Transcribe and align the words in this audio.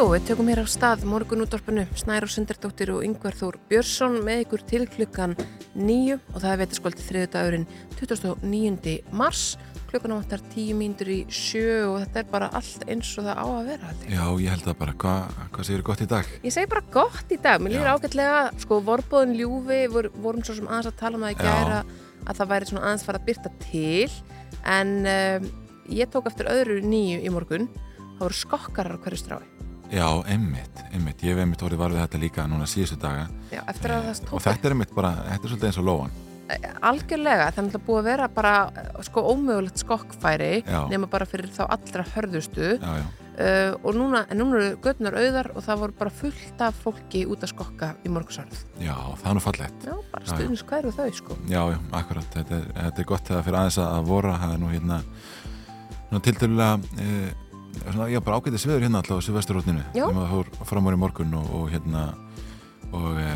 Jú, 0.00 0.06
við 0.14 0.30
tökum 0.30 0.48
hér 0.48 0.62
á 0.64 0.72
stað 0.72 1.02
morgunútvarpinu 1.04 1.82
Snæra 1.92 2.24
Sundardóttir 2.32 2.88
og 2.94 3.02
Yngvar 3.04 3.34
Þór 3.36 3.58
Björnsson 3.68 4.14
með 4.24 4.46
ykkur 4.46 4.62
til 4.70 4.86
klukkan 4.88 5.34
nýju 5.76 6.14
og 6.32 6.38
það 6.38 6.54
er 6.54 6.60
veitarskvöldi 6.62 7.04
þriðu 7.04 7.28
dagurinn 7.34 7.66
29. 7.98 8.94
mars 9.12 9.42
klukkan 9.90 10.14
áttar 10.16 10.40
tíu 10.54 10.78
mínútur 10.78 11.10
í 11.12 11.18
sjö 11.28 11.82
og 11.90 11.98
þetta 11.98 12.22
er 12.22 12.32
bara 12.32 12.48
allt 12.56 12.88
eins 12.88 13.12
og 13.20 13.28
það 13.28 13.44
á 13.44 13.44
að 13.44 13.68
vera 13.68 13.92
ég. 13.92 14.08
Já, 14.16 14.24
ég 14.40 14.54
held 14.54 14.66
það 14.70 14.80
bara. 14.80 14.96
Hva, 15.04 15.14
hvað 15.52 15.68
segir 15.68 15.86
gott 15.90 16.00
í 16.00 16.08
dag? 16.14 16.32
Ég 16.48 16.56
segi 16.56 16.72
bara 16.72 16.86
gott 16.96 17.36
í 17.36 17.40
dag, 17.50 17.60
mér 17.60 17.76
líður 17.76 17.92
ágætlega 17.92 18.40
sko 18.64 18.80
vorbóðin 18.88 19.36
ljúfi, 19.36 19.82
vor, 19.92 20.08
vorum 20.16 20.48
svo 20.48 20.56
sem 20.62 20.72
aðeins 20.72 20.94
að 20.94 21.00
tala 21.04 21.20
um 21.20 21.28
í 21.28 21.36
Já. 21.36 21.44
gæra 21.44 21.84
að 22.24 22.40
það 22.40 22.52
væri 22.56 22.72
svona 22.72 22.88
aðeins 22.88 23.08
fara 23.10 23.20
að 23.20 23.28
byrta 23.28 23.56
til 23.68 24.08
en 24.64 24.98
um, 25.04 25.54
ég 25.92 26.08
tók 26.08 26.32
eftir 26.32 26.48
öðru 26.56 26.80
nýju 26.88 27.20
í 27.20 27.36
morgun 27.36 27.68
það 28.00 28.22
voru 28.30 28.44
skokkarar 28.46 28.96
á 28.96 29.02
hverju 29.04 29.26
strái 29.28 29.50
Já, 29.90 30.06
einmitt, 30.30 30.82
einmitt. 30.94 31.22
Ég 31.26 31.34
hef 31.34 31.42
einmitt 31.42 31.62
orðið 31.66 31.80
varfið 31.82 32.02
þetta 32.04 32.18
líka 32.22 32.44
núna 32.46 32.66
síðustu 32.70 32.98
daga. 33.02 33.24
Já, 33.50 33.62
eftir 33.66 33.90
að 33.90 34.04
það 34.04 34.10
Eh, 34.10 34.20
tók 34.26 34.34
og 34.38 34.42
þetta 34.44 34.68
er 34.68 34.74
einmitt 34.76 34.94
bara, 34.94 35.10
þetta 35.26 35.44
er 35.44 35.50
svolítið 35.54 35.70
eins 35.70 35.78
og 35.82 35.88
lóan. 35.88 36.10
algjörlega, 36.82 37.50
þannig 37.54 37.74
að 37.78 37.82
búið 37.86 37.98
að 38.00 38.06
vera 38.10 38.28
bara 38.28 38.52
sko 39.06 39.22
ómögulegt 39.30 39.78
skokkfæri 39.84 40.64
Já. 40.66 40.80
nema 40.90 41.06
bara 41.10 41.26
fyrir 41.26 41.50
þá 41.54 41.66
allra 41.70 42.04
hörðustu 42.14 42.72
Já, 42.80 42.90
já. 42.98 43.04
uh, 43.38 43.74
og 43.84 43.94
núna, 43.94 44.24
en 44.30 44.38
núna 44.40 44.56
eru 44.58 44.76
gödnar 44.82 45.14
auðar 45.14 45.50
og 45.54 45.62
það 45.62 45.78
voru 45.84 45.92
bara 46.00 46.10
fullt 46.10 46.60
af 46.66 46.74
fólki 46.84 47.22
út 47.26 47.42
að 47.46 47.52
skokka 47.52 47.92
í 48.04 48.08
morgunsárið. 48.10 48.64
Já, 48.82 48.94
það 49.22 49.28
er 49.30 49.34
nú 49.38 49.44
fallegt. 49.44 49.86
Já, 49.86 49.94
bara 50.12 50.24
stuðnins 50.26 50.64
hverju 50.66 50.92
þau 50.98 51.10
sko. 51.20 51.36
Já, 51.46 51.62
já, 51.70 51.78
akkurat. 51.92 52.26
Þetta 52.34 52.58
er, 52.58 52.66
þetta 52.80 52.98
er 53.04 53.10
gott 53.12 53.30
þegar 53.30 53.46
fyrir 53.46 53.60
aðeins 53.60 53.78
að 53.86 54.10
vora. 54.10 54.34
Það 54.42 54.54
er 54.56 54.58
nú 54.64 54.72
hérna, 54.74 55.00
nú 56.10 56.20
tiltölulega, 56.26 56.80
e, 56.98 57.34
svona, 57.78 58.08
já, 58.10 58.20
bara 58.24 58.40
ágætið 58.40 58.62
sviður 58.62 58.84
hérna 58.86 59.00
alltaf 59.00 59.20
á 59.20 59.26
Silvesturrótninu. 59.26 59.84
Já. 59.94 60.04
Þegar 60.04 60.16
maður 60.18 60.52
fór 60.58 60.68
fram 60.70 60.90
í 60.90 61.00
morgun 61.00 61.34
og, 61.40 61.50
og 61.58 61.66
hérna, 61.72 62.04
og 62.90 63.08
e, 63.20 63.28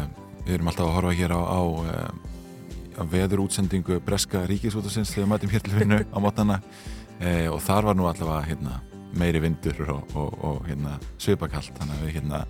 við 0.44 0.54
erum 0.58 0.70
alltaf 0.72 0.88
að 0.88 0.96
horfa 0.98 1.16
hér 1.20 1.34
á, 1.34 1.40
á, 1.40 1.60
e, 1.64 3.00
á 3.00 3.02
veður 3.10 3.44
útsendingu 3.46 4.00
Breska 4.04 4.44
Ríkisútasins 4.50 5.14
þegar 5.14 5.26
við 5.26 5.32
mætum 5.34 5.54
hér 5.54 5.66
til 5.66 5.76
vinnu 5.78 6.00
á 6.04 6.18
mótana 6.22 6.60
e, 7.24 7.48
og 7.50 7.60
þar 7.64 7.90
var 7.90 7.98
nú 7.98 8.08
allavega 8.10 8.46
hérna, 8.50 8.80
meiri 9.14 9.42
vindur 9.44 9.84
og, 9.88 10.16
og, 10.18 10.40
og 10.44 10.64
hérna, 10.68 10.98
svipakalt 11.18 11.74
þannig 11.78 12.00
að 12.00 12.06
við 12.06 12.16
hérna 12.18 12.46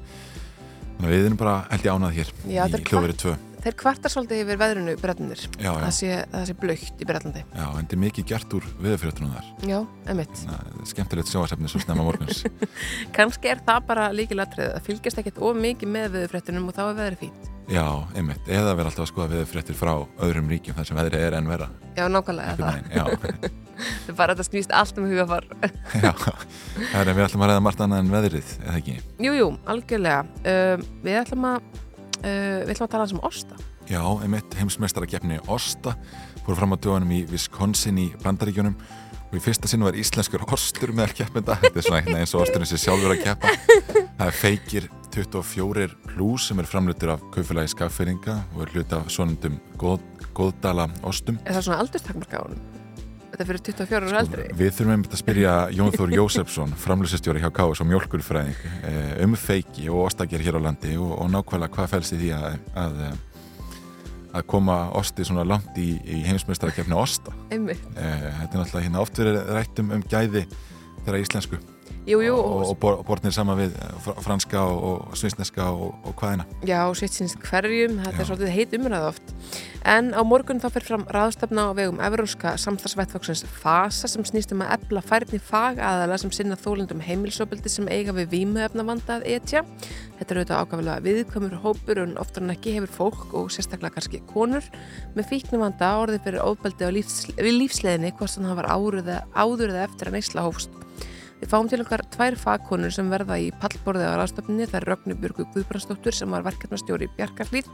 að 1.03 1.11
við 1.11 1.27
erum 1.27 1.41
bara 1.41 1.57
held 1.71 1.89
ég 1.89 1.99
ánað 1.99 2.17
hér 2.19 2.31
Já, 2.47 2.63
í 2.65 2.77
er 2.79 2.85
hljóðverið 2.87 3.21
2 3.25 3.35
Þeir 3.65 3.77
kvartar 3.81 4.13
svolítið 4.13 4.43
yfir 4.43 4.59
veðrunu 4.61 4.95
já. 4.95 5.71
Það 5.73 5.93
sé, 5.97 6.11
sé 6.51 6.57
blöytt 6.61 7.01
í 7.01 7.07
Breitlandi. 7.09 7.45
Já, 7.55 7.65
en 7.65 7.79
þetta 7.81 7.97
er 7.97 8.03
mikið 8.03 8.27
gert 8.29 8.57
úr 8.59 8.67
viðfyrirtunum 8.85 9.33
þar 9.33 9.71
Já, 9.71 9.79
emitt. 10.13 10.43
Skemmtilegt 10.91 11.33
sjóasefni 11.33 11.71
svo 11.73 11.81
snemma 11.81 12.05
morguns 12.05 12.45
Kannski 13.17 13.55
er 13.55 13.65
það 13.65 13.89
bara 13.89 14.11
líkilatrið 14.13 14.75
að 14.77 14.85
fylgjast 14.91 15.23
ekkert 15.23 15.41
of 15.41 15.57
mikið 15.57 15.93
með 15.97 16.13
veðurfréttunum 16.19 16.69
og 16.69 16.77
þá 16.77 16.85
er 16.85 16.99
veðrið 17.01 17.23
fínt. 17.25 17.51
Já, 17.73 17.85
einmitt, 18.13 18.49
eða 18.53 18.75
vera 18.77 18.91
alltaf 18.91 19.07
að 19.07 19.09
skoða 19.09 19.31
viðfyrirtur 19.39 19.77
frá 19.79 19.93
öðrum 20.27 20.51
ríkjum 20.53 20.77
þar 20.77 20.89
sem 20.91 20.99
veðrið 21.01 21.23
er 21.25 21.37
enn 21.39 21.49
vera 21.49 21.71
Já, 21.97 22.05
nákvæmlega 22.13 22.57
það. 22.59 23.55
er 24.05 24.15
bara 24.19 24.35
að 24.35 24.43
þetta 24.43 24.47
snýst 24.51 24.75
allt 24.77 25.01
um 25.01 25.07
hugafar. 25.09 25.47
já, 26.05 26.11
það 26.13 26.99
er 27.01 27.09
en 27.09 27.17
við 27.17 27.25
ætlum 27.25 27.47
að 27.47 27.51
ræða 27.55 27.65
margt 27.65 27.83
annað 27.87 28.03
en 28.05 28.13
veðrið, 28.13 28.53
eða 28.67 28.77
ekki? 28.83 28.97
jú, 29.25 29.33
jú, 29.39 29.49
algjörlega. 29.73 30.21
Við 31.07 31.19
ætlum 31.23 31.49
að, 31.49 31.71
uh, 32.21 32.63
við 32.65 32.75
ætlum 32.75 32.89
að 32.89 32.93
tala 32.97 33.09
um 33.13 33.25
osta. 33.29 33.59
Já, 33.91 34.01
einmitt 34.25 34.55
heimsmeistararkeppni 34.57 35.43
Osta 35.53 35.93
fóru 36.45 36.57
fram 36.57 36.73
á 36.73 36.79
dögunum 36.81 37.11
í 37.13 37.25
Wisconsin 37.29 37.99
í 38.01 38.07
Bandaríkjunum 38.23 38.77
og 39.29 39.37
í 39.37 39.43
fyrsta 39.43 39.69
sinn 39.69 39.85
var 39.85 39.97
íslenskur 39.99 40.45
ostur 40.55 40.93
með 40.97 41.17
keppenda 41.19 41.57
þetta 41.63 41.81
er 41.81 41.87
svona 41.87 42.01
veginn 42.01 42.21
eins 42.21 42.35
og 42.37 42.45
osturinn 42.45 42.71
sé 42.71 42.79
sjálfur 42.81 43.15
að 43.17 43.25
keppa 43.25 43.53
það 44.19 44.27
er 44.29 44.39
feikir 44.39 44.89
24 45.15 45.89
plus 46.15 46.49
sem 46.51 46.63
er 46.63 46.71
framlutur 46.71 47.15
af 47.15 47.25
kaufélagi 47.35 47.75
skaffeyringa 47.75 48.39
og 48.55 48.65
er 48.65 48.73
hluti 48.75 48.99
af 48.99 49.11
svonundum 49.13 49.59
góð, 49.81 50.05
góðdala 50.37 50.89
ostum 51.07 51.41
Er 51.45 51.59
það 51.59 51.69
svona 51.69 51.83
aldurstakmarka 51.85 52.41
á 52.41 52.45
honum? 52.47 52.74
Þetta 53.35 53.47
fyrir 53.49 53.63
24 53.67 54.09
ára 54.13 54.19
eldri. 54.23 54.43
Við 54.55 54.69
þurfum 54.77 54.91
einmitt 54.95 55.15
að 55.17 55.21
spyrja 55.25 55.53
Jón 55.75 55.89
Þór 55.91 56.13
Jósefsson, 56.15 56.75
framlýsistjóri 56.85 57.43
hjá 57.43 57.49
KS 57.57 57.83
og 57.83 57.89
mjölkurfræðing 57.91 58.61
eh, 58.87 59.09
um 59.25 59.35
feiki 59.35 59.89
og 59.91 60.05
ostager 60.05 60.45
hér 60.45 60.61
á 60.63 60.71
landi 60.71 60.95
og, 60.95 61.17
og 61.19 61.33
nákvæmlega 61.35 61.75
hvað 61.75 61.91
fælst 61.97 62.15
í 62.15 62.21
því 62.21 62.31
að, 62.39 62.47
að, 62.79 63.03
að 64.39 64.47
koma 64.55 64.79
osti 65.03 65.27
svona 65.27 65.43
langt 65.51 65.75
í, 65.83 65.97
í 66.07 66.23
heimsmeistarakefni 66.29 66.95
osta. 66.95 67.35
Einmitt. 67.51 67.83
Eh, 67.99 68.29
Þetta 68.39 68.53
er 68.53 68.63
náttúrulega 68.63 68.87
hérna 68.87 69.03
oft 69.03 69.19
verið 69.19 69.43
rætt 69.51 69.83
um, 69.83 69.91
um 69.99 70.07
gæði 70.15 70.47
þeirra 71.03 71.25
íslensku 71.27 71.59
Jú, 72.05 72.19
jú, 72.21 72.35
og, 72.37 72.51
og, 72.53 72.65
og 72.69 72.79
bor- 72.83 72.99
bornir 73.09 73.33
saman 73.33 73.57
við 73.63 73.77
eh, 73.81 73.93
fr- 74.05 74.19
franska 74.21 74.61
og, 74.61 74.83
og 75.09 75.15
svinsneska 75.17 75.65
og, 75.73 75.95
og 76.05 76.13
hvaðina. 76.21 76.45
já, 76.69 76.83
sitt 76.99 77.15
síns 77.17 77.33
hverjum, 77.41 77.95
þetta 78.05 78.13
Já. 78.13 78.21
er 78.21 78.29
svolítið 78.29 78.53
heit 78.53 78.75
umræða 78.77 79.07
oft. 79.15 79.33
En 79.89 80.11
á 80.13 80.21
morgun 80.25 80.61
þá 80.61 80.67
fer 80.75 80.85
fram 80.85 81.07
ráðstefna 81.09 81.65
á 81.69 81.73
vegum 81.77 82.03
Evróska 82.05 82.55
samstagsvettfóksins 82.61 83.43
FASA 83.49 84.09
sem 84.13 84.25
snýst 84.29 84.53
um 84.53 84.61
að 84.65 84.75
ebla 84.77 85.01
færni 85.05 85.41
fagaðala 85.41 86.19
sem 86.21 86.33
sinna 86.33 86.57
þólundum 86.61 87.01
heimilsopildi 87.05 87.73
sem 87.73 87.89
eiga 87.89 88.13
við 88.17 88.29
vímuefnavanda 88.37 89.19
að 89.23 89.27
etja. 89.39 89.65
Þetta 90.21 90.29
er 90.37 90.43
auðvitað 90.43 90.61
ákveðlega 90.61 91.05
viðkvæmur 91.09 91.57
hópur 91.65 92.03
en 92.05 92.17
oftar 92.21 92.45
en 92.45 92.53
ekki 92.53 92.77
hefur 92.77 92.93
fólk 93.01 93.33
og 93.41 93.49
sérstaklega 93.53 93.97
kannski 93.97 94.21
konur 94.29 94.65
með 95.17 95.31
fíknumvanda 95.33 95.95
orðið 96.05 96.25
fyrir 96.29 96.45
ofbeldi 96.45 96.85
á 96.85 96.91
lífs, 97.01 97.19
við 97.37 97.59
lífsleðinni 97.65 98.13
hvort 98.17 98.37
þannig 98.37 98.53
það 98.53 98.61
var 98.61 98.73
áður 99.41 99.73
eða 99.73 99.85
eftir 99.89 100.13
að 100.13 100.19
neysla 100.21 100.45
hófst. 100.49 100.81
Við 101.45 101.51
fáum 101.53 101.67
til 101.69 101.83
okkar 101.83 102.01
tvær 102.09 102.35
fagkonur 102.41 102.93
sem 102.95 103.11
verða 103.13 103.37
í 103.37 103.51
pallborðið 103.61 104.07
á 104.09 104.17
ráðstöfninni. 104.17 104.65
Það 104.71 104.79
er 104.79 104.87
Rögnu 104.89 105.17
Björgu 105.21 105.45
Guðbrandsdóttur 105.53 106.17
sem 106.17 106.31
var 106.33 106.47
verkefnastjóri 106.47 107.05
í 107.05 107.11
Bjarkarlíð 107.19 107.69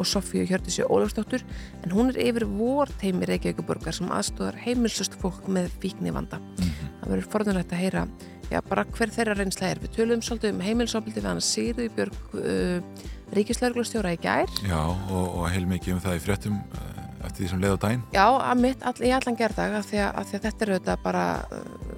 og 0.00 0.08
Sofíu 0.08 0.46
Hjördisju 0.48 0.86
Ólafsdóttur 0.88 1.44
en 1.84 1.92
hún 1.92 2.08
er 2.14 2.16
yfir 2.24 2.46
vorteimi 2.48 3.28
Reykjavíkuborgar 3.28 3.92
sem 3.98 4.08
aðstóðar 4.08 4.56
heimilsust 4.64 5.18
fólk 5.20 5.50
með 5.52 5.68
fíknivanda. 5.82 6.40
Það 6.56 7.12
verður 7.12 7.28
forðunlegt 7.34 7.76
að 7.76 7.84
heyra 7.84 8.06
já, 8.48 8.58
bara 8.70 8.86
hver 8.88 9.12
þeirra 9.12 9.36
reynsla 9.36 9.68
er. 9.68 9.84
Við 9.84 9.94
töluðum 9.98 10.24
svolítið 10.24 10.56
um 10.56 10.64
heimilsopildi 10.64 11.20
við 11.20 11.28
hann 11.28 11.44
Sigurði 11.44 11.92
Björg 11.98 12.36
uh, 12.40 13.06
Ríkislauglustjóra 13.36 14.16
í 14.16 14.22
gær. 14.24 14.48
Já, 14.64 14.80
og, 14.80 15.26
og 15.28 15.44
heilmikið 15.52 15.98
um 15.98 16.04
það 16.08 16.16
í 16.16 16.24
fréttum 16.24 16.56
eh, 16.56 17.04
eftir 17.28 17.44
því 17.44 17.52
sem 17.52 17.60
leið 17.62 17.76
á 17.76 17.82
daginn. 17.84 18.02
Já, 18.16 18.26
að 18.32 18.64
mitt, 18.64 18.82
all, 18.88 18.96
í 19.04 19.12
allan 19.14 19.38
gerðag 19.38 19.76
að, 19.76 19.90
því 19.92 20.04
að 20.08 20.32
þetta 20.32 20.64
er 20.64 20.72
auðvitað 20.72 21.04
bara 21.04 21.26
uh, 21.46 21.89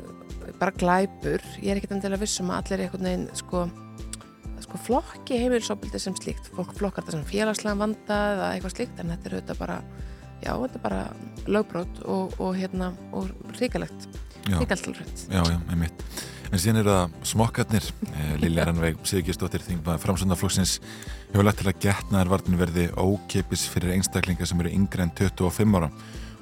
bara 0.63 0.75
glæpur. 0.79 1.43
Ég 1.61 1.73
er 1.73 1.81
ekkert 1.81 1.97
endilega 1.97 2.23
vissum 2.23 2.53
að 2.53 2.63
allir 2.63 2.85
einhvern 2.87 3.09
veginn 3.09 3.29
sko, 3.39 3.67
sko 4.63 4.83
flokki 4.87 5.41
heimilisofbildi 5.43 6.01
sem 6.03 6.17
slíkt, 6.19 6.51
fólk 6.55 6.75
flokkar 6.79 7.07
það 7.07 7.19
sem 7.19 7.29
félagslega 7.33 7.81
vanda 7.81 8.19
eða 8.37 8.51
eitthvað 8.55 8.77
slíkt 8.77 9.03
en 9.03 9.15
þetta 9.15 9.29
er 9.31 9.39
auðvitað 9.39 9.63
bara 9.63 9.79
já, 10.43 10.53
þetta 10.53 10.79
er 10.79 10.85
bara 10.85 11.01
lögbrót 11.57 12.05
og, 12.11 12.37
og 12.43 12.55
hérna, 12.59 12.93
og 13.15 13.33
ríkalegt 13.59 14.07
alveg 14.51 15.11
Já, 15.31 15.43
já, 15.47 15.59
einmitt. 15.71 16.07
En 16.53 16.61
síðan 16.61 16.83
eru 16.83 16.93
það 16.93 17.13
smokkarnir. 17.31 17.85
Eh, 18.13 18.33
Lilja 18.43 18.67
Rannveig 18.69 18.99
Sigurgisdóttir 19.09 19.63
þingmaður 19.65 20.03
framsöndaflokksins 20.03 20.75
hefur 21.31 21.47
lagt 21.47 21.63
til 21.63 21.71
að 21.71 21.79
getnaðarvartin 21.87 22.59
verði 22.61 22.89
ókeipis 22.99 23.65
fyrir 23.73 23.95
einstaklingar 23.95 24.51
sem 24.51 24.61
eru 24.61 24.75
yngre 24.75 25.07
en 25.07 25.15
25 25.17 25.79
ára 25.79 25.89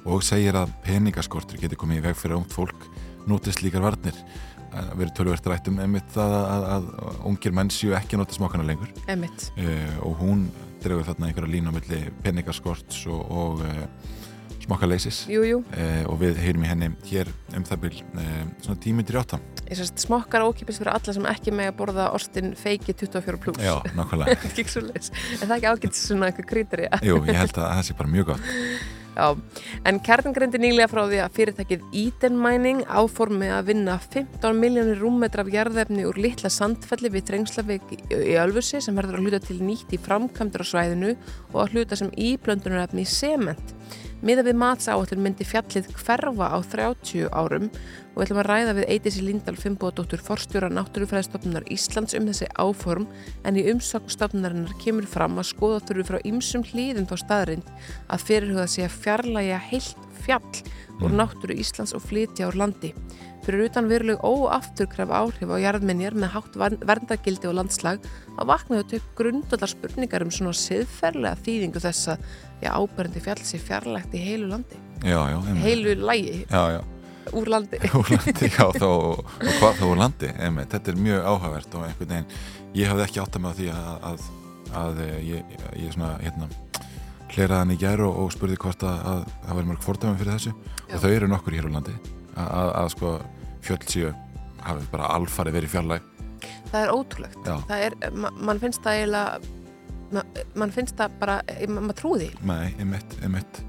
og 0.09 0.25
segir 0.25 0.57
að 0.57 0.73
peningaskortur 0.83 1.61
geti 1.61 1.77
komið 1.79 2.01
í 2.01 2.05
veg 2.09 2.17
fyrir 2.17 2.39
ungt 2.39 2.55
fólk 2.55 2.89
notist 3.29 3.61
líkar 3.65 3.83
varnir. 3.85 4.17
Það 4.71 4.91
verður 4.95 5.15
tölvert 5.17 5.47
rætt 5.51 5.67
um 5.67 5.79
einmitt 5.83 6.13
það 6.13 6.33
að, 6.37 6.65
að, 6.71 6.85
að 7.09 7.23
ungir 7.27 7.55
menn 7.57 7.71
séu 7.75 7.95
ekki 7.97 8.15
að 8.15 8.21
nota 8.21 8.37
smokkana 8.37 8.67
lengur 8.69 8.93
emitt, 9.11 9.49
eh, 9.59 9.97
og 10.07 10.15
hún 10.21 10.45
dregur 10.81 11.03
þarna 11.09 11.27
einhverja 11.27 11.51
línu 11.51 11.73
á 11.73 11.75
milli 11.75 11.99
peningaskorts 12.23 13.01
og, 13.11 13.25
og 13.35 13.65
eh, 13.67 13.83
smokkaleysis 14.65 15.25
jú, 15.31 15.41
jú 15.45 15.59
eh, 15.75 16.03
og 16.09 16.19
við 16.21 16.39
heyrum 16.41 16.65
í 16.65 16.69
henni 16.69 16.89
hér 17.09 17.29
um 17.57 17.65
það 17.67 17.87
eh, 17.91 18.45
svona 18.63 18.79
tími 18.83 19.05
til 19.07 19.19
átta. 19.19 19.41
smokkar 19.99 20.45
ókipis 20.47 20.79
fyrir 20.81 20.93
alla 20.93 21.15
sem 21.17 21.27
ekki 21.33 21.53
með 21.55 21.71
að 21.71 21.77
borða 21.81 22.07
ostin 22.15 22.55
feiki 22.59 22.95
24 22.95 23.41
pluss 23.43 23.61
Já, 23.61 23.75
nákvæmlega. 23.97 24.37
en 24.41 25.45
það 25.45 25.51
er 25.51 25.59
ekki 25.59 25.71
ágætt 25.73 25.99
svona 25.99 26.31
eitthvað 26.31 26.49
krítari 26.53 26.89
Jú, 27.03 27.21
ég 27.27 27.43
held 27.43 27.55
að 27.57 27.69
það 27.75 27.85
sé 27.89 27.99
bara 27.99 28.15
mjög 28.15 28.33
gott. 28.33 28.49
Já, 29.21 29.35
en 29.85 29.99
kjartan 30.01 30.33
greindi 30.33 30.57
nýlega 30.57 30.87
frá 30.89 31.03
því 31.05 31.17
að 31.21 31.35
fyrirtækið 31.35 31.81
Eden 31.99 32.39
Mining 32.41 32.79
áformi 32.89 33.51
að 33.53 33.67
vinna 33.67 33.99
15 34.01 34.57
miljónir 34.57 34.97
rúmmetra 34.97 35.43
af 35.45 35.51
jarðefni 35.53 36.07
úr 36.09 36.17
litla 36.17 36.49
sandfelli 36.49 37.11
við 37.13 37.27
Trengslavik 37.27 37.93
í 38.09 38.33
Ölfusi 38.41 38.81
sem 38.81 38.97
verður 38.97 39.19
að 39.19 39.27
hluta 39.27 39.41
til 39.45 39.59
nýtt 39.61 39.93
í 39.93 39.99
framkvæmdur 40.01 40.65
á 40.65 40.71
svæðinu 40.71 41.11
og 41.51 41.59
að 41.61 41.75
hluta 41.75 41.99
sem 42.01 42.09
íblöndunarefni 42.17 43.05
í 43.05 43.11
sement. 43.13 43.75
Miða 44.25 44.47
við 44.49 44.57
matsáallin 44.61 45.21
myndi 45.21 45.45
fjallið 45.45 45.93
hverfa 46.01 46.49
á 46.53 46.57
30 46.73 47.29
árum 47.29 47.69
og 48.11 48.19
við 48.19 48.25
ætlum 48.25 48.41
að 48.41 48.49
ræða 48.49 48.75
við 48.77 48.89
Eidisi 48.91 49.23
Lindahl 49.23 49.57
Fimboðdóttur 49.59 50.23
forstjóra 50.25 50.69
Náttúrufræðistofnunar 50.75 51.67
Íslands 51.71 52.15
um 52.17 52.27
þessi 52.27 52.49
áform 52.59 53.07
en 53.47 53.59
í 53.59 53.65
umsöknstofnunarinnar 53.71 54.75
kemur 54.83 55.07
fram 55.07 55.39
að 55.39 55.51
skoða 55.53 55.81
þurfi 55.87 56.07
frá 56.09 56.19
ymsum 56.27 56.65
hlýðum 56.67 57.07
þá 57.07 57.15
staðrind 57.23 57.73
að 58.11 58.25
fyrirhuga 58.27 58.67
sig 58.67 58.87
að 58.87 58.97
fjarlæga 59.05 59.59
heilt 59.71 60.07
fjall 60.21 60.63
úr 61.01 61.15
náttúru 61.17 61.55
Íslands 61.57 61.95
og 61.97 62.03
flytja 62.05 62.51
úr 62.51 62.59
landi. 62.61 62.91
Fyrir 63.41 63.65
utan 63.65 63.87
veruleg 63.89 64.21
óafturkraf 64.21 65.09
áhrif 65.09 65.49
á 65.49 65.57
jarðminjar 65.57 66.13
með 66.13 66.35
hátt 66.35 66.59
verndagildi 66.85 67.49
og 67.49 67.57
landslag 67.57 68.05
að 68.37 68.51
vaknaðu 68.51 68.99
upp 68.99 69.09
grundallar 69.17 69.71
spurningar 69.71 70.27
um 70.27 70.33
svona 70.35 70.53
siðferðlega 70.53 71.41
þýðingu 71.41 71.81
þess 71.81 72.13
að 72.13 72.29
ábærandi 72.69 73.25
fjall 73.25 73.41
sé 73.41 73.57
fjarlægt 73.57 74.13
í 74.13 74.21
heilu 74.21 74.51
landi. 74.53 74.77
Já, 75.01 75.17
já. 75.33 75.39
Heilu 75.63 75.97
lægi. 76.05 76.43
Já, 76.45 76.77
já. 76.77 77.00
Úr 77.37 77.51
landi. 77.51 77.79
Úr 77.99 78.11
landi, 78.11 78.49
já, 78.49 78.65
þá, 78.75 78.87
og 78.87 79.31
hvað 79.59 79.79
þá 79.79 79.85
úr 79.87 80.01
landi, 80.01 80.31
einmitt. 80.41 80.71
Þetta 80.73 80.91
er 80.91 81.01
mjög 81.05 81.27
áhugavert 81.31 81.77
og 81.77 81.85
einhvern 81.87 82.13
veginn, 82.13 82.39
ég 82.77 82.91
hafði 82.91 83.05
ekki 83.07 83.21
átt 83.23 83.37
að 83.37 83.45
með 83.45 83.61
því 83.61 83.69
að, 83.75 83.91
að, 84.09 84.25
að 84.81 85.03
ég, 85.27 85.53
ég 85.79 85.95
svona, 85.95 86.11
hérna, 86.23 86.49
hleraði 87.31 87.59
hann 87.59 87.75
í 87.75 87.79
gæru 87.81 88.09
og, 88.09 88.19
og 88.25 88.33
spurði 88.35 88.59
hvort 88.63 88.87
að, 88.87 89.05
að 89.13 89.23
það 89.45 89.59
væri 89.59 89.71
mörg 89.71 89.85
fordæmi 89.85 90.19
fyrir 90.19 90.37
þessu. 90.37 90.55
Já. 90.81 90.97
og 90.97 91.05
þau 91.05 91.11
eru 91.13 91.31
nokkur 91.31 91.57
hér 91.57 91.69
á 91.69 91.75
landi. 91.77 91.95
Að, 92.41 92.73
að 92.81 92.91
sko 92.95 93.15
fjöldsíu 93.61 94.11
hafi 94.65 94.91
bara 94.91 95.13
alfarið 95.15 95.59
verið 95.59 95.73
fjarlæg. 95.75 96.11
Það 96.71 96.83
er 96.83 96.93
ótrúlegt. 96.95 97.41
Það 97.45 97.87
er, 97.87 97.97
ma 98.15 98.31
mann 98.39 98.61
finnst 98.61 98.83
það 98.83 99.01
eiginlega 99.01 99.57
ma 100.11 100.23
mann 100.59 100.73
finnst 100.75 100.97
það 100.99 101.17
bara 101.21 101.37
maður 101.71 101.97
trúði 102.01 102.29
Nei, 102.47 102.73
emitt, 102.83 103.15
emitt 103.25 103.61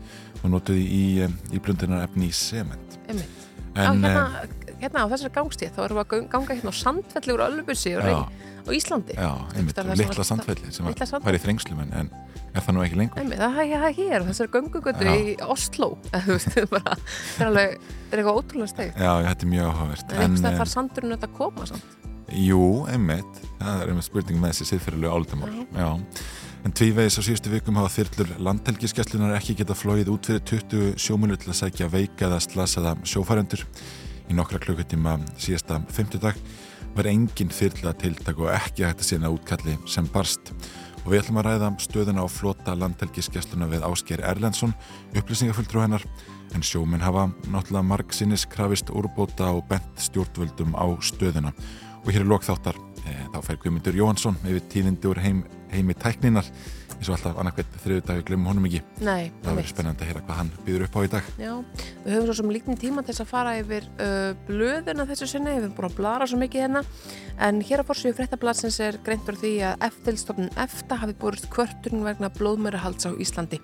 og 0.43 0.51
notuði 0.57 0.83
í, 0.83 1.03
í, 1.23 1.29
í 1.55 1.63
blundinar 1.63 2.05
efni 2.07 2.31
í 2.31 2.35
sement 2.37 2.92
Emitt 3.09 3.43
En, 3.73 3.85
Já, 3.85 3.93
hérna, 3.93 4.43
eh, 4.43 4.75
hérna 4.83 5.05
á 5.05 5.09
þessari 5.09 5.33
gangstíð 5.33 5.71
þá 5.73 5.79
erum 5.87 5.99
við 5.99 6.03
að 6.03 6.27
ganga 6.29 6.57
hérna 6.59 6.73
á 6.73 6.77
sandfelli 6.77 7.33
úr 7.33 7.43
Ölbussi 7.47 7.93
og, 7.97 8.43
og 8.67 8.75
Íslandi. 8.77 9.17
Já, 9.17 9.31
einmitt, 9.57 9.81
litla 9.97 10.27
sandfelli 10.29 10.73
sem 10.77 10.85
var 10.85 11.39
í 11.39 11.41
þrengslum 11.41 11.81
en 11.87 12.11
er 12.53 12.61
það 12.61 12.77
nú 12.77 12.85
ekki 12.85 12.99
lengur? 13.01 13.25
Nei, 13.25 13.39
það 13.41 13.63
er 13.65 13.97
hér, 13.97 14.27
þessar 14.29 14.53
göngugöndu 14.53 15.09
í 15.09 15.33
Oslo 15.49 15.95
það 16.11 16.45
er 16.69 17.49
alveg 17.49 17.79
er 17.81 18.21
eitthvað 18.21 18.43
ótrúlega 18.43 18.73
steg 18.75 18.93
Já, 18.93 19.13
þetta 19.31 19.49
er 19.49 19.53
mjög 19.55 19.71
áhugavert 19.73 20.13
En 20.13 20.21
einhvers 20.21 20.45
veginn 20.45 20.61
þarf 20.61 20.75
sandurinn 20.75 21.17
að 21.17 21.27
koma 21.41 21.69
samt. 21.73 21.99
Jú, 22.43 22.63
einmitt, 22.93 23.43
það 23.57 23.87
er 23.87 23.95
einmitt 23.95 24.09
spurning 24.11 24.41
með 24.45 24.53
þessi 24.53 24.75
siðferðilegu 24.75 25.17
áldamál 25.17 25.55
Já 25.73 25.89
En 26.63 26.71
tvívegis 26.71 27.19
á 27.19 27.23
síðustu 27.27 27.51
vikum 27.51 27.79
hafa 27.81 27.91
þyrlur 27.97 28.37
landhelgiskeslunar 28.47 29.35
ekki 29.35 29.57
geta 29.59 29.75
flóið 29.75 30.13
út 30.13 30.29
fyrir 30.31 30.45
20 30.47 30.93
sjómunu 31.03 31.35
til 31.35 31.51
að 31.51 31.59
sækja 31.59 31.89
veika 31.91 32.29
eða 32.29 32.39
slasaða 32.45 32.93
sjófærendur. 33.03 33.65
Í 34.31 34.37
nokkra 34.39 34.61
klukkutíma 34.63 35.17
síðasta 35.35 35.81
50 35.91 36.23
dag 36.23 36.39
var 36.95 37.09
engin 37.11 37.51
þyrla 37.51 37.97
tiltak 37.99 38.39
og 38.39 38.53
ekki 38.55 38.87
hægt 38.87 39.03
að 39.03 39.09
sína 39.11 39.33
útkalli 39.35 39.75
sem 39.91 40.07
barst 40.15 40.53
og 41.03 41.11
við 41.11 41.23
ætlum 41.23 41.41
að 41.41 41.49
ræða 41.49 41.71
stöðuna 41.83 42.23
á 42.23 42.27
flota 42.31 42.75
landhelgiskessluna 42.79 43.67
við 43.71 43.87
Ásker 43.89 44.23
Erlendsson, 44.23 44.75
upplýsingafulltrú 45.19 45.83
hennar, 45.83 46.05
en 46.55 46.63
sjóminn 46.63 47.03
hafa 47.03 47.27
náttúrulega 47.51 47.89
marg 47.89 48.15
sinnis 48.15 48.45
krafist 48.47 48.93
úrbóta 48.95 49.51
og 49.51 49.65
bent 49.71 49.99
stjórnvöldum 49.99 50.77
á 50.79 50.87
stöðuna. 51.03 51.51
Og 52.05 52.13
hér 52.13 52.23
er 52.23 52.31
lokþáttar, 52.31 52.79
e, 53.03 53.17
þá 53.35 53.39
fær 53.43 53.59
Guðmundur 53.65 53.99
Jóhansson 53.99 54.39
yfir 54.47 54.63
tíðindi 54.71 55.11
úr 55.11 55.23
heim, 55.23 55.43
heimi 55.73 55.97
tækninar 55.99 56.49
eins 57.03 57.11
og 57.11 57.17
alltaf 57.17 57.39
annarkvæmt 57.41 57.79
þriðu 57.83 58.03
dag 58.07 58.19
við 58.21 58.27
glemum 58.29 58.49
honum 58.53 58.67
ekki. 58.69 58.81
Nei, 59.03 59.33
það 59.43 59.57
verður 59.57 59.71
spennandi 59.73 60.05
að 60.05 60.11
heyra 60.11 60.21
hvað 60.23 60.39
hann 60.39 60.51
býður 60.67 60.85
upp 60.87 60.95
á 60.95 61.01
í 61.03 61.11
dag. 61.11 61.31
Já, 61.43 61.53
við 62.05 62.15
höfum 62.15 62.29
svo 62.29 62.37
sem 62.39 62.53
líknin 62.55 62.79
tíma 62.79 63.03
til 63.03 63.11
þess 63.11 63.25
að 63.25 63.31
fara 63.33 63.55
yfir 63.59 63.89
uh, 63.97 64.29
blöðuna 64.47 65.07
þessu 65.09 65.29
sinni. 65.33 65.57
Við 65.57 65.65
höfum 65.65 65.75
búin 65.81 65.89
að 65.89 65.97
blara 65.99 66.29
svo 66.31 66.39
mikið 66.39 66.65
hérna. 66.67 66.85
En 67.43 67.59
hér 67.67 67.83
á 67.83 67.89
fórsvíu 67.89 68.15
fréttabladsins 68.15 68.79
er 68.87 69.01
greintur 69.03 69.39
því 69.41 69.53
að 69.73 69.87
eftirstofnun 69.89 70.55
EFTA 70.63 71.01
hafi 71.03 71.19
búist 71.19 71.51
kvörturinn 71.51 72.07
vegna 72.07 72.31
blóðmöruhalds 72.39 73.09
á 73.09 73.11
Íslandi. 73.19 73.59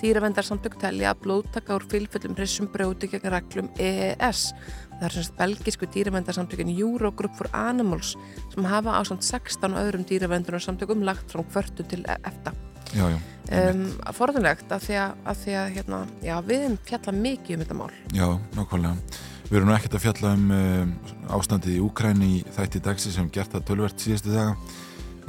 Dýravendar 0.00 0.46
samtök 0.48 0.78
telja 0.80 1.12
að 1.12 1.26
blóðtaka 1.26 1.76
úr 1.76 1.84
fylgföllum 1.92 2.38
hrissum 2.38 2.70
brjóti 2.72 3.10
gegn 3.12 3.32
reglum 3.34 3.72
EES 3.76 4.52
Það 4.98 5.08
er 5.08 5.16
semst 5.16 5.36
belgisku 5.38 5.86
dýravendarsamtökin 5.94 6.72
Eurogroup 6.74 7.36
for 7.38 7.50
Animals 7.56 8.16
sem 8.54 8.66
hafa 8.66 8.98
á 8.98 9.00
samt 9.06 9.22
16 9.26 9.78
öðrum 9.78 10.06
dýravendunarsamtökum 10.08 11.06
lagt 11.06 11.30
frá 11.30 11.44
kvörtu 11.46 11.86
til 11.86 12.02
EFTA 12.06 12.54
Já, 12.96 13.04
já. 13.12 13.18
Um, 13.48 13.86
forðunlegt 14.16 14.72
af 14.72 14.84
því 14.84 14.96
að, 15.00 15.16
að, 15.28 15.40
því 15.42 15.54
að 15.60 15.70
hérna, 15.76 15.98
já, 16.24 16.34
við 16.44 16.62
hefum 16.64 16.76
fjallað 16.88 17.18
mikið 17.24 17.54
um 17.54 17.62
þetta 17.64 17.76
mál. 17.76 17.90
Já, 18.16 18.26
nákvæmlega. 18.56 19.22
Við 19.48 19.58
erum 19.60 19.72
ekkert 19.72 19.96
að 19.96 20.04
fjalla 20.04 20.32
um, 20.36 20.50
um 20.52 20.92
ástandið 21.38 21.76
í 21.78 21.82
Úkræni 21.84 22.28
í 22.38 22.42
þætti 22.56 22.82
dagsi 22.84 23.12
sem 23.14 23.30
gert 23.32 23.54
það 23.54 23.66
tölvert 23.70 24.04
síðustu 24.04 24.34
daga 24.34 24.56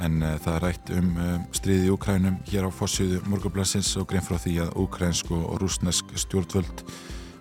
en 0.04 0.20
uh, 0.24 0.34
það 0.40 0.56
er 0.56 0.66
rætt 0.66 0.92
um 0.96 1.08
uh, 1.16 1.30
stríði 1.56 1.88
í 1.88 1.94
Úkrænum 1.94 2.36
hér 2.48 2.68
á 2.68 2.70
fossiðu 2.72 3.22
morgublassins 3.28 3.94
og 4.00 4.08
grein 4.12 4.24
frá 4.24 4.36
því 4.40 4.58
að 4.66 4.76
úkrænsk 4.84 5.32
og 5.36 5.56
rúsnesk 5.60 6.12
stjórnvöld 6.20 6.84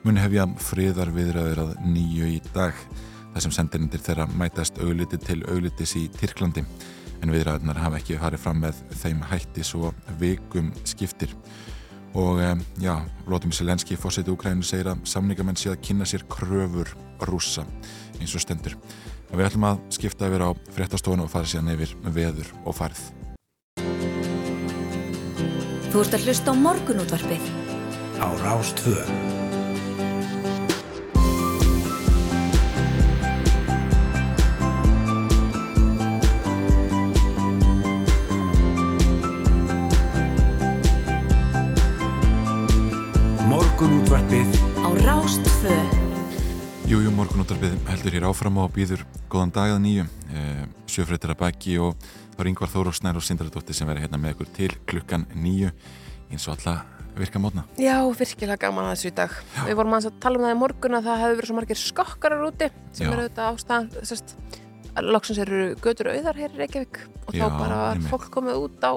muni 0.06 0.22
hefja 0.24 0.46
friðar 0.64 1.12
viðræðir 1.16 1.64
að 1.64 1.74
nýju 1.88 2.30
í 2.36 2.38
dag. 2.54 2.78
Þar 3.34 3.46
sem 3.46 3.56
sendirindir 3.56 4.04
þeirra 4.04 4.28
mætast 4.40 4.80
augliti 4.82 5.20
til 5.22 5.42
auglitis 5.52 5.96
í 6.00 6.08
Tyrklandi. 6.16 6.64
En 7.20 7.34
viðræðunar 7.34 7.82
hafa 7.82 8.00
ekki 8.00 8.20
farið 8.20 8.44
fram 8.46 8.62
með 8.64 8.80
þeim 9.02 9.22
hætti 9.30 9.66
svo 9.68 9.92
vikum 10.22 10.72
skiptir. 10.88 11.34
Og 12.18 12.40
um, 12.42 12.64
já, 12.82 12.96
Lótum 13.30 13.52
Selenski 13.54 13.98
fórseti 14.00 14.32
Úkrænu 14.34 14.66
segir 14.66 14.90
að 14.90 15.04
samningamenn 15.12 15.60
sé 15.60 15.70
að 15.74 15.84
kynna 15.86 16.08
sér 16.10 16.26
kröfur 16.32 16.90
rúsa 17.30 17.68
eins 18.18 18.34
og 18.34 18.42
stendur. 18.42 18.78
Og 19.30 19.38
við 19.38 19.50
ætlum 19.52 19.68
að 19.70 19.84
skipta 19.94 20.30
yfir 20.32 20.48
á 20.48 20.50
fréttastofun 20.74 21.26
og 21.28 21.30
fara 21.30 21.50
síðan 21.50 21.74
yfir 21.76 21.94
veður 22.08 22.50
og 22.64 22.80
farið. 22.80 23.04
Þú 25.90 26.02
ert 26.02 26.18
að 26.18 26.26
hlusta 26.26 26.54
á 26.54 26.62
morgunútvarpið. 26.66 27.54
Á 28.20 28.28
Rástvöð 28.42 29.49
Rástfö 45.60 46.88
Jújú, 46.88 47.10
morgunútvarpið 47.12 47.74
heldur 47.90 48.14
hér 48.16 48.26
áfram 48.30 48.62
og 48.64 48.70
býður 48.72 49.02
góðan 49.28 49.50
dag 49.52 49.74
að 49.74 49.82
nýju 49.84 50.06
e, 50.32 50.44
sjöfrættir 50.88 51.34
að 51.34 51.40
baki 51.42 51.74
og 51.84 51.98
þá 52.00 52.38
er 52.40 52.50
yngvar 52.54 52.72
Þóru 52.72 52.94
Snær 52.96 53.20
og 53.20 53.26
Sindradóttir 53.28 53.76
sem 53.76 53.90
verður 53.90 54.06
hérna 54.06 54.22
með 54.24 54.38
ykkur 54.38 54.54
til 54.56 54.70
klukkan 54.88 55.26
nýju 55.36 55.74
eins 56.32 56.48
og 56.48 56.56
alla 56.56 56.78
virka 57.18 57.44
mótna. 57.44 57.66
Já, 57.76 57.98
virkilega 58.08 58.62
gaman 58.64 58.88
að 58.88 58.96
þessu 58.96 59.12
í 59.12 59.16
dag. 59.20 59.36
Já. 59.58 59.62
Við 59.68 59.80
vorum 59.82 59.98
að 60.00 60.10
tala 60.24 60.40
um 60.40 60.48
það 60.48 60.56
í 60.56 60.60
morgun 60.62 60.96
að 60.96 61.10
það 61.10 61.24
hefur 61.26 61.40
verið 61.42 61.52
svo 61.52 61.60
margir 61.60 61.84
skokkarar 61.84 62.48
úti 62.48 62.72
sem 62.94 63.04
Já. 63.04 63.12
eru 63.12 63.26
auðvitað 63.26 63.52
ástæðan 63.52 63.92
þessast 63.98 64.36
loksins 65.12 65.44
eru 65.44 65.66
götur 65.84 66.14
auðar 66.14 66.40
hér 66.40 66.56
í 66.56 66.64
Reykjavík 66.64 67.04
og 67.26 67.36
Já, 67.36 67.44
þá 67.44 67.60
bara 67.60 67.84
var 67.84 68.06
fólk 68.08 68.32
komið 68.32 68.64
út 68.64 68.88
á 68.88 68.96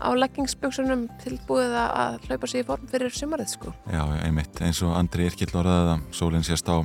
á 0.00 0.08
leggingsböksunum 0.16 1.06
tilbúið 1.22 1.74
að 1.80 2.20
hlaupa 2.26 2.50
sér 2.50 2.62
í 2.62 2.66
form 2.68 2.86
fyrir 2.90 3.14
sumarið 3.14 3.52
sko. 3.54 3.72
Já, 3.92 4.02
einmitt, 4.22 4.60
eins 4.64 4.82
og 4.84 4.94
Andri 4.96 5.26
Irkild 5.28 5.54
orðaði 5.56 5.90
það, 5.90 6.06
sólinn 6.18 6.46
sést 6.46 6.68
á 6.68 6.76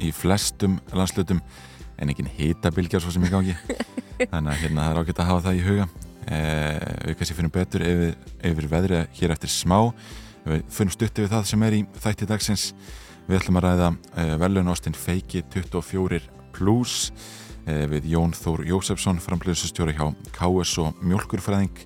í 0.00 0.12
flestum 0.14 0.78
landslutum 0.96 1.42
en 2.00 2.12
ekki 2.12 2.26
hýtabilgjar 2.38 3.04
svo 3.04 3.12
sem 3.14 3.26
ég 3.26 3.34
gangi. 3.34 3.56
Þannig 4.32 4.52
að 4.52 4.62
hérna 4.64 4.86
það 4.86 4.92
er 4.92 5.02
ágætt 5.02 5.20
að 5.22 5.30
hafa 5.30 5.44
það 5.48 5.58
í 5.58 5.66
huga. 5.66 5.86
Eh, 6.30 6.78
við 7.08 7.18
kannski 7.18 7.36
finnum 7.36 7.54
betur 7.54 7.84
yfir, 7.84 8.16
yfir 8.50 8.70
veðrið 8.70 9.20
hér 9.20 9.34
eftir 9.36 9.52
smá. 9.52 9.78
Við 10.44 10.64
finnum 10.72 10.94
stutti 10.94 11.24
við 11.24 11.32
það 11.34 11.46
sem 11.50 11.64
er 11.66 11.76
í 11.76 11.84
þætti 12.00 12.28
dagsins. 12.28 12.66
Við 13.28 13.38
ætlum 13.40 13.60
að 13.60 13.66
ræða 13.68 13.92
eh, 14.20 14.34
velunostinn 14.40 14.96
Feiki 14.96 15.44
24 15.52 16.22
Plus 16.56 16.96
eh, 17.66 17.86
við 17.90 18.08
Jón 18.14 18.34
Þór 18.36 18.64
Jósefsson 18.68 19.20
framblöðsustjóri 19.22 19.96
hjá 19.96 20.08
KS 20.36 20.76
og 20.84 21.04
Mjölkurfræðing 21.04 21.84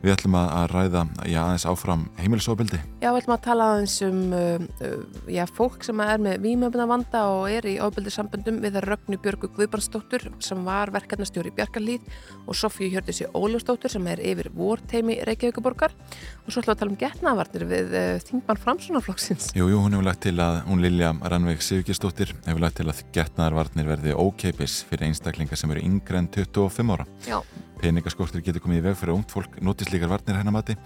Við 0.00 0.14
ætlum 0.14 0.36
að 0.38 0.62
ræða 0.72 1.00
já, 1.28 1.38
aðeins 1.42 1.66
áfram 1.68 2.06
heimilisofbildi. 2.16 2.78
Já, 3.02 3.10
við 3.10 3.18
ætlum 3.18 3.34
að 3.34 3.42
tala 3.44 3.66
aðeins 3.74 3.96
um 4.06 4.20
uh, 4.32 4.62
uh, 4.86 5.02
já, 5.28 5.42
fólk 5.52 5.84
sem 5.84 6.00
er 6.00 6.22
með 6.24 6.38
výmöfna 6.46 6.86
vanda 6.88 7.24
og 7.34 7.44
er 7.52 7.68
í 7.68 7.74
ofbildisamböndum 7.84 8.62
við 8.64 8.78
Rögnu 8.86 9.18
Björgu 9.20 9.50
Guðbrandsdóttur 9.58 10.24
sem 10.40 10.64
var 10.64 10.92
verkefnastjóri 10.94 11.52
í 11.52 11.56
Bjarkarlíð 11.58 12.08
og 12.46 12.56
Sofíu 12.56 12.88
Hjördissi 12.94 13.28
Ólafsdóttur 13.36 13.92
sem 13.92 14.08
er 14.08 14.24
yfir 14.24 14.48
vorteimi 14.56 15.18
Reykjavíkuborgar 15.28 15.92
og 15.92 16.48
svo 16.48 16.64
ætlum 16.64 16.70
við 16.70 16.76
að 16.76 16.82
tala 16.84 16.94
um 16.94 17.00
getnavarnir 17.04 17.68
við 17.68 17.96
uh, 18.00 18.10
Þingmann 18.24 18.64
Framsunarflokksins. 18.64 19.52
Jú, 19.52 19.68
jú, 19.68 19.84
hún 19.84 19.98
hefur 19.98 20.08
lagt 20.08 20.24
til 20.24 20.36
að, 20.40 20.62
hún 20.70 20.80
Lilja 20.80 21.12
Rannveig 21.20 21.60
Sigurkistóttir 21.66 22.32
hefur 22.48 22.64
lagt 22.64 22.80
til 22.80 22.88
að 22.88 23.04
getnavarnir 23.12 23.92
verði 23.92 24.16
ókeipis 24.16 24.80
fyrir 24.88 25.10
einstaklingar 25.10 25.60
sem 25.60 25.76
eru 25.76 25.84
yngre 25.84 26.24
en 26.24 26.32
25 26.40 26.96
ára. 26.96 27.10
Já 27.28 27.42
peningaskortur 27.80 28.44
getur 28.44 28.62
komið 28.64 28.82
í 28.82 28.86
veg 28.90 28.96
fyrir 29.00 29.16
ungt 29.16 29.32
fólk 29.32 29.58
notist 29.64 29.92
líkar 29.92 30.12
varnir 30.12 30.38
hennar 30.38 30.54
mati. 30.54 30.76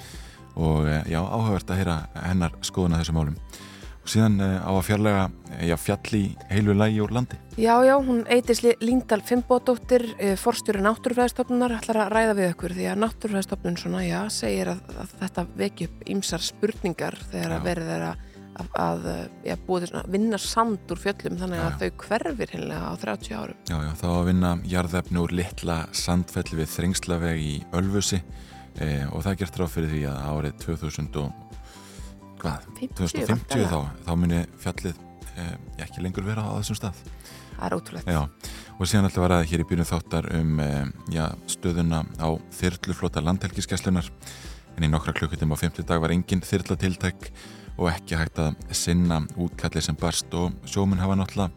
Og 0.55 0.87
eh, 0.87 1.03
já, 1.11 1.21
áhugavert 1.21 1.71
að 1.71 1.81
heyra 1.81 2.01
hennar 2.23 2.59
skoðuna 2.63 3.01
þessum 3.01 3.19
málum. 3.19 3.39
Og 4.05 4.11
síðan 4.13 4.37
eh, 4.45 4.59
á 4.63 4.71
að 4.71 4.85
fjarlæga 4.87 5.25
já, 5.67 5.75
fjalli 5.81 6.23
heilu 6.53 6.77
lægi 6.79 7.01
úr 7.03 7.15
landi. 7.17 7.39
Já, 7.59 7.75
já, 7.87 7.95
hún 7.99 8.23
eitis 8.31 8.63
Líndal 8.83 9.23
Finnbódóttir, 9.27 10.07
forstjóri 10.41 10.83
náttúrufræðistofnunar 10.85 11.79
ætlar 11.81 12.05
að 12.05 12.15
ræða 12.15 12.39
við 12.39 12.53
okkur 12.53 12.77
því 12.77 12.87
að 12.93 13.03
náttúrufræðistofnun 13.03 13.81
svona, 13.81 14.05
já, 14.07 14.21
segir 14.35 14.75
að, 14.75 14.87
að 15.03 15.19
þetta 15.25 15.47
veki 15.65 15.91
upp 15.91 16.07
ýmsar 16.15 16.47
spurningar 16.47 17.19
þegar 17.33 17.59
að 17.59 17.69
verið 17.71 17.93
er 17.97 18.09
að 18.55 18.75
að, 18.79 19.07
að 19.11 19.47
ja, 19.49 19.57
svona, 19.67 20.03
vinna 20.11 20.39
sand 20.41 20.93
úr 20.93 21.01
fjöllum 21.01 21.39
þannig 21.41 21.63
að 21.63 21.71
já, 21.73 21.79
þau 21.81 22.05
hverfir 22.05 22.53
hinnlega 22.55 22.91
á 22.91 22.95
30 23.03 23.39
árum. 23.39 23.63
Já, 23.69 23.77
já, 23.83 23.93
þá 24.01 24.07
að 24.11 24.27
vinna 24.31 24.53
jarðefni 24.71 25.23
úr 25.23 25.35
litla 25.35 25.79
sandfelli 25.95 26.61
við 26.61 26.71
þrengslaveg 26.75 27.43
í 27.43 27.55
Ölfusi 27.75 28.21
e, 28.21 28.91
og 29.11 29.25
það 29.27 29.41
gert 29.43 29.61
ráð 29.61 29.73
fyrir 29.75 29.93
því 29.95 30.05
að 30.13 30.29
árið 30.31 30.57
2000 30.67 31.21
og, 31.23 31.59
hvað, 32.43 32.69
50, 32.81 32.95
2050 33.03 33.67
þá, 33.73 33.79
þá 34.07 34.13
muni 34.23 34.45
fjallið 34.63 35.03
e, 35.35 35.49
ekki 35.87 36.07
lengur 36.07 36.29
vera 36.29 36.47
á 36.47 36.53
þessum 36.61 36.81
stað. 36.83 37.05
Það 37.55 37.67
er 37.69 37.77
ótrúlegt. 37.79 38.09
Já, 38.11 38.23
og 38.75 38.89
síðan 38.91 39.09
alltaf 39.09 39.23
var 39.25 39.37
það 39.37 39.51
hér 39.53 39.63
í 39.63 39.69
byrjun 39.71 39.91
þáttar 39.91 40.31
um 40.41 40.57
e, 40.63 40.73
já, 41.15 41.27
stöðuna 41.51 42.03
á 42.19 42.29
þyrluflota 42.59 43.23
landhelgiskeslunar 43.23 44.11
en 44.75 44.87
í 44.87 44.91
nokkra 44.91 45.15
klukkutum 45.15 45.55
á 45.55 45.57
50 45.59 45.87
dag 45.87 46.01
var 46.03 46.11
engin 46.11 46.43
þyrlatiltæk 46.43 47.29
og 47.78 47.88
ekki 47.90 48.19
hægt 48.19 48.38
að 48.43 48.54
sinna 48.71 49.23
útkalli 49.40 49.83
sem 49.83 49.97
barst. 49.99 50.33
Og 50.35 50.52
sjómun 50.69 51.02
hafa 51.02 51.16
náttúrulega 51.19 51.50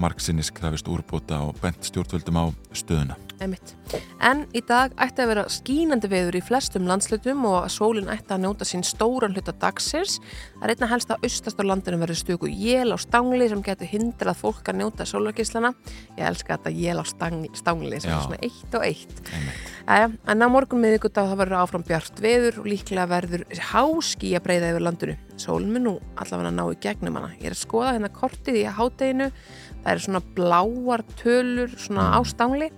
margsinnis 0.00 0.50
krafist 0.54 0.88
úrbúta 0.88 1.42
og 1.44 1.58
bent 1.62 1.84
stjórnvöldum 1.84 2.38
á 2.38 2.44
stöðuna. 2.72 3.18
Einmitt. 3.42 3.72
En 4.22 4.44
í 4.54 4.60
dag 4.64 4.92
ætti 5.02 5.24
að 5.24 5.30
vera 5.32 5.42
skínandi 5.50 6.08
veður 6.10 6.38
í 6.38 6.42
flestum 6.46 6.86
landslutum 6.86 7.42
og 7.48 7.66
sólinn 7.72 8.10
ætti 8.12 8.36
að 8.36 8.44
njóta 8.44 8.66
sín 8.68 8.84
stóran 8.86 9.34
hluta 9.34 9.54
dagsins. 9.64 10.20
Það 10.60 10.66
er 10.68 10.74
einna 10.74 10.90
helst 10.92 11.10
að 11.10 11.26
austast 11.26 11.58
á 11.58 11.64
landinu 11.66 11.98
verður 12.00 12.20
stöku 12.20 12.50
jél 12.50 12.94
á 12.94 12.98
stangli 13.02 13.48
sem 13.50 13.64
getur 13.66 13.90
hindrað 13.90 14.38
fólk 14.44 14.70
að 14.70 14.78
njóta 14.82 15.06
sólargíslana. 15.08 15.72
Ég 16.14 16.22
elska 16.28 16.56
þetta 16.56 16.74
jél 16.76 17.02
á 17.02 17.04
stangli 17.04 18.00
sem 18.00 18.12
Já. 18.12 18.16
er 18.16 18.26
svona 18.28 18.40
eitt 18.46 18.78
og 18.78 18.86
eitt. 18.86 19.22
Æja, 19.82 20.12
en 20.30 20.46
á 20.46 20.46
morgun 20.46 20.84
miðugudag 20.84 21.32
það 21.32 21.40
verður 21.42 21.62
áfram 21.64 21.86
bjart 21.88 22.22
veður 22.22 22.62
og 22.62 22.70
líklega 22.70 23.08
verður 23.10 23.44
háski 23.72 24.36
að 24.38 24.44
breyða 24.46 24.70
yfir 24.70 24.86
landinu. 24.86 25.18
Sólinn 25.42 25.74
mun 25.74 25.86
nú 25.88 25.94
allavega 26.14 26.54
ná 26.54 26.62
í 26.70 26.78
gegnum 26.78 27.18
hana. 27.18 27.32
Ég 27.40 27.50
er 27.50 27.56
að 27.56 27.64
skoða 27.64 27.96
hérna 27.96 28.12
kortið 28.14 28.60
í 28.62 28.66
hátteginu. 28.70 29.32
Það 29.82 29.92
eru 29.94 30.04
svona 30.06 30.24
bláar 30.36 31.06
tölur 31.18 31.76
svona 31.76 32.08
mm. 32.08 32.16
á 32.16 32.20
stangli. 32.30 32.68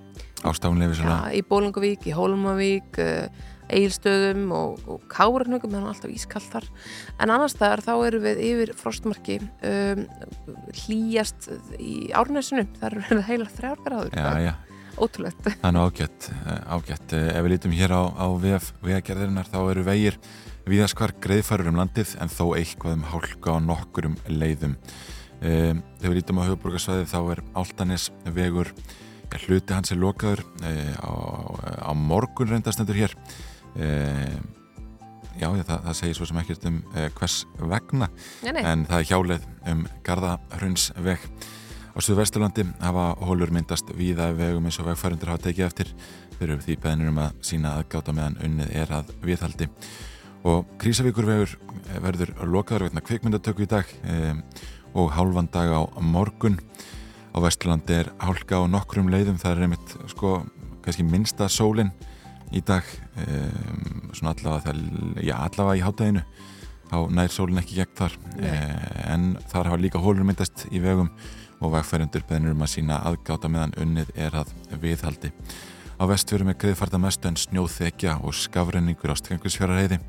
Ástafnlefi 0.45 0.99
svona 0.99 1.19
ja, 1.31 1.39
Í 1.39 1.43
Bólingavík, 1.49 2.05
í 2.09 2.13
Hólmavík 2.13 2.99
Eilstöðum 3.73 4.51
og, 4.53 4.83
og 4.91 5.05
Kárarnögum 5.09 5.73
þannig 5.73 5.89
að 5.89 5.95
alltaf 5.95 6.13
ískallt 6.13 6.51
þar. 6.53 6.67
En 7.17 7.33
annars 7.33 7.57
þar 7.57 7.83
þá 7.85 7.93
eru 7.95 8.21
við 8.27 8.43
yfir 8.51 8.75
frostmarki 8.77 9.39
um, 9.41 10.05
hlýjast 10.85 11.49
í 11.81 12.11
árnæsinu 12.13 12.67
þar 12.77 12.99
eru 13.01 13.21
við 13.21 13.27
heila 13.31 13.51
þrjárgráður 13.57 14.19
Já, 14.21 14.29
já. 14.45 14.55
Ótrúlegt. 14.95 15.49
Þannig 15.65 15.89
ágætt, 15.89 16.29
eh, 16.45 16.61
ágætt. 16.71 17.17
Ef 17.17 17.41
við 17.41 17.51
lítum 17.55 17.75
hér 17.75 17.97
á, 17.99 18.03
á 18.15 18.27
vegagerðirinnar 18.39 19.49
þá 19.51 19.59
eru 19.73 19.87
vegir 19.89 20.21
viðaskvar 20.69 21.17
greiðfærur 21.25 21.73
um 21.73 21.81
landið 21.81 22.15
en 22.23 22.31
þó 22.31 22.45
eitthvað 22.55 22.99
um 23.01 23.09
hálka 23.11 23.57
á 23.57 23.59
nokkurum 23.65 24.15
leiðum 24.29 24.77
um, 25.45 25.83
Ef 26.01 26.07
við 26.09 26.19
lítum 26.19 26.41
á 26.41 26.49
höfuborgarsvæði 26.49 27.09
þá 27.11 27.19
er 27.35 27.43
Áltanis 27.55 28.11
vegur 28.35 28.73
hluti 29.43 29.75
hans 29.75 29.93
er 29.93 30.01
lokaður 30.01 30.45
e, 30.63 30.73
á, 31.01 31.11
á 31.91 31.93
morgun 31.97 32.51
reyndastendur 32.53 32.99
hér. 32.99 33.15
E, 33.75 33.89
já, 35.41 35.49
það, 35.49 35.81
það 35.89 35.99
segir 35.99 36.19
svo 36.19 36.29
sem 36.31 36.41
ekkert 36.43 36.69
um 36.71 36.81
e, 36.95 37.09
hvers 37.19 37.41
vegna 37.59 38.09
nei, 38.45 38.53
nei. 38.55 38.63
en 38.63 38.87
það 38.91 39.01
er 39.01 39.11
hjálið 39.11 39.49
um 39.73 39.85
Garðahrauns 40.07 40.89
veg 41.03 41.25
á 41.95 41.99
Suðvesturlandi 42.03 42.67
hafa 42.83 43.13
hólur 43.23 43.53
myndast 43.55 43.91
víða 43.95 44.33
vegum 44.35 44.67
eins 44.67 44.81
og 44.83 44.89
vegfærundur 44.91 45.31
hafa 45.31 45.47
tekið 45.49 45.69
eftir. 45.69 45.93
Fyrir 46.35 46.59
því 46.59 46.75
beðinur 46.83 47.13
um 47.13 47.21
að 47.23 47.37
sína 47.47 47.77
aðgáta 47.79 48.15
meðan 48.15 48.41
unnið 48.43 48.73
er 48.83 48.95
að 48.97 49.13
viðhaldi. 49.23 49.69
Og 50.45 50.67
Krísavíkurvegur 50.83 51.55
verður 52.03 52.35
lokaður 52.51 52.89
vegna 52.89 53.05
kvikmyndatöku 53.07 53.65
í 53.65 53.71
dag. 53.71 53.93
Og 54.03 54.74
hálfan 55.15 55.51
dag 55.53 55.73
á 55.75 55.81
morgun. 56.01 56.59
Á 57.35 57.39
Vesturlandi 57.43 57.97
er 57.99 58.11
hálka 58.23 58.63
á 58.63 58.65
nokkrum 58.71 59.11
leiðum 59.11 59.41
það 59.43 59.57
er 59.57 59.63
einmitt 59.67 59.95
sko 60.13 60.37
kannski 60.85 61.07
minnsta 61.07 61.49
sólinn 61.51 61.91
í 62.55 62.61
dag 62.63 62.87
um, 63.19 64.11
svona 64.15 64.35
allavega 64.35 64.69
það, 64.69 64.83
já 65.25 65.35
allavega 65.41 65.79
í 65.81 65.83
hátæginu 65.83 66.23
þá 66.91 66.99
nær 67.17 67.33
sólinn 67.35 67.63
ekki 67.63 67.81
gegn 67.81 67.97
þar. 67.99 68.19
Uh, 68.39 68.77
en 69.11 69.31
þar 69.51 69.73
hafa 69.73 69.81
líka 69.83 70.03
hólur 70.03 70.27
myndast 70.29 70.67
í 70.71 70.83
vegum 70.85 71.11
og 71.65 71.73
vegfærindur 71.75 72.25
beðnir 72.29 72.55
um 72.55 72.65
að 72.67 72.75
sína 72.77 73.01
aðgáta 73.09 73.51
meðan 73.51 73.75
unnið 73.81 74.15
er 74.21 74.37
að 74.43 74.53
viðhaldi. 74.83 75.33
Á 75.95 76.05
vestfjörum 76.11 76.51
er 76.51 76.59
greiðfarta 76.61 76.99
mestu 77.01 77.31
en 77.31 77.39
snjóþekja 77.39 78.19
og 78.27 78.35
skafrenningur 78.37 79.15
á 79.15 79.17
strengusfjörarheiði 79.19 80.01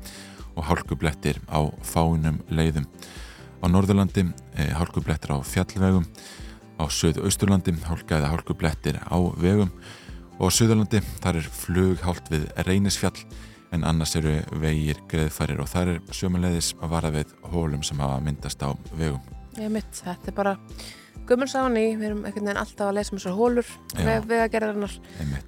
og 0.56 0.66
hálkublettir 0.66 1.38
á 1.46 1.62
fánum 1.86 2.40
leiðum 2.50 2.88
á 3.60 3.66
Norðurlandi 3.68 4.26
eh, 4.56 4.72
hálkublettir 4.76 5.32
á 5.32 5.38
fjallvegum 5.40 6.06
Á 6.76 6.84
söðu-austurlandi 6.92 7.72
hálkaði 7.86 8.28
hálkublettir 8.28 8.98
á 9.00 9.16
vegum 9.40 9.70
og 10.36 10.50
á 10.52 10.52
söðurlandi 10.52 11.00
þar 11.24 11.38
er 11.40 11.46
flughált 11.48 12.28
við 12.28 12.44
reynisfjall 12.68 13.16
en 13.72 13.86
annars 13.88 14.12
eru 14.18 14.34
vegir 14.60 15.00
greðfærir 15.08 15.62
og 15.64 15.70
þar 15.72 15.94
er 15.94 16.02
sjömanleiðis 16.12 16.74
að 16.76 16.92
vara 16.92 17.12
við 17.14 17.32
hólum 17.48 17.82
sem 17.86 18.00
hafa 18.00 18.20
myndast 18.22 18.60
á 18.60 18.76
vegum. 18.92 19.24
Ég 19.56 19.72
mitt, 19.72 19.88
þetta 19.96 20.30
er 20.30 20.36
bara 20.36 20.54
Gummulsáni, 21.26 21.84
við 21.98 22.08
erum 22.10 22.24
einhvern 22.24 22.46
veginn 22.46 22.60
alltaf 22.60 22.86
að 22.86 22.98
lesa 23.00 23.12
um 23.12 23.18
þessar 23.20 23.34
hólur 23.36 23.70
að 23.98 24.34
gera 24.52 24.68
þarnar 24.70 24.98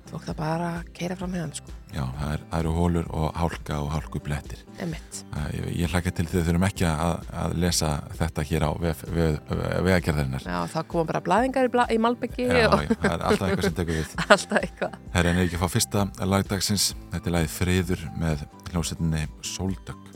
og 0.09 0.25
það 0.25 0.39
bara 0.39 0.71
keira 0.97 1.17
fram 1.19 1.37
hérna 1.37 1.59
sko. 1.59 1.75
Já, 1.89 2.03
það, 2.19 2.33
er, 2.33 2.43
það 2.51 2.59
eru 2.59 2.73
hólur 2.77 3.07
og 3.17 3.39
hálka 3.39 3.77
og 3.81 3.89
hálkublettir. 3.95 4.65
Ég, 4.83 5.69
ég 5.79 5.93
hlakka 5.93 6.13
til 6.13 6.27
því 6.29 6.35
þau 6.35 6.49
þurfum 6.49 6.67
ekki 6.69 6.89
að, 6.91 7.31
að 7.45 7.55
lesa 7.63 7.93
þetta 8.19 8.45
hér 8.51 8.67
á 8.69 8.71
vegagerðarinnar. 8.83 10.45
Já, 10.45 10.59
það 10.75 10.91
koma 10.93 11.09
bara 11.13 11.23
blæðingar 11.31 11.71
í, 11.71 11.73
bla, 11.73 11.87
í 11.89 12.01
Malbyggi 12.03 12.49
Já, 12.51 12.67
og... 12.69 12.85
það 12.93 13.09
er 13.15 13.25
alltaf 13.31 13.47
eitthvað 13.49 13.69
sem 13.71 13.79
tekur 13.81 14.01
við. 14.01 14.13
Alltaf 14.35 14.61
eitthvað. 14.61 15.01
Það 15.15 15.23
er 15.23 15.31
en 15.33 15.43
ekki 15.47 15.59
að 15.61 15.65
fá 15.65 15.75
fyrsta 15.79 16.05
lagdagsins 16.35 16.91
Þetta 17.15 17.25
er 17.25 17.37
lagið 17.39 17.57
Freyður 17.57 18.07
með 18.21 18.47
hljómsettinni 18.69 19.25
Sóldögg 19.55 20.08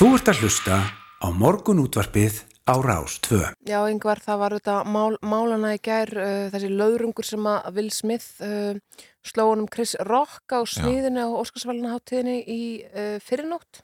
Þú 0.00 0.14
ert 0.16 0.28
að 0.32 0.38
hlusta 0.40 0.76
á 1.20 1.28
morgunútvarpið 1.28 2.38
á 2.64 2.74
Rás 2.80 3.18
2. 3.20 3.36
Já, 3.68 3.76
yngvar, 3.92 4.16
það 4.24 4.38
var 4.40 4.54
þetta 4.56 4.76
mál, 4.88 5.18
málana 5.20 5.74
í 5.76 5.80
gær, 5.84 6.08
uh, 6.16 6.46
þessi 6.54 6.70
löðrungur 6.72 7.28
sem 7.28 7.48
að 7.50 7.68
Will 7.76 7.90
Smith 7.92 8.40
uh, 8.40 8.78
sló 9.20 9.50
honum 9.50 9.68
Chris 9.68 9.92
Rock 10.08 10.56
á 10.56 10.64
sviðinu 10.64 11.26
á 11.28 11.36
Óskarsvæluna 11.42 11.92
háttíðinni 11.92 12.38
í 12.48 12.62
uh, 12.88 13.18
fyrirnótt. 13.20 13.82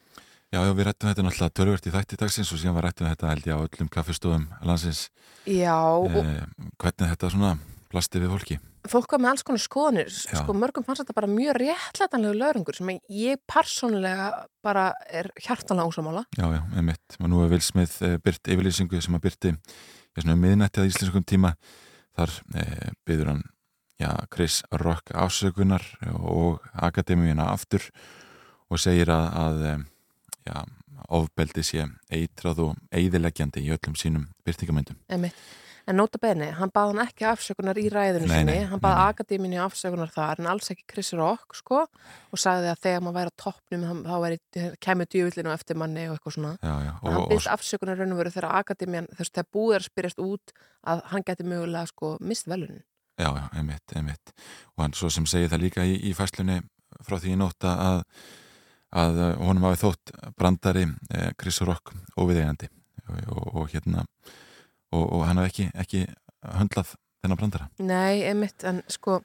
Já, 0.49 0.63
já, 0.65 0.73
við 0.73 0.89
rættum 0.89 1.13
þetta 1.13 1.27
náttúrulega 1.27 1.57
tölvört 1.61 1.91
í 1.91 1.95
þætti 1.99 2.21
dagsins 2.25 2.55
og 2.57 2.65
síðan 2.65 2.79
var 2.79 2.89
rættum 2.89 3.13
þetta 3.13 3.35
held 3.35 3.51
ég 3.53 3.61
á 3.61 3.65
öllum 3.69 3.93
kaffestofum 3.93 4.49
landsins 4.65 5.11
Já, 5.45 5.77
og 5.77 6.17
eh, 6.17 6.47
hvernig 6.81 7.13
þetta 7.13 7.35
svona 7.37 7.57
plasti 7.97 8.21
við 8.21 8.33
fólki. 8.35 8.59
fólk 8.87 9.17
var 9.17 9.23
með 9.23 9.33
alls 9.33 9.45
konar 9.47 9.63
skoðanir, 9.63 10.11
Já. 10.13 10.37
sko 10.39 10.55
mörgum 10.55 10.85
fannst 10.87 11.03
þetta 11.03 11.17
bara 11.17 11.31
mjög 11.31 11.59
réttlætanlegu 11.63 12.37
löðrungur 12.39 12.77
sem 12.77 12.93
ég 13.11 13.41
persónulega 13.49 14.29
bara 14.63 14.93
er 15.11 15.31
hjartanlega 15.41 15.91
ósamála. 15.91 16.23
Já, 16.37 16.47
já, 16.53 16.63
einmitt. 16.77 17.17
Og 17.19 17.33
nú 17.33 17.43
er 17.43 17.51
Will 17.51 17.65
Smith 17.65 17.99
eh, 18.05 18.19
byrt 18.23 18.53
yfirlýsingu 18.53 19.01
sem 19.03 19.19
að 19.19 19.27
byrti 19.27 19.55
í 19.57 20.23
svona 20.23 20.39
miðnætti 20.39 20.83
að 20.83 20.93
íslenskum 20.93 21.27
tíma. 21.27 21.57
Þar 22.17 22.37
eh, 22.61 22.95
byður 23.09 23.33
hann 23.33 23.45
já, 23.99 24.13
Chris 24.31 24.63
Rock 24.71 25.11
ásökunar 25.11 25.85
og 26.15 26.63
akademíuna 26.75 27.51
aftur 27.57 27.91
og 28.71 28.83
segir 28.83 29.11
að, 29.11 29.29
að 29.43 29.69
eh, 29.73 29.85
já, 30.47 30.59
ofbeldi 31.17 31.67
sé 31.67 31.91
eitrað 32.13 32.65
og 32.69 32.83
eiðileggjandi 32.95 33.67
í 33.67 33.73
öllum 33.75 33.99
sínum 33.99 34.31
byrtingamöndum. 34.47 35.03
Einmitt. 35.11 35.47
En 35.87 35.95
nota 36.01 36.19
bene, 36.19 36.49
hann 36.59 36.73
bað 36.75 36.89
hann 36.91 37.01
ekki 37.05 37.27
afsökunar 37.31 37.79
í 37.79 37.85
ræðinu 37.93 38.27
Nei, 38.27 38.41
sinni, 38.41 38.55
nei, 38.57 38.67
hann 38.67 38.81
bað 38.83 39.01
akademínu 39.05 39.61
afsökunar 39.63 40.11
þar 40.11 40.41
en 40.43 40.49
alls 40.51 40.73
ekki 40.73 40.83
Chris 40.91 41.13
Rock, 41.15 41.55
sko, 41.55 41.85
og 41.87 42.41
sagði 42.43 42.73
að 42.73 42.81
þegar 42.83 43.05
maður 43.07 43.19
væri 43.21 43.31
á 43.31 43.41
toppnum 43.45 43.85
þá 44.03 44.65
kemur 44.83 45.09
djúvillinu 45.13 45.53
eftir 45.55 45.79
manni 45.79 46.09
og 46.11 46.17
eitthvað 46.17 46.35
svona. 46.35 46.55
Já, 46.59 46.73
já, 46.89 46.91
Og, 46.97 47.13
hann 47.13 47.29
byrst 47.31 47.53
afsökunar 47.53 48.01
raun 48.03 48.17
og 48.17 48.19
veru 48.19 48.33
þegar 48.35 48.57
akademían, 48.59 49.07
þess 49.15 49.39
að 49.39 49.51
búið 49.55 49.77
er 49.77 49.85
að 49.85 49.91
spyrjast 49.93 50.23
út 50.25 50.55
að 50.91 51.03
hann 51.13 51.27
geti 51.29 51.47
mögulega, 51.47 51.91
sko, 51.93 52.11
mist 52.19 52.51
velunin. 52.51 52.83
Já, 53.17 53.31
já, 53.31 53.45
einmitt, 53.55 53.95
einmitt. 53.95 54.33
Og 54.75 54.83
hann 54.83 54.97
svo 54.99 55.11
sem 55.15 55.29
segir 55.31 55.53
það 55.53 55.63
líka 55.69 55.87
í, 55.87 55.95
í 56.03 56.17
fæslunni 56.19 56.59
frá 57.07 57.21
því 57.21 57.37
í 57.37 57.39
nótta 57.39 57.77
að, 57.85 58.03
að 59.05 59.23
honum 59.39 59.69
hafi 59.69 59.81
þótt 59.85 60.13
brandari 60.35 60.85
eh, 61.15 61.31
Chris 61.39 61.63
Rock 61.63 61.95
óviðegandi 62.19 62.69
og, 63.07 63.23
og, 63.31 63.47
og 63.63 63.71
hérna 63.73 64.05
og, 64.97 65.05
og 65.19 65.25
hann 65.29 65.41
hafi 65.43 65.53
ekki, 65.53 65.69
ekki 65.85 66.03
höndlað 66.57 66.95
þennan 67.23 67.41
brandara. 67.41 67.69
Nei, 67.83 68.23
einmitt, 68.29 68.65
en 68.69 68.83
sko, 68.93 69.21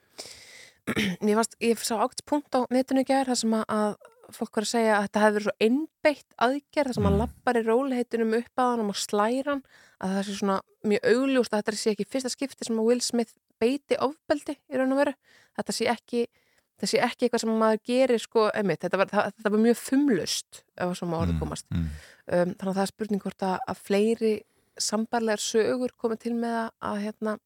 ég, 1.28 1.36
varst, 1.38 1.56
ég 1.62 1.78
sá 1.82 1.94
ákveðs 2.00 2.24
punkt 2.28 2.56
á 2.58 2.60
netinu 2.74 3.04
gær 3.06 3.28
þar 3.30 3.38
sem 3.42 3.54
að, 3.60 3.64
að 3.76 3.92
fólk 4.32 4.56
var 4.56 4.64
að 4.66 4.70
segja 4.72 4.92
að 4.96 5.06
þetta 5.06 5.22
hefði 5.22 5.36
verið 5.36 5.46
svo 5.46 5.54
einbeitt 5.66 6.36
aðgerð 6.46 6.88
þar 6.90 6.96
sem 6.96 7.08
að 7.08 7.12
Mm. 7.12 7.22
lappar 7.22 7.58
í 7.58 7.62
róliheitunum 7.66 8.36
upp 8.38 8.60
að 8.62 8.70
hann 8.72 8.92
og 8.92 8.96
slæran 8.96 9.64
að 10.02 10.14
það 10.16 10.22
sé 10.28 10.36
svona 10.38 10.58
mjög 10.88 11.08
augljóst 11.12 11.52
að 11.52 11.60
þetta 11.62 11.80
sé 11.82 11.92
ekki 11.92 12.06
fyrsta 12.08 12.30
skipti 12.32 12.68
sem 12.68 12.78
að 12.80 12.88
Will 12.88 13.02
Smith 13.04 13.34
beiti 13.60 13.98
ofbeldi 14.02 14.56
í 14.72 14.80
raun 14.80 14.94
og 14.96 15.02
veru 15.02 15.12
þetta 15.58 15.74
sé 15.76 15.90
ekki 15.92 16.22
þetta 16.24 16.88
sé 16.90 17.02
ekki 17.04 17.26
eitthvað 17.28 17.42
sem 17.44 17.52
maður 17.60 17.82
gerir 17.92 18.22
sko, 18.24 18.46
einmitt, 18.56 18.80
þetta 18.82 18.98
var, 19.02 19.10
það, 19.12 19.28
þetta 19.36 19.52
var 19.54 19.62
mjög 19.66 19.78
fumlust 19.82 20.62
ef 20.72 20.86
að 20.88 20.96
svo 20.98 21.10
má 21.12 21.18
orðið 21.20 21.38
komast 21.44 21.68
mm, 21.70 21.84
um, 21.84 22.54
þannig 22.56 22.72
að 22.72 22.78
það 22.80 22.82
er 22.86 22.92
spurning 22.94 23.22
hvort 23.26 23.44
að, 23.46 23.58
að 23.68 23.84
fleiri 23.90 24.32
sambarlegar 24.80 25.42
sögur 25.42 25.92
komið 26.00 26.22
til 26.26 26.34
með 26.38 26.56
að, 26.80 26.98
hérna, 27.06 27.36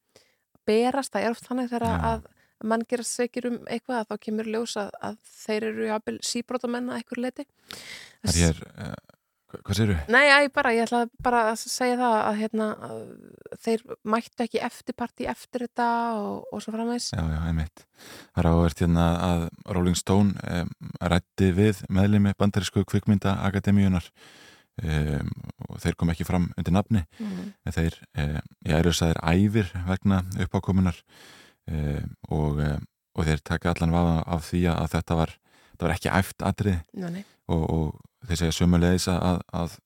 berast, 0.67 1.13
það 1.15 1.27
er 1.29 1.35
oft 1.37 1.47
þannig 1.49 1.71
þegar 1.73 1.89
Já. 1.91 1.99
að 2.13 2.31
mann 2.67 2.87
gerast 2.89 3.19
segir 3.19 3.51
um 3.51 3.59
eitthvað 3.69 3.99
að 4.01 4.07
þá 4.13 4.23
kemur 4.27 4.49
ljós 4.49 4.77
að, 4.81 4.95
að 5.05 5.19
þeir 5.45 5.67
eru 5.73 5.91
jafnvel 5.91 6.17
síbrótamenn 6.25 6.89
að 6.91 7.03
einhver 7.03 7.21
leiti 7.27 7.45
Það 8.25 8.39
er 8.47 8.63
eh, 8.81 8.95
hva- 9.53 9.61
hvað 9.69 9.77
séru? 9.79 9.97
Nei, 10.11 10.23
ég 10.25 10.49
bara, 10.57 10.73
ég 10.75 10.87
ætla 10.89 11.03
bara 11.23 11.43
að 11.53 11.61
segja 11.61 11.99
það 12.01 12.17
að, 12.17 12.39
hérna, 12.41 12.69
að 12.89 13.61
þeir 13.67 13.85
mættu 14.15 14.47
ekki 14.47 14.63
eftirparti 14.71 15.29
eftir 15.31 15.67
þetta 15.69 15.91
og, 16.17 16.49
og 16.51 16.65
svo 16.65 16.75
framvegs 16.75 17.11
Já, 17.13 17.21
já, 17.37 17.39
einmitt. 17.51 17.85
Það 18.33 18.43
er 18.43 18.51
áverð 18.55 18.83
hérna 18.87 19.07
að 19.29 19.47
Rolling 19.77 20.01
Stone 20.01 20.49
um, 20.65 20.75
rætti 21.13 21.53
við 21.61 21.85
meðlimi 21.93 22.33
bandarísku 22.41 22.83
kvikmynda 22.89 23.37
akademíunar 23.47 24.09
um, 24.83 25.31
og 25.69 25.81
þeir 25.83 25.97
kom 25.99 26.13
ekki 26.13 26.27
fram 26.29 26.51
undir 26.57 26.75
nafni. 26.75 27.05
Mm. 27.21 27.53
en 27.65 27.77
þeir, 27.77 27.97
um, 28.19 28.39
ég 28.69 28.79
eru 28.81 28.93
sæðir 28.97 29.23
æfir 29.23 29.73
vegna 29.87 30.23
uppákomunar 30.45 31.01
um, 31.71 32.13
og, 32.29 32.61
um, 32.61 32.87
og 33.17 33.29
þeir 33.29 33.45
taka 33.45 33.73
allan 33.73 33.95
vafa 33.95 34.19
af 34.37 34.49
því 34.51 34.63
að 34.75 34.91
þetta 34.97 35.21
var, 35.21 35.37
þetta 35.73 35.89
var 35.89 35.97
ekki 35.97 36.15
æft 36.21 36.47
atrið 36.51 36.79
og, 37.49 37.63
og 37.63 38.29
þeir 38.29 38.43
segja 38.43 38.59
sömulegis 38.59 39.09
að, 39.13 39.41
að 39.55 39.79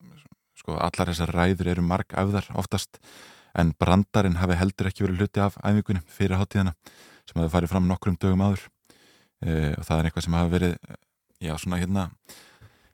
sko, 0.61 0.77
allar 0.77 1.13
þessar 1.13 1.35
ræður 1.37 1.73
eru 1.75 1.85
marg 1.87 2.17
æfðar 2.17 2.51
oftast. 2.59 3.01
En 3.59 3.73
brandarinn 3.75 4.39
hafi 4.39 4.59
heldur 4.61 4.91
ekki 4.91 5.03
verið 5.03 5.25
hluti 5.25 5.43
af 5.43 5.57
æfingunum 5.65 6.05
fyrir 6.07 6.39
hátíðana 6.39 6.77
sem 7.27 7.41
hafi 7.41 7.51
farið 7.53 7.73
fram 7.73 7.89
nokkrum 7.91 8.19
dögum 8.21 8.45
áður. 8.47 8.69
Uh, 9.41 9.73
og 9.79 9.87
það 9.89 9.97
er 9.97 10.07
eitthvað 10.09 10.27
sem 10.27 10.37
hafi 10.37 10.53
verið 10.53 10.73
eh, 10.77 10.97
já 11.41 11.55
svona 11.57 11.79
hérna 11.81 12.03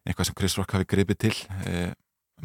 eitthvað 0.07 0.29
sem 0.31 0.37
Chris 0.38 0.57
Rock 0.59 0.77
hafi 0.77 0.88
gripið 0.95 1.19
til 1.27 1.35
uh, 1.66 1.90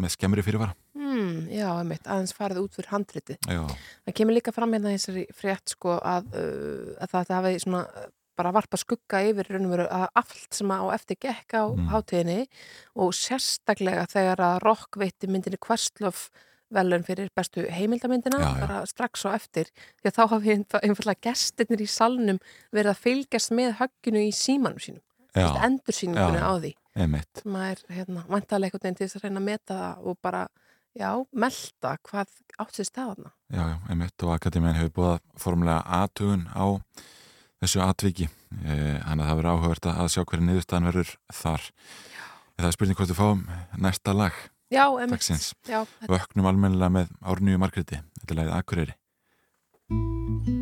með 0.01 0.13
skemmri 0.15 0.43
fyrirvara. 0.45 0.73
Mm, 0.95 1.49
já, 1.51 1.67
einmitt, 1.75 2.05
aðeins 2.07 2.33
farið 2.37 2.61
út 2.63 2.75
fyrir 2.77 2.91
handritið. 2.93 3.37
Já, 3.51 3.61
Það 4.07 4.15
kemur 4.21 4.37
líka 4.37 4.53
fram 4.55 4.73
hérna 4.75 4.93
þessari 4.95 5.25
frétt 5.35 5.73
sko 5.75 5.97
að, 5.99 6.29
uh, 6.33 6.95
að 7.03 7.15
það 7.17 7.33
hafi 7.37 7.59
svona 7.65 7.83
bara 8.39 8.53
varpa 8.55 8.77
skugga 8.79 9.19
yfir 9.27 9.49
raun 9.51 9.65
og 9.67 9.73
veru 9.75 9.85
að 9.91 10.05
allt 10.17 10.55
sem 10.55 10.71
á 10.71 10.79
eftir 10.95 11.17
gekk 11.27 11.51
á 11.61 11.63
Mm. 11.67 11.89
hátíðinni 11.91 12.39
og 12.95 13.11
sérstaklega 13.13 14.05
þegar 14.09 14.39
að 14.47 14.61
Rock 14.63 14.97
veitti 14.97 15.27
myndinni 15.29 15.59
Questlove 15.61 16.31
velun 16.71 17.03
fyrir 17.03 17.27
bestu 17.35 17.65
heimildamyndina 17.67 18.39
Já, 18.39 18.47
já. 18.47 18.59
bara 18.63 18.77
strax 18.87 19.25
á 19.27 19.35
eftir 19.35 19.67
því 19.99 20.07
að 20.07 20.15
þá 20.15 20.23
hafi 20.31 20.55
einfallega 20.87 21.21
gestirnir 21.27 21.83
í 21.83 21.89
salnum 21.91 22.39
verið 22.71 22.93
að 22.95 23.01
fylgjast 23.03 23.51
með 23.51 23.75
högginu 23.81 24.23
í 24.23 24.31
símanum 24.31 24.79
sínum 24.79 25.03
endursýningunni 25.35 26.39
á 26.39 26.51
því 26.55 26.71
einmitt. 26.95 27.43
sem 27.43 27.55
að 27.55 27.69
er 27.69 27.83
hérna, 27.97 28.25
vantalega 28.27 28.71
einhvern 28.71 28.85
veginn 28.87 28.99
til 28.99 29.07
þess 29.07 29.19
að 29.19 29.25
reyna 29.27 29.41
að 29.41 29.47
meta 29.47 29.79
það 29.79 30.05
og 30.11 30.19
bara, 30.21 30.43
já, 30.97 31.09
melta 31.31 31.95
hvað 32.09 32.35
átt 32.57 32.77
sér 32.77 32.89
staðana. 32.89 33.33
Já, 33.51 33.63
já, 33.71 33.77
einmitt 33.89 34.25
og 34.27 34.35
Akademiðan 34.35 34.79
hefur 34.81 34.95
búið 34.99 35.19
formulega 35.39 35.81
aðtugun 36.01 36.47
á 36.51 36.65
þessu 37.61 37.83
atviki 37.85 38.27
eh, 38.27 38.97
þannig 39.05 39.25
að 39.25 39.27
það 39.27 39.37
verður 39.41 39.51
áhugavert 39.51 39.91
að 39.91 40.09
sjá 40.15 40.23
hverju 40.23 40.47
niðurstaðan 40.47 40.89
verður 40.91 41.13
þar 41.41 41.67
Það 42.61 42.67
er 42.67 42.75
spurning 42.75 42.97
hvort 42.99 43.11
við 43.11 43.17
fáum 43.17 43.43
næsta 43.81 44.13
lag 44.13 44.39
Já. 44.71 44.85
Dagsins. 45.11 45.51
Já, 45.67 45.81
Vöknum 46.07 46.47
almennilega 46.47 46.93
með 46.93 47.13
Árnýju 47.21 47.61
Margréti 47.61 48.01
Þetta 48.21 48.33
er 48.35 48.41
lagið 48.41 48.57
Akureyri 48.61 50.59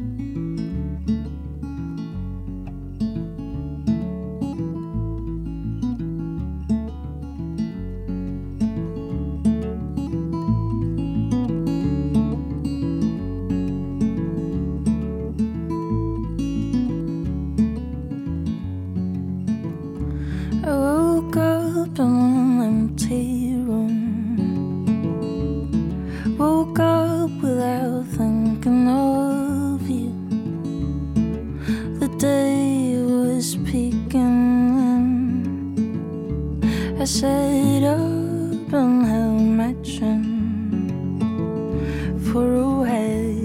I 37.02 37.06
sat 37.06 37.84
up 37.84 38.74
and 38.74 39.06
held 39.06 39.42
my 39.42 39.74
chin 39.84 40.22
for 42.26 42.56
a 42.56 42.70
while. 42.82 43.40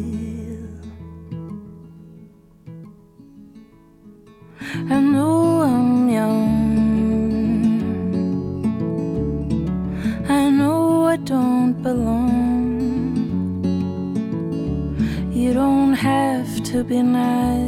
I 4.90 5.00
know 5.00 5.62
I'm 5.62 6.08
young. 6.08 6.64
I 10.28 10.50
know 10.50 11.04
I 11.04 11.16
don't 11.18 11.80
belong. 11.80 12.34
You 15.32 15.54
don't 15.54 15.92
have 15.94 16.60
to 16.64 16.82
be 16.82 17.02
nice. 17.02 17.63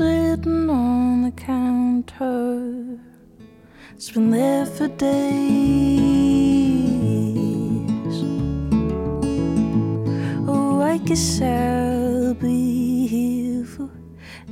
Sitting 0.00 0.70
on 0.70 1.24
the 1.24 1.30
counter. 1.32 2.98
It's 3.94 4.10
been 4.10 4.30
there 4.30 4.64
for 4.64 4.88
days. 4.88 5.10
Oh, 10.48 10.80
I 10.80 10.96
guess 11.04 11.42
I'll 11.42 12.32
be 12.32 13.06
here 13.08 13.66
for 13.66 13.90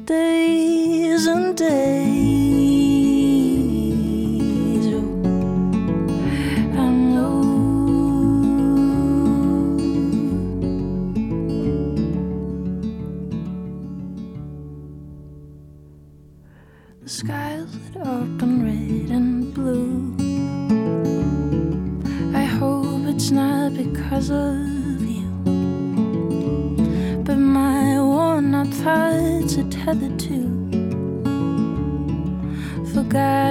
days 0.05 1.27
and 1.27 1.57
days. 1.57 2.18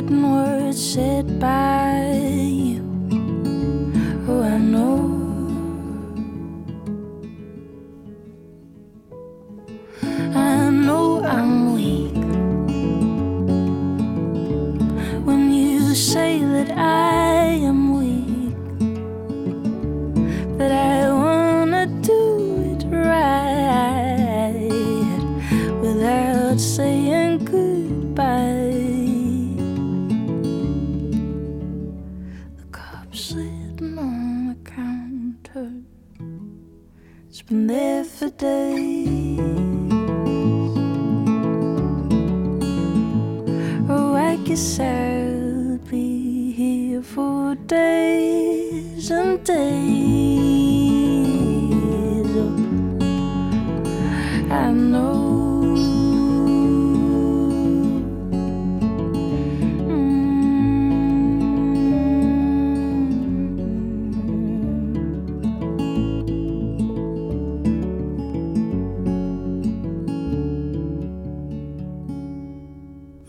Words 0.09 0.93
said 0.93 1.39
by 1.39 2.26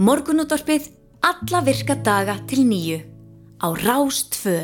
Morgunútvarpið 0.09 0.87
alla 1.21 1.59
virka 1.67 1.93
daga 2.01 2.39
til 2.49 2.63
nýju 2.65 2.97
á 3.61 3.69
Rástfö. 3.77 4.63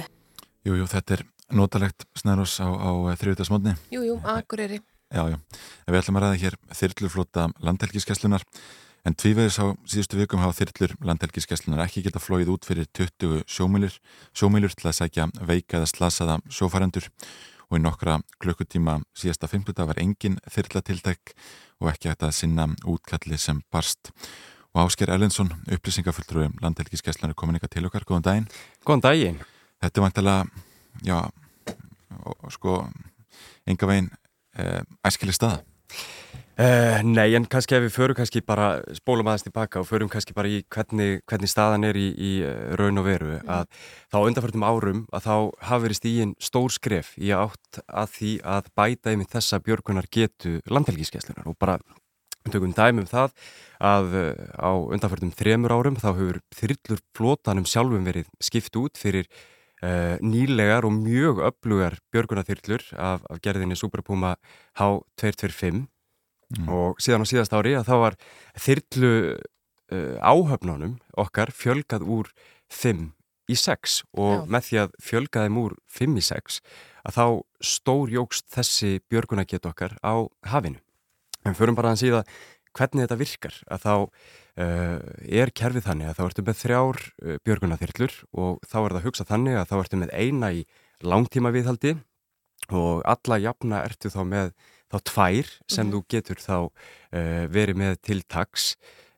Jú, 0.65 0.73
jú, 0.79 0.87
þetta 0.89 1.19
er 1.19 1.23
notalegt 1.53 2.07
snærós 2.17 2.55
á, 2.65 2.73
á 2.73 3.13
þriðutarsmótni 3.21 3.75
Jú, 3.93 4.07
jú, 4.09 4.15
Akureyri. 4.25 4.79
Já, 5.13 5.29
já, 5.29 5.37
en 5.37 5.93
við 5.93 5.99
ætlum 6.01 6.17
að 6.17 6.25
ræða 6.25 6.39
hér 6.41 6.57
þyrluflota 6.79 7.45
landhelgiskeslunar 7.61 8.47
en 9.05 9.19
tvíveðis 9.21 9.59
á 9.61 9.77
síðustu 9.85 10.23
vikum 10.23 10.41
hafa 10.41 10.57
þyrlur 10.63 10.97
landhelgiskeslunar 11.11 11.85
ekki 11.85 12.07
geta 12.07 12.25
flóið 12.25 12.55
út 12.55 12.65
fyrir 12.65 12.89
20 12.97 13.45
sjómílur, 13.45 14.01
sjómílur 14.33 14.73
til 14.73 14.89
að 14.89 14.97
sækja 15.03 15.29
veika 15.45 15.83
eða 15.83 15.91
slasaða 15.93 16.39
sjófarendur 16.49 17.11
og 17.69 17.77
í 17.77 17.85
nokkra 17.85 18.17
klukkutíma 18.41 19.03
síðasta 19.13 19.53
50 19.53 19.93
var 19.93 20.01
engin 20.01 20.41
þyrlatiltæk 20.57 21.37
og 21.85 21.93
ekki 21.93 22.15
hægt 22.15 22.25
að 22.25 22.37
sinna 22.41 22.71
útkalli 22.89 23.37
sem 23.37 23.61
barst. 23.69 24.09
Og 24.75 24.89
Ásker 24.89 25.13
Ellensson, 25.15 25.53
upplýsingafulltrúi 25.71 26.49
landhelgiskeslunar 26.63 27.31
er 27.31 27.39
komin 27.39 27.61
ykkar 27.61 27.71
til 27.71 27.87
okkar, 27.87 28.03
góðan 28.09 28.27
daginn. 28.27 28.49
Góðan 28.83 29.05
daginn. 29.05 29.37
Þetta 29.85 30.01
er 30.01 30.05
vantilega, 30.05 30.65
já, 31.07 31.19
og, 32.25 32.49
sko, 32.51 32.81
enga 33.71 33.91
veginn 33.91 34.11
eh, 34.59 34.83
æskileg 35.07 35.39
staða. 35.39 35.63
Uh, 36.55 37.01
nei, 37.03 37.33
en 37.35 37.49
kannski 37.51 37.75
ef 37.75 37.83
við 37.83 37.95
förum 37.97 38.19
kannski 38.19 38.43
bara, 38.47 38.69
spólum 38.95 39.27
aðeins 39.27 39.47
tilbaka 39.47 39.81
og 39.81 39.89
förum 39.89 40.11
kannski 40.11 40.35
bara 40.37 40.51
í 40.51 40.61
hvernig, 40.71 41.25
hvernig 41.27 41.51
staðan 41.51 41.87
er 41.89 41.99
í, 41.99 42.05
í 42.15 42.31
eh, 42.47 42.77
raun 42.79 43.03
og 43.03 43.09
veru, 43.09 43.41
að 43.43 43.67
þá 44.15 44.21
undanförnum 44.21 44.67
árum 44.67 45.01
að 45.11 45.27
þá 45.27 45.35
hafi 45.71 45.87
verið 45.89 45.99
stígin 45.99 46.37
stór 46.39 46.71
skref 46.71 47.11
í 47.19 47.33
átt 47.35 47.83
að 47.87 48.15
því 48.15 48.37
að 48.55 48.71
bæta 48.79 49.17
yfir 49.17 49.33
þessa 49.35 49.63
björgunar 49.67 50.07
getu 50.15 50.61
landhelgiskeslunar 50.71 51.51
og 51.51 51.59
bara 51.59 51.81
tökum 52.53 52.75
dæmum 52.77 53.09
það 53.09 53.33
að 53.85 54.15
eh, 54.21 54.45
á 54.61 54.71
undanförnum 54.77 55.33
þremur 55.37 55.75
árum 55.75 55.97
þá 56.01 56.11
hefur 56.13 56.41
þyrllur 56.55 57.03
flótanum 57.17 57.67
sjálfum 57.69 58.05
verið 58.05 58.29
skipt 58.43 58.77
út 58.77 59.01
fyrir 59.01 59.29
uh, 59.85 60.17
nýlegar 60.21 60.87
og 60.87 60.95
mjög 60.97 61.41
öflugar 61.49 61.99
björgunarþyrllur 62.15 62.87
af, 63.01 63.25
af 63.31 63.41
gerðinni 63.45 63.77
Superpuma 63.79 64.37
H225 64.79 65.85
og 66.71 67.01
síðan 67.03 67.25
á 67.25 67.31
síðast 67.31 67.57
ári 67.57 67.75
að 67.79 67.89
þá 67.89 67.97
var 68.03 68.17
þyrlu 68.67 69.13
uh, 69.35 70.17
áhöfnunum 70.21 70.99
okkar 71.19 71.53
fjölgað 71.55 72.05
úr 72.07 72.31
5 72.71 73.09
í 73.51 73.57
6 73.59 74.01
og 74.17 74.35
Já. 74.35 74.45
með 74.53 74.69
því 74.69 74.81
að 74.85 74.95
fjölga 75.05 75.45
þeim 75.45 75.61
úr 75.65 75.77
5 75.93 76.21
í 76.21 76.25
6 76.29 76.61
að 77.05 77.19
þá 77.19 77.27
stórjókst 77.75 78.49
þessi 78.55 78.93
björgunagét 79.13 79.69
okkar 79.69 79.99
á 80.01 80.25
hafinu. 80.49 80.84
En 81.45 81.57
förum 81.57 81.77
bara 81.77 81.93
að 81.93 82.01
síða 82.05 82.23
hvernig 82.75 83.05
þetta 83.05 83.19
virkar. 83.21 83.59
Að 83.71 83.85
þá 83.85 83.95
uh, 83.95 84.99
er 85.43 85.53
kerfið 85.55 85.87
þannig 85.89 86.11
að 86.11 86.19
þá 86.19 86.25
ertu 86.27 86.47
með 86.47 86.61
þrjár 86.63 87.01
uh, 87.05 87.37
björgunaþyrlur 87.47 88.17
og 88.33 88.65
þá 88.65 88.79
er 88.83 88.97
það 88.97 89.07
hugsað 89.09 89.31
þannig 89.31 89.59
að 89.61 89.71
þá 89.71 89.77
ertu 89.81 90.01
með 90.03 90.15
eina 90.15 90.51
í 90.55 90.65
langtíma 91.05 91.53
viðhaldi 91.55 91.97
og 92.73 93.03
alla 93.05 93.39
jafna 93.43 93.83
ertu 93.85 94.11
þá 94.13 94.21
með 94.29 94.55
þá 94.89 94.99
tvær 95.11 95.51
sem 95.75 95.91
þú 95.93 96.01
getur 96.15 96.41
þá 96.41 96.57
uh, 96.65 97.45
verið 97.53 97.81
með 97.85 97.99
til 98.05 98.23
taks 98.25 98.75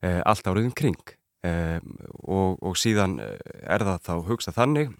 allt 0.07 0.47
áriðum 0.47 0.75
kring. 0.77 1.01
Og, 1.43 2.59
og 2.61 2.75
síðan 2.79 3.17
er 3.19 3.83
það 3.83 4.03
þá 4.05 4.13
hugsað 4.29 4.57
þannig 4.59 4.91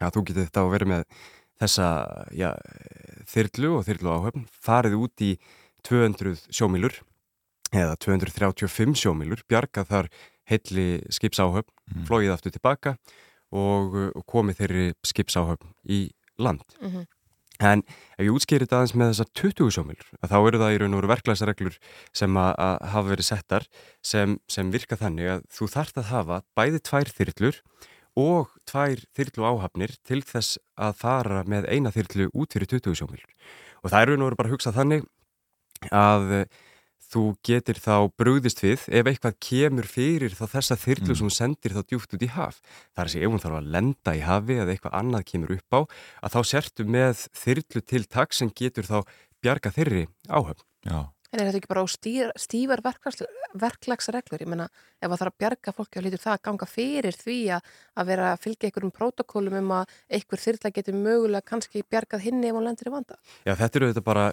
að 0.00 0.14
þú 0.14 0.22
getur 0.28 0.46
þá 0.54 0.60
verið 0.70 0.90
með 0.92 1.02
þessa 1.60 1.88
já, 2.32 2.48
þyrlu 3.28 3.72
og 3.76 3.84
þyrlu 3.88 4.14
áhöfn 4.14 4.46
farið 4.64 4.96
út 5.02 5.24
í 5.26 5.30
200 5.88 6.46
sjómílur 6.50 7.00
eða 7.70 7.94
235 8.02 8.98
sjómílur, 8.98 9.42
bjargað 9.50 9.90
þar 9.92 10.08
heilli 10.50 10.88
skipsáhöfn, 11.14 11.70
Mm. 11.90 12.04
flóið 12.06 12.30
aftur 12.30 12.52
tilbaka 12.54 12.96
og, 13.50 13.94
uh, 13.94 14.10
og 14.14 14.22
komið 14.26 14.60
þeirri 14.60 14.84
skipsáhöfn 15.02 15.72
í 15.88 16.10
land. 16.38 16.62
Mhm. 16.80 17.06
En 17.60 17.82
ef 18.16 18.24
ég 18.24 18.32
útskýri 18.32 18.64
þetta 18.64 18.78
aðeins 18.78 18.94
með 18.96 19.10
þessar 19.10 19.28
20 19.36 19.70
sjómílur, 19.74 20.08
að 20.22 20.30
þá 20.30 20.36
eru 20.48 20.58
það 20.62 20.72
í 20.72 20.78
raun 20.80 20.94
og 20.94 21.00
veru 21.02 21.10
verklagsreglur 21.10 21.76
sem 22.16 22.38
að, 22.40 22.52
að 22.56 22.76
hafa 22.94 23.10
verið 23.10 23.26
settar 23.28 23.66
sem, 24.02 24.38
sem 24.48 24.70
virka 24.72 24.96
þannig 24.96 25.28
að 25.28 25.42
þú 25.52 25.68
þarft 25.74 26.00
að 26.00 26.08
hafa 26.08 26.38
bæði 26.56 26.80
tvær 26.88 27.12
þyrlur 27.18 27.60
og 28.16 28.54
tvær 28.64 29.04
þyrlu 29.12 29.44
áhafnir 29.50 29.92
til 30.08 30.22
þess 30.22 30.56
að 30.78 30.96
fara 31.02 31.44
með 31.44 31.68
eina 31.68 31.92
þyrlu 31.92 32.30
út 32.32 32.56
fyrir 32.56 32.70
20 32.80 32.96
sjómílur. 32.96 33.28
Og 33.84 33.92
það 33.92 34.00
er 34.00 34.14
og 34.16 34.24
veru 34.30 34.40
bara 34.40 34.48
að 34.48 34.56
hugsa 34.56 34.72
þannig 34.72 35.04
að 35.88 36.32
eh, 36.40 36.44
þú 37.10 37.22
getur 37.42 37.78
þá 37.82 37.94
brugðist 38.20 38.60
við 38.62 38.84
ef 38.94 39.08
eitthvað 39.10 39.38
kemur 39.42 39.86
fyrir 39.90 40.30
þá 40.36 40.44
þessa 40.52 40.76
þyrlu 40.78 41.10
Mm. 41.10 41.16
sem 41.18 41.26
þú 41.26 41.34
sendir 41.34 41.72
þá 41.74 41.82
djúft 41.90 42.14
út 42.14 42.22
í 42.22 42.28
haf. 42.36 42.60
Það 42.94 43.02
er 43.02 43.08
að 43.08 43.14
segja 43.14 43.26
ef 43.26 43.32
hún 43.34 43.42
þarf 43.42 43.58
að 43.58 43.70
lenda 43.74 44.14
í 44.14 44.20
hafi 44.22 44.58
eða 44.62 44.74
eitthvað 44.76 44.98
annað 45.00 45.24
kemur 45.32 45.54
upp 45.56 45.70
á 45.74 45.80
að 46.22 46.34
þá 46.36 46.40
sertu 46.52 46.84
með 46.86 47.24
þyrlu 47.34 47.82
til 47.82 48.04
takk 48.06 48.32
sem 48.36 48.52
getur 48.54 48.86
þá 48.86 48.98
bjarga 49.42 49.72
þeirri 49.74 50.04
áhöfn. 50.28 50.62
Já, 50.86 51.00
En 51.30 51.38
er 51.38 51.46
þetta 51.46 51.58
ekki 51.60 51.68
bara 51.70 51.82
á 51.82 51.86
stír, 51.86 52.30
stífar 52.34 52.80
verklags, 52.82 53.20
verklagsreglur? 53.54 54.40
Ég 54.42 54.48
meina, 54.50 54.64
ef 54.98 55.06
það 55.12 55.20
þarf 55.20 55.30
að 55.30 55.38
bjarga 55.42 55.74
fólki 55.76 56.00
og 56.00 56.04
lítur 56.06 56.22
það 56.24 56.32
að 56.34 56.42
ganga 56.48 56.66
fyrir 56.66 57.14
því 57.20 57.36
að, 57.54 57.68
að 58.02 58.08
vera 58.10 58.30
að 58.32 58.40
fylgja 58.46 58.66
einhverjum 58.70 58.92
prótokólum 58.96 59.58
um 59.60 59.70
að 59.78 59.92
einhver 60.10 60.42
þyrla 60.42 60.72
getur 60.74 60.98
mögulega 60.98 61.46
kannski 61.46 61.84
bjargað 61.86 62.24
hinni 62.26 62.50
ef 62.50 62.58
hún 62.58 62.66
lendir 62.66 62.90
í 62.90 62.94
vanda. 62.96 63.18
Já, 63.46 63.54
þetta 63.54 63.78
eru 63.78 63.90
auðvitað 63.90 64.08
bara 64.10 64.24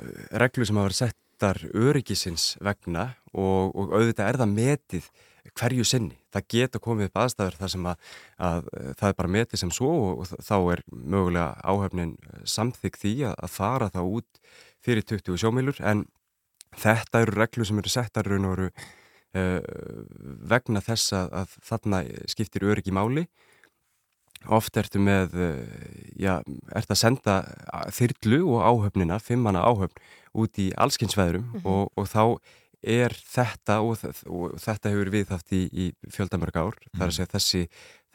reglur 0.41 0.65
sem 0.71 0.79
hafa 0.81 0.89
verið 0.89 1.01
settar 1.37 1.59
öryggisins 1.73 2.57
vegna 2.65 3.13
og, 3.33 3.75
og 3.77 3.93
auðvitað 3.93 4.27
er 4.27 4.37
það 4.41 4.53
metið 4.55 5.09
hverju 5.57 5.85
sinni. 5.85 6.17
Það 6.33 6.47
geta 6.49 6.79
komið 6.81 7.07
upp 7.07 7.19
aðstæður 7.21 7.57
þar 7.59 7.71
sem 7.71 7.85
að, 7.87 8.07
að 8.41 8.69
eh, 8.73 8.93
það 8.97 9.09
er 9.09 9.17
bara 9.17 9.33
metið 9.35 9.61
sem 9.61 9.71
svo 9.71 9.91
og, 10.17 10.25
þá 10.43 10.55
er 10.73 10.83
mögulega 10.89 11.61
áhöfnin 11.63 12.15
samþygg 12.43 12.97
því 12.97 13.13
að, 13.29 13.35
að 13.45 13.53
fara 13.53 13.89
þá 13.93 14.01
út 14.01 14.41
fyrir 14.83 15.05
20 15.05 15.37
sjómilur 15.37 15.81
en 15.85 16.05
þetta 16.77 17.21
eru 17.21 17.37
reglur 17.37 17.69
sem 17.69 17.79
eru 17.79 17.93
settar 17.93 18.27
raun 18.27 18.49
og 18.49 18.55
veru 18.55 18.67
uh, 19.37 19.61
vegna 20.49 20.81
þess 20.83 21.13
að, 21.15 21.31
að 21.43 21.55
þarna 21.69 22.01
skiptir 22.33 22.65
öryggi 22.67 22.93
máli 22.93 23.27
oft 24.45 24.77
ertu 24.77 25.01
með 25.01 25.35
uh, 25.35 25.57
já, 26.19 26.37
ertu 26.75 26.95
að 26.95 27.01
senda 27.01 27.39
þyrlu 27.95 28.43
og 28.55 28.63
áhöfnina, 28.67 29.19
fimmana 29.23 29.65
áhöfn 29.65 29.99
út 30.37 30.61
í 30.61 30.69
allskynnsveðrum 30.77 31.61
og, 31.63 31.91
og 31.97 32.09
þá 32.11 32.23
er 32.87 33.15
þetta 33.17 33.79
og, 33.81 34.03
og 34.29 34.59
þetta 34.61 34.91
hefur 34.93 35.09
við 35.11 35.31
haft 35.33 35.53
í, 35.55 35.63
í 35.73 35.87
fjöldamörg 36.13 36.59
ár, 36.61 36.77
það 36.93 37.01
er 37.01 37.09
að 37.09 37.15
segja 37.17 37.31
þessi 37.33 37.63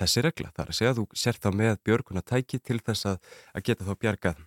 þessi 0.02 0.24
regla, 0.24 0.50
það 0.54 0.64
er 0.64 0.72
að 0.72 0.78
segja 0.78 0.92
að 0.92 0.98
þú 1.00 1.20
sért 1.22 1.44
þá 1.44 1.50
með 1.58 1.78
björguna 1.86 2.24
tæki 2.26 2.60
til 2.62 2.78
þess 2.82 3.08
að, 3.12 3.30
að 3.52 3.64
geta 3.68 3.86
þá 3.86 3.92
bjargað 4.04 4.42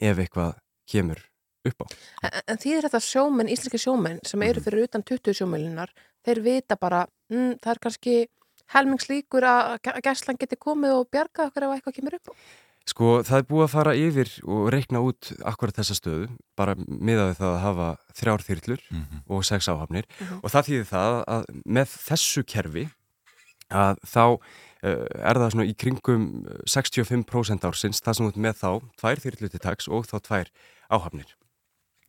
ef 0.00 0.22
eitthvað 0.22 0.54
kemur 0.90 1.22
upp 1.66 1.84
á. 1.84 1.86
En, 2.26 2.38
en 2.52 2.62
því 2.62 2.74
er 2.76 2.88
þetta 2.88 3.02
sjómenn, 3.06 3.52
íslenski 3.52 3.80
sjómenn 3.82 4.20
sem 4.26 4.44
eru 4.46 4.62
fyrir 4.64 4.86
utan 4.86 5.04
20 5.06 5.38
sjómenninar, 5.40 5.92
þeir 6.26 6.42
vita 6.44 6.78
bara, 6.80 7.04
mm, 7.32 7.56
það 7.62 7.72
er 7.72 7.82
kannski 7.86 8.16
helmingslíkur 8.74 9.46
að 9.46 9.74
að 9.92 10.00
gæslan 10.06 10.38
geti 10.40 10.56
komið 10.60 10.94
og 11.00 11.10
bjargað 11.14 11.50
okkur 11.50 11.66
ef 11.66 11.74
eitthvað 11.76 11.96
kemur 11.98 12.16
upp. 12.18 12.32
Sko 12.86 13.06
það 13.26 13.40
er 13.40 13.46
búið 13.48 13.64
að 13.64 13.72
fara 13.72 13.92
yfir 13.98 14.28
og 14.46 14.68
reikna 14.70 15.00
út 15.02 15.32
akkurat 15.42 15.74
þessa 15.74 15.96
stöðu, 15.98 16.28
bara 16.54 16.76
miðaði 16.78 17.34
það 17.40 17.48
að 17.50 17.64
hafa 17.64 17.88
þrjár 18.14 18.44
þyrlur 18.46 18.82
Mhm. 18.90 19.22
og 19.28 19.42
sex 19.44 19.66
áhafnir 19.68 20.06
og 20.42 20.50
það 20.50 20.66
þýðir 20.68 20.86
það 20.92 21.16
að 21.26 21.44
með 21.66 21.96
þessu 22.06 22.44
kerfi 22.46 22.84
að 23.74 23.98
þá 24.06 24.22
uh, 24.26 25.06
er 25.18 25.34
það 25.40 25.50
svona 25.50 25.66
í 25.66 25.74
kringum 25.74 26.26
65% 26.70 27.66
ársins 27.66 28.00
það 28.00 28.14
sem 28.14 28.26
út 28.30 28.36
með 28.38 28.54
þá 28.62 28.70
tvær 29.02 29.58
taks 29.58 29.88
og 29.88 30.06
þá 30.06 30.16
tvær 30.22 30.50
áhafnir. 30.90 31.34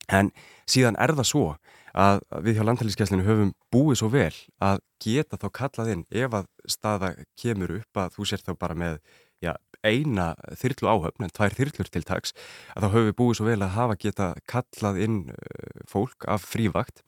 En 0.09 0.31
síðan 0.69 0.95
er 1.01 1.15
það 1.17 1.25
svo 1.25 1.57
að 1.97 2.19
við 2.45 2.59
hjá 2.59 2.65
landhæliskesslinu 2.67 3.25
höfum 3.25 3.53
búið 3.73 4.01
svo 4.01 4.09
vel 4.13 4.33
að 4.63 4.81
geta 5.01 5.39
þá 5.41 5.47
kallað 5.59 5.93
inn 5.93 6.03
ef 6.11 6.35
að 6.37 6.49
staða 6.69 7.13
kemur 7.39 7.79
upp 7.79 8.01
að 8.03 8.13
þú 8.17 8.27
sér 8.29 8.43
þá 8.45 8.51
bara 8.61 8.77
með 8.77 8.99
já, 9.43 9.53
eina 9.85 10.31
þyrlu 10.61 10.91
áhöfn 10.93 11.25
en 11.25 11.33
tvær 11.33 11.57
þyrlur 11.57 11.91
til 11.93 12.05
taks 12.05 12.35
að 12.75 12.85
þá 12.85 12.87
höfum 12.93 13.09
við 13.09 13.17
búið 13.21 13.39
svo 13.39 13.49
vel 13.49 13.59
að 13.61 13.75
hafa 13.77 13.99
geta 14.03 14.29
kallað 14.49 15.01
inn 15.07 15.19
uh, 15.33 15.83
fólk 15.89 16.27
af 16.29 16.45
frívakt 16.45 17.03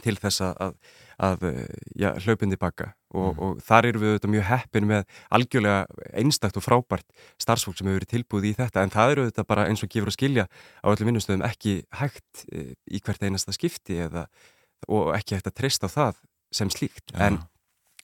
til 0.00 0.14
þess 0.16 0.40
að, 0.46 0.52
að, 0.64 0.98
að 1.28 1.44
uh, 1.50 1.60
já, 2.00 2.08
hlaupindi 2.24 2.58
baka 2.60 2.92
og, 3.12 3.36
og 3.36 3.60
þar 3.66 3.90
erum 3.90 4.02
við 4.02 4.12
auðvitað 4.14 4.32
mjög 4.34 4.46
heppin 4.48 4.88
með 4.88 5.04
algjörlega 5.36 6.08
einstakt 6.22 6.56
og 6.56 6.64
frábært 6.64 7.06
starfsfólk 7.42 7.76
sem 7.76 7.90
hefur 7.90 8.00
verið 8.00 8.12
tilbúið 8.14 8.48
í 8.48 8.54
þetta. 8.62 8.86
En 8.86 8.94
það 8.94 9.14
eru 9.14 9.26
auðvitað 9.26 9.48
bara 9.52 9.68
eins 9.68 9.84
og 9.84 9.92
gefur 9.92 10.12
að 10.12 10.16
skilja 10.16 10.48
á 10.48 10.86
öllum 10.88 11.12
vinnustöðum 11.12 11.46
ekki 11.48 11.76
hægt 12.00 12.44
uh, 12.48 12.72
í 12.88 13.02
hvert 13.04 13.26
einasta 13.26 13.54
skipti 13.56 14.00
eða, 14.06 14.26
og 14.88 15.12
ekki 15.18 15.36
hægt 15.36 15.52
að 15.52 15.58
treysta 15.60 15.92
á 15.92 15.94
það 15.96 16.22
sem 16.52 16.72
slíkt. 16.72 17.12
Já. 17.12 17.28
en 17.28 17.42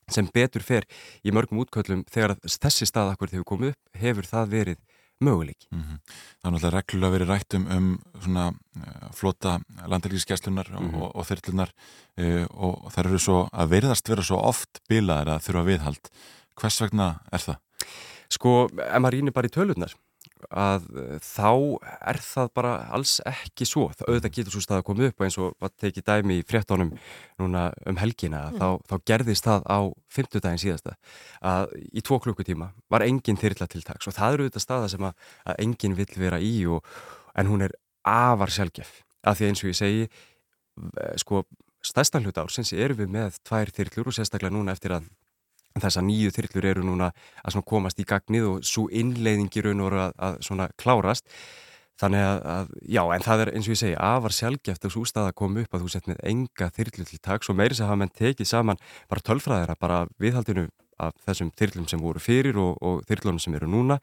sem 0.09 0.29
betur 0.33 0.65
fer 0.65 0.87
í 1.21 1.33
mörgum 1.37 1.61
útköllum 1.63 2.05
þegar 2.09 2.39
þessi 2.41 2.89
stað 2.89 3.13
akkur 3.13 3.33
hefur 3.33 3.49
komið 3.49 3.75
upp 3.75 4.01
hefur 4.03 4.29
það 4.29 4.55
verið 4.55 4.79
möguleik 5.21 5.67
Mhm. 5.73 5.99
Það 6.43 6.49
er 6.49 6.53
náttúrulega 6.55 6.77
reglulega 6.79 7.15
verið 7.17 7.29
rætt 7.33 7.55
um, 7.59 7.67
um 7.77 7.89
svona 8.23 8.45
uh, 8.53 9.09
flota 9.13 9.59
landhelgiskeslunar 9.87 10.71
Mhm. 10.71 10.95
og, 11.03 11.17
og 11.17 11.27
þyrlunar 11.27 11.71
uh, 12.19 12.47
og 12.55 12.93
það 12.93 13.05
eru 13.07 13.19
svo 13.19 13.39
að 13.53 13.69
verðast 13.77 14.09
vera 14.09 14.23
svo 14.23 14.37
oft 14.43 14.81
bilaðir 14.89 15.29
að 15.35 15.43
þurfa 15.49 15.65
viðhald. 15.67 16.11
Hvers 16.59 16.81
vegna 16.81 17.21
er 17.33 17.39
það? 17.39 17.59
Sko, 18.31 18.69
ef 18.69 18.99
maður 19.01 19.15
rínir 19.19 19.33
bara 19.33 19.49
í 19.49 19.51
tölurnar 19.55 19.95
að 20.49 20.87
uh, 20.95 21.17
þá 21.25 21.51
er 22.13 22.21
það 22.23 22.51
bara 22.59 22.73
alls 22.95 23.17
ekki 23.29 23.67
svo. 23.69 23.89
Það 23.97 24.11
auðvitað 24.13 24.37
getur 24.39 24.57
svo 24.57 24.63
stað 24.65 24.83
að 24.83 24.87
koma 24.89 25.09
upp 25.09 25.21
og 25.21 25.27
eins 25.27 25.39
og 25.43 25.57
var 25.63 25.75
tekið 25.83 26.07
dæmi 26.09 26.39
í 26.39 26.47
fréttónum 26.49 26.95
núna 27.43 27.67
um 27.89 28.01
helgina 28.01 28.45
að 28.49 28.59
þá, 28.61 28.69
þá 28.91 28.97
gerðist 29.13 29.49
það 29.49 29.69
á 29.69 29.79
fimmtudaginn 30.15 30.63
síðasta 30.63 30.97
að 31.53 31.77
í 31.93 32.05
tvo 32.05 32.21
klukkutíma 32.25 32.73
var 32.91 33.07
engin 33.07 33.41
þyrla 33.41 33.69
til 33.71 33.85
taks. 33.87 34.09
Og 34.11 34.17
það 34.17 34.39
eru 34.39 34.49
auðvitað 34.49 34.67
staða 34.67 34.91
sem 34.95 35.11
að, 35.11 35.29
að 35.45 35.63
engin 35.67 35.99
vill 35.99 36.11
vera 36.17 36.41
í 36.43 36.55
og, 36.71 36.83
en 37.39 37.51
hún 37.51 37.67
er 37.69 37.77
afar 38.09 38.53
sjálfgef 38.53 38.91
af 39.27 39.39
því 39.39 39.51
eins 39.51 39.63
og 39.65 39.73
ég 39.73 39.79
segi 39.79 40.05
eh, 40.07 41.15
sko, 41.21 41.45
stærsta 41.85 42.21
hluta 42.23 42.45
ársins 42.45 42.73
erum 42.75 43.03
við 43.03 43.15
með 43.15 43.41
tvær 43.47 43.73
þyrlur 43.75 44.11
og 44.11 44.17
sérstaklega 44.17 44.55
núna 44.55 44.75
eftir 44.77 44.97
að 44.97 45.09
þessar 45.85 46.07
nýju 46.07 46.35
þyrlur 46.37 46.69
eru 46.73 46.85
núna 46.87 47.13
að 47.45 47.63
komast 47.69 48.01
í 48.01 48.07
gagnið 48.09 48.51
og 48.51 48.67
svo 48.67 48.89
innleiðingi 48.89 49.65
raun 49.65 49.83
og 49.83 49.91
veru 49.91 50.03
að, 50.07 50.13
að 50.29 50.39
svona 50.49 50.69
klárast. 50.81 51.27
Þannig 51.99 52.23
að, 52.23 52.41
að, 52.47 52.75
já, 52.95 53.01
en 53.11 53.25
það 53.25 53.41
er 53.43 53.49
eins 53.57 53.67
og 53.67 53.75
ég 53.75 53.81
segi 53.81 53.95
afar 53.99 54.35
sjálfgeft 54.35 54.85
að 54.87 54.93
svo 54.95 55.01
stað 55.09 55.33
að 55.33 55.39
koma 55.41 55.65
upp 55.65 55.73
að 55.75 55.83
þú 55.83 55.89
sett 55.91 56.07
með 56.07 56.21
enga 56.31 56.69
þyrlu 56.77 57.07
til 57.09 57.19
taks 57.19 57.51
og 57.51 57.59
meiri 57.59 57.75
sem 57.75 57.89
hafa 57.89 57.99
menn 57.99 58.13
tekið 58.15 58.47
saman 58.47 58.79
bara 59.11 59.25
tölfræðira 59.27 59.75
bara 59.81 60.05
viðhaldinu 60.23 60.69
af 61.03 61.19
þessum 61.27 61.51
þyrlum 61.59 61.89
sem 61.91 62.03
voru 62.03 62.23
fyrir 62.23 62.59
og, 62.63 62.79
og 62.79 63.03
þyrlunum 63.09 63.43
sem 63.43 63.57
eru 63.59 63.71
núna 63.71 63.99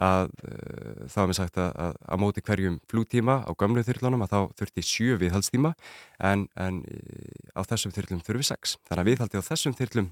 að 0.00 0.32
uh, 0.42 1.04
þá 1.06 1.18
hefum 1.20 1.30
við 1.30 1.38
sagt 1.38 1.60
að, 1.60 1.70
að 1.84 1.98
á 2.10 2.14
móti 2.18 2.42
hverjum 2.44 2.80
flútíma 2.90 3.36
á 3.46 3.50
gamlu 3.60 3.84
þyrlunum 3.86 4.24
að 4.24 4.32
þá 4.32 4.40
þurfti 4.60 4.86
sjö 4.88 5.18
viðhaldstíma 5.20 5.74
en, 6.18 6.48
en 6.58 6.80
eh, 6.88 7.54
á 7.54 7.60
þessum 7.62 7.94
þyrlum 7.94 8.24
þurfum 8.24 8.42
við 8.42 8.50
sex. 8.50 8.76
Þannig 8.88 9.04
að 9.04 9.10
viðhaldið 9.12 9.44
á 9.44 9.48
þessum 9.52 9.76
þyrlum 9.78 10.10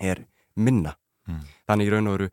er 0.00 0.24
minna. 0.56 0.96
Mm. 1.28 1.44
Þannig 1.68 1.88
í 1.88 1.92
raun 1.92 2.10
og 2.10 2.16
veru 2.16 2.30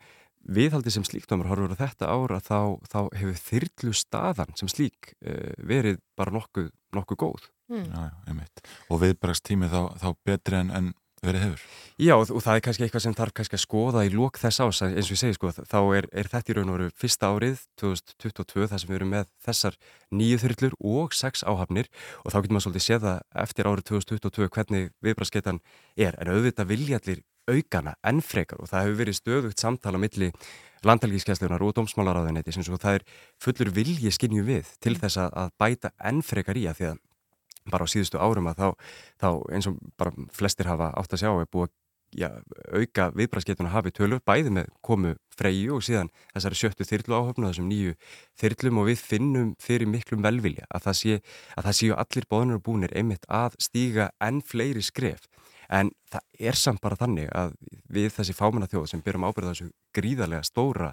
viðhaldi 0.50 0.94
sem 0.94 1.06
slíkdómar 1.06 1.50
horfur 1.52 1.76
á 1.76 1.82
þetta 1.82 2.10
ára 2.10 2.40
þá, 2.42 2.80
þá 2.90 3.00
hefur 3.20 3.42
þyrlu 3.44 3.94
staðan 3.98 4.56
sem 4.58 4.72
slík 4.72 5.14
uh, 5.20 5.54
verið 5.58 6.00
bara 6.18 6.34
nokkuð, 6.36 6.72
nokkuð 6.96 7.22
góð. 7.26 7.50
Mm. 7.70 7.86
Já, 7.86 8.00
já, 8.08 8.16
einmitt. 8.32 8.66
Og 8.90 9.04
viðbragstími 9.04 9.70
þá, 9.70 9.82
þá 10.02 10.10
betri 10.26 10.58
en, 10.58 10.74
en 10.74 10.92
verið 11.24 11.44
hefur. 11.44 11.64
Já, 12.00 12.14
og 12.16 12.30
og 12.32 12.44
það 12.44 12.58
er 12.58 12.64
kannski 12.66 12.86
eitthvað 12.86 13.04
sem 13.04 13.16
þarf 13.18 13.36
kannski 13.36 13.58
að 13.58 13.64
skoða 13.64 14.04
í 14.08 14.12
lók 14.14 14.40
þess 14.40 14.62
ás, 14.64 14.82
eins 14.86 15.10
og 15.10 15.16
ég 15.16 15.22
segi 15.22 15.36
sko, 15.36 15.52
þá 15.52 15.80
er, 15.98 16.08
er 16.16 16.30
þetta 16.32 16.54
í 16.54 16.56
raun 16.58 16.72
og 16.72 16.78
veru 16.78 16.90
fyrsta 16.96 17.32
árið 17.34 17.64
2022 17.82 18.70
þar 18.72 18.84
sem 18.84 18.92
við 18.92 19.00
erum 19.00 19.12
með 19.16 19.32
þessar 19.46 19.78
nýju 20.16 20.40
þyrlur 20.46 20.78
og 20.80 21.18
sex 21.18 21.44
áhafnir 21.44 21.90
og 22.24 22.32
þá 22.32 22.38
getur 22.40 22.56
maður 22.56 22.68
svolítið 22.68 22.86
séð 22.88 23.08
það 23.08 23.20
eftir 23.44 23.72
árið 23.72 23.90
2022 23.92 24.50
hvernig 24.56 24.92
viðbrasketan 25.04 25.62
er, 25.98 26.16
en 26.16 26.32
auðvitað 26.32 26.72
vilja 26.72 27.02
allir 27.02 27.24
aukana 27.50 27.96
enn 28.06 28.22
frekar 28.26 28.62
og 28.62 28.70
það 28.72 28.86
hefur 28.86 29.00
verið 29.04 29.20
stöðugt 29.20 29.62
samtala 29.64 30.02
milli 30.02 30.32
landhelgiskeslunar 30.88 31.64
og 31.66 31.76
dómsmálaráðuneyti 31.78 32.56
sem 32.56 32.64
svo 32.64 32.80
það 32.80 33.02
er 33.02 33.06
fullur 33.44 33.74
vilji 33.76 34.14
skinnju 34.16 34.46
við 34.48 34.72
til 34.84 34.96
þess 35.00 35.20
að, 35.26 35.52
bæta 35.60 35.92
enn 36.00 36.24
frekar 36.24 36.60
í 36.60 36.66
að 36.70 36.80
því 36.80 36.90
að 36.94 37.04
bara 37.70 37.86
á 37.86 37.92
síðustu 37.92 38.22
árum 38.22 38.48
að 38.50 38.62
þá, 38.62 38.68
þá 39.20 39.30
eins 39.54 39.68
og 39.70 39.78
bara 40.00 40.28
flestir 40.34 40.70
hafa 40.70 40.94
átt 40.98 41.14
að 41.14 41.24
sjá 41.26 41.32
er 41.34 41.52
búið 41.52 41.68
að 41.68 41.76
já, 42.16 42.30
auka 42.74 43.10
viðbrastgetuna 43.14 43.74
hafi 43.74 43.92
tölur 43.94 44.22
bæði 44.26 44.54
með 44.54 44.70
komu 44.86 45.14
freyju 45.38 45.78
og 45.78 45.86
síðan 45.86 46.10
þessari 46.34 46.58
sjöttu 46.58 46.88
þyrlu 46.88 47.18
áhöfnu 47.18 47.50
þessum 47.50 47.70
nýju 47.70 47.96
þyrlum 48.40 48.82
og 48.82 48.90
við 48.90 49.04
finnum 49.12 49.52
fyrir 49.62 49.90
miklum 49.90 50.24
velvilja 50.26 50.66
að 50.70 50.88
það, 50.88 51.00
sé, 51.02 51.20
að 51.56 51.70
það 51.70 51.78
séu 51.82 51.98
allir 52.04 52.30
bóðnir 52.32 52.60
og 52.60 52.66
búnir 52.66 52.96
einmitt 52.98 53.30
að 53.30 53.60
stíga 53.62 54.10
enn 54.24 54.42
fleiri 54.42 54.84
skref 54.86 55.28
en 55.70 55.92
það 56.10 56.46
er 56.52 56.58
samt 56.58 56.82
bara 56.82 56.98
þannig 57.00 57.30
að 57.36 57.56
við 57.94 58.12
þessi 58.18 58.36
fámenna 58.38 58.70
þjóð 58.72 58.88
sem 58.94 59.02
byrjum 59.06 59.28
ábyrða 59.30 59.54
þessu 59.54 59.70
gríðarlega 59.98 60.48
stóra 60.48 60.92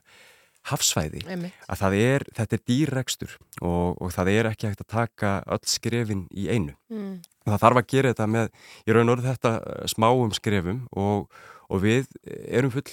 hafsvæði 0.67 1.23
Einmitt. 1.31 1.55
að 1.71 1.79
það 1.83 1.97
er, 2.03 2.25
þetta 2.35 2.57
er 2.59 2.63
dýrrekstur 2.71 3.35
og, 3.63 3.97
og 4.03 4.11
það 4.15 4.31
er 4.33 4.49
ekki 4.51 4.67
hægt 4.71 4.83
að 4.83 4.93
taka 4.97 5.33
öll 5.47 5.63
skrefin 5.71 6.27
í 6.35 6.49
einu 6.51 6.75
Mm. 6.91 7.21
það 7.47 7.61
þarf 7.63 7.79
að 7.81 7.87
gera 7.91 8.11
þetta 8.13 8.27
með 8.31 8.49
í 8.87 8.95
raun 8.95 9.09
og 9.11 9.17
orð 9.17 9.29
þetta 9.31 9.53
eh, 9.59 9.87
smáum 9.91 10.33
skrefum 10.35 10.85
og, 10.95 11.27
og 11.71 11.83
við 11.83 12.07
erum 12.47 12.71
full 12.75 12.87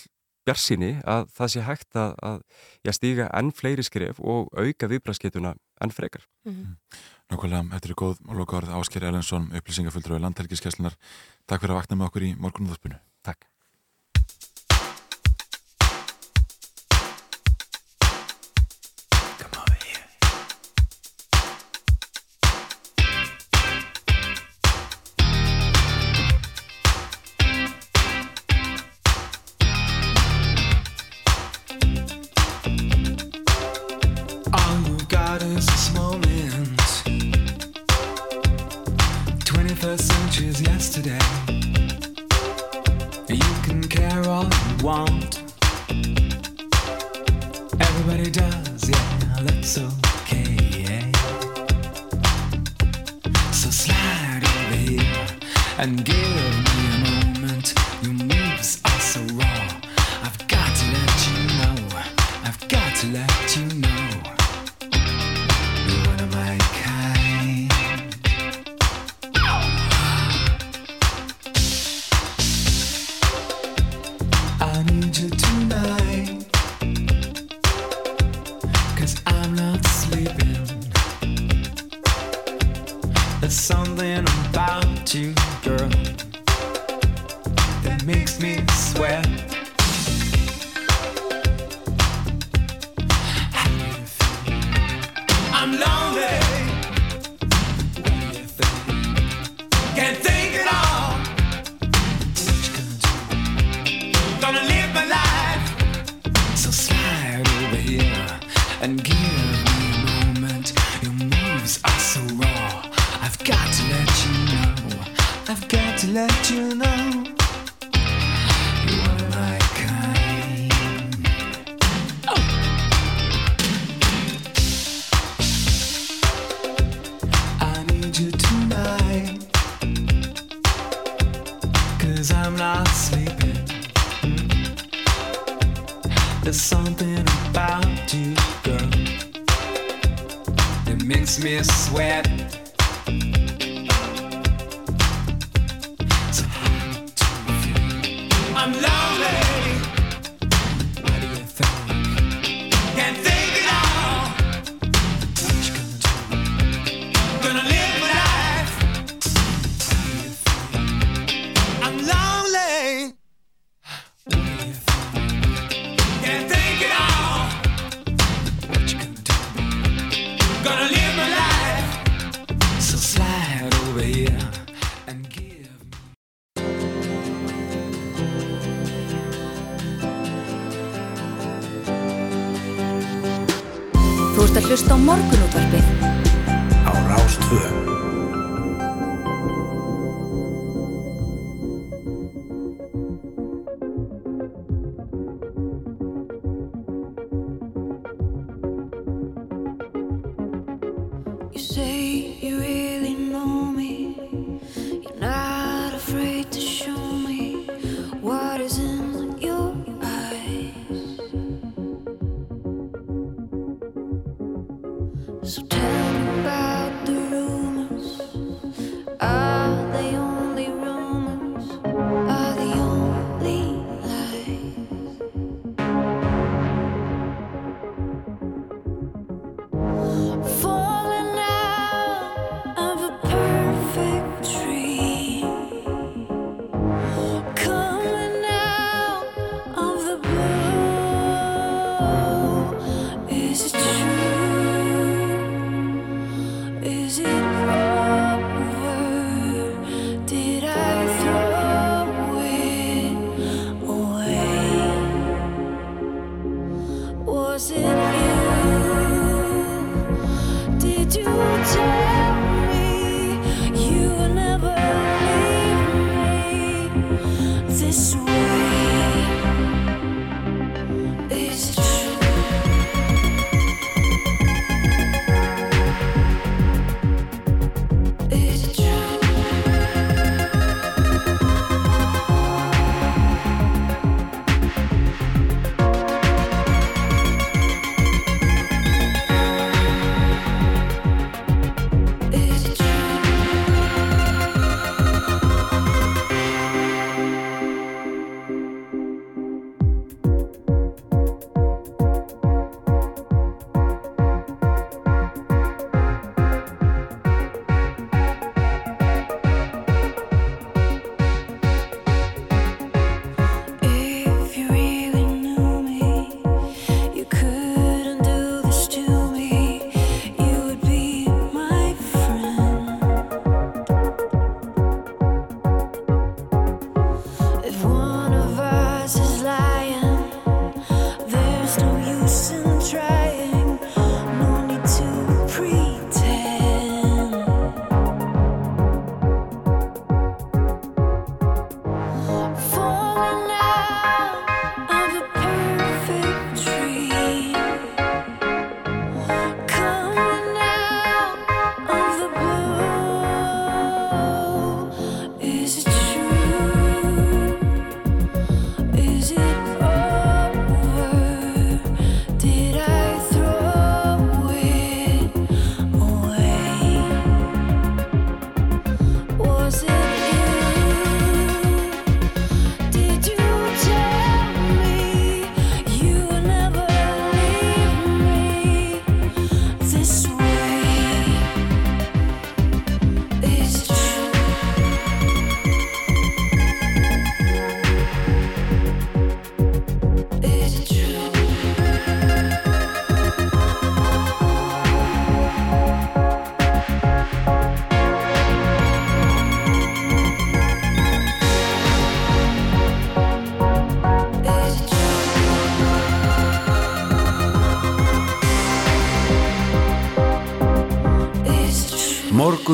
bjarsinni 0.47 0.95
að 1.07 1.27
það 1.37 1.51
sé 1.53 1.61
hægt 1.67 1.95
að, 1.99 2.15
að 2.25 2.93
stíga 2.97 3.27
enn 3.37 3.51
fleiri 3.55 3.85
skref 3.85 4.19
og 4.19 4.49
auka 4.57 4.89
viðbrasketuna 4.91 5.53
enn 5.85 5.95
frekar. 5.95 6.27
Nákvæmlega, 7.31 7.63
þetta 7.75 7.89
er 7.89 7.97
góð 8.03 8.21
og 8.27 8.35
loka 8.41 8.59
orð 8.59 8.75
Ásker 8.79 9.07
Erlensson, 9.07 9.49
upplýsingafulltrúi 9.57 10.21
landhelgiskeslunar. 10.23 10.97
Takk 11.47 11.63
fyrir 11.63 11.75
að 11.75 11.81
vakna 11.81 11.99
með 11.99 12.11
okkur 12.11 12.27
í 12.29 12.35
morgunúðarspunu. 12.39 12.99
Takk. 12.99 13.12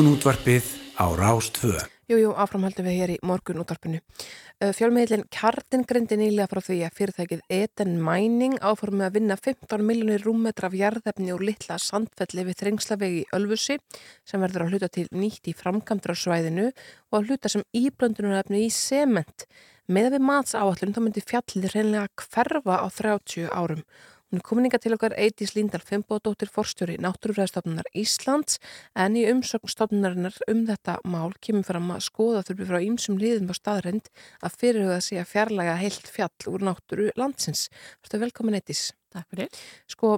Morgun 0.00 0.16
útvarpið 0.16 0.64
á 0.96 1.12
Rástvö. 1.12 1.76
Jú, 2.08 2.16
jú, 2.16 2.28
áframhaldum 2.32 2.86
við 2.88 2.94
hér 2.96 3.10
í 3.12 3.16
morgun 3.20 3.60
útvarpinu. 3.60 3.98
Fjölmiðlinn 4.56 5.26
Kjartin 5.28 5.84
greindi 5.84 6.16
nýlega 6.16 6.48
frá 6.48 6.62
því 6.64 6.78
að 6.86 6.94
fyrirtækið 6.96 7.42
Eden 7.52 7.98
Mining 8.00 8.56
áformið 8.64 9.04
að 9.04 9.18
vinna 9.18 9.36
15 9.36 9.84
miljónir 9.84 10.24
rúmmetra 10.24 10.70
af 10.70 10.78
jarðefni 10.78 11.34
og 11.34 11.44
litla 11.44 11.76
sandfelli 11.76 12.46
við 12.48 12.56
þrengslavegi 12.62 13.20
í 13.20 13.28
Ölfusi 13.36 13.76
sem 14.24 14.40
verður 14.40 14.64
að 14.64 14.72
hluta 14.72 14.88
til 14.88 15.04
nýtt 15.12 15.52
í 15.52 15.56
framkamdra 15.58 16.16
svæðinu 16.16 16.70
og 16.70 17.18
að 17.20 17.28
hluta 17.28 17.52
sem 17.52 17.66
íblöndunarefni 17.76 18.64
í 18.64 18.72
sement. 18.72 19.44
Með 19.84 20.14
við 20.14 20.24
mats 20.32 20.56
áallun 20.56 20.96
þá 20.96 21.02
myndi 21.04 21.26
fjallið 21.28 21.74
reynlega 21.74 22.08
hverfa 22.24 22.80
á 22.80 22.88
30 22.88 23.52
árum. 23.52 23.84
Hún 24.30 24.38
er 24.38 24.44
komininga 24.46 24.78
til 24.78 24.94
okkar 24.94 25.16
Eidís 25.18 25.56
Líndal 25.56 25.82
Fimboðdóttir 25.82 26.52
forstjóri 26.54 26.94
Náttúrufræðistofnunar 27.02 27.88
Íslands 27.98 28.60
en 28.94 29.16
í 29.18 29.24
umsögnstofnunarinnar 29.26 30.36
um 30.52 30.60
þetta 30.68 30.94
mál 31.02 31.32
kemur 31.42 31.66
fram 31.66 31.88
að 31.90 32.04
skoða 32.06 32.44
þurfi 32.46 32.68
frá 32.68 32.78
ýmsum 32.78 33.18
liðum 33.18 33.50
á 33.50 33.58
staðrend 33.58 34.06
að 34.38 34.54
fyrirhuga 34.60 35.00
sig 35.02 35.18
að 35.18 35.32
fjarlæga 35.32 35.74
heilt 35.80 36.12
fjall 36.14 36.46
úr 36.52 36.62
náttúru 36.68 37.08
landsins. 37.18 37.64
Þetta 38.06 38.22
velkomin 38.22 38.60
Eidís. 38.60 38.84
Takk 39.10 39.26
fyrir. 39.34 39.60
Sko 39.90 40.12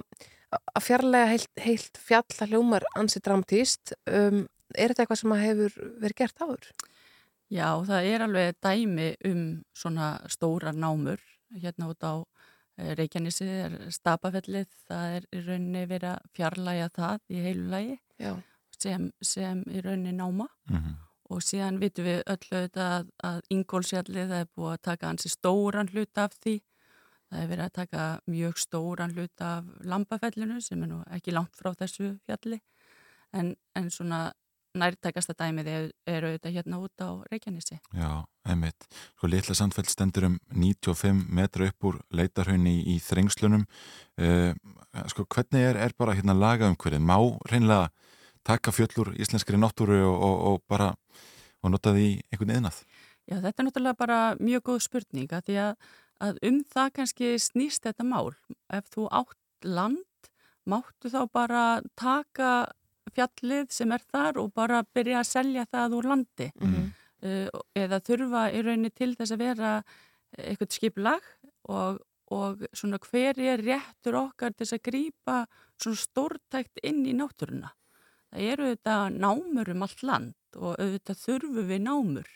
að 0.60 0.84
fjarlæga 0.90 1.32
heilt, 1.32 1.48
heilt 1.64 2.04
fjall 2.10 2.36
að 2.36 2.52
hljómar 2.52 2.88
ansi 2.92 3.24
dramatíst, 3.24 3.94
um, 4.12 4.44
er 4.76 4.92
þetta 4.92 5.06
eitthvað 5.06 5.22
sem 5.22 5.36
hefur 5.46 5.80
verið 6.04 6.18
gert 6.20 6.44
áður? 6.44 6.68
Já, 7.48 7.68
það 7.88 8.12
er 8.12 8.28
alveg 8.28 8.60
dæmi 8.60 9.08
um 9.32 9.42
svona 9.72 10.18
stóra 10.28 10.76
námur 10.76 11.24
hérna 11.56 11.88
út 11.88 12.04
á 12.04 12.20
Reykjanesi, 12.78 13.44
er 13.46 13.74
stapafellið, 13.92 14.66
það 14.88 15.16
er 15.16 15.26
í 15.32 15.40
rauninni 15.46 15.82
verið 15.90 16.08
að 16.14 16.30
fjarlæga 16.36 16.88
það 16.96 17.18
í 17.28 17.42
heilu 17.44 17.68
lagi 17.70 17.98
Já. 18.18 18.32
sem, 18.78 19.10
sem 19.22 19.62
í 19.68 19.82
rauninni 19.84 20.12
náma 20.16 20.46
Mhm. 20.70 20.94
og 21.32 21.40
síðan 21.40 21.78
vitum 21.80 22.04
við 22.04 22.22
öllu 22.26 22.50
þetta 22.68 22.86
að, 22.98 23.08
að 23.24 23.40
Ingólfsfjallið 23.50 24.28
það 24.28 24.40
er 24.40 24.48
búið 24.56 24.72
að 24.72 24.82
taka 24.82 25.06
hansi 25.06 25.28
stóran 25.28 25.88
hlut 25.92 26.18
af 26.18 26.32
því 26.40 26.60
það 27.32 27.42
er 27.42 27.48
verið 27.48 27.64
að 27.64 27.72
taka 27.72 28.02
mjög 28.28 28.58
stóran 28.58 29.14
hlut 29.16 29.40
af 29.40 29.64
Lambafellinu 29.84 30.60
sem 30.60 30.82
er 30.82 30.88
nú 30.88 31.02
ekki 31.16 31.32
langt 31.32 31.54
frá 31.56 31.72
þessu 31.74 32.18
fjalli 32.26 32.60
en, 33.32 33.54
en 33.74 33.88
svona 33.90 34.32
nærtækasta 34.78 35.34
dæmið 35.36 35.68
er, 35.68 35.88
er 36.08 36.26
auðvitað 36.26 36.54
hérna 36.56 36.78
út 36.80 37.04
á 37.04 37.10
Reykjanesi 37.28 37.76
Já, 37.92 38.24
einmitt. 38.48 38.86
Sko 39.18 39.28
litla 39.28 39.56
sandfell 39.56 39.88
stendur 39.90 40.28
um 40.30 40.38
95 40.54 41.26
metra 41.28 41.68
upp 41.68 41.88
úr 41.90 41.98
leitarhaunni 42.14 42.78
í, 42.80 42.94
í 42.94 43.02
þrengslunum. 43.04 43.66
Uh, 44.20 44.52
sko 45.12 45.26
hvernig 45.28 45.68
er, 45.72 45.80
er 45.88 45.96
bara 45.98 46.16
hérna 46.16 46.36
lagaumhverfið? 46.36 47.04
Má 47.04 47.18
reynlega 47.50 47.90
taka 48.46 48.72
fjöllur 48.74 49.12
íslenskri 49.20 49.60
náttúru 49.60 50.00
og, 50.08 50.16
og, 50.16 50.36
og 50.50 50.62
bara 50.70 50.92
og 51.62 51.74
nota 51.74 51.92
því 51.94 52.08
einhvern 52.32 52.56
yðnað? 52.56 52.82
Já, 53.30 53.38
þetta 53.38 53.54
er 53.54 53.66
náttúrulega 53.68 54.00
bara 54.00 54.20
mjög 54.40 54.64
góð 54.70 54.80
spurning 54.88 55.32
að 55.32 55.48
því 55.48 55.58
að, 55.62 55.90
að 56.26 56.40
um 56.48 56.62
það 56.72 56.94
kannski 56.98 57.34
snýst 57.38 57.86
þetta 57.86 58.06
mál. 58.08 58.32
Ef 58.72 58.88
þú 58.94 59.06
átt 59.14 59.68
land, 59.68 60.30
máttu 60.66 61.10
þá 61.12 61.20
bara 61.30 61.64
taka 61.98 62.72
fjallið 63.16 63.70
sem 63.74 63.92
er 63.92 64.02
þar 64.12 64.38
og 64.42 64.52
bara 64.54 64.82
byrja 64.94 65.20
að 65.20 65.28
selja 65.30 65.64
það 65.72 65.96
úr 65.98 66.08
landi 66.12 66.48
Mhm. 66.60 66.88
uh, 67.22 67.48
eða 67.76 68.00
þurfa 68.00 68.42
í 68.52 68.62
rauninni 68.64 68.90
til 68.94 69.14
þess 69.16 69.32
að 69.32 69.38
vera 69.38 69.72
eitthvað 70.38 70.72
skiplag 70.72 71.22
og, 71.68 72.00
og 72.32 72.62
svona 72.72 72.98
hver 72.98 73.38
er 73.38 73.58
réttur 73.62 74.16
okkar 74.16 74.54
til 74.56 74.64
þess 74.66 74.78
að 74.78 74.86
grípa 74.88 75.36
svona 75.82 75.96
stórtækt 76.02 76.78
inn 76.82 77.04
í 77.06 77.12
náttúruna. 77.12 77.70
Það 78.32 78.46
eru 78.52 78.64
auðvitað 78.70 79.18
námur 79.20 79.68
um 79.74 79.82
allt 79.82 80.02
land 80.02 80.34
og 80.56 80.76
auðvitað 80.80 81.20
þurfum 81.26 81.66
við 81.68 81.82
námur 81.84 82.28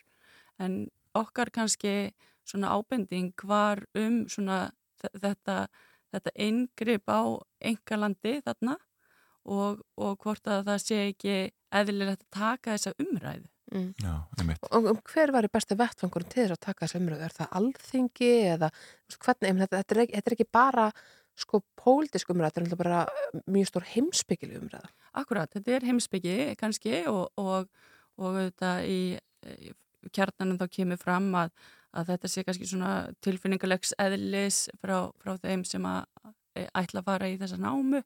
en 0.59 0.74
okkar 1.16 1.51
kannski 1.51 2.12
svona 2.45 2.68
ábending 2.77 3.33
var 3.45 3.81
um 3.95 4.27
svona 4.29 4.70
þe- 5.01 5.14
þetta, 5.22 5.57
þetta 6.12 6.31
inngrip 6.37 7.09
á 7.09 7.41
engalandi 7.61 8.43
þarna 8.45 8.77
og, 9.47 9.82
og 9.97 10.16
hvort 10.24 10.49
að 10.51 10.64
það 10.70 10.80
sé 10.84 10.99
ekki 11.11 11.36
eðlilegt 11.76 12.24
að 12.24 12.32
taka 12.38 12.74
þessa 12.76 12.94
umræðu. 13.03 13.47
Mm. 13.74 13.88
Já. 13.99 14.12
Og 14.70 14.84
um 14.92 14.99
hver 15.11 15.32
var 15.34 15.47
í 15.47 15.51
besta 15.51 15.74
vettfangurinn 15.78 16.30
til 16.30 16.44
þess 16.44 16.55
að 16.55 16.64
taka 16.68 16.86
þessu 16.86 17.01
umröðu? 17.01 17.24
Er 17.26 17.34
það 17.34 17.55
alþingi 17.61 18.28
eða 18.55 18.68
hvernig, 19.16 19.57
þetta, 19.64 19.80
þetta, 19.80 19.97
er, 19.97 20.03
ekki- 20.05 20.14
þetta 20.20 20.30
er 20.30 20.36
ekki 20.36 20.49
bara 20.55 20.84
sko 21.36 21.61
pólitísk 21.76 22.30
umræða, 22.32 22.53
þetta 22.55 22.61
er 22.62 22.66
náttúrulega 22.66 22.84
bara 22.84 23.42
mjög 23.57 23.66
stór 23.72 23.88
heimsbyggili 23.90 24.61
umræða. 24.61 24.92
Akkurat, 25.20 25.51
þetta 25.53 25.74
er 25.76 25.88
heimsbyggi 25.90 26.36
kannski 26.61 27.03
og, 27.11 27.26
og, 27.42 27.66
og 28.22 28.38
þetta 28.38 28.70
í, 28.88 29.01
í 29.66 29.74
kjarnanum 30.14 30.61
þá 30.62 30.66
kemur 30.78 31.03
fram 31.03 31.26
að, 31.42 31.51
að 31.92 32.12
þetta 32.14 32.30
sé 32.32 32.47
kannski 32.47 32.70
svona 32.70 32.94
tilfinningalegs 33.26 33.92
eðlis 34.01 34.62
frá, 34.80 35.11
frá 35.20 35.34
þeim 35.42 35.66
sem 35.68 35.84
að 35.90 36.07
ætla 36.70 37.03
að 37.03 37.09
fara 37.11 37.28
í 37.28 37.36
þessa 37.42 37.59
námu 37.61 38.01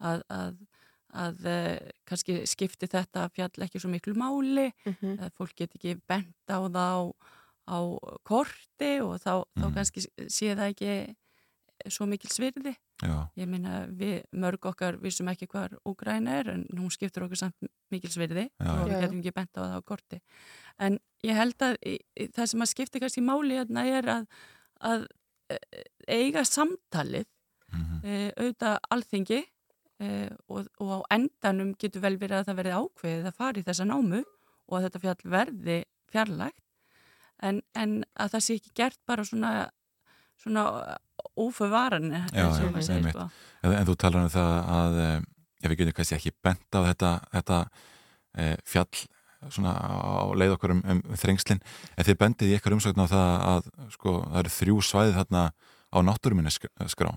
að, 0.00 0.22
að, 0.32 0.54
að 1.14 1.46
e, 1.46 1.56
kannski 2.06 2.40
skipti 2.46 2.86
þetta 2.90 3.28
fjall 3.34 3.64
ekki 3.66 3.80
svo 3.82 3.90
miklu 3.90 4.14
máli 4.14 4.70
Mm 4.86 5.16
að 5.18 5.32
fólk 5.36 5.54
get 5.56 5.74
ekki 5.74 5.96
bent 6.08 6.34
á 6.50 6.58
það 6.62 6.76
á, 6.76 7.00
á 7.70 7.78
korti 8.24 8.92
og 9.02 9.18
þá, 9.20 9.44
þá 9.58 9.66
Mhm. 9.66 9.74
kannski 9.74 10.00
sé 10.28 10.54
það 10.54 10.70
ekki 10.74 11.16
svo 11.88 12.06
mikil 12.06 12.28
svirði 12.30 12.76
Já, 13.00 13.30
Ég 13.36 13.48
meina 13.48 13.86
við 13.88 14.24
mörg 14.36 14.60
okkar 14.68 14.98
vissum 15.00 15.26
ekki 15.32 15.46
hvar 15.48 15.72
Úgræna 15.88 16.34
er 16.40 16.50
en 16.52 16.66
hún 16.76 16.90
skiptur 16.92 17.24
okkur 17.24 17.38
samt 17.40 17.54
mikil 17.90 18.10
svirði 18.10 18.50
Já, 18.60 18.68
og 18.68 18.88
við 18.90 19.00
getum 19.00 19.20
ekki 19.22 19.32
bent 19.34 19.56
á 19.56 19.60
það 19.64 19.76
á 19.80 19.88
korti. 19.88 20.18
En 20.78 20.98
ég 21.24 21.34
held 21.34 21.56
að 21.64 21.76
í, 21.80 21.94
í, 22.20 22.26
það 22.28 22.46
sem 22.52 22.60
að 22.60 22.68
skipta 22.74 23.00
kannski 23.00 23.22
máli 23.24 23.56
hérna 23.56 23.86
er 23.88 24.04
að, 24.04 24.26
að 24.84 25.06
e, 25.48 25.56
eiga 26.08 26.44
samtalið, 26.44 27.24
mhm, 27.72 28.04
e, 28.04 28.32
auðvitað 28.36 28.76
alþingi 28.90 29.40
og, 30.00 30.68
og 30.80 30.92
á 30.96 30.98
endanum 31.16 31.74
getur 31.80 32.04
vel 32.04 32.16
verið 32.20 32.38
að 32.38 32.46
það 32.48 32.60
verði 32.60 32.78
ákveðið 32.80 33.28
að 33.28 33.36
fara 33.36 33.60
í 33.60 33.66
þessa 33.66 33.86
námu 33.88 34.22
og 34.22 34.78
að 34.78 34.86
þetta 34.86 35.02
fjall 35.04 35.32
verði 35.34 35.78
fjarlægt. 36.10 36.64
En, 37.40 37.60
en 37.76 38.00
að 38.20 38.34
það 38.34 38.44
sé 38.44 38.56
ekki 38.58 38.74
gert 38.76 38.98
bara 39.08 39.24
svona, 39.24 39.52
svona 40.40 40.64
ófövaran 41.40 42.10
einmitt. 42.96 43.22
en, 43.64 43.86
þú 43.88 43.96
talar 44.00 44.26
um 44.26 44.32
það 44.32 44.52
að 44.74 44.98
eh, 45.04 45.14
ef 45.60 45.72
við 45.72 45.80
getum 45.80 45.96
kannski 45.96 46.18
ekki 46.18 46.34
bent 46.44 46.76
á 46.76 46.80
þetta, 46.84 47.14
þetta 47.32 47.58
e, 48.36 48.44
fjall 48.68 49.02
svona 49.48 49.72
á 49.72 50.28
leið 50.36 50.54
okkur 50.56 50.74
um, 50.74 50.80
um 50.84 51.00
þrengslin. 51.16 51.60
En 51.96 52.06
þið 52.06 52.18
bendið 52.20 52.50
í 52.50 52.56
eitthvað 52.56 52.76
umsögn 52.76 53.04
á 53.04 53.06
það 53.08 53.30
að 53.50 53.68
sko, 53.96 54.14
það 54.26 54.40
eru 54.42 54.54
þrjú 54.56 54.80
svæði 54.84 55.14
þarna 55.16 55.44
á 55.90 55.98
náttúruminni 56.06 56.52
skrá 56.54 57.10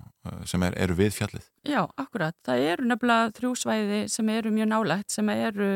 sem 0.50 0.64
er, 0.66 0.76
eru 0.82 0.96
við 0.98 1.14
fjallið 1.18 1.46
Já, 1.70 1.84
akkurat. 2.00 2.36
Það 2.46 2.66
eru 2.72 2.88
nefnilega 2.90 3.34
þrjú 3.38 3.54
svæði 3.62 4.00
sem 4.12 4.32
eru 4.34 4.54
mjög 4.54 4.70
nálægt 4.72 5.14
sem 5.14 5.30
eru, 5.34 5.70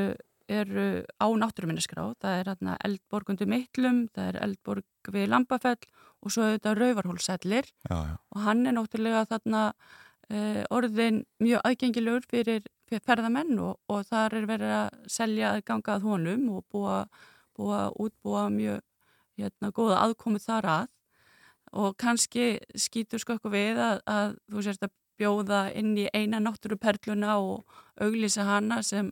eru 0.50 0.88
á 1.22 1.28
náttúruminniskrá. 1.43 2.10
Það 2.22 2.39
er 2.39 2.52
hérna 2.52 2.80
Eldborg 2.88 3.32
undir 3.34 3.50
Mittlum, 3.52 4.02
það 4.16 4.32
er 4.32 4.39
Eldborg 4.48 5.14
við 5.14 5.30
Lambafell 5.32 5.80
og 6.24 6.34
svo 6.34 6.48
er 6.48 6.58
þetta 6.58 6.76
Rauvarhólsellir 6.78 7.72
og 7.93 8.41
hann 8.43 8.66
er 8.66 8.76
náttúrulega 8.76 9.28
þarna 9.30 9.64
uh, 9.72 10.64
orðin 10.74 11.24
mjög 11.43 11.64
aðgengilegur 11.70 12.28
fyrir, 12.30 12.68
fyrir 12.89 13.06
ferðamenn 13.06 13.56
og, 13.62 13.78
og 13.91 14.04
þar 14.10 14.39
er 14.41 14.50
verið 14.50 14.76
að 14.82 15.00
selja 15.12 15.54
að 15.54 15.64
ganga 15.70 15.98
að 15.98 16.08
honum 16.10 16.50
og 16.58 16.66
búa, 16.74 17.00
búa 17.56 17.88
útbúa 17.95 18.48
mjög 18.54 18.82
hérna, 19.38 19.72
góða 19.72 20.02
aðkomu 20.04 20.41
þar 20.41 20.72
að 20.74 20.93
og 21.74 21.95
kannski 21.97 22.57
skýtur 22.76 23.20
sko 23.20 23.34
eitthvað 23.36 23.51
við 23.57 23.78
að, 23.84 24.01
að 24.07 24.36
þú 24.51 24.63
sérst 24.63 24.84
að 24.88 24.91
bjóða 25.18 25.61
inn 25.76 25.95
í 25.97 26.07
eina 26.13 26.39
náttúruperluna 26.39 27.38
og 27.41 27.65
auglýsa 28.01 28.43
hana 28.45 28.82
sem, 28.86 29.09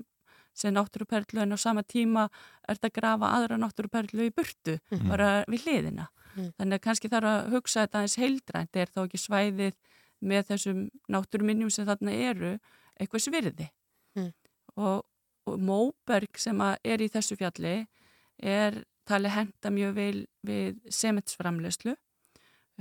sem 0.54 0.74
náttúruperlu 0.74 1.42
en 1.42 1.56
á 1.56 1.58
sama 1.58 1.82
tíma 1.84 2.28
er 2.68 2.76
þetta 2.78 2.88
að 2.92 2.96
grafa 3.00 3.32
aðra 3.40 3.58
náttúruperlu 3.58 4.28
í 4.30 4.34
burtu 4.36 4.78
Mhm. 4.92 5.10
bara 5.10 5.44
við 5.50 5.66
hliðina. 5.66 6.08
Mhm. 6.36 6.52
Þannig 6.60 6.74
að 6.80 6.82
kannski 6.86 7.10
þarf 7.10 7.26
að 7.32 7.50
hugsa 7.52 7.82
þetta 7.88 7.98
aðeins 8.00 8.18
heildrænt 8.22 8.76
er 8.76 8.88
þá 8.88 9.00
ekki 9.08 9.20
svæðið 9.26 9.74
með 10.22 10.44
þessum 10.50 10.90
náttúruminjum 11.10 11.72
sem 11.72 11.86
þarna 11.86 12.12
eru 12.12 12.58
eitthvað 13.00 13.26
svirði. 13.26 13.70
Mm. 14.16 14.32
og, 14.78 15.04
og 15.48 15.60
Móberg 15.60 16.38
sem 16.40 16.58
að 16.64 16.78
er 16.86 17.00
í 17.04 17.10
þessu 17.12 17.36
fjalli 17.38 17.88
er 18.40 18.84
talið 19.06 19.30
henda 19.36 19.70
mjög 19.72 19.94
vel 19.96 20.26
við 20.48 20.78
sementsframleyslu 20.90 21.96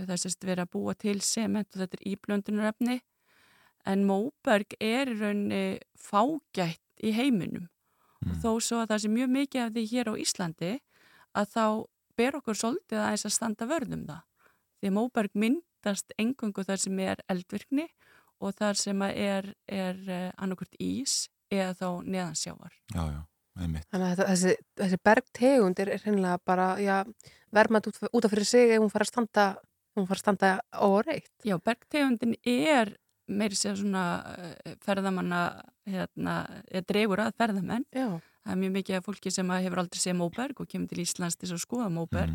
það 0.03 0.15
er 0.15 0.23
sérst 0.23 0.47
verið 0.47 0.65
að 0.65 0.73
búa 0.75 0.95
til 0.99 1.19
sement 1.25 1.69
og 1.73 1.83
þetta 1.83 1.99
er 1.99 2.07
íblöndunarefni. 2.13 2.99
En 3.85 4.07
Móberg 4.09 4.77
er 4.81 5.13
í 5.13 5.17
rauninni 5.19 5.65
fágætt 6.01 7.05
í 7.05 7.13
heiminum. 7.15 7.69
Og 8.25 8.39
þó 8.41 8.51
svo 8.65 8.81
að 8.81 8.95
það 8.95 9.03
sé 9.03 9.11
mjög 9.13 9.35
mikið 9.35 9.63
af 9.63 9.75
því 9.75 9.85
hér 9.91 10.11
á 10.11 10.15
Íslandi 10.25 10.73
að 11.37 11.51
þá 11.53 11.67
ber 12.17 12.39
okkur 12.39 12.59
svolítið 12.59 13.03
aðeins 13.03 13.27
að 13.29 13.37
standa 13.37 13.69
vörðum 13.69 14.07
það. 14.09 14.23
Því 14.81 14.91
að 14.91 14.97
Móberg 14.97 15.39
myndast 15.45 16.17
engungu 16.21 16.65
þar 16.65 16.81
sem 16.81 17.05
er 17.05 17.21
eldvirkni 17.29 17.87
og 18.41 18.57
þar 18.57 18.81
sem 18.81 19.05
að 19.05 19.21
er, 19.21 19.53
er 19.69 20.01
uh, 20.09 20.31
annarkvört 20.41 20.81
ís 20.83 21.29
eða 21.53 21.75
þá 21.79 21.89
neðansjávar. 22.09 22.75
Já, 22.95 23.03
já. 23.13 23.23
Þannig 23.55 23.85
að 24.03 24.21
þessi, 24.25 24.53
þessi 24.81 24.97
bergtegund 25.07 25.81
er 25.83 25.93
hreinlega 26.03 26.41
bara, 26.43 26.73
já, 26.83 26.97
verðmætt 27.55 27.87
út, 27.91 28.01
út 28.11 28.27
af 28.27 28.33
fyrir 28.33 28.49
sig 28.49 28.73
ef 28.75 28.83
hún 28.83 28.91
fara 28.91 29.07
að 29.07 29.13
standa, 29.13 29.45
hún 29.95 30.07
fara 30.09 30.19
að 30.19 30.23
standa 30.23 30.53
óreitt. 30.83 31.33
Já, 31.47 31.57
bergtegundin 31.63 32.37
er 32.43 32.95
meiri 33.31 33.57
sér 33.57 33.77
svona 33.79 34.05
uh, 34.21 34.75
ferðamanna 34.85 35.45
hérna, 35.89 36.35
eða 36.69 36.85
dregur 36.91 37.23
að 37.25 37.37
ferðamenn 37.41 37.87
Já. 37.95 38.09
það 38.45 38.53
er 38.53 38.61
mjög 38.61 38.75
mikið 38.79 38.99
af 38.99 39.07
fólki 39.09 39.33
sem 39.33 39.53
að 39.53 39.65
hefur 39.67 39.83
aldrei 39.85 40.03
séð 40.03 40.19
Móberg 40.21 40.61
og 40.61 40.69
kemur 40.69 40.91
til 40.91 41.01
Íslands 41.05 41.39
til 41.41 41.51
að 41.53 41.63
skoða 41.65 41.89
Móberg 41.93 42.35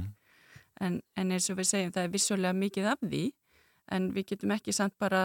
en, 0.81 0.99
en 1.19 1.35
eins 1.35 1.49
og 1.51 1.59
við 1.59 1.69
segjum 1.71 1.93
það 1.95 2.07
er 2.07 2.13
vissulega 2.15 2.57
mikið 2.57 2.91
af 2.93 3.05
því 3.05 3.23
en 3.95 4.11
við 4.15 4.29
getum 4.33 4.53
ekki 4.55 4.75
samt 4.75 4.95
bara 5.01 5.23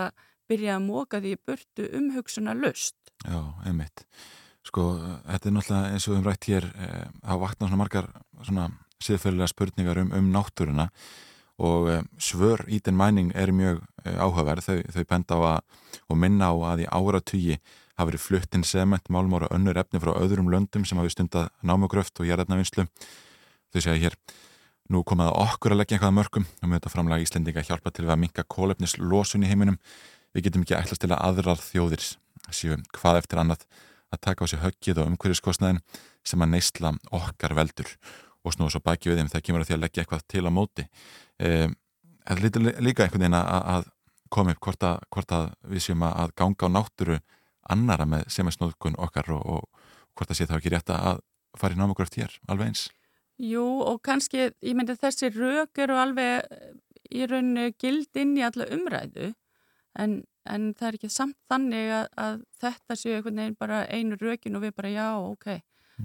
byrja 0.51 0.76
að 0.76 0.87
móka 0.87 1.20
því 1.24 1.37
burtu 1.49 1.89
um 1.97 2.11
hugsunar 2.16 2.59
löst 2.59 2.97
Já, 3.24 3.41
einmitt. 3.64 4.05
Sko, 4.64 4.95
þetta 5.24 5.49
er 5.49 5.55
náttúrulega 5.55 5.93
eins 5.93 6.07
og 6.07 6.11
við 6.11 6.18
höfum 6.18 6.28
rætt 6.28 6.49
hér 6.49 6.66
eh, 6.72 7.07
að 7.24 7.41
vakna 7.45 7.68
svona 7.68 7.80
margar 7.80 8.09
svona 8.43 8.66
siðferðilega 9.05 9.53
spurningar 9.53 10.01
um, 10.01 10.12
um 10.16 10.28
náttúruna 10.32 10.89
og 11.59 11.88
eh, 11.90 12.02
svör 12.18 12.64
Eden 12.68 12.96
Mining 12.96 13.32
er 13.34 13.52
mjög 13.52 13.82
eh, 14.05 14.18
áhugaverð, 14.18 14.66
þau, 14.66 14.78
þau 14.94 15.05
benda 15.11 15.38
á 15.38 15.40
að 15.55 15.61
og 16.11 16.18
minna 16.18 16.50
á 16.50 16.55
að 16.74 16.84
í 16.84 16.88
áratugi 16.90 17.59
hafi 17.94 18.09
verið 18.11 18.24
fluttinn 18.24 18.66
sement, 18.66 19.07
málmóra 19.09 19.46
og 19.46 19.55
önnur 19.55 19.78
efni 19.78 20.00
frá 20.02 20.12
öðrum 20.18 20.50
löndum 20.50 20.86
sem 20.86 20.98
hafi 20.98 21.14
stundað 21.14 21.52
námugröft 21.62 22.18
og 22.18 22.26
jærðefnavinslu. 22.26 22.88
Þau 23.70 23.80
segja 23.80 24.00
hér, 24.02 24.16
nú 24.90 25.05
komaða 25.07 25.36
okkur 25.44 25.74
að 25.74 25.82
leggja 25.82 25.96
eitthvað 25.96 26.11
að 26.11 26.18
mörgum 26.18 26.48
og 26.48 26.68
með 26.68 26.80
þetta 26.80 26.92
framlega 26.96 27.26
Íslendinga 27.26 27.64
hjálpa 27.68 27.94
til 27.94 28.09
að 28.09 28.20
minka 28.24 28.44
kólefnislosun 28.50 29.46
í 29.46 29.50
heiminum. 29.50 29.78
Við 30.34 30.48
getum 30.48 30.66
ekki 30.66 30.76
ætlast 30.80 31.05
til 31.05 31.12
að 31.14 31.22
aðrar 31.22 31.62
þjóðir 31.62 32.09
séu 32.50 32.80
hvað 32.98 33.22
eftir 33.22 33.40
annað 33.40 33.64
að 34.12 34.22
taka 34.26 34.46
á 34.46 34.50
sig 34.50 34.62
höggið 34.62 35.00
og 35.00 35.12
umhverjuskostnaðin 35.12 35.80
sem 36.26 36.42
að 36.42 36.52
neysla 36.57 36.94
okkar 37.14 37.55
veldur 37.57 37.94
og 38.45 38.55
snúa 38.55 38.72
svo 38.72 38.82
baki 38.84 39.11
við 39.11 39.22
þeim 39.22 39.32
þegar 39.32 39.47
kemur 39.49 39.64
að 39.64 39.70
því 39.70 39.76
að 39.76 39.82
leggja 39.84 40.05
eitthvað 40.05 40.26
til 40.28 40.45
á 40.45 40.51
móti. 40.53 40.84
Eh, 41.40 41.68
Það 42.24 42.40
lítur 42.40 42.64
líka 42.80 43.05
einhvern 43.05 43.26
veginn 43.26 43.36
að, 43.36 43.90
koma 44.32 44.55
upp 44.55 44.64
hvort 44.64 44.84
að, 44.88 45.03
hvort 45.12 45.32
að 45.36 45.45
við 45.70 45.82
séum 45.84 46.03
að 46.09 46.32
ganga 46.40 46.66
á 46.66 46.74
náttúru 46.74 47.18
annara 47.70 48.07
með 48.09 48.24
semisnóðkun 48.34 48.97
okkar 48.99 49.28
og, 49.36 49.42
og 49.45 50.16
hvort 50.16 50.32
að 50.32 50.38
sé 50.38 50.47
þá 50.49 50.57
ekki 50.57 50.72
rétt 50.72 50.90
að 50.90 51.20
fara 51.59 51.76
í 51.76 51.78
námugröft 51.78 52.16
hér, 52.18 52.32
alveg 52.49 52.72
eins. 52.72 52.88
Jú 53.38 53.62
og 53.84 54.01
kannski, 54.07 54.49
ég 54.64 54.76
myndi 54.78 54.97
þessi 54.99 55.30
rök 55.34 55.78
eru 55.84 55.99
alveg 56.01 56.49
í 57.12 57.28
rauninu 57.28 57.68
gild 57.78 58.18
inn 58.18 58.34
í 58.38 58.45
alla 58.47 58.66
umræðu 58.74 59.30
en, 60.01 60.22
en 60.49 60.68
það 60.74 60.88
er 60.88 60.99
ekki 60.99 61.12
samt 61.12 61.38
þannig 61.51 61.92
að, 62.01 62.09
að 62.24 62.42
þetta 62.64 62.99
séu 62.99 63.16
einhvern 63.18 63.42
veginn 63.42 63.59
bara 63.61 63.84
einu 63.92 64.18
rökin 64.18 64.57
og 64.59 64.64
við 64.64 64.74
bara 64.80 64.95
já, 64.95 65.09
ok. 65.20 65.51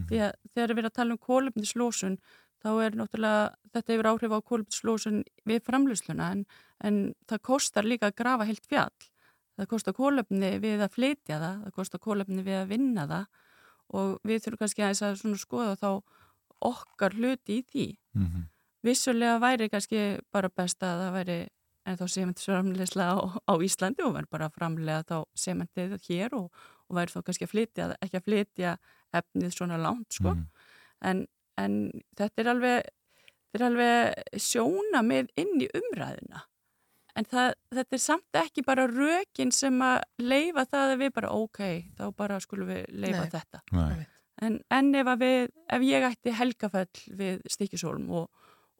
Því 0.10 0.22
að 0.26 0.32
þegar 0.54 0.74
við 0.74 0.78
erum 0.78 0.90
að 0.90 0.98
tala 1.00 1.16
um 1.16 1.22
kólumnislósun 1.28 2.18
þá 2.60 2.70
er 2.84 2.98
náttúrulega, 3.00 3.56
þetta 3.74 3.94
hefur 3.94 4.10
áhrif 4.12 4.36
á 4.36 4.40
kólumnislósun 4.52 5.24
við 5.48 5.62
framlýsluna 5.66 6.32
en, 6.36 6.46
en 6.84 7.00
það 7.30 7.42
kostar 7.50 7.88
líka 7.88 8.10
að 8.10 8.18
grafa 8.22 8.48
heilt 8.50 8.66
fjall. 8.70 9.10
Það 9.60 9.70
kostar 9.74 9.96
kólumni 9.98 10.52
við 10.60 10.84
að 10.84 10.96
flytja 10.96 11.40
það, 11.40 11.64
það 11.66 11.76
kostar 11.76 12.00
kólumni 12.00 12.44
við 12.44 12.62
að 12.62 12.72
vinna 12.74 13.08
það 13.08 13.26
og 14.00 14.20
við 14.24 14.44
þurfum 14.44 14.62
kannski 14.64 14.86
að 14.86 15.20
svona 15.20 15.40
skoða 15.40 15.76
þá 15.80 15.90
okkar 16.70 17.16
hluti 17.16 17.60
í 17.60 17.64
því. 17.64 17.88
Mm 18.16 18.26
-hmm. 18.26 18.44
Vissulega 18.84 19.40
væri 19.40 19.70
kannski 19.70 20.20
bara 20.32 20.50
best 20.50 20.84
að 20.84 21.02
það 21.04 21.14
væri 21.14 21.40
en 21.86 21.98
þá 21.98 22.06
sementisframleysla 22.08 23.06
á, 23.12 23.16
á 23.50 23.54
Íslandi 23.66 24.04
og 24.06 24.14
verður 24.14 24.30
bara 24.30 24.50
að 24.50 24.58
framlega 24.60 25.04
þá 25.04 25.18
sementið 25.36 25.98
hér 26.08 26.36
og, 26.38 26.52
og 26.88 26.96
væri 26.96 27.14
þá 27.14 27.22
kannski 27.26 27.48
að 27.48 27.54
flytja, 27.54 27.88
ekki 28.02 28.20
að 28.20 28.28
flytja 28.28 28.78
efnið 29.16 29.55
svona 29.55 29.80
langt 29.82 30.20
sko. 30.20 30.36
En, 31.05 31.26
en 31.60 31.76
þetta 32.20 32.43
er 32.43 32.51
alveg, 32.53 32.93
þetta 33.49 33.60
er 33.60 33.68
alveg 33.70 34.39
sjóna 34.45 35.03
með 35.05 35.34
inn 35.39 35.57
í 35.64 35.70
umræðina. 35.80 36.45
En 37.18 37.26
það, 37.28 37.53
þetta 37.76 37.97
er 37.97 38.01
samt 38.03 38.38
ekki 38.39 38.64
bara 38.64 38.86
rökin 38.88 39.51
sem 39.55 39.76
að 39.84 40.03
leifa 40.22 40.64
það 40.70 40.93
að 40.93 41.01
við 41.01 41.14
bara 41.18 41.32
ok, 41.36 41.62
þá 41.97 42.03
bara 42.16 42.39
skulum 42.43 42.70
við 42.70 42.86
leifa 42.93 43.26
Nei. 43.26 43.32
þetta. 43.34 43.62
Nei. 43.76 44.05
En, 44.39 44.60
en 44.72 44.93
ef, 44.95 45.10
að 45.12 45.24
við, 45.26 45.49
ef 45.76 45.84
ég 45.84 46.05
ætti 46.07 46.36
helgafell 46.38 47.01
við 47.20 47.41
Stikisólm 47.51 48.05
og, 48.22 48.30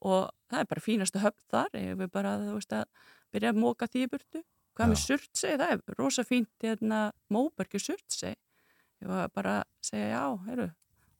og 0.00 0.30
það 0.48 0.62
er 0.62 0.70
bara 0.70 0.84
fínasta 0.84 1.20
höfn 1.20 1.42
þar, 1.52 1.74
ef 1.82 1.98
við 2.00 2.12
bara 2.14 2.38
þú 2.40 2.54
veist, 2.56 2.72
að 2.72 3.10
byrja 3.34 3.52
að 3.52 3.60
móka 3.60 3.90
því 3.90 4.06
í 4.06 4.10
burtu. 4.14 4.42
Hvað 4.78 4.92
með 4.94 5.02
surtsei, 5.02 5.50
það 5.60 5.74
er 5.74 5.98
rosa 5.98 6.24
fínt 6.24 6.64
hérna 6.64 7.00
Móbergi 7.34 7.82
surtsei. 7.82 8.32
Ég 9.00 9.08
var 9.08 9.28
bara 9.34 9.54
að 9.62 9.68
segja 9.90 10.08
já, 10.12 10.24
heru, 10.46 10.66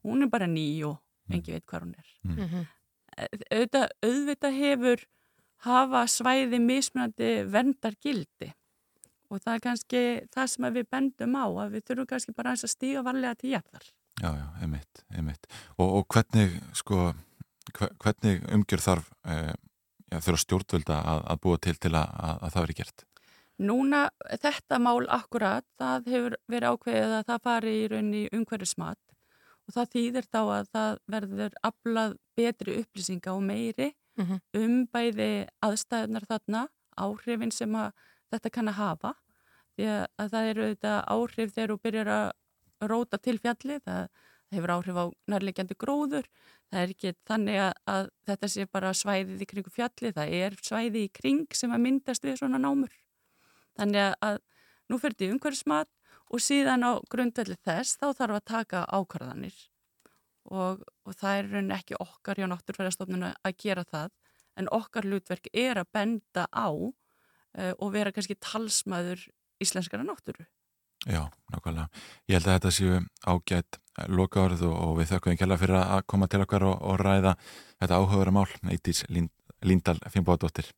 hún 0.04 0.22
er 0.22 0.28
bara 0.32 0.46
ný 0.46 0.66
og 0.84 0.98
engi 1.30 1.52
veit 1.54 1.64
hvað 1.66 1.86
hún 1.86 1.94
er. 1.98 2.08
Mhm. 2.24 2.66
Auðvitað, 3.20 3.88
auðvitað 4.06 4.54
hefur 4.60 5.02
hafa 5.66 6.02
svæði 6.08 6.58
mismunandi 6.62 7.30
verndargildi 7.52 8.52
og 9.30 9.40
það 9.44 9.54
er 9.54 9.60
kannski 9.64 10.02
það 10.34 10.46
sem 10.52 10.68
við 10.74 10.86
bendum 10.90 11.34
á 11.36 11.44
að 11.46 11.74
við 11.76 11.84
þurfum 11.90 12.06
kannski 12.12 12.34
bara 12.36 12.52
að 12.56 12.70
stíga 12.72 13.02
varlega 13.06 13.34
til 13.38 13.50
jæftar. 13.54 13.84
Já, 14.20 14.30
já, 14.36 14.46
einmitt, 14.62 15.02
einmitt. 15.16 15.46
Og, 15.78 15.88
og 16.00 16.06
hvernig, 16.12 16.56
sko, 16.76 17.12
hve- 17.78 17.92
hvernig 18.02 18.42
umgjör 18.52 18.82
þarf, 18.84 19.10
eh, 19.24 19.52
já, 20.10 20.18
þurfa 20.20 20.42
stjórnvölda 20.44 20.98
að, 21.12 21.22
að 21.34 21.40
búa 21.44 21.60
til 21.62 21.76
til 21.80 21.92
að, 21.94 22.08
að, 22.20 22.34
að 22.42 22.52
það 22.56 22.66
veri 22.66 22.78
gert? 22.82 23.04
Núna 23.60 24.06
þetta 24.40 24.78
mál 24.80 25.04
akkurat, 25.12 25.64
það 25.80 26.06
hefur 26.14 26.36
verið 26.48 26.74
ákveðið 26.74 27.14
að 27.18 27.24
það 27.28 27.40
fari 27.44 27.72
í 27.82 27.88
rauninni 27.92 28.22
umhverfismat 28.32 28.98
og 29.68 29.74
það 29.76 29.90
þýðir 29.94 30.28
þá 30.32 30.38
að 30.40 30.70
það 30.74 30.94
verður 31.14 31.58
aflað 31.68 32.14
betri 32.40 32.78
upplýsinga 32.82 33.34
og 33.36 33.42
meiri 33.50 33.90
Mhm. 34.20 34.38
um 34.58 34.72
bæði 34.92 35.26
aðstæðunar 35.64 36.24
þarna, 36.28 36.62
áhrifin 36.98 37.52
sem 37.54 37.72
að 37.78 37.92
þetta 38.32 38.50
kann 38.52 38.68
að 38.68 38.74
hafa 38.80 39.12
því 39.78 39.86
að, 39.86 40.06
að 40.18 40.30
það 40.34 40.48
eru 40.50 40.66
þetta 40.74 40.94
áhrif 41.14 41.52
þegar 41.54 41.70
þú 41.70 41.76
byrjar 41.84 42.10
að 42.16 42.88
róta 42.90 43.18
til 43.22 43.38
fjalli, 43.38 43.78
það 43.86 44.08
hefur 44.52 44.72
áhrif 44.74 44.96
á 44.98 45.04
nærlegjandi 45.30 45.76
gróður, 45.78 46.26
það 46.72 46.80
er 46.82 46.92
ekki 46.96 47.14
þannig 47.30 47.60
að, 47.62 47.72
að 47.86 48.08
þetta 48.26 48.48
sé 48.48 48.66
bara 48.66 48.90
svæðið 48.92 49.40
í 49.46 49.48
kringu 49.52 49.70
fjalli, 49.70 50.12
það 50.16 50.34
er 50.42 50.58
svæði 50.60 51.04
í 51.06 51.12
kring 51.20 51.46
sem 51.54 51.70
að 51.72 51.84
myndast 51.86 52.24
við 52.26 52.36
svona 52.42 52.58
námur. 52.60 52.90
Þannig 53.78 54.14
að, 54.26 54.38
nú 54.90 54.98
fyrir 54.98 55.16
þetta 55.16 55.28
í 55.28 55.34
umhverfismat 55.34 55.90
og 56.30 56.42
síðan 56.42 56.86
á 56.86 56.92
grundvelli 57.10 57.58
þess 57.66 57.98
þá 58.00 58.06
þarf 58.18 58.38
að 58.38 58.48
taka 58.50 58.86
ákvarðanir 58.90 59.56
og, 60.50 60.82
og 61.06 61.16
það 61.18 61.36
er 61.38 61.50
raunin 61.50 61.76
ekki 61.76 61.98
okkar 62.00 62.40
hjá 62.40 62.48
náttúrfæðastofnuna 62.50 63.34
að 63.46 63.58
gera 63.64 63.84
það 63.86 64.14
en 64.58 64.70
okkar 64.74 65.06
hlutverk 65.08 65.50
er 65.52 65.80
að 65.80 65.90
benda 65.94 66.46
á 66.50 66.68
uh, 66.70 67.74
og 67.78 67.92
vera 67.94 68.12
kannski 68.14 68.38
talsmaður 68.38 69.26
íslenskara 69.60 70.06
náttúru. 70.06 70.46
Já, 71.08 71.30
nákvæmlega. 71.52 71.88
Ég 72.28 72.36
held 72.36 72.48
að 72.48 72.56
þetta 72.58 72.72
séu 72.76 72.98
ágætt 73.24 73.78
lokaórið 74.12 74.66
og, 74.68 74.74
og 74.84 74.98
við 74.98 75.14
þökkum 75.14 75.32
við 75.32 75.40
kjalla 75.40 75.60
fyrir 75.60 75.78
að 75.80 76.02
koma 76.12 76.28
til 76.28 76.42
okkar 76.44 76.66
og, 76.68 76.76
og 76.84 77.00
ræða 77.00 77.36
þetta 77.80 78.00
áhugaverða 78.00 78.34
mál, 78.36 78.50
Eitís 78.74 79.02
Líndal 79.08 79.96
Finnbóðadóttir. 80.12 80.68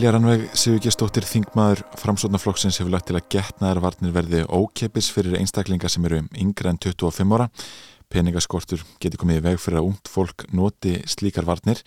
Lilja 0.00 0.14
Rannveig 0.14 0.44
Sigurgestóttir 0.56 1.26
Þingmaður 1.28 1.82
Framsóknarflokksins 2.00 2.78
hefur 2.80 2.94
lagt 2.94 3.10
til 3.10 3.18
að 3.18 3.26
getnaðarvarnir 3.34 4.14
verði 4.14 4.38
ókepis 4.48 5.10
fyrir 5.12 5.34
einstaklinga 5.36 5.90
sem 5.92 6.06
eru 6.08 6.22
yngre 6.40 6.70
en 6.72 6.78
25 6.80 7.34
ára. 7.36 7.50
Peningaskortur 8.08 8.80
getur 9.04 9.20
komið 9.20 9.42
í 9.42 9.44
veg 9.44 9.60
fyrir 9.60 9.82
að 9.82 9.90
ungt 9.90 10.08
fólk 10.08 10.46
noti 10.56 10.94
slíkar 11.04 11.44
varnir 11.44 11.82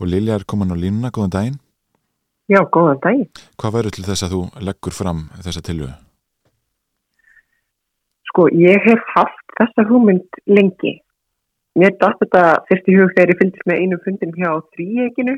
og 0.00 0.08
Lilja 0.08 0.38
er 0.38 0.46
komin 0.48 0.72
á 0.72 0.76
línuna, 0.80 1.10
góðan 1.12 1.34
daginn. 1.34 1.58
Já, 2.48 2.62
góðan 2.64 3.02
daginn. 3.04 3.28
Hvað 3.60 3.76
verður 3.76 3.96
til 3.98 4.06
þess 4.08 4.24
að 4.24 4.32
þú 4.38 4.42
leggur 4.70 4.96
fram 4.96 5.22
þessa 5.44 5.64
tilvöðu? 5.68 5.92
Sko, 8.32 8.48
ég 8.56 8.88
hef 8.88 9.04
haft 9.18 9.56
þessa 9.60 9.84
hugmynd 9.90 10.40
lengi. 10.48 10.96
Mér 11.76 11.92
datt 12.00 12.24
þetta 12.24 12.48
fyrst 12.72 12.88
í 12.88 12.96
hug 12.96 13.12
þegar 13.12 13.36
ég 13.36 13.44
fylgist 13.44 13.68
með 13.68 13.84
einu 13.84 14.00
fundin 14.08 14.36
hjá 14.40 14.50
þrýeginu. 14.72 15.36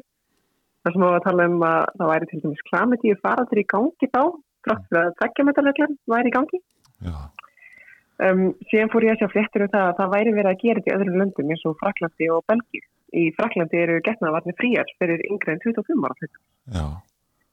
Það 0.82 0.96
sem 0.96 1.04
var 1.04 1.18
að 1.18 1.26
tala 1.26 1.44
um 1.50 1.60
að 1.66 1.84
það 1.98 2.10
væri 2.12 2.28
til 2.30 2.40
dæmis 2.42 2.64
klamitíu 2.70 3.18
faraður 3.22 3.60
í 3.62 3.68
gangi 3.72 4.08
þá, 4.08 4.22
trátt 4.66 4.88
fyrir 4.88 5.02
að 5.02 5.14
tveggjametarreglan 5.20 5.94
væri 6.10 6.32
í 6.32 6.34
gangi. 6.36 6.60
Um, 8.22 8.42
síðan 8.70 8.90
fór 8.92 9.06
ég 9.06 9.14
að 9.14 9.22
sjá 9.22 9.32
fréttur 9.32 9.64
um 9.66 9.70
það 9.72 9.86
að 9.88 9.96
það 10.00 10.12
væri 10.16 10.34
verið 10.36 10.50
að 10.50 10.60
gera 10.62 10.82
þetta 10.82 10.90
í 10.90 10.96
öðrum 10.96 11.20
löndum 11.22 11.54
eins 11.54 11.64
og 11.66 11.78
Fraklandi 11.80 12.28
og 12.34 12.44
Belgíu. 12.50 12.84
Í 13.12 13.22
Fraklandi 13.36 13.80
eru 13.82 14.02
getnaðvarnir 14.06 14.58
fríar 14.58 14.92
fyrir 15.00 15.24
yngre 15.28 15.56
en 15.56 15.62
25 15.64 16.06
ára. 16.06 16.28
já, 16.76 16.84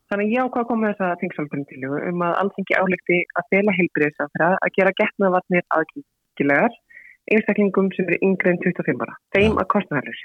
Þannig 0.09 0.31
ég 0.33 0.45
ákvað 0.45 0.63
að 0.63 0.69
koma 0.69 0.85
með 0.85 0.93
þessa 0.97 1.17
þingsalbundilugu 1.21 1.97
um 2.09 2.21
að 2.25 2.37
alþingi 2.43 2.77
álíkti 2.81 3.17
að 3.37 3.49
fela 3.53 3.75
heilbriðisafra 3.77 4.47
að 4.57 4.71
gera 4.77 4.93
getnaðvarnir 5.01 5.65
aðgengilegar 5.77 6.77
einstaklingum 7.35 7.89
sem 7.95 8.07
eru 8.09 8.19
yngre 8.25 8.53
en 8.53 8.59
25 8.63 9.03
ára. 9.05 9.15
Þeim 9.35 9.57
að 9.61 9.67
kostnæðalus. 9.73 10.21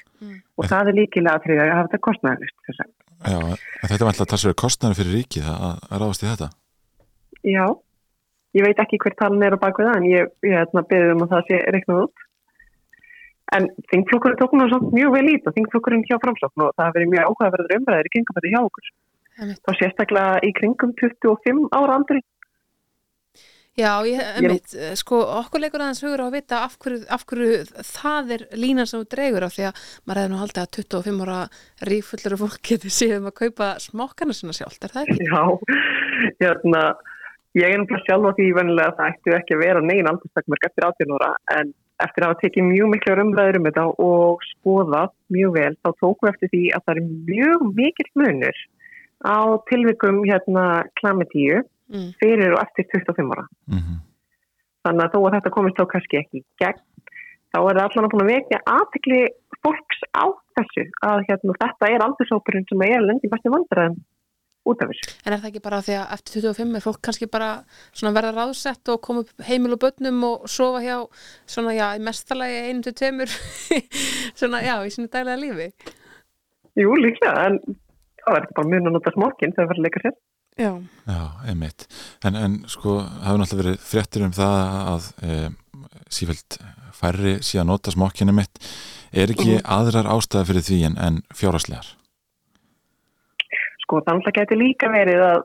Og 0.59 0.69
það 0.71 0.91
er 0.91 0.99
líkilega 1.01 1.39
að 1.39 1.63
að 1.65 1.73
hafa 1.75 1.89
þetta 1.89 2.05
kostnæðalust. 2.09 2.59
já, 3.25 3.39
þetta 3.85 3.99
er 4.01 4.11
alltaf 4.11 4.31
talsverður 4.33 4.61
kostnæður 4.65 5.01
fyrir 5.01 5.17
ríkið 5.19 5.49
að, 5.53 5.81
að 5.91 6.03
ráðast 6.03 6.25
í 6.25 6.31
þetta. 6.31 6.51
Já, 7.45 7.65
ég 8.57 8.67
veit 8.67 8.85
ekki 8.85 9.01
hver 9.05 9.17
talan 9.21 9.47
er 9.47 9.57
á 9.57 9.63
bakvið 9.65 9.91
það 9.91 9.99
en 10.01 10.11
ég, 10.11 10.31
ég 10.49 10.59
hérna, 10.59 10.85
beðið 10.91 11.15
um 11.15 11.25
að 11.27 11.35
það 11.35 11.49
sé 11.51 11.63
reiknað 11.77 12.05
út. 12.05 12.27
En 13.55 13.67
þingflokkurinn 13.93 14.39
tók 14.41 14.55
nú 14.57 14.67
samt 14.73 14.95
mjög 14.97 15.15
vel 15.15 15.27
ít 15.35 15.49
og 15.49 15.55
þingflokkurinn 15.55 16.07
hjá 16.09 16.17
framsókn 16.23 16.65
og 16.65 16.71
það 16.75 16.87
hafi 16.89 16.97
verið 16.99 17.11
mjög 17.13 17.27
áhugaverður 17.29 17.75
umræðir 17.77 18.09
í 18.09 18.13
kringum 18.15 18.39
þetta 18.39 18.53
hjá 18.55 18.61
okkur. 18.63 18.89
Þá 19.35 19.71
sérstaklega 19.79 20.41
í 20.47 20.51
kringum 20.55 20.95
25 21.01 21.67
ára 21.75 21.99
aldri. 21.99 22.23
Já, 23.75 23.91
ég, 24.07 24.21
einmitt, 24.39 24.75
sko, 24.95 25.19
okkur 25.41 25.65
leikur 25.65 25.83
aðeins 25.83 26.03
hugur 26.05 26.21
á 26.23 26.27
að 26.29 26.37
vita 26.37 26.61
af 26.63 26.77
hverju, 26.79 27.01
af 27.11 27.25
hverju 27.27 27.57
það 27.89 28.29
er 28.37 28.45
línan 28.55 28.87
sem 28.87 29.03
þú 29.03 29.09
dreigur 29.11 29.47
af 29.49 29.57
því 29.57 29.65
að 29.67 29.81
maður 30.07 30.21
hefði 30.21 30.31
nú 30.31 30.39
haldið 30.39 30.61
að 30.63 30.77
25 30.77 31.25
ára 31.25 31.39
rífullur 31.91 32.37
fólk 32.45 32.61
geti 32.71 32.93
síðan 32.95 33.27
að 33.33 33.35
kaupa 33.41 33.73
smokkana 33.83 34.37
sinna 34.39 34.55
sjálft, 34.55 34.87
er 34.87 34.95
það 34.95 35.11
ekki? 35.11 35.27
Já, 35.27 35.43
hérna, 36.45 36.85
ég 37.59 37.67
er 37.67 37.83
náttúrulega 37.83 38.07
sjálf 38.07 38.31
á 38.31 38.37
því 38.39 38.49
venilega 38.61 38.93
að 38.93 39.01
það 39.01 39.11
ættu 39.11 39.37
ekki 39.41 39.59
að 39.59 39.65
vera 39.65 39.85
negin 39.91 40.13
aldurstakmörk 40.13 40.71
eftir 40.71 40.89
18 40.93 41.19
ára 41.19 41.33
en 41.59 41.75
eftir 42.03 42.23
að 42.23 42.31
hafa 42.31 42.43
tekið 42.45 42.71
mjög 42.71 42.95
miklu 42.95 43.19
umræður 43.25 43.59
um 43.59 43.69
þetta 43.69 43.91
og 44.07 44.49
skoðað 44.53 45.13
mjög 45.35 45.59
vel 45.59 45.75
þá 45.75 45.91
tókum 45.99 46.29
við 46.29 46.33
eftir 46.33 46.55
því 46.55 46.65
að 46.79 46.87
það 46.87 46.95
er 46.95 47.13
mjög 47.35 47.69
mikill 47.83 48.11
munur 48.23 48.65
á 49.25 49.39
tilvikum 49.71 50.25
hérna 50.29 50.65
klamitíu 51.01 51.63
Mm. 51.93 52.11
fyrir 52.21 52.57
og 52.57 52.63
eftir 52.65 52.89
25 52.95 53.33
ára. 53.35 53.47
Mm 53.71 54.03
Þannig 54.85 55.07
að 55.07 55.15
þó 55.15 55.21
að 55.25 55.35
þetta 55.35 55.51
komist 55.55 55.79
þá 55.79 55.85
kannski 55.89 56.17
ekki 56.19 56.41
í 56.41 56.45
gegn, 56.61 56.81
þá 57.55 57.59
er 57.59 57.79
það 57.79 57.85
allan 57.85 58.07
að 58.07 58.11
búin 58.13 58.25
að 58.25 58.33
vekja 58.35 58.59
aðtekli 58.69 59.21
fólks 59.65 60.01
á 60.13 60.25
þessu 60.59 60.85
að 61.09 61.23
hérna, 61.29 61.55
þetta 61.63 61.89
er 61.89 62.05
aldurshópurinn 62.05 62.67
sem 62.69 62.85
er 62.85 63.07
lendi 63.07 63.31
bestu 63.33 63.53
vandræðum 63.55 63.97
út 64.69 64.83
af 64.85 64.91
þessu. 64.91 65.15
En 65.25 65.33
er 65.33 65.41
það 65.41 65.51
ekki 65.51 65.63
bara 65.65 65.81
því 65.87 65.97
að 66.01 66.13
eftir 66.17 66.45
25 66.45 66.77
er 66.77 66.85
fólk 66.85 67.01
kannski 67.09 67.29
bara 67.33 67.49
svona 67.93 68.13
verða 68.17 68.35
ráðsett 68.37 68.93
og 68.93 69.01
koma 69.05 69.25
upp 69.25 69.47
heimil 69.49 69.73
og 69.77 69.83
börnum 69.85 70.21
og 70.29 70.47
sofa 70.53 70.85
hjá 70.85 70.97
svona 71.55 71.75
já, 71.77 71.87
í 71.97 72.05
mestalagi 72.05 72.61
einum 72.69 72.85
til 72.85 72.95
tveimur 73.01 73.33
svona 74.41 74.63
já, 74.65 74.77
í 74.85 74.93
sinni 74.93 75.13
dælega 75.13 75.41
lífi? 75.41 75.71
Jú, 76.81 76.93
líklega, 76.99 77.49
en 77.49 77.61
er 77.65 78.47
þetta 78.47 78.57
bara 78.61 78.81
að 78.81 78.95
nota 78.97 79.13
smorkin 79.15 79.53
þegar 79.53 79.65
það 79.65 79.73
verður 79.75 79.87
leika 79.89 80.05
sér. 80.05 80.17
Já. 80.55 80.71
Já, 81.07 81.23
einmitt. 81.51 81.89
En, 82.25 82.37
en 82.39 82.53
sko, 82.71 83.01
hafa 83.03 83.39
náttúrulega 83.41 83.63
verið 83.65 83.87
fréttir 83.89 84.23
um 84.23 84.35
það 84.35 84.59
að 84.93 85.09
e, 85.27 85.39
sífælt 86.15 86.59
færri 86.95 87.33
síðan 87.43 87.73
nota 87.73 87.95
smokkinu 87.95 88.35
mitt. 88.37 88.61
Er 89.11 89.33
ekki 89.35 89.59
aðrar 89.63 90.07
ástæða 90.15 90.47
fyrir 90.51 90.67
því 90.67 90.79
en, 90.91 91.01
en 91.03 91.19
fjáraslegar? 91.35 91.89
Sko, 93.83 94.01
þannig 94.07 94.31
að 94.31 94.39
geti 94.39 94.61
líka 94.61 94.91
verið 94.95 95.25
að 95.27 95.43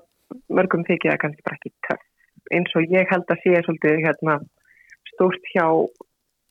mörgum 0.54 0.86
þykir 0.86 1.14
það 1.14 1.22
kannski 1.24 1.46
bara 1.48 1.60
ekki 1.60 1.74
töff. 1.88 2.06
Eins 2.54 2.78
og 2.78 2.94
ég 2.94 3.10
held 3.10 3.34
að 3.34 3.42
sé 3.44 3.64
svolítið 3.66 4.06
hérna, 4.06 4.38
stórt 5.12 5.52
hjá 5.54 5.66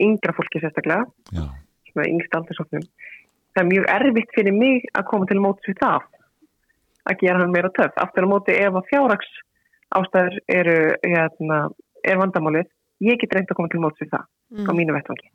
yngra 0.02 0.34
fólki 0.34 0.60
sérstaklega, 0.62 1.06
yngst 2.06 2.34
aldursóknum. 2.38 2.84
Það 3.54 3.62
er 3.62 3.70
mjög 3.72 3.88
erfitt 3.94 4.34
fyrir 4.36 4.54
mig 4.54 4.86
að 4.94 5.08
koma 5.10 5.26
til 5.30 5.40
móts 5.42 5.66
við 5.66 5.80
það, 5.80 6.06
að 7.08 7.22
gera 7.22 7.42
hann 7.42 7.54
meira 7.54 7.70
töff. 7.76 7.94
Aftur 8.00 8.28
á 8.28 8.32
móti 8.32 8.56
ef 8.56 8.76
að 8.78 8.88
fjárraks 8.90 9.30
ástæður 9.96 10.38
eru, 10.52 10.78
hérna, 11.04 11.60
er 12.04 12.20
vandamálið, 12.20 12.68
ég 13.04 13.20
get 13.20 13.34
reynd 13.34 13.50
að 13.50 13.58
koma 13.58 13.72
til 13.72 13.82
móts 13.82 14.02
við 14.02 14.12
það 14.14 14.26
á 14.68 14.72
mínu 14.76 14.96
vettvangi. 14.96 15.30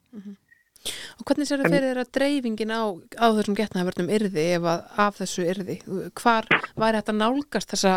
Og 0.84 1.24
hvernig 1.28 1.48
sér 1.48 1.62
það 1.64 1.74
fyrir 1.78 2.00
að 2.02 2.12
dreifingin 2.18 2.74
á, 2.76 2.84
á 3.16 3.28
þessum 3.38 3.56
getnaðavörnum 3.56 4.12
yrði 4.12 4.46
ef 4.58 4.68
að 4.68 5.00
af 5.06 5.18
þessu 5.22 5.46
yrði? 5.48 5.78
Hvar 6.20 6.50
væri 6.76 7.00
þetta 7.00 7.16
nálgast 7.16 7.72
þessa 7.72 7.94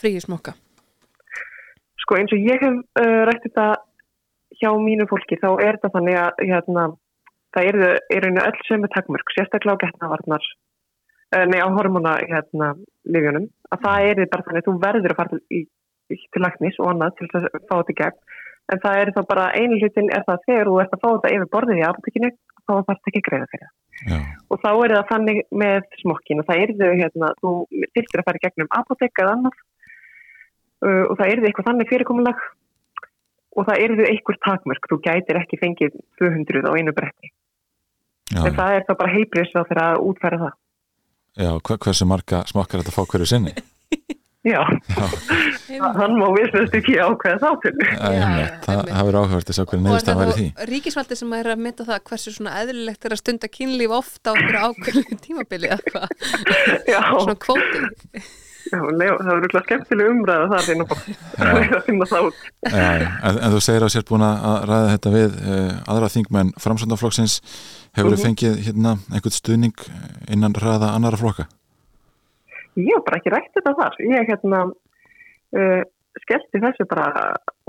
fríi 0.00 0.22
smokka? 0.24 0.54
Sko 2.00 2.16
eins 2.16 2.32
og 2.32 2.40
ég 2.40 2.64
hef 2.64 2.78
uh, 2.80 3.20
rætt 3.28 3.44
þetta 3.44 3.66
hjá 4.60 4.70
mínu 4.80 5.06
fólki 5.10 5.38
þá 5.40 5.50
er 5.58 5.76
þetta 5.76 5.92
þannig 5.96 6.18
að 6.22 6.42
hérna, 6.48 6.86
það 7.56 7.70
eru 7.72 7.92
er 8.16 8.28
einu 8.28 8.44
öll 8.46 8.64
sömu 8.68 8.90
takmörk, 8.94 9.34
sérstaklega 9.36 9.76
á 9.76 9.82
getnavarnar, 9.84 10.48
nei 11.30 11.60
á 11.62 11.68
hormona 11.70 12.16
hérna, 12.26 12.74
lifjunum, 13.06 13.48
að 13.70 13.84
það 13.84 14.06
er 14.10 14.22
bara 14.32 14.46
þannig 14.46 14.62
að 14.62 14.68
þú 14.68 14.76
verður 14.84 15.14
að 15.14 15.18
fara 15.20 15.40
til, 15.40 15.64
til 16.18 16.42
lagnis 16.42 16.78
og 16.82 16.90
annað 16.90 17.18
til 17.18 17.28
þess 17.32 17.50
að 17.50 17.66
fá 17.68 17.74
þetta 17.76 17.94
í 17.94 17.98
gegn, 18.00 18.22
en 18.70 18.82
það 18.84 19.02
er 19.02 19.12
þá 19.16 19.20
bara 19.30 19.50
einu 19.54 19.78
hlutin 19.78 20.10
er 20.14 20.24
það 20.26 20.46
þegar 20.48 20.70
þú 20.70 20.80
ert 20.82 20.96
að 20.96 21.02
fá 21.04 21.08
þetta 21.10 21.34
yfir 21.36 21.52
borðið 21.54 21.82
í 21.82 21.86
apotekinu, 21.86 22.30
þá 22.66 22.72
þarf 22.72 22.90
þetta 22.90 23.12
ekki 23.12 23.22
að 23.22 23.28
greiða 23.28 23.50
fyrir 23.52 23.66
það. 23.66 23.76
Og 24.50 24.62
þá 24.62 24.70
er 24.72 24.94
það 24.96 25.10
þannig 25.10 25.40
með 25.62 25.88
smokkin 26.00 26.40
og 26.40 26.46
það 26.48 26.62
er 26.62 26.70
þau, 26.78 26.92
hérna, 27.00 27.32
þú 27.40 27.50
þyrftir 27.96 28.22
að 28.22 28.28
fara 28.28 28.40
í 28.40 28.44
gegnum 28.46 28.70
apotek 28.78 29.22
eða 29.22 29.34
annað 29.36 29.58
uh, 30.86 31.04
og 31.04 31.18
það 31.18 31.26
er 31.26 31.42
þau 31.42 31.48
eitthvað 31.50 31.68
þannig 31.68 31.90
fyrirkomulag 31.90 32.46
og 33.58 33.68
það 33.68 33.84
er 33.84 33.94
þau 33.98 34.06
eitthvað 34.06 34.40
takmörk, 34.46 34.88
þú 34.88 34.98
gætir 35.04 35.40
ekki 35.40 35.60
fengið 35.60 36.00
200 36.22 36.64
á 36.64 36.72
einu 36.78 36.94
bretti. 36.96 37.32
En 38.30 38.54
það 38.54 38.76
er 38.76 38.84
þá 38.86 38.92
bara 38.94 39.14
heilbriðs 39.14 39.54
á 39.58 39.66
þeirra 39.66 39.86
að 39.92 40.04
útfæra 40.06 40.42
það. 40.44 40.58
Já 41.38 41.50
hver, 41.60 41.78
hversu 41.84 42.08
marga 42.08 42.42
smokkar 42.50 42.82
þetta 42.82 42.96
fá 42.96 43.04
hverju 43.06 43.30
sinni? 43.30 43.54
Já, 44.40 44.62
hann 46.00 46.14
má 46.16 46.30
vissast 46.32 46.72
ekki 46.72 46.94
ákveða 46.96 47.36
þá 47.42 47.50
til. 47.60 47.72
Já, 47.84 48.06
einmitt. 48.08 48.54
Það 48.64 48.78
einmitt. 48.78 48.94
það 48.94 49.04
verður 49.04 49.18
áhugavert 49.20 49.50
að 49.52 49.58
sjá 49.58 49.64
hverju 49.68 49.90
er 49.92 50.06
það 50.06 50.20
væri 50.22 50.36
því. 50.38 50.46
ríkisvaldi 50.70 51.18
sem 51.20 51.34
er 51.36 51.50
að 51.52 51.60
mynda 51.66 51.86
það 51.90 52.00
hversu 52.08 52.32
svona 52.32 52.54
eðlilegt 52.62 53.04
er 53.04 53.14
að 53.16 53.20
stunda 53.20 53.50
kynlíf 53.52 53.92
ofta 53.98 54.32
á 54.32 54.34
einhverju 54.40 54.62
ákveðlu 54.70 55.18
tímabili 55.26 55.68
eða 55.76 55.92
hvað? 55.92 56.14
Já, 56.88 57.00
Svona 57.20 57.36
kvóti. 57.44 57.84
Já 58.70 59.12
það 59.18 59.28
verður 59.28 59.46
eitthvað 59.46 59.64
skemmtileg 59.66 60.10
umræða 60.14 60.48
þar 60.50 60.70
inn 60.74 62.02
það 62.10 62.26
út. 62.28 62.42
Já, 62.70 62.90
en, 63.30 63.38
þú 63.54 63.60
segir 63.66 63.86
að 63.86 63.92
sér 63.94 64.06
búin 64.08 64.26
að 64.26 64.66
ræða 64.70 64.90
þetta 64.94 65.14
við 65.14 65.38
uh, 65.40 65.72
aðra 65.94 66.10
þingmenn 66.14 66.52
framsöndaflokksins 66.64 67.38
hefur 67.98 68.14
þið 68.14 68.26
fengið 68.26 68.60
hérna 68.66 68.94
einhvern 69.10 69.36
stuðning 69.36 69.86
innan 70.30 70.56
ræða 70.58 70.92
annara 70.94 71.20
flokka? 71.20 71.48
Ég 72.78 72.92
hef 72.94 73.06
bara 73.06 73.18
ekki 73.20 73.34
rætt 73.34 73.56
þetta 73.58 73.74
þar. 73.80 73.98
Ég 74.06 74.30
hérna, 74.30 74.62
uh, 75.58 75.82
skellti 76.24 76.62
þessu 76.62 76.86
bara 76.90 77.10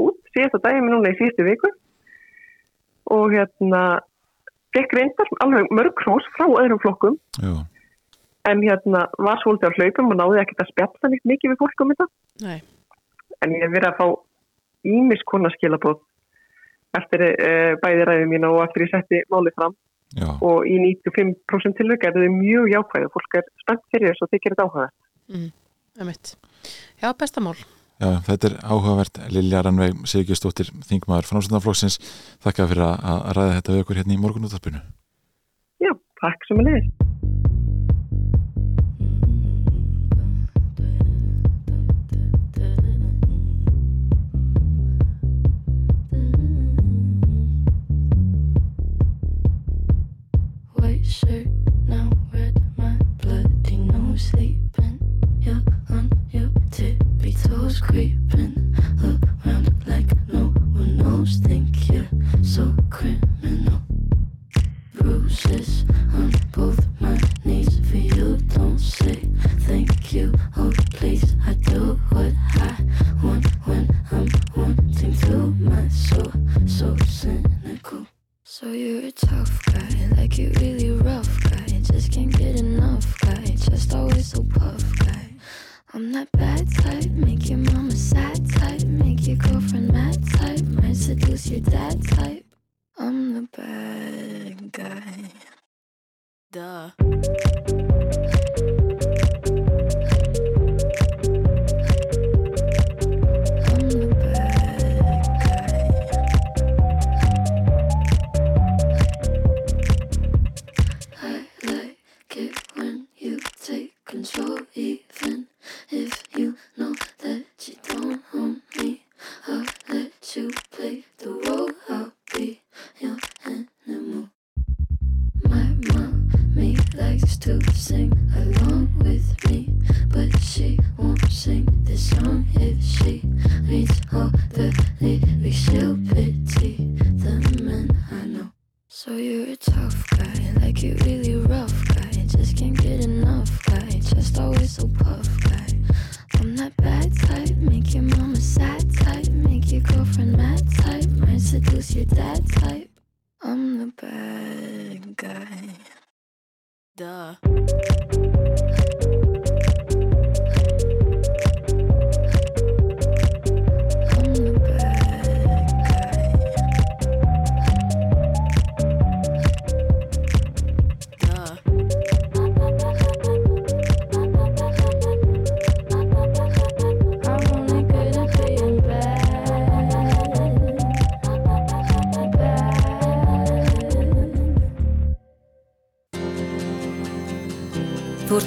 út 0.02 0.20
síðast 0.36 0.60
að 0.60 0.66
daginn 0.68 0.90
núna 0.92 1.12
í 1.14 1.18
síðustu 1.20 1.48
viku. 1.48 1.74
Og 3.12 3.34
hérna 3.34 3.84
gekk 4.76 4.94
reyndar 4.96 5.32
alveg 5.44 5.72
mörg 5.74 6.06
hrós 6.06 6.28
frá 6.38 6.46
öðrum 6.48 6.80
flokkum. 6.84 7.18
Jú, 7.42 7.58
en 8.50 8.64
hérna 8.66 9.06
var 9.22 9.42
svolítið 9.42 9.70
á 9.70 9.78
hlaupum 9.78 10.14
og 10.14 10.20
náði 10.20 10.42
ekkert 10.42 10.64
að 10.64 10.72
spjalla 10.72 11.12
nýtt 11.12 11.28
mikið 11.32 11.54
við 11.54 11.62
fólk 11.62 11.84
um 11.84 11.94
þetta. 11.94 12.08
Nei. 12.46 12.60
en 13.42 13.54
ég 13.56 13.64
hef 13.66 13.74
verið 13.74 13.90
að 13.90 14.00
fá 14.00 14.08
ímis 14.86 15.24
konar 15.30 15.54
skilabóð 15.56 16.02
eftir 16.98 17.24
uh, 17.30 17.74
bæði 17.82 18.06
ræðið 18.10 18.30
mína 18.30 18.52
og 18.54 18.64
eftir 18.66 18.86
ég 18.86 18.94
setti 18.94 19.22
málið 19.34 19.58
fram. 19.58 19.76
Já, 20.12 20.28
og 20.44 20.66
í 20.68 20.76
95% 20.76 21.78
tilvika 21.80 22.10
er 22.10 22.18
þetta 22.18 22.32
mjög 22.36 22.66
jákvæð 22.74 23.06
og 23.08 23.14
fólk 23.14 23.38
er 23.40 23.46
spennt 23.62 23.86
fyrir 23.94 24.10
þessu 24.10 24.26
og 24.26 24.32
þykir 24.34 24.56
þetta 24.56 24.66
áhuga 24.68 24.88
Emitt. 26.02 26.34
Já, 27.00 27.14
bestamál. 27.16 27.56
já, 28.02 28.10
þetta 28.28 28.50
er 28.50 28.58
áhugavert. 28.60 29.22
Lilja 29.32 29.62
Rannveig 29.64 30.04
Sigurgestóttir, 30.12 30.74
þingmaður 30.90 31.30
framsöndaflokksins 31.32 32.02
þakka 32.44 32.68
fyrir 32.74 32.86
að, 32.90 33.08
að 33.14 33.24
ræða 33.40 33.56
þetta 33.62 33.78
við 33.78 33.86
okkur 33.86 34.02
hérna 34.02 34.18
í 34.18 34.22
morgunúttarpinu 34.26 34.84
Já, 35.80 35.96
takk 36.20 36.48
sem 36.50 36.60
er 36.60 36.70
liðið 36.70 37.60
on 66.14 66.32
both 66.52 66.80
my 67.00 67.20
knees 67.44 67.71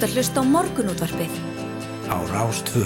ert 0.04 0.12
að 0.12 0.18
hlusta 0.20 0.42
á 0.42 0.44
morgunútvarpið 0.44 1.34
á 2.12 2.16
Rástvö. 2.28 2.84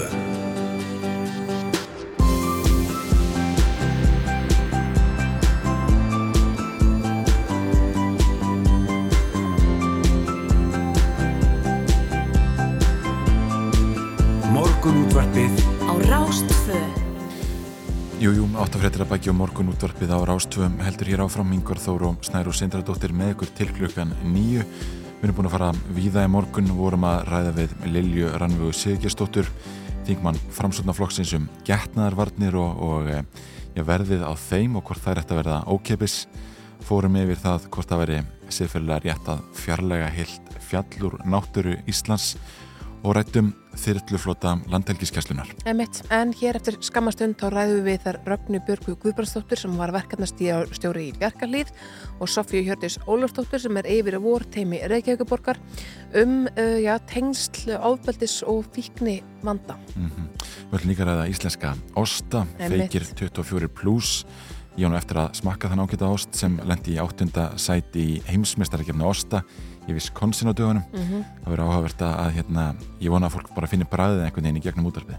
Morgunútvarpið 14.55 15.59
á 15.91 15.93
Rástvö. 16.07 16.79
Jú, 18.19 18.31
jú, 18.31 18.47
áttafréttir 18.55 19.03
að 19.03 19.11
bækja 19.11 19.35
á 19.35 19.39
morgun 19.43 19.73
útvarpið 19.73 20.15
á 20.15 20.19
Rástvöum 20.23 20.79
heldur 20.87 21.11
hér 21.11 21.25
áfram 21.27 21.51
Ingvar 21.51 21.83
Þór 21.83 22.07
og 22.13 22.23
Snæru 22.23 22.55
Sindradóttir 22.55 23.11
með 23.11 23.35
ykkur 23.35 23.51
til 23.59 23.69
klukkan 23.75 24.15
nýju. 24.23 24.63
Við 25.19 25.25
erum 25.27 25.35
búin 25.35 25.47
að 25.49 25.53
fara 25.57 25.69
víða 25.91 26.21
í 26.23 26.27
morgun, 26.31 26.69
vorum 26.77 27.03
að 27.03 27.25
ræða 27.27 27.49
við 27.57 27.71
Lilju 27.91 28.29
Rannvögu 28.39 28.75
Sigurgestóttur, 28.79 29.49
þingmann 30.07 30.37
framsóknarflokksins 30.55 31.33
um 31.35 31.49
getnaðarvarnir 31.67 32.55
og, 32.55 32.79
og 32.87 33.09
eh, 33.11 33.25
já, 33.75 33.81
verðið 33.83 34.23
á 34.23 34.31
þeim 34.39 34.77
og 34.79 34.85
hvort 34.87 35.03
það 35.03 35.11
er 35.11 35.19
eftir 35.19 35.35
að 35.35 35.41
verða 35.41 35.57
ókeipis. 35.75 36.15
Fórum 36.87 37.19
yfir 37.19 37.41
það 37.41 37.67
hvort 37.67 37.91
það 37.91 38.01
veri 38.05 38.21
siðferðilega 38.47 39.03
rétt 39.09 39.33
að 39.35 39.43
fjarlæga 39.59 40.09
heilt 40.15 40.55
fjallur 40.69 41.19
náttúru 41.27 41.75
Íslands 41.91 42.29
og 43.03 43.15
rættum 43.15 43.53
þyrluflota 43.79 44.55
landhelgiskeslunar. 44.71 45.51
En 45.65 46.33
hér 46.35 46.57
eftir 46.59 46.77
skammastund 46.83 47.37
þá 47.39 47.47
ræðum 47.53 47.85
við 47.85 48.03
þar 48.05 48.19
Rögnu 48.27 48.61
Björgu 48.67 48.95
Guðbrandsdóttir 48.99 49.61
sem 49.61 49.77
var 49.79 49.93
verkefnastjóri 49.95 51.05
í 51.07 51.15
Bjarkarlíð 51.19 51.71
og 52.19 52.31
Sofíu 52.31 52.63
Hjördis 52.67 52.99
Ólafsdóttir 53.07 53.63
sem 53.63 53.79
er 53.79 53.89
yfir 53.89 54.19
vor 54.23 54.43
teimi 54.51 54.81
Reykjavíkuborgar 54.83 55.61
um 56.19 56.43
uh, 56.51 56.93
tengsl, 57.09 57.75
áðbeldis 57.77 58.41
og 58.47 58.67
fíkni 58.75 59.19
vanda. 59.45 59.79
Mm 59.95 60.29
Við 60.69 60.77
ætlum 60.77 60.91
líka 60.91 61.05
ræða 61.07 61.29
íslenska 61.31 61.69
osta, 61.97 62.43
Einmitt. 62.59 62.91
feikir 62.91 63.05
24 63.17 63.69
plus 63.73 64.25
ég 64.77 64.85
á 64.85 64.89
nú 64.91 64.97
eftir 64.99 65.17
að 65.17 65.39
smakka 65.39 65.71
þann 65.71 65.81
ágæta 65.81 66.07
ost 66.13 66.37
sem 66.37 66.59
lendi 66.63 66.93
í 66.93 66.99
áttunda 67.01 67.49
sæti 67.57 68.03
í 68.03 68.19
heimsmeistarakefna 68.29 69.07
osta 69.09 69.41
í 69.87 69.95
Wisconsin 69.95 70.51
á 70.51 70.53
dögunum. 70.53 70.83
Mhm. 70.93 71.23
það 71.43 71.49
verður 71.53 71.65
áhugavert 71.65 72.01
að 72.05 72.13
að, 72.19 72.31
hérna, 72.37 72.63
ég 72.99 73.09
vona 73.13 73.27
að 73.29 73.35
fólk 73.37 73.51
bara 73.55 73.67
finnir 73.67 73.89
bræðið 73.89 74.23
einhvern 74.25 74.43
veginn 74.49 74.59
í 74.59 74.65
gegnum 74.65 74.89
útarpið 74.91 75.17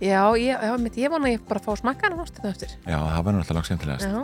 Já, 0.00 0.22
ég, 0.38 0.56
já, 0.62 0.76
mitt, 0.78 0.96
ég 0.96 1.10
vona 1.10 1.26
að 1.28 1.34
ég 1.34 1.46
bara 1.48 1.60
fá 1.60 1.72
að 1.74 1.80
smakka 1.82 2.06
hann 2.06 2.20
ástu 2.22 2.40
þetta 2.40 2.52
eftir. 2.54 2.70
Já, 2.86 2.96
það 3.02 3.24
verður 3.26 3.40
náttúrulega 3.40 3.56
langt 3.58 3.68
skemmtilegast 3.68 4.06
Já, 4.06 4.20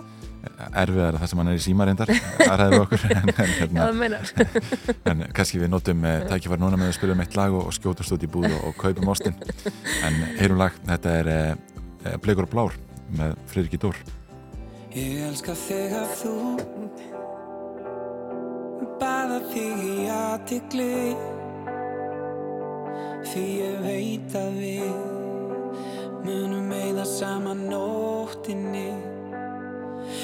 erfiðar 0.83 1.18
það 1.20 1.30
sem 1.33 1.43
hann 1.43 1.51
er 1.53 1.59
í 1.59 1.62
síma 1.66 1.87
reyndar 1.89 2.12
að 2.12 2.55
ræða 2.62 2.80
okkur 2.83 3.05
en, 3.11 3.33
hérna, 3.37 4.20
en 5.12 5.24
kannski 5.35 5.61
við 5.62 5.70
notum 5.74 6.07
uh, 6.07 6.16
tækifæri 6.30 6.62
núna 6.62 6.78
með 6.80 6.93
að 6.93 6.97
spila 6.99 7.16
um 7.16 7.22
eitt 7.26 7.37
lag 7.39 7.53
og, 7.59 7.68
og 7.68 7.76
skjótast 7.76 8.14
út 8.16 8.26
í 8.26 8.30
búð 8.33 8.49
og, 8.51 8.64
og 8.70 8.78
kaupum 8.80 9.12
ostin 9.12 9.37
en 10.07 10.18
heyrum 10.41 10.59
lag, 10.62 10.78
þetta 10.89 11.16
er 11.20 11.33
uh, 11.37 12.16
Blegur 12.22 12.49
og 12.49 12.55
Blár 12.55 12.78
með 13.12 13.37
Friðriki 13.53 13.83
Dór. 13.83 13.99
Ég 14.93 15.22
elska 15.28 15.55
þegar 15.57 16.09
þú 16.18 16.35
Baða 19.03 19.40
þig 19.50 19.80
í 19.82 19.94
aðtikli 20.14 20.92
Því 23.32 23.42
ég 23.59 23.80
veit 23.82 24.34
að 24.38 24.61
við 24.62 24.92
munum 26.22 26.68
meða 26.70 27.03
saman 27.09 27.64
nóttinni. 27.70 28.90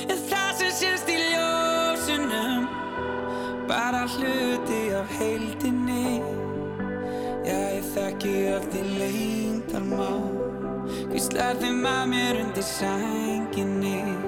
En 0.06 0.20
það 0.28 0.50
sem 0.60 0.74
sést 0.78 1.10
í 1.10 1.16
ljósunum 1.32 2.68
bara 3.70 4.04
hluti 4.14 4.80
af 4.98 5.10
heildinni. 5.18 6.18
Já, 7.48 7.58
ég 7.78 7.86
þekki 7.94 8.32
öll 8.52 8.64
þín 8.74 8.88
leyndalmál 9.00 10.26
Hvíslar 11.08 11.56
þeim 11.62 11.86
að 11.88 12.02
mér 12.12 12.42
undir 12.42 12.66
sænginni 12.66 14.27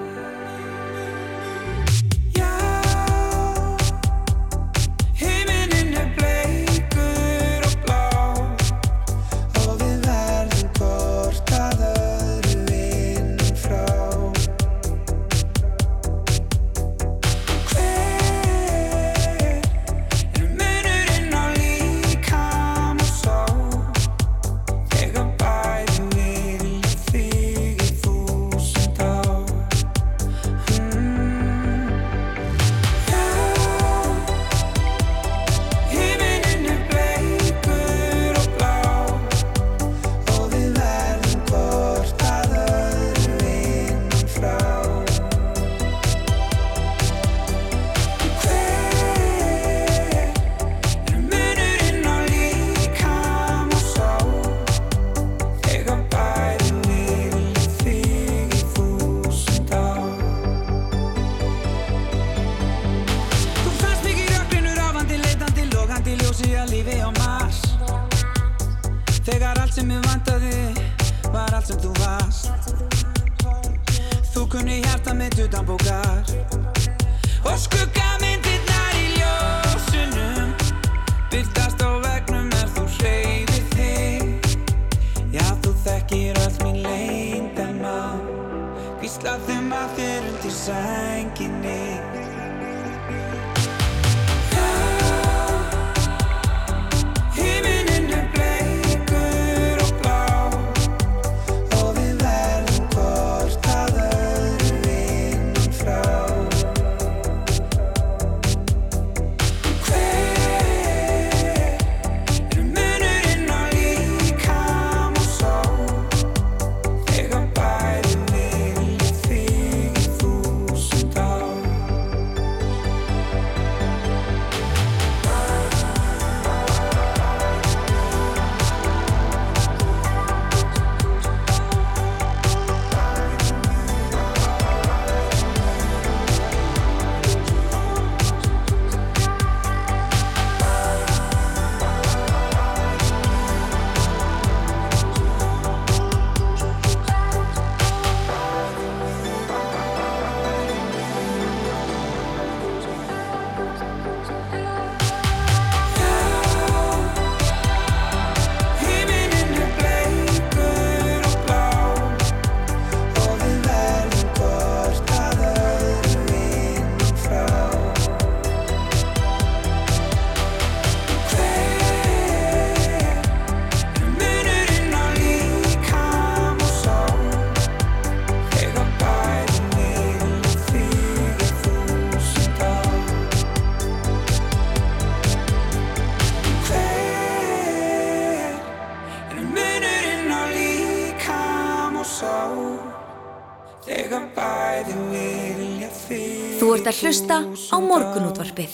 hlusta 197.11 197.40
á 197.42 197.76
morgunútvarpið. 197.82 198.70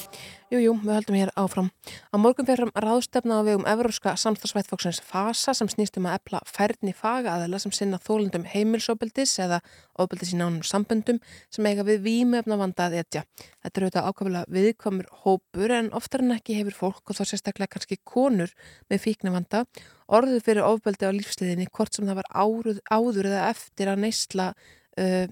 Jú, 0.53 0.59
jú, 0.61 0.73
við 0.83 0.93
höldum 0.93 1.17
hér 1.17 1.31
áfram. 1.41 1.71
Á 2.13 2.21
morgun 2.21 2.45
fyrir 2.45 2.69
ráðstefna 2.77 3.39
á 3.41 3.47
vegum 3.47 3.65
Evróska 3.65 4.13
samstagsvættfóksins 4.21 5.01
FASA 5.01 5.55
sem 5.57 5.71
snýst 5.73 5.97
um 5.97 6.05
að 6.05 6.19
epla 6.19 6.43
færni 6.45 6.93
fagaðala 6.93 7.57
sem 7.63 7.73
sinna 7.73 7.97
þólundum 7.97 8.45
heimilsóbeldis 8.45 9.33
eða 9.41 9.63
óbeldis 9.97 10.35
í 10.37 10.43
nánum 10.43 10.61
samböndum 10.69 11.23
sem 11.49 11.65
eiga 11.65 11.87
við 11.89 12.05
vímöfna 12.05 12.61
vanda 12.61 12.91
að 12.91 13.01
etja. 13.01 13.25
Þetta 13.65 13.81
eru 13.81 13.89
auðvitað 13.89 14.13
ákveðlega 14.13 14.57
viðkomur 14.61 15.11
hópur 15.25 15.79
en 15.81 15.93
oftar 15.97 16.29
en 16.29 16.37
ekki 16.37 16.61
hefur 16.61 16.81
fólk 16.85 17.09
og 17.09 17.17
þá 17.17 17.25
sérstaklega 17.33 17.73
kannski 17.73 18.03
konur 18.05 18.53
með 18.93 19.07
fíkna 19.09 19.33
vanda 19.33 19.65
orðið 20.13 20.45
fyrir 20.45 20.69
ofbeldi 20.69 21.09
á 21.09 21.17
lífsliðinni 21.17 21.73
hvort 21.73 21.97
sem 21.97 22.05
það 22.05 22.21
var 22.21 22.35
áruð, 22.37 22.85
áður 22.93 23.33
eða 23.33 23.49
eftir 23.49 23.89
að 23.89 24.05
neysla 24.05 24.53
uh, 25.01 25.27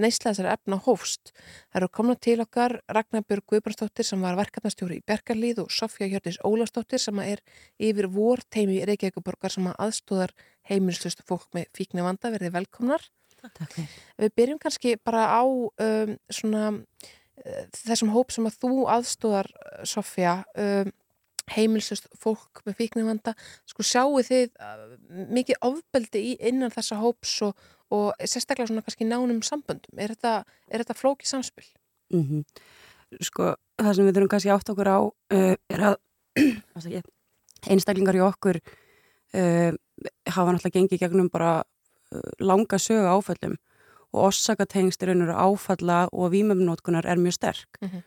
neysla 0.00 0.32
þessari 0.32 0.52
efna 0.52 0.78
hófst. 0.86 1.32
Það 1.70 1.80
eru 1.80 1.90
komna 1.98 2.16
til 2.16 2.38
okkar 2.44 2.78
Ragnar 2.92 3.24
Björg 3.28 3.46
Guðbrandsdóttir 3.52 4.08
sem 4.08 4.22
var 4.24 4.38
verkefnastjóri 4.40 5.00
í 5.00 5.06
Bergarlíð 5.08 5.64
og 5.64 5.72
Sofja 5.74 6.08
Hjördis 6.10 6.40
Ólastóttir 6.46 7.02
sem 7.02 7.18
er 7.24 7.42
yfir 7.82 8.10
vor 8.12 8.44
teimi 8.52 8.80
í 8.80 8.86
Reykjavíkuborgar 8.88 9.54
sem 9.54 9.68
aðstóðar 9.72 10.34
heimilslustu 10.70 11.26
fólk 11.26 11.48
með 11.56 11.68
fíkni 11.76 12.04
vanda 12.04 12.32
verði 12.32 12.52
velkomnar. 12.54 13.04
Takk. 13.42 13.74
Við 14.22 14.34
byrjum 14.38 14.62
kannski 14.62 14.96
bara 15.02 15.26
á 15.34 15.42
um, 15.42 16.16
svona 16.30 16.68
uh, 16.70 17.62
þessum 17.74 18.12
hóp 18.14 18.30
sem 18.34 18.46
að 18.46 18.58
þú 18.62 18.84
aðstóðar 18.92 19.50
Sofja 19.88 20.42
um, 20.54 20.92
heimilsust 21.56 22.08
fólk 22.18 22.62
með 22.66 22.78
fíknivanda 22.80 23.34
sko 23.68 23.86
sjáu 23.86 24.20
þið 24.26 24.50
uh, 24.56 24.84
mikið 25.32 25.60
ofbeldi 25.68 26.24
í 26.32 26.34
innan 26.50 26.72
þessa 26.74 27.00
hóps 27.00 27.34
og, 27.46 27.56
og 27.92 28.12
sérstaklega 28.20 28.70
svona 28.70 28.84
kannski 28.86 29.08
nánum 29.08 29.42
samböndum 29.46 30.00
er 30.00 30.14
þetta, 30.14 30.42
er 30.68 30.84
þetta 30.84 30.98
flókið 30.98 31.34
samspil? 31.34 31.68
Mm 32.14 32.44
Sko, 33.20 33.50
það 33.76 33.96
sem 33.96 34.06
við 34.06 34.14
þurfum 34.16 34.28
kannski 34.32 34.50
átt 34.54 34.70
okkur 34.72 34.88
á 34.88 35.00
uh, 35.04 35.56
er 35.68 35.82
að 35.84 35.98
einstaklingar 37.72 38.16
í 38.16 38.22
okkur 38.24 38.56
uh, 39.36 39.74
hafa 40.32 40.54
náttúrulega 40.54 40.78
gengið 40.78 41.02
gegnum 41.02 41.28
bara 41.28 41.58
uh, 41.60 42.30
langa 42.40 42.80
sögu 42.80 43.04
áföllum 43.12 43.58
og 44.12 44.32
raun 44.32 45.22
og 45.22 45.28
veru 45.28 45.36
áfalla 45.36 46.08
og 46.12 46.32
vímöfnótkunar 46.32 47.06
er 47.06 47.16
mjög 47.16 47.32
sterk. 47.32 47.78
Mhm. 47.80 48.02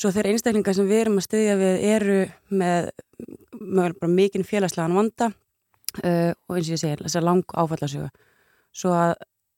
Svo 0.00 0.08
þeir 0.14 0.30
einstaklingar 0.30 0.72
sem 0.76 0.88
við 0.88 1.02
erum 1.02 1.18
að 1.20 1.26
styðja 1.26 1.54
við 1.60 1.82
eru 1.90 2.18
með, 2.56 2.90
mikinn 4.08 4.46
félagslegan 4.48 4.96
vanda 4.96 5.26
uh, 5.28 6.32
og 6.48 6.56
eins 6.56 6.70
og 6.70 6.72
ég 6.72 6.80
segi, 6.80 7.00
þess 7.02 7.18
að 7.20 7.26
lang 7.26 7.56
áfallasögu. 7.60 8.08
Svo 8.72 8.94
að 8.96 9.12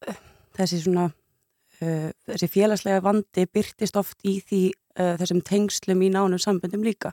uh, 0.09 0.17
þessi 0.57 0.81
svona 0.83 1.05
uh, 1.07 2.09
þessi 2.27 2.49
félagslega 2.51 3.03
vandi 3.05 3.45
byrtist 3.55 3.99
oft 3.99 4.19
í 4.27 4.39
því 4.43 4.63
þessum 4.93 5.39
tengslum 5.41 6.03
í 6.05 6.11
nánum 6.13 6.37
samböndum 6.37 6.83
líka. 6.85 7.09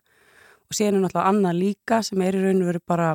Og 0.69 0.75
er 0.85 0.93
náttúrulega 0.93 1.31
annað 1.31 1.55
líka 1.57 2.03
sem 2.05 2.21
er 2.21 2.37
í 2.37 2.43
raun 2.43 2.61
og 2.61 2.69
veru 2.69 2.81
bara 2.87 3.15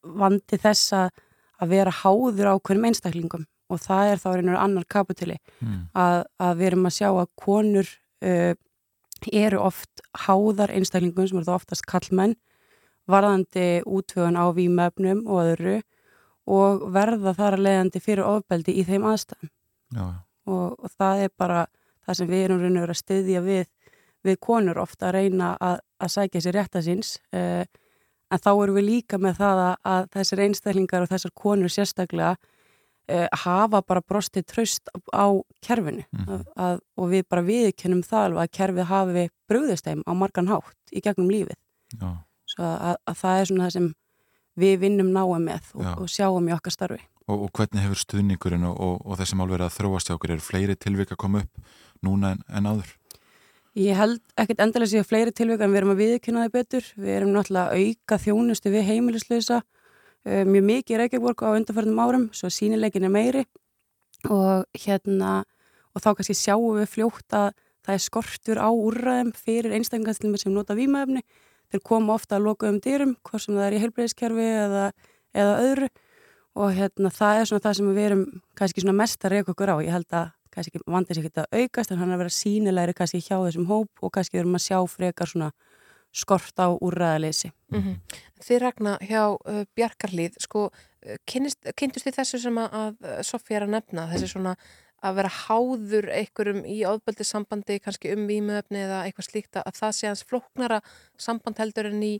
vandi 0.00 0.58
þess 0.58 0.94
að 0.96 1.74
vera 1.74 1.92
háður 1.92 2.48
á 2.50 2.54
hverjum 2.56 2.86
einstaklingum. 2.88 3.44
Og 3.68 3.82
það 3.84 4.14
er 4.14 4.22
þá 4.22 4.30
reynur 4.32 4.56
annar 4.56 4.86
kaputili 4.88 5.36
Mm. 5.60 5.90
að, 5.92 6.22
að 6.40 6.56
við 6.56 6.66
erum 6.70 6.88
að 6.88 6.96
sjá 6.96 7.08
að 7.10 7.28
konur 7.36 7.90
uh, 8.24 8.52
eru 9.32 9.60
oft 9.60 10.02
háðar 10.26 10.72
einstaklingum 10.72 11.28
sem 11.28 11.40
eru 11.40 11.48
þá 11.48 11.56
oftast 11.58 11.86
kallmenn 11.88 12.36
varðandi 13.10 13.82
útvögun 13.88 14.38
á 14.38 14.48
vímöfnum 14.54 15.24
og 15.26 15.42
öðru 15.54 15.80
og 16.50 16.86
verða 16.94 17.34
þar 17.36 17.58
að 17.58 17.64
leiðandi 17.66 18.02
fyrir 18.02 18.26
ofbeldi 18.26 18.76
í 18.80 18.86
þeim 18.86 19.04
aðstæðum. 19.10 19.50
Og, 20.46 20.78
og 20.78 20.94
það 20.96 21.26
er 21.26 21.32
bara 21.38 21.66
það 22.06 22.18
sem 22.18 22.30
við 22.30 22.44
erum 22.44 22.62
reynur 22.62 22.92
að 22.92 23.00
styðja 23.02 23.42
við 23.44 23.66
við 24.26 24.40
konur 24.42 24.80
ofta 24.80 25.08
að 25.08 25.16
reyna 25.16 25.54
að, 25.60 25.78
að 26.00 26.12
sækja 26.14 26.42
sér 26.44 26.56
rétta 26.58 26.82
síns 26.84 27.14
uh, 27.32 27.64
en 28.30 28.42
þá 28.42 28.50
erum 28.52 28.76
við 28.76 28.86
líka 28.88 29.20
með 29.20 29.40
það 29.40 29.62
að, 29.64 29.74
að 29.92 30.08
þessir 30.16 30.42
einstaklingar 30.46 31.04
og 31.04 31.12
þessar 31.12 31.34
konur 31.42 31.72
sérstaklega 31.72 32.34
hafa 33.44 33.82
bara 33.82 34.02
brostið 34.06 34.46
tröst 34.52 34.90
á 35.10 35.26
kerfinu 35.64 36.04
að, 36.26 36.44
að, 36.56 36.82
og 36.96 37.12
við 37.12 37.24
bara 37.28 37.46
viðkennum 37.46 38.02
það 38.06 38.26
alveg 38.28 38.42
að 38.42 38.52
kerfið 38.58 38.90
hafi 38.90 39.28
brugðist 39.50 39.88
þeim 39.88 40.04
á 40.06 40.12
margan 40.14 40.50
hátt 40.50 40.94
í 40.94 41.02
gegnum 41.04 41.30
lífið 41.32 41.58
já, 42.00 42.10
svo 42.54 42.66
að, 42.66 42.98
að 43.06 43.22
það 43.22 43.40
er 43.40 43.50
svona 43.50 43.66
það 43.66 43.76
sem 43.78 43.88
við 44.60 44.76
vinnum 44.84 45.12
náum 45.14 45.48
með 45.48 45.72
og, 45.74 45.90
og 46.04 46.12
sjáum 46.12 46.48
í 46.50 46.54
okkar 46.54 46.74
starfi 46.74 47.02
og, 47.30 47.46
og 47.46 47.50
hvernig 47.54 47.84
hefur 47.84 48.00
stuðningurinn 48.04 48.66
og, 48.68 48.80
og, 49.04 49.20
mál 49.38 49.50
verið 49.50 49.66
að 49.68 49.76
þróast 49.78 50.10
hjá 50.10 50.16
okkur? 50.16 50.34
Er 50.34 50.44
fleiri 50.44 50.76
tilvik 50.78 51.14
að 51.14 51.20
koma 51.22 51.44
upp 51.44 51.76
núna 52.06 52.34
en, 52.34 52.42
en 52.48 52.70
áður? 52.70 52.94
Ég 53.78 53.94
held 53.94 54.18
ekkert 54.40 54.62
endilega 54.64 54.90
séu 54.90 55.06
fleiri 55.06 55.34
tilvika 55.34 55.66
en 55.66 55.74
við 55.74 55.82
erum 55.82 55.92
að 55.92 56.00
viðkynna 56.02 56.46
þið 56.46 56.54
betur. 56.56 56.88
Við 56.98 57.12
erum 57.14 57.34
náttúrulega 57.36 57.70
að 57.70 57.84
auka 57.84 58.18
þjónustu 58.24 58.72
við 58.74 58.88
heimilislösa 58.88 59.60
uh, 59.60 59.68
mjög 60.24 60.66
mikið 60.68 60.94
í 60.94 61.00
Reykjavík 61.00 61.42
á 61.44 61.48
undarförnum 61.56 62.00
árum, 62.02 62.28
svo 62.36 62.50
sínileikin 62.52 63.06
er 63.08 63.12
meiri 63.12 63.44
og 64.28 64.66
hérna 64.76 65.44
og 65.94 66.02
þá 66.04 66.10
kannski 66.18 66.36
sjáum 66.36 66.76
við 66.78 66.90
fljótt 66.92 67.36
að 67.36 67.54
það 67.86 67.94
er 67.94 68.04
skortur 68.04 68.60
á 68.60 68.68
úrræðum 68.68 69.32
fyrir 69.34 69.74
einstaklingastlumir 69.78 70.42
sem 70.42 70.52
nota 70.52 70.76
vímaefni. 70.76 71.22
Þeir 71.70 71.82
koma 71.86 72.14
ofta 72.16 72.36
að 72.36 72.46
loka 72.48 72.68
um 72.68 72.80
dyrum, 72.82 73.16
hvort 73.24 73.44
sem 73.44 73.56
það 73.56 73.66
er 73.66 73.76
í 73.76 73.80
heilbreyðiskerfi 73.84 74.46
eða, 74.66 74.84
eða 75.32 75.56
öðru 75.64 75.88
og 76.60 76.74
hérna 76.74 77.12
það 77.14 77.40
er 77.40 77.48
svona 77.48 77.64
það 77.64 77.76
sem 77.78 77.90
við 77.94 78.06
erum 78.08 78.24
kannski 78.58 78.84
svona 78.84 78.98
mest 78.98 79.24
að 79.24 79.36
reyka 79.36 79.54
okkur 79.54 79.72
á. 79.72 79.76
Ég 79.86 79.94
held 79.94 80.16
að 80.18 80.32
kannski 80.50 80.74
ekki 80.74 80.92
vandir 80.92 81.16
sér 81.16 81.28
ekki 81.28 81.44
að 81.44 81.60
aukast 81.62 81.92
en 81.92 82.00
hann 82.00 82.10
er 82.10 82.18
að 82.18 82.22
vera 82.24 82.34
sínilegri 82.34 82.96
kannski 82.98 83.22
hjá 83.22 83.36
þessum 83.38 83.68
hóp 83.70 84.02
og 84.02 84.12
kannski 84.16 84.40
erum 84.42 84.58
að 84.58 84.66
sjá 84.66 84.78
frekar 84.90 85.30
svona 85.30 85.52
skort 86.12 86.58
á 86.58 86.68
úrræðaleysi. 86.74 87.52
Mm 87.72 87.98
Þið 88.40 88.58
ragna 88.62 88.94
hjá 89.04 89.36
uh, 89.36 89.64
Bjarkarlíð, 89.76 90.38
sko, 90.40 90.70
uh, 90.70 91.16
kynnist, 91.28 91.58
kynntust 91.76 92.06
þið 92.06 92.14
þessu 92.16 92.38
sem 92.40 92.56
að, 92.58 92.96
að 93.04 93.18
Sofía 93.28 93.58
er 93.58 93.66
að 93.66 93.74
nefna, 93.74 94.06
þessi 94.08 94.30
svona 94.32 94.54
að 95.04 95.16
vera 95.20 95.32
háður 95.32 96.08
einhverjum 96.12 96.64
í 96.64 96.78
ofbeldi 96.88 97.24
sambandi, 97.24 97.78
kannski 97.84 98.14
um 98.14 98.26
vímuefni 98.28 98.82
eða 98.84 99.02
eitthvað 99.04 99.28
slíkt 99.28 99.60
að 99.60 99.76
það 99.76 99.94
sé 99.96 100.08
hans 100.08 100.24
flóknara 100.24 100.80
samband 101.20 101.60
heldur 101.60 101.90
en 101.92 102.02
í, 102.04 102.14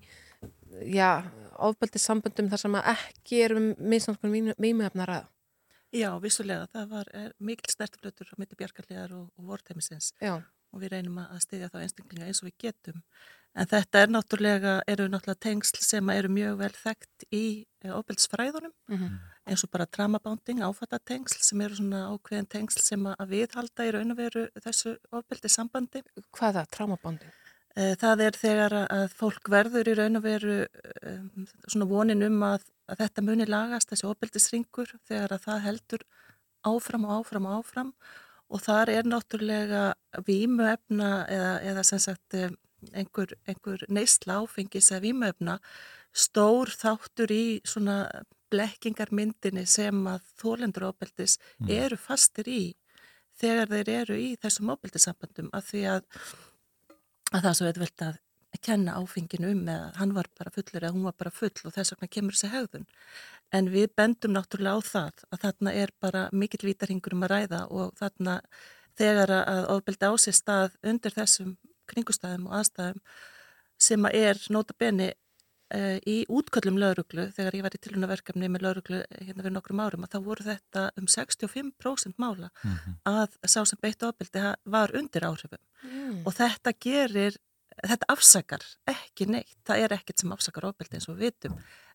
já, 0.84 1.24
ofbeldi 1.56 2.00
sambandum 2.00 2.48
þar 2.52 2.64
sem 2.64 2.78
að 2.80 2.92
ekki 2.94 3.42
er 3.44 3.56
um 3.56 3.68
minnsamskun 3.80 4.54
vímuefna 4.60 5.08
ræða. 5.08 5.28
Já, 5.90 6.10
vissulega, 6.22 6.68
það 6.70 6.90
var 6.92 7.08
er, 7.18 7.32
mikil 7.42 7.72
stertflötur 7.72 8.28
á 8.30 8.34
mitti 8.38 8.56
bjargarlegar 8.58 9.12
og, 9.16 9.26
og 9.34 9.48
vorteimisins 9.48 10.12
Já. 10.22 10.36
og 10.70 10.82
við 10.84 10.92
reynum 10.94 11.18
að 11.24 11.40
styðja 11.42 11.70
þá 11.72 11.80
einstaklinga 11.80 12.28
eins 12.28 12.40
og 12.44 12.46
við 12.46 12.56
getum. 12.62 13.00
En 13.58 13.66
þetta 13.66 14.04
er 14.04 14.12
náttúrulega, 14.14 14.72
eru 14.86 15.08
náttúrulega 15.10 15.42
tengsl 15.42 15.80
sem 15.82 16.10
eru 16.14 16.28
mjög 16.30 16.58
vel 16.60 16.70
þekkt 16.76 17.24
í 17.34 17.44
ofbeldsfræðunum, 17.90 18.72
Mhm. 18.88 19.18
eins 19.50 19.64
og 19.64 19.70
bara 19.70 19.86
tramabánding, 19.86 20.60
áfattatengsl 20.62 21.42
sem 21.42 21.60
eru 21.60 21.74
svona 21.74 22.02
ákveðin 22.14 22.48
tengsl 22.48 22.80
sem 22.82 23.02
að 23.04 23.26
viðhalda 23.34 23.86
í 23.88 23.92
raun 23.92 24.12
og 24.12 24.16
veru 24.16 24.48
þessu 24.54 24.96
ofbeldi 25.12 25.48
sambandi. 25.50 26.02
Hvað 26.32 26.54
það, 26.54 26.70
tramabánding? 26.76 27.32
Það 27.76 28.20
er 28.20 28.32
þegar 28.32 28.72
að 28.90 29.12
fólk 29.14 29.48
verður 29.48 29.88
í 29.88 29.94
raun 29.96 30.16
og 30.16 30.22
veru 30.22 30.66
um, 31.06 31.46
svona 31.68 31.86
vonin 31.86 32.22
um 32.26 32.40
að, 32.42 32.64
að 32.88 32.98
þetta 32.98 33.22
muni 33.22 33.46
lagast, 33.46 33.90
þessi 33.90 34.08
ofbeldisringur, 34.10 34.90
þegar 35.06 35.36
að 35.36 35.44
það 35.44 35.60
heldur 35.68 36.02
áfram 36.66 37.04
og 37.06 37.24
áfram 37.24 37.46
og 37.46 37.64
áfram 37.64 37.92
og 38.50 38.60
þar 38.60 38.90
er 38.90 39.04
náttúrulega 39.04 39.94
vímuefna 40.26 41.10
eða, 41.30 41.52
eða 41.62 41.84
sem 41.86 41.98
sagt 41.98 42.34
einhver, 42.92 43.34
einhver 43.48 43.84
neysla 43.88 44.40
áfengis 44.42 44.90
eða 44.92 45.04
vímuefna 45.06 45.58
stór 46.12 46.72
þáttur 46.74 47.30
í 47.34 47.44
svona 47.64 47.96
blekkingarmyndinni 48.50 49.66
sem 49.66 50.00
að 50.10 50.24
þólendur 50.40 50.88
ofbeldis 50.90 51.38
Mm. 51.60 51.70
eru 51.70 51.96
fastir 51.96 52.48
í 52.48 52.62
þegar 53.40 53.68
þeir 53.68 53.88
eru 53.88 54.16
í 54.18 54.36
þessum 54.42 54.72
ofbeldissambandum 54.74 55.50
að 55.52 55.68
því 55.70 55.84
að 55.96 56.02
að 57.32 57.40
það 57.44 57.50
er 57.50 57.54
svo 57.60 57.66
auðvelt 57.70 58.02
að 58.08 58.18
kenna 58.66 58.96
áfenginu 58.98 59.52
um 59.54 59.68
eða 59.70 59.92
hann 60.00 60.12
var 60.16 60.26
bara 60.36 60.50
fullur 60.50 60.82
eða 60.82 60.92
hún 60.92 61.06
var 61.06 61.14
bara 61.16 61.30
full 61.30 61.52
og 61.64 61.72
þess 61.76 61.92
vegna 61.94 62.08
kemur 62.10 62.34
þessi 62.34 62.50
hegðun. 62.50 62.86
En 63.54 63.70
við 63.70 63.92
bendum 63.96 64.34
náttúrulega 64.34 64.74
á 64.74 64.80
það 64.90 65.22
að 65.30 65.42
þarna 65.44 65.74
er 65.78 65.92
bara 66.02 66.28
mikill 66.32 66.66
vítarhingur 66.66 67.14
um 67.14 67.22
að 67.22 67.32
ræða 67.36 67.60
og 67.70 67.94
þarna 68.00 68.40
þegar 68.98 69.30
að 69.38 69.62
ofbeldi 69.76 70.10
á 70.10 70.14
sér 70.18 70.36
stað 70.36 70.74
undir 70.82 71.14
þessum 71.14 71.54
kringustæðum 71.90 72.46
og 72.50 72.58
aðstæðum 72.60 73.02
sem 73.80 74.06
að 74.08 74.16
er 74.20 74.40
nota 74.52 74.74
beni 74.78 75.08
uh, 75.10 75.98
í 76.04 76.16
útköllum 76.28 76.78
lauruglu 76.82 77.28
þegar 77.36 77.56
ég 77.56 77.64
var 77.66 77.76
í 77.76 77.80
tilhjónaverkefni 77.86 78.50
með 78.52 78.64
lauruglu 78.66 79.02
hérna 79.20 79.44
fyrir 79.44 79.54
nokkrum 79.56 79.80
árum 79.84 80.04
að 80.06 80.14
þá 80.16 80.18
voru 80.26 80.46
þetta 80.48 80.86
um 81.00 81.06
65% 81.08 82.18
mála 82.20 82.50
að 83.08 83.36
sá 83.48 83.60
sem 83.64 83.78
beitt 83.80 84.02
ofbeldi 84.02 84.42
ha- 84.44 84.56
var 84.64 84.92
undir 84.96 85.24
áhrifum. 85.24 85.62
Mm. 85.82 86.26
og 86.28 86.34
þetta 86.36 86.72
gerir, 86.76 87.36
þetta 87.80 88.08
afsakar 88.12 88.64
ekki 88.92 89.26
neitt, 89.32 89.56
það 89.64 89.84
er 89.86 89.92
ekkert 89.96 90.18
sem 90.20 90.32
afsakar 90.34 90.66
ofbeldi 90.68 90.98
eins 90.98 91.08
og 91.08 91.16
við 91.16 91.30
vitum, 91.30 91.54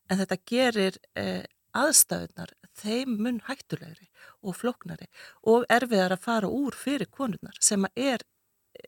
en 0.09 0.17
þetta 0.17 0.37
gerir 0.49 0.97
eh, 1.15 1.43
aðstæðunar 1.77 2.55
þeim 2.75 3.13
mun 3.21 3.37
hættulegri 3.45 4.07
og 4.41 4.55
flóknari 4.57 5.05
og 5.47 5.67
erfiðar 5.69 6.15
að 6.17 6.23
fara 6.25 6.49
úr 6.49 6.73
fyrir 6.75 7.07
konurnar 7.13 7.55
sem 7.61 7.85
að 7.85 8.01
er 8.09 8.25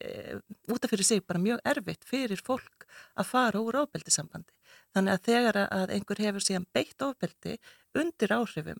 e, 0.01 0.37
út 0.71 0.83
af 0.85 0.91
fyrir 0.91 1.07
sig 1.07 1.23
bara 1.25 1.41
mjög 1.41 1.61
erfitt 1.65 2.07
fyrir 2.07 2.41
fólk 2.43 2.87
að 3.15 3.29
fara 3.31 3.61
úr 3.63 3.79
ofbeldisambandi. 3.83 4.53
Þannig 4.95 5.13
að 5.13 5.25
þegar 5.27 5.59
að 5.65 5.93
einhver 5.95 6.21
hefur 6.23 6.43
síðan 6.43 6.67
beitt 6.73 7.03
ofbeldi 7.03 7.57
undir 7.97 8.33
áhrifum 8.33 8.79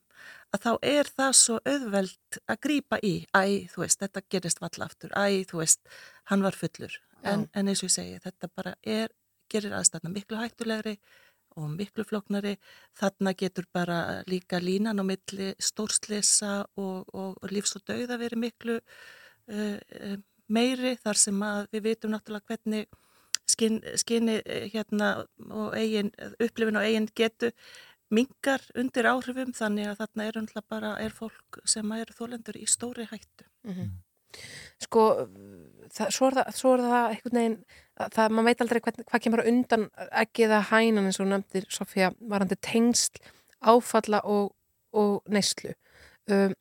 að 0.55 0.63
þá 0.63 0.71
er 0.81 1.11
það 1.19 1.35
svo 1.41 1.59
auðveld 1.63 2.39
að 2.47 2.61
grípa 2.67 2.99
í, 3.03 3.13
æ, 3.35 3.67
þú 3.71 3.83
veist, 3.83 4.01
þetta 4.03 4.25
gerist 4.29 4.63
valla 4.63 4.87
aftur, 4.87 5.13
æ, 5.13 5.43
þú 5.49 5.61
veist, 5.61 5.81
hann 6.31 6.45
var 6.45 6.57
fullur. 6.57 6.99
En, 7.25 7.47
en 7.53 7.67
eins 7.67 7.81
og 7.81 7.89
ég 7.89 7.95
segi, 7.95 8.19
þetta 8.23 8.49
bara 8.55 8.75
er, 8.85 9.11
gerir 9.51 9.75
aðstæðna 9.77 10.11
miklu 10.13 10.39
hættulegri 10.39 10.97
og 11.57 11.69
miklu 11.73 12.05
flóknari. 12.07 12.55
Þarna 12.97 13.33
getur 13.37 13.67
bara 13.73 13.99
líka 14.29 14.59
línan 14.61 15.01
á 15.01 15.03
milli 15.07 15.53
stórslisa 15.59 16.59
og, 16.77 17.07
og, 17.13 17.37
og 17.41 17.53
lífs 17.53 17.77
og 17.79 17.85
dauða 17.87 18.19
verið 18.21 18.43
miklu 18.45 18.77
uh, 18.77 19.77
uh, 19.77 20.17
meiri 20.47 20.95
þar 21.03 21.19
sem 21.19 21.43
við 21.71 21.83
vitum 21.89 22.13
náttúrulega 22.13 22.53
hvernig 22.53 22.87
skin, 23.47 23.81
skinni 23.95 24.39
eh, 24.45 24.67
hérna 24.73 25.13
og 25.49 25.75
eigin, 25.77 26.11
upplifin 26.39 26.79
og 26.79 26.87
eigin 26.87 27.07
getu 27.15 27.51
mingar 28.13 28.63
undir 28.79 29.07
áhrifum 29.09 29.53
þannig 29.55 29.91
að 29.91 30.01
þarna 30.01 30.27
er 30.27 30.37
náttúrulega 30.39 30.71
bara 30.71 30.91
er 31.03 31.15
fólk 31.15 31.61
sem 31.67 31.95
eru 31.97 32.15
þólendur 32.15 32.59
í 32.59 32.67
stóri 32.69 33.07
hættu. 33.09 33.47
Mhm. 33.67 33.95
Sko, 34.83 35.03
það, 35.95 36.09
svo, 36.13 36.27
er 36.27 36.35
það, 36.37 36.49
svo 36.53 36.71
er 36.75 36.83
það 36.83 37.05
einhvern 37.13 37.39
veginn, 37.39 37.57
að 37.97 38.13
það, 38.17 38.33
maður 38.35 38.47
veit 38.47 38.63
aldrei 38.63 38.79
hvern, 38.85 39.05
hvað 39.09 39.23
kemur 39.23 39.43
undan 39.51 39.85
ekki 40.21 40.45
eða 40.45 40.59
hænan 40.69 41.09
eins 41.09 41.19
og 41.23 41.29
nefndir, 41.31 41.67
Sofía, 41.73 42.11
varandi 42.33 42.57
tengsl, 42.61 43.21
áfalla 43.71 44.21
og, 44.27 44.51
og 44.93 45.31
neyslu. 45.33 45.73
Um, 46.27 46.53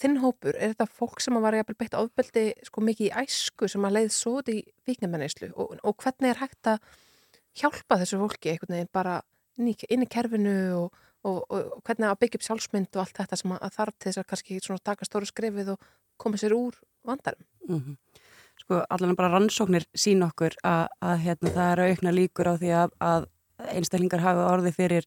þinn 0.00 0.18
hópur, 0.22 0.56
er 0.56 0.72
þetta 0.72 0.86
fólk 0.88 1.20
sem 1.20 1.36
var 1.42 1.56
jafnvel 1.56 1.76
beitt 1.80 1.96
ofbeldi 1.98 2.44
sko 2.66 2.82
mikið 2.84 3.10
í 3.10 3.24
æsku 3.24 3.68
sem 3.68 3.84
að 3.84 3.96
leið 3.98 4.10
svo 4.16 4.38
út 4.40 4.48
í 4.52 4.58
viknummenneyslu 4.88 5.50
og, 5.54 5.76
og 5.84 5.96
hvernig 6.00 6.32
er 6.32 6.40
hægt 6.40 6.70
að 6.72 6.78
hjálpa 7.60 7.98
þessu 8.00 8.20
fólki 8.22 8.52
einhvern 8.54 8.76
veginn 8.76 8.92
bara 8.92 9.20
inn 9.58 9.70
í, 9.72 9.76
inn 9.90 10.04
í 10.06 10.08
kerfinu 10.10 10.56
og, 10.78 11.00
og, 11.26 11.40
og, 11.50 11.80
hvernig 11.84 12.08
að 12.08 12.20
byggja 12.22 12.40
upp 12.40 12.46
sjálfsmynd 12.48 12.96
og 12.96 13.02
allt 13.04 13.20
þetta 13.20 13.40
sem 13.40 13.54
að, 13.56 13.66
þarf 13.76 13.96
til 13.98 14.08
þess 14.10 14.22
að 14.22 14.28
kannski 14.32 14.60
svona 14.64 14.84
taka 14.90 15.08
stóru 15.08 15.28
skrefið 15.28 15.74
og 15.74 15.88
koma 16.20 16.40
sér 16.40 16.56
úr 16.56 16.80
vandarum. 17.06 17.46
Mm 17.68 17.96
Sko 18.60 18.76
allan 18.92 19.16
bara 19.16 19.30
rannsóknir 19.32 19.86
sín 19.96 20.20
okkur 20.20 20.52
að, 20.68 20.90
að 21.00 21.22
hérna, 21.22 21.52
það 21.54 21.70
eru 21.72 21.84
aukna 21.88 22.10
líkur 22.12 22.50
á 22.52 22.54
því 22.60 22.72
að, 22.76 22.90
að 23.00 23.28
einstaklingar 23.72 24.20
hafa 24.20 24.48
orði 24.52 24.72
fyrir 24.76 25.06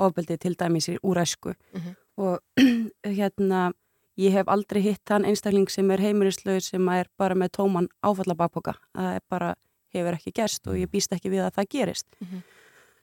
ofbeldi 0.00 0.36
til 0.36 0.52
dæmis 0.60 0.88
í 0.92 0.98
úræsku 1.00 1.54
Mhm. 1.72 1.94
og 2.20 2.40
hérna 3.18 3.70
ég 4.18 4.34
hef 4.34 4.48
aldrei 4.50 4.82
hitt 4.82 5.02
þann 5.08 5.26
einstakling 5.28 5.70
sem 5.70 5.90
er 5.90 6.02
heimilislaug 6.02 6.62
sem 6.64 6.88
er 6.94 7.10
bara 7.18 7.36
með 7.38 7.52
tóman 7.58 7.88
áfallabakpoka. 8.02 8.74
Það 8.96 9.18
er 9.18 9.26
bara, 9.30 9.50
hefur 9.94 10.16
ekki 10.16 10.32
gerst 10.34 10.66
og 10.70 10.78
ég 10.78 10.90
býst 10.90 11.12
ekki 11.14 11.32
við 11.32 11.46
að 11.46 11.60
það 11.60 11.70
gerist. 11.76 12.06
Mhm. 12.20 12.42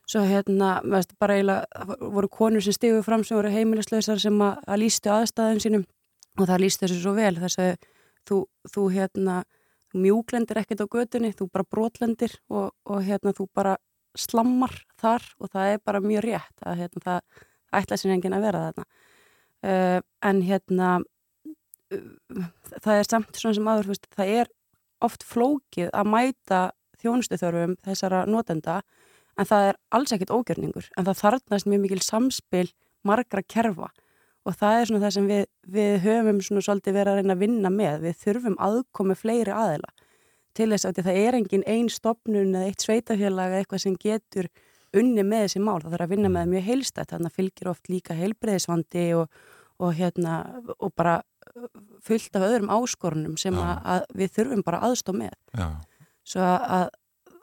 svo 0.07 0.21
hérna, 0.23 0.79
veist, 0.87 1.11
bara 1.19 1.35
eiginlega 1.35 1.65
voru 1.99 2.29
konur 2.31 2.63
sem 2.63 2.71
stigu 2.71 3.03
fram 3.03 3.25
sem 3.25 3.35
voru 3.35 3.49
heimilislausar 3.51 4.19
sem 4.19 4.37
að, 4.39 4.61
að 4.63 4.79
lístu 4.79 5.09
aðstæðum 5.11 5.59
sínum 5.59 5.83
og 6.39 6.47
það 6.47 6.61
lístu 6.63 6.85
þessu 6.85 7.01
svo 7.01 7.13
vel. 7.13 7.35
Þess 7.35 7.59
að 7.59 7.75
þú, 8.23 8.37
þú 8.71 8.85
hérna 8.95 9.43
þú 9.91 9.99
mjúklendir 10.05 10.61
ekkert 10.61 10.83
á 10.83 10.87
götunni, 10.87 11.33
þú 11.35 11.49
bara 11.51 11.67
brotlendir 11.67 12.37
og, 12.47 12.71
og 12.87 13.03
hérna 13.03 13.33
þú 13.35 13.49
bara 13.53 13.75
slammar 14.17 14.73
þar 15.01 15.23
og 15.39 15.51
það 15.51 15.73
er 15.73 15.83
bara 15.85 16.03
mjög 16.03 16.25
rétt 16.25 16.65
að 16.65 16.81
hérna 16.81 17.03
það 17.03 17.19
ætla 17.79 17.99
sér 17.99 18.13
enginn 18.15 18.37
að 18.37 18.47
vera 18.47 18.63
þarna 18.67 18.85
uh, 19.67 19.99
en 20.25 20.41
hérna 20.47 20.93
uh, 21.93 22.47
það 22.79 22.93
er 22.95 23.09
samt 23.09 23.39
svona 23.39 23.59
sem 23.59 23.69
aður 23.73 23.91
veist, 23.93 24.09
það 24.15 24.33
er 24.41 24.51
oft 25.03 25.25
flókið 25.27 25.91
að 25.93 26.09
mæta 26.09 26.61
þjónustuþörfum 27.01 27.77
þessara 27.85 28.25
notenda 28.25 28.81
en 29.37 29.45
það 29.45 29.69
er 29.69 29.79
alls 29.93 30.13
ekkit 30.15 30.33
ógjörningur 30.33 30.89
en 30.97 31.07
það 31.07 31.21
þarnast 31.21 31.69
mjög 31.69 31.83
mikil 31.85 32.01
samspil 32.01 32.67
margra 33.05 33.43
kerfa. 33.45 33.91
Og 34.47 34.55
það 34.55 34.79
er 34.79 34.87
svona 34.87 35.03
það 35.03 35.13
sem 35.13 35.25
við, 35.27 35.41
við 35.75 35.93
höfum 36.05 36.37
svona 36.43 36.63
svolítið 36.63 36.95
verið 36.95 37.11
að 37.11 37.17
reyna 37.19 37.35
að 37.35 37.41
vinna 37.41 37.71
með. 37.73 37.97
Við 38.05 38.21
þurfum 38.21 38.55
aðkomi 38.63 39.17
fleiri 39.19 39.51
aðila 39.51 39.91
til 40.57 40.69
þess 40.71 40.87
að 40.87 41.01
það 41.05 41.19
er 41.21 41.37
engin 41.37 41.65
ein 41.69 41.89
stopnun 41.91 42.55
eða 42.55 42.69
eitt 42.71 42.85
sveitafélag 42.85 43.51
eða 43.51 43.59
eitthvað 43.61 43.83
sem 43.83 43.97
getur 44.01 44.47
unni 44.97 45.25
með 45.27 45.43
þessi 45.45 45.61
mál, 45.61 45.81
það 45.83 45.93
þarf 45.93 46.05
að 46.05 46.13
vinna 46.15 46.31
með 46.33 46.53
mjög 46.53 46.65
heilstætt, 46.71 47.11
þannig 47.11 47.29
að 47.29 47.37
fylgir 47.37 47.69
oft 47.69 47.89
líka 47.91 48.15
heilbreyðisvandi 48.17 49.03
og, 49.19 49.41
og 49.79 49.93
hérna 49.97 50.37
og 50.77 50.93
bara 50.97 51.19
fullt 52.05 52.37
af 52.37 52.45
öðrum 52.47 52.71
áskorunum 52.73 53.35
sem 53.39 53.57
að, 53.61 53.75
að 53.93 54.05
við 54.19 54.33
þurfum 54.37 54.63
bara 54.65 54.81
aðstof 54.87 55.17
með 55.17 55.35
Já. 55.57 55.67
svo 56.27 56.47
að 56.47 56.89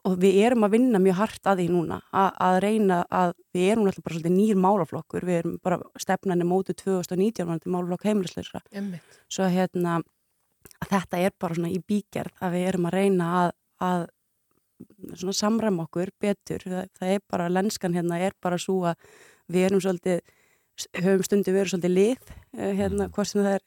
og 0.05 0.19
við 0.21 0.39
erum 0.45 0.67
að 0.67 0.75
vinna 0.77 1.01
mjög 1.01 1.17
hart 1.17 1.49
að 1.49 1.63
því 1.63 1.67
núna 1.73 1.99
að, 2.13 2.27
að 2.47 2.57
reyna 2.65 2.99
að 3.09 3.31
við 3.57 3.71
erum 3.73 3.87
alltaf 3.89 4.05
bara 4.05 4.17
svolítið 4.19 4.35
nýr 4.35 4.59
málaflokkur, 4.61 5.25
við 5.25 5.39
erum 5.41 5.55
bara 5.65 5.79
stefnani 6.01 6.49
mótu 6.49 6.75
2019 6.77 7.49
vanandi 7.49 7.73
málaflokk 7.73 8.05
heimilisleisra 8.11 8.61
Einmitt. 8.75 9.21
svo 9.33 9.49
hérna 9.49 10.03
að 10.85 10.91
þetta 10.91 11.23
er 11.25 11.37
bara 11.41 11.57
svona 11.57 11.73
í 11.73 11.81
bígerð 11.81 12.45
að 12.45 12.57
við 12.57 12.69
erum 12.69 12.89
að 12.91 12.97
reyna 12.99 13.31
að, 13.41 13.51
að 13.89 14.07
svona 15.15 15.37
samræma 15.41 15.87
okkur 15.87 16.13
betur 16.21 16.67
það, 16.69 16.91
það 16.99 17.15
er 17.17 17.25
bara, 17.31 17.51
lenskan 17.53 17.97
hérna 17.97 18.21
er 18.21 18.37
bara 18.43 18.61
svo 18.61 18.83
að 18.91 19.09
við 19.49 19.69
erum 19.71 19.85
svolítið 19.85 20.21
höfum 20.99 21.25
stundu 21.27 21.55
verið 21.55 21.75
svolítið 21.75 21.95
lið 21.95 22.35
eh, 22.59 22.75
hérna, 22.81 23.09
hvort 23.13 23.31
sem 23.31 23.43
það 23.43 23.59
er 23.59 23.65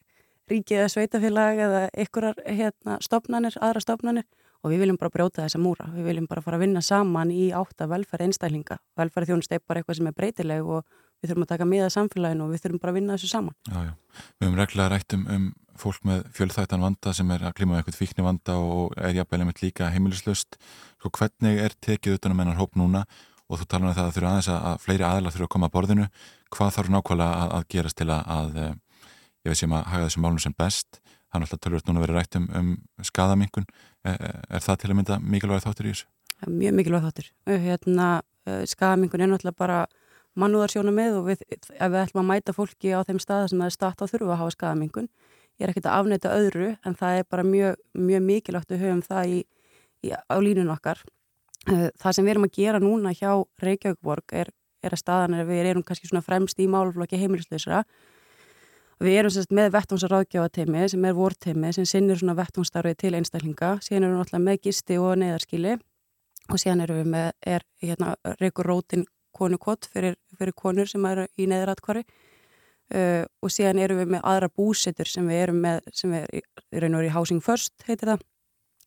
ríkið 0.51 0.81
eða 0.81 0.91
sveitafélag 0.93 1.63
eða 1.67 1.81
einhverjar 1.91 2.43
hérna, 2.45 2.99
stopnanir, 3.03 3.57
aðra 3.63 3.84
stopnanir 3.84 4.27
og 4.63 4.71
við 4.71 4.84
viljum 4.84 4.99
bara 4.99 5.13
brjóta 5.13 5.43
þessa 5.43 5.61
múra, 5.61 5.89
við 5.93 6.07
viljum 6.11 6.29
bara 6.29 6.43
fara 6.43 6.57
að 6.57 6.65
vinna 6.65 6.81
saman 6.81 7.31
í 7.31 7.49
átta 7.55 7.88
velferð 7.91 8.27
einstælinga 8.27 8.79
velferð 8.97 9.31
þjónust 9.31 9.53
er 9.53 9.61
bara 9.63 9.81
eitthvað 9.81 9.99
sem 9.99 10.09
er 10.09 10.17
breytileg 10.17 10.65
og 10.65 10.88
við 11.21 11.31
þurfum 11.31 11.45
að 11.45 11.51
taka 11.53 11.67
miða 11.67 11.93
samfélaginu 11.93 12.45
og 12.45 12.51
við 12.53 12.63
þurfum 12.63 12.81
bara 12.81 12.93
að 12.93 12.99
vinna 12.99 13.15
þessu 13.17 13.29
saman. 13.31 13.55
Já, 13.67 13.77
já. 13.88 13.93
Við 14.38 14.47
höfum 14.47 14.59
reglulega 14.59 14.91
rætt 14.93 15.15
um, 15.17 15.23
um 15.34 15.47
fólk 15.77 16.05
með 16.09 16.21
fjölþættan 16.34 16.84
vanda 16.84 17.13
sem 17.13 17.31
er 17.34 17.47
að 17.47 17.55
klíma 17.57 17.75
með 17.75 17.81
eitthvað 17.81 17.99
fíkni 18.01 18.25
vanda 18.25 18.57
og 18.61 18.93
er 18.97 19.17
jafnvel 19.17 19.41
einmitt 19.43 19.63
líka 19.63 19.89
heimilislaust. 19.93 20.59
Svo 21.01 21.11
hvernig 21.17 21.61
er 21.63 21.75
tekið 21.85 22.17
utanum 22.17 22.41
hennar 22.43 22.59
hóp 22.61 22.77
núna 22.77 23.03
og 23.47 23.61
þú 23.61 23.67
talar 23.67 23.89
um 23.89 23.95
það 23.95 24.07
að 24.07 24.15
þurfa 24.17 24.31
aðeins 24.31 24.49
að, 24.51 24.61
að 24.69 24.79
fleiri 24.83 25.07
aðlar 25.07 25.35
þurfa 25.35 25.47
að 25.47 25.53
koma 25.55 25.69
að 25.69 25.75
borðinu. 25.75 26.07
Hvað 26.55 26.73
þarf 26.77 26.93
nákvæmlega 26.93 27.41
að, 27.43 27.51
að 27.57 27.67
gerast 27.73 27.99
til 27.99 28.09
að, 28.11 28.31
að 28.37 28.57
eh, 28.63 28.73
ég 29.43 29.53
veit 29.53 29.61
sem 29.61 29.75
að 29.77 29.85
haga 29.91 30.07
þessum 30.07 30.25
málum 30.27 30.41
sem 30.43 30.57
best? 30.57 30.99
Er 31.27 31.43
alltaf 31.43 31.59
tölvöld 31.61 31.89
núna 31.89 32.01
verið 32.01 32.17
rætt 32.17 32.37
um, 32.39 32.47
um 32.55 33.05
skadamingun. 33.05 33.67
Er, 34.07 34.41
er 34.47 34.63
það 34.63 34.81
til 34.81 34.91
að 34.91 34.97
mynda 34.99 35.19
mikilvæg 35.21 35.63
þáttur 35.65 35.89
í 35.89 35.93
þessu? 35.93 36.07
Mjög 36.47 36.75
mikilvæg 36.77 37.07
þáttur. 37.07 37.31
Hérna, 37.67 38.07
skadamingun 38.69 39.23
er 39.25 39.31
náttúrulega 39.31 39.59
bara 39.59 39.79
mannúðarsjóna 40.37 40.93
með 40.93 41.19
og 41.19 41.27
við, 41.31 41.43
ef 41.49 41.91
við 41.91 41.99
ætlum 42.03 42.23
að 42.23 42.29
mæta 42.31 42.55
fólki 42.55 42.93
á 42.93 43.01
þeim 43.07 43.19
staða 43.21 43.49
sem 43.51 43.61
það 43.61 43.69
er 43.69 43.75
starta 43.75 44.05
að 44.05 44.13
þurfa 44.13 44.33
að 44.33 44.41
hafa 44.41 44.55
skadamingun. 44.55 45.09
Ég 45.57 45.65
er 45.65 45.73
ekkert 45.73 45.89
að 45.89 45.99
afneita 46.01 46.33
öðru 46.37 46.71
en 46.85 46.97
það 46.97 47.19
er 47.19 47.29
bara 47.33 47.45
mjög, 47.47 47.79
mjög 47.97 48.25
mikilvægt 48.27 48.73
að 48.73 48.83
höfum 48.83 49.03
það 49.05 49.31
í, 49.33 49.39
í, 50.05 50.11
á 50.13 50.35
línun 50.43 50.73
okkar. 50.73 51.01
Það 51.68 52.14
sem 52.15 52.23
við 52.23 52.34
erum 52.34 52.48
að 52.48 52.53
gera 52.56 52.80
núna 52.80 53.11
hjá 53.11 53.31
Reykjavíkborg 53.60 54.35
er, 54.39 54.52
er 54.85 54.94
að 54.95 55.02
staðan 55.02 55.35
er 55.35 55.49
við 55.49 55.72
erum 55.73 55.84
kannski 55.84 56.07
svona 56.07 56.23
fremst 56.23 56.60
í 56.64 56.68
málflokki 56.72 57.19
heimilislausra. 57.19 57.81
Við 59.03 59.19
erum 59.19 59.34
sérst 59.34 59.52
með 59.53 59.73
vettvánsarráðgjáfatemi 59.76 60.88
sem 60.89 61.03
er 61.06 61.18
vortemi 61.18 61.73
sem 61.76 61.85
sinnir 61.85 62.18
svona 62.18 62.38
vettvánsstarfið 62.39 62.95
til 63.03 63.11
einstaklinga. 63.19 63.76
Síðan 63.84 64.07
erum 64.07 64.15
við 64.15 64.23
náttúrulega 64.23 64.45
með 64.48 64.61
gisti 64.64 64.98
og 64.98 65.19
neðarskili 65.22 65.76
og 66.48 66.61
síðan 66.61 66.85
erum 66.85 67.02
við 67.02 67.11
með 67.14 67.27
er, 67.53 67.68
hérna, 67.84 68.15
Reykur 68.39 68.72
Rótin 68.72 69.06
konukott 69.38 69.85
fyrir, 69.91 70.15
fyrir 70.39 70.56
konur 70.57 70.89
sem 70.89 71.06
eru 71.06 71.27
í 71.38 71.45
neðratkvari 71.52 72.03
uh, 72.07 73.23
og 73.44 73.53
síðan 73.53 73.84
erum 73.84 74.02
við 74.02 74.15
með 74.15 74.26
aðra 74.31 74.49
búsettur 74.49 75.11
sem 75.11 75.27
við 75.30 75.44
erum 75.44 75.61
með, 75.68 75.91
sem 75.94 76.15
við 76.15 76.41
erum 76.72 76.98
í 77.03 77.14
Housing 77.14 77.44
First 77.44 77.85
heitir 77.88 78.14
það, 78.14 78.26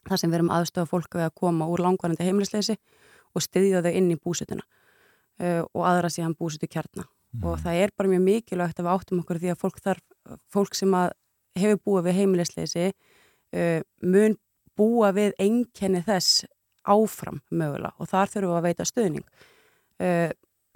þar 0.09 0.23
sem 0.23 0.33
við 0.33 0.41
erum 0.41 0.53
aðstöða 0.55 0.91
fólk 0.91 1.17
við 1.19 1.27
að 1.27 1.39
koma 1.43 1.69
úr 1.71 1.83
langvarandi 1.85 2.27
heimilisleysi 2.27 2.77
og 3.35 3.45
styðja 3.45 3.83
þau 3.85 3.91
inn 3.93 4.11
í 4.13 4.19
búsettuna 4.19 4.65
uh, 4.65 5.63
og 5.65 5.87
aðra 5.87 6.13
síðan 6.13 6.37
búsettu 6.39 6.69
kjarna 6.71 7.07
mm. 7.07 7.45
og 7.45 7.59
það 7.65 7.83
er 7.85 7.95
bara 7.97 8.13
mjög 8.13 8.25
mikilvægt 8.27 8.81
að 8.81 8.89
við 8.89 8.95
áttum 8.95 9.23
okkur 9.23 9.43
því 9.43 9.53
að 9.55 9.61
fólk 9.65 9.83
þarf, 9.85 10.05
fólk 10.53 10.79
sem 10.79 10.97
hefur 11.61 11.83
búið 11.85 12.09
við 12.09 12.21
heimilisleysi 12.21 12.91
uh, 12.91 13.81
mun 14.03 14.39
búa 14.79 15.13
við 15.17 15.35
einkenni 15.39 16.03
þess 16.07 16.45
áfram 16.89 17.43
mögulega 17.51 17.93
og 18.01 18.09
þar 18.09 18.31
þurfum 18.33 18.55
við 18.55 18.61
að 18.61 18.69
veita 18.71 18.89
stöðning 18.89 19.27
uh, 20.01 20.31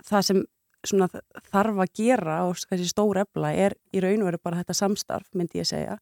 það 0.05 0.29
sem 0.29 0.45
svona 0.85 1.09
þarf 1.51 1.81
að 1.83 1.93
gera 1.97 2.39
og 2.49 2.59
þessi 2.61 2.89
stór 2.91 3.23
efla 3.25 3.53
er 3.57 3.77
í 3.95 4.03
raun 4.05 4.23
og 4.23 4.31
veru 4.31 4.41
bara 4.45 4.61
þetta 4.61 4.77
samstarf 4.77 5.29
myndi 5.37 5.61
ég 5.63 5.69
segja. 5.69 5.99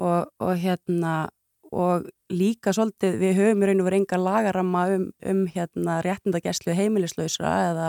Og, 0.00 0.30
og 0.42 0.54
hérna 0.58 1.28
og 1.74 2.06
líka 2.32 2.72
svolítið 2.74 3.16
við 3.20 3.40
höfum 3.40 3.64
í 3.64 3.68
raun 3.68 3.82
og 3.82 3.88
veru 3.88 4.00
enga 4.00 4.20
lagaramma 4.20 4.84
um, 4.94 5.08
um 5.32 5.42
hérna 5.50 5.98
réttindageslu 6.06 6.76
heimilislausra 6.76 7.54
eða, 7.70 7.88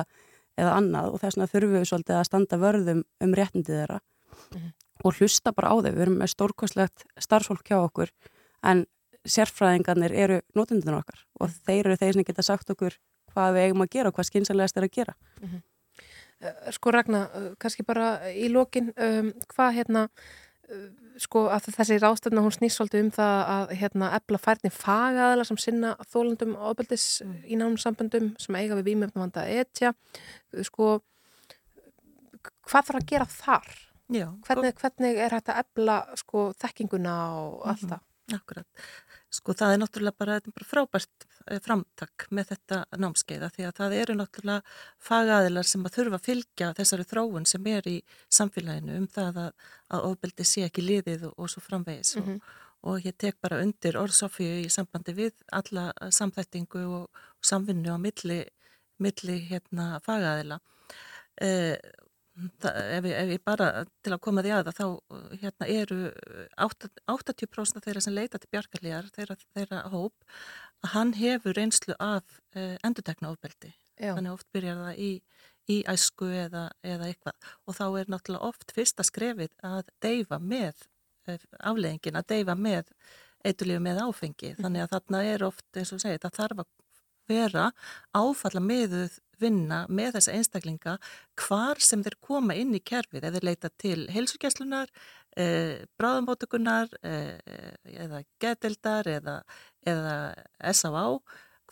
eða 0.58 0.74
annað 0.80 1.14
og 1.14 1.22
þess 1.22 1.38
vegna 1.38 1.52
þurfum 1.54 1.78
við 1.78 1.88
svolítið 1.92 2.18
að 2.18 2.28
standa 2.30 2.62
vörðum 2.62 3.06
um 3.22 3.38
réttindið 3.38 3.82
þeirra. 3.82 4.02
Mhm. 4.56 4.74
og 5.04 5.14
hlusta 5.20 5.52
bara 5.54 5.70
á 5.70 5.76
þau, 5.76 5.92
við 5.92 6.02
erum 6.06 6.18
með 6.20 6.32
stórkostlegt 6.32 7.04
starfsfólk 7.20 7.68
hjá 7.68 7.78
okkur 7.78 8.12
en 8.64 8.86
sérfræðingarnir 9.28 10.14
eru 10.14 10.40
notendunum 10.56 11.02
okkar 11.02 11.26
og 11.40 11.54
þeir 11.66 11.90
eru 11.90 11.98
þeir 12.02 12.18
sem 12.18 12.28
geta 12.28 12.46
sagt 12.46 12.72
okkur 12.74 12.98
hvað 13.34 13.56
við 13.58 13.68
eigum 13.68 13.84
að 13.86 13.92
gera 13.96 14.12
og 14.12 14.18
hvað 14.18 14.30
skynsanlegast 14.30 14.78
er 14.80 14.88
að 14.88 14.94
gera. 14.96 15.16
Eh, 16.42 16.72
Sko 16.76 16.92
Ragna, 16.92 17.26
eh, 17.34 17.52
kannski 17.60 17.86
bara 17.88 18.32
í 18.32 18.50
lokin, 18.52 18.94
um, 18.98 19.32
hvað 19.54 19.76
hérna, 19.80 20.08
sko 21.22 21.46
að 21.54 21.70
þessi 21.76 21.98
ráðstöfna 22.02 22.44
hún 22.44 22.54
snýst 22.54 22.80
svolítið 22.80 23.04
um 23.06 23.12
það 23.16 23.36
að 23.56 23.74
hérna 23.80 24.12
ebla 24.18 24.40
færni 24.42 24.72
fagaðala 24.74 25.46
sem 25.48 25.60
sinna 25.62 25.94
þólandum 26.12 26.56
ábeldis 26.58 27.06
í 27.46 27.58
nánum 27.60 27.78
samböndum 27.82 28.32
sem 28.42 28.58
eiga 28.58 28.78
við 28.80 28.90
výmjöfnavanda 28.90 29.46
etja, 29.62 29.94
sko 30.66 30.98
hvað 32.66 32.90
þarf 32.90 33.00
að 33.00 33.08
gera 33.14 33.30
þar? 33.30 33.70
Já, 34.14 34.28
Hvernig, 34.46 34.76
hvernig 34.82 35.22
er 35.22 35.34
að 35.34 35.56
ebla 35.56 36.02
sko 36.20 36.50
þekkinguna 36.62 37.16
og 37.40 37.64
allt 37.72 37.88
það? 37.90 38.04
Akkurat. 38.34 38.66
Sko 39.36 39.56
það 39.58 39.74
er 39.76 39.80
náttúrulega 39.82 40.20
bara, 40.22 40.36
er 40.40 40.54
bara 40.56 40.68
frábært 40.70 41.26
eh, 41.52 41.60
framtak 41.64 42.28
með 42.36 42.52
þetta 42.54 42.82
námskeiða 43.04 43.50
því 43.56 43.66
að 43.70 43.74
það 43.80 43.96
eru 44.02 44.18
náttúrulega 44.20 44.76
fagaðilar 45.10 45.70
sem 45.70 45.88
að 45.88 45.96
þurfa 45.98 46.20
að 46.22 46.28
fylgja 46.30 46.70
þessari 46.78 47.08
þróun 47.10 47.48
sem 47.52 47.72
er 47.74 47.90
í 47.92 47.96
samfélaginu 48.40 49.00
um 49.02 49.08
það 49.18 49.42
að, 49.48 49.66
að 49.98 50.06
ofbeldi 50.12 50.46
sé 50.48 50.64
ekki 50.70 50.86
liðið 50.86 51.28
og, 51.32 51.34
og 51.38 51.52
svo 51.52 51.66
framvegis 51.66 52.16
Mhm. 52.22 52.38
og, 52.38 52.62
og 52.86 53.02
ég 53.08 53.16
tek 53.18 53.40
bara 53.42 53.58
undir 53.66 53.96
orðsofíu 53.98 54.60
í 54.62 54.70
sambandi 54.70 55.16
við 55.18 55.34
alla 55.58 55.88
samþættingu 56.14 56.84
og, 57.00 57.24
samvinnu 57.42 57.94
á 57.94 57.98
milli, 57.98 58.44
milli 59.02 59.40
hérna 59.50 60.00
fagaðila. 60.06 60.60
Eh, 61.42 61.76
Það, 62.36 62.78
ef, 62.98 63.06
ég, 63.08 63.16
ef 63.16 63.30
ég 63.32 63.44
bara 63.48 63.68
til 64.04 64.12
að 64.12 64.22
koma 64.26 64.44
því 64.44 64.52
að 64.58 64.70
þá 64.76 64.86
hérna, 65.40 65.68
eru 65.72 66.00
80% 66.60 67.86
þeirra 67.86 68.02
sem 68.04 68.16
leita 68.16 68.42
til 68.42 68.50
bjargarlegar 68.52 69.08
þeirra, 69.16 69.38
þeirra 69.56 69.84
hóp 69.94 70.36
að 70.84 70.92
hann 70.98 71.14
hefur 71.16 71.56
reynslu 71.56 71.96
af 71.96 72.26
uh, 72.58 72.76
endurtekna 72.84 73.32
ofbeldi. 73.32 73.72
Þannig 74.02 74.36
oft 74.36 74.50
byrjar 74.52 74.82
það 74.82 75.00
í, 75.00 75.12
í 75.72 75.78
æsku 75.88 76.28
eða, 76.44 76.66
eða 76.84 77.08
eitthvað. 77.08 77.52
Og 77.64 77.78
þá 77.80 77.86
er 77.88 78.12
náttúrulega 78.12 78.52
oft 78.52 78.76
fyrsta 78.76 79.08
skrefið 79.08 79.56
að 79.64 79.94
deyfa 80.04 80.42
með 80.44 80.84
uh, 81.32 81.40
afleðingin, 81.72 82.20
að 82.20 82.34
deyfa 82.34 82.58
með 82.60 82.92
eitulífu 83.48 83.86
með 83.86 84.04
áfengi. 84.10 84.56
Þannig 84.60 84.84
að 84.84 84.98
þarna 84.98 85.24
er 85.32 85.48
oft 85.48 85.80
eins 85.80 85.96
og 85.96 86.04
segið 86.04 86.26
það 86.26 86.40
þarf 86.42 86.66
að 86.66 86.74
vera 87.30 87.70
áfalla 88.16 88.62
meðuð 88.64 89.20
vinna 89.42 89.84
með 89.92 90.18
þessa 90.18 90.36
einstaklinga 90.38 90.98
hvar 91.46 91.82
sem 91.84 92.04
þeir 92.06 92.18
koma 92.24 92.56
inn 92.58 92.76
í 92.76 92.84
kerfið 92.84 93.28
eða 93.30 93.44
leita 93.44 93.72
til 93.82 94.06
heilsugjæslunar, 94.14 94.92
eh, 95.36 95.84
bráðumótökunar 96.00 96.94
eh, 97.04 97.40
eða 97.84 98.24
getildar 98.40 99.10
eða, 99.12 99.42
eða 99.86 100.16
S.A.A. 100.72 101.20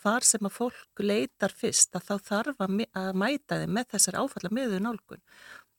hvar 0.02 0.28
sem 0.28 0.44
að 0.44 0.58
fólk 0.58 1.04
leitar 1.04 1.56
fyrst 1.56 1.96
að 1.96 2.10
þá 2.10 2.16
þarf 2.30 2.64
að 2.68 3.14
mæta 3.16 3.62
þeim 3.62 3.78
með 3.80 3.94
þessar 3.96 4.20
áfalla 4.20 4.52
meðuð 4.52 4.84
nálgun 4.84 5.24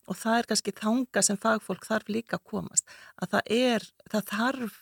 og 0.09 0.19
það 0.21 0.39
er 0.39 0.49
kannski 0.51 0.75
þanga 0.77 1.23
sem 1.25 1.39
fagfólk 1.41 1.87
þarf 1.89 2.11
líka 2.13 2.39
að 2.39 2.49
komast 2.51 2.97
að 3.23 3.37
það 3.37 3.53
er, 3.57 3.87
það 4.13 4.27
þarf 4.33 4.81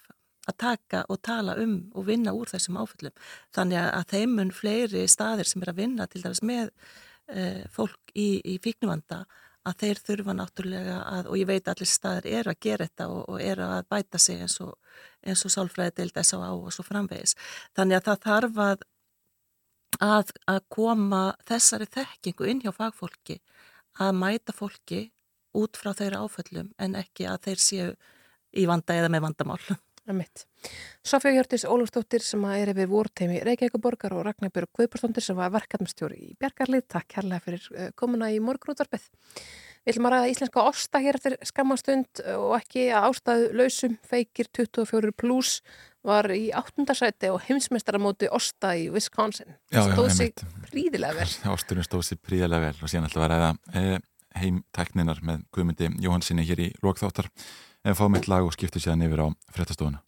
að 0.50 0.58
taka 0.58 1.04
og 1.08 1.20
tala 1.22 1.54
um 1.62 1.76
og 1.94 2.06
vinna 2.08 2.34
úr 2.34 2.50
þessum 2.50 2.80
áföllum. 2.82 3.14
Þannig 3.54 3.78
að- 3.78 4.08
þeim 4.12 4.34
mun 4.36 4.50
fleiri 4.50 5.06
staðir 5.08 5.46
sem 5.46 5.62
er 5.62 5.72
að 5.72 5.80
vinna 5.82 6.06
til 6.06 6.22
dæmis 6.22 6.42
með 6.42 6.70
uh, 7.30 7.62
fólk 7.70 8.14
í, 8.14 8.40
í 8.44 8.58
fíknuvanda 8.58 9.24
að 9.62 9.76
þeir 9.78 10.00
þurfa 10.06 10.34
náttúrulega 10.34 10.96
að, 11.06 11.28
og 11.30 11.38
ég 11.38 11.46
veit 11.46 11.68
allir 11.70 11.86
staðir 11.86 12.26
eru 12.40 12.50
að 12.50 12.62
gera 12.66 12.86
þetta 12.88 13.08
og, 13.14 13.28
og 13.30 13.42
eru 13.42 13.66
að 13.68 13.84
bæta 13.94 14.18
sig 14.18 14.40
eins 14.42 14.56
og, 14.64 14.72
og 15.22 15.52
sálfræði 15.54 15.94
deild 16.00 16.18
S.A.A. 16.18 16.50
og 16.50 16.72
svo 16.74 16.84
framvegis. 16.86 17.36
Þannig 17.76 18.00
að 18.00 18.08
það 18.08 18.24
þarf 18.26 18.58
að, 18.66 18.82
að, 20.08 20.32
að 20.50 20.60
koma 20.68 21.22
þessari 21.46 21.86
þekkingu 21.94 22.50
inn 22.50 22.64
hjá 22.64 22.72
fagfólki 22.74 23.38
að 24.02 24.18
mæta 24.18 24.56
fólki 24.56 25.04
út 25.54 25.78
frá 25.78 25.92
þeirra 25.94 26.24
áföllum 26.24 26.72
en 26.82 26.98
ekki 26.98 27.28
að 27.28 27.42
þeir 27.46 27.62
séu 27.62 27.88
í 28.58 28.66
vanda 28.66 28.98
eða 28.98 29.12
með 29.12 29.26
vandamál. 29.28 29.62
Sofja 31.06 31.30
Hjörtis 31.34 31.64
Ólafsdóttir 31.68 32.22
sem 32.24 32.42
er 32.50 32.72
yfir 32.72 32.88
vorteimi 32.90 33.40
Reykjavíkuborgar 33.46 34.14
og 34.16 34.24
Ragnar 34.26 34.50
Björg 34.54 34.70
Guðbjörnsdóttir 34.78 35.24
sem 35.24 35.38
var 35.38 35.52
verkefnstjóri 35.54 36.18
í 36.30 36.32
Bjarkarlið. 36.42 36.88
Takk 36.90 37.08
kærlega 37.16 37.44
fyrir 37.44 37.68
eh, 37.76 37.92
komuna 37.98 38.30
í 38.34 38.40
morgunútvarpið. 38.42 39.06
Við 39.82 39.94
ætlum 39.96 40.06
að 40.06 40.14
ræða 40.14 40.30
íslenska 40.30 40.62
osta 40.70 41.00
hér 41.02 41.16
eftir 41.18 41.34
skammastund 41.46 42.20
og 42.36 42.52
ekki 42.60 42.84
að 42.94 43.08
ástæðu 43.08 43.48
lausum 43.58 43.96
feikir 44.06 44.46
24 44.54 45.10
pluss 45.18 45.56
var 46.06 46.28
í 46.34 46.52
áttundasæti 46.54 47.30
og 47.34 47.42
heimsmeistaramóti 47.48 48.30
osta 48.30 48.76
í 48.78 48.88
Wisconsin. 48.94 49.56
Já, 49.74 49.82
já, 49.82 49.92
Stóð 49.94 50.10
sig 50.14 50.30
einmitt. 50.38 50.70
príðilega 50.70 51.18
vel. 51.18 51.28
Ásturinn 51.54 51.86
stóð 51.86 52.06
sér 52.10 52.22
príðilega 52.22 52.68
vel 52.70 52.78
og 52.78 52.90
síðan 52.94 53.10
ætla 53.10 53.26
að 53.26 53.34
ræða 53.34 53.50
eh, 53.80 53.98
heimtækninar 54.42 55.22
með 55.26 55.44
Guðmundi 55.54 55.90
Jóhansinni 56.02 56.46
hér 56.46 56.62
í 56.62 56.70
lokþáttar 56.82 57.30
en 57.84 57.98
fá 57.98 58.08
mitt 58.08 58.28
lag 58.30 58.46
og 58.46 58.54
skiptu 58.54 58.82
síðan 58.82 59.06
yfir 59.08 59.24
á 59.24 59.26
fréttastofuna. 59.54 60.02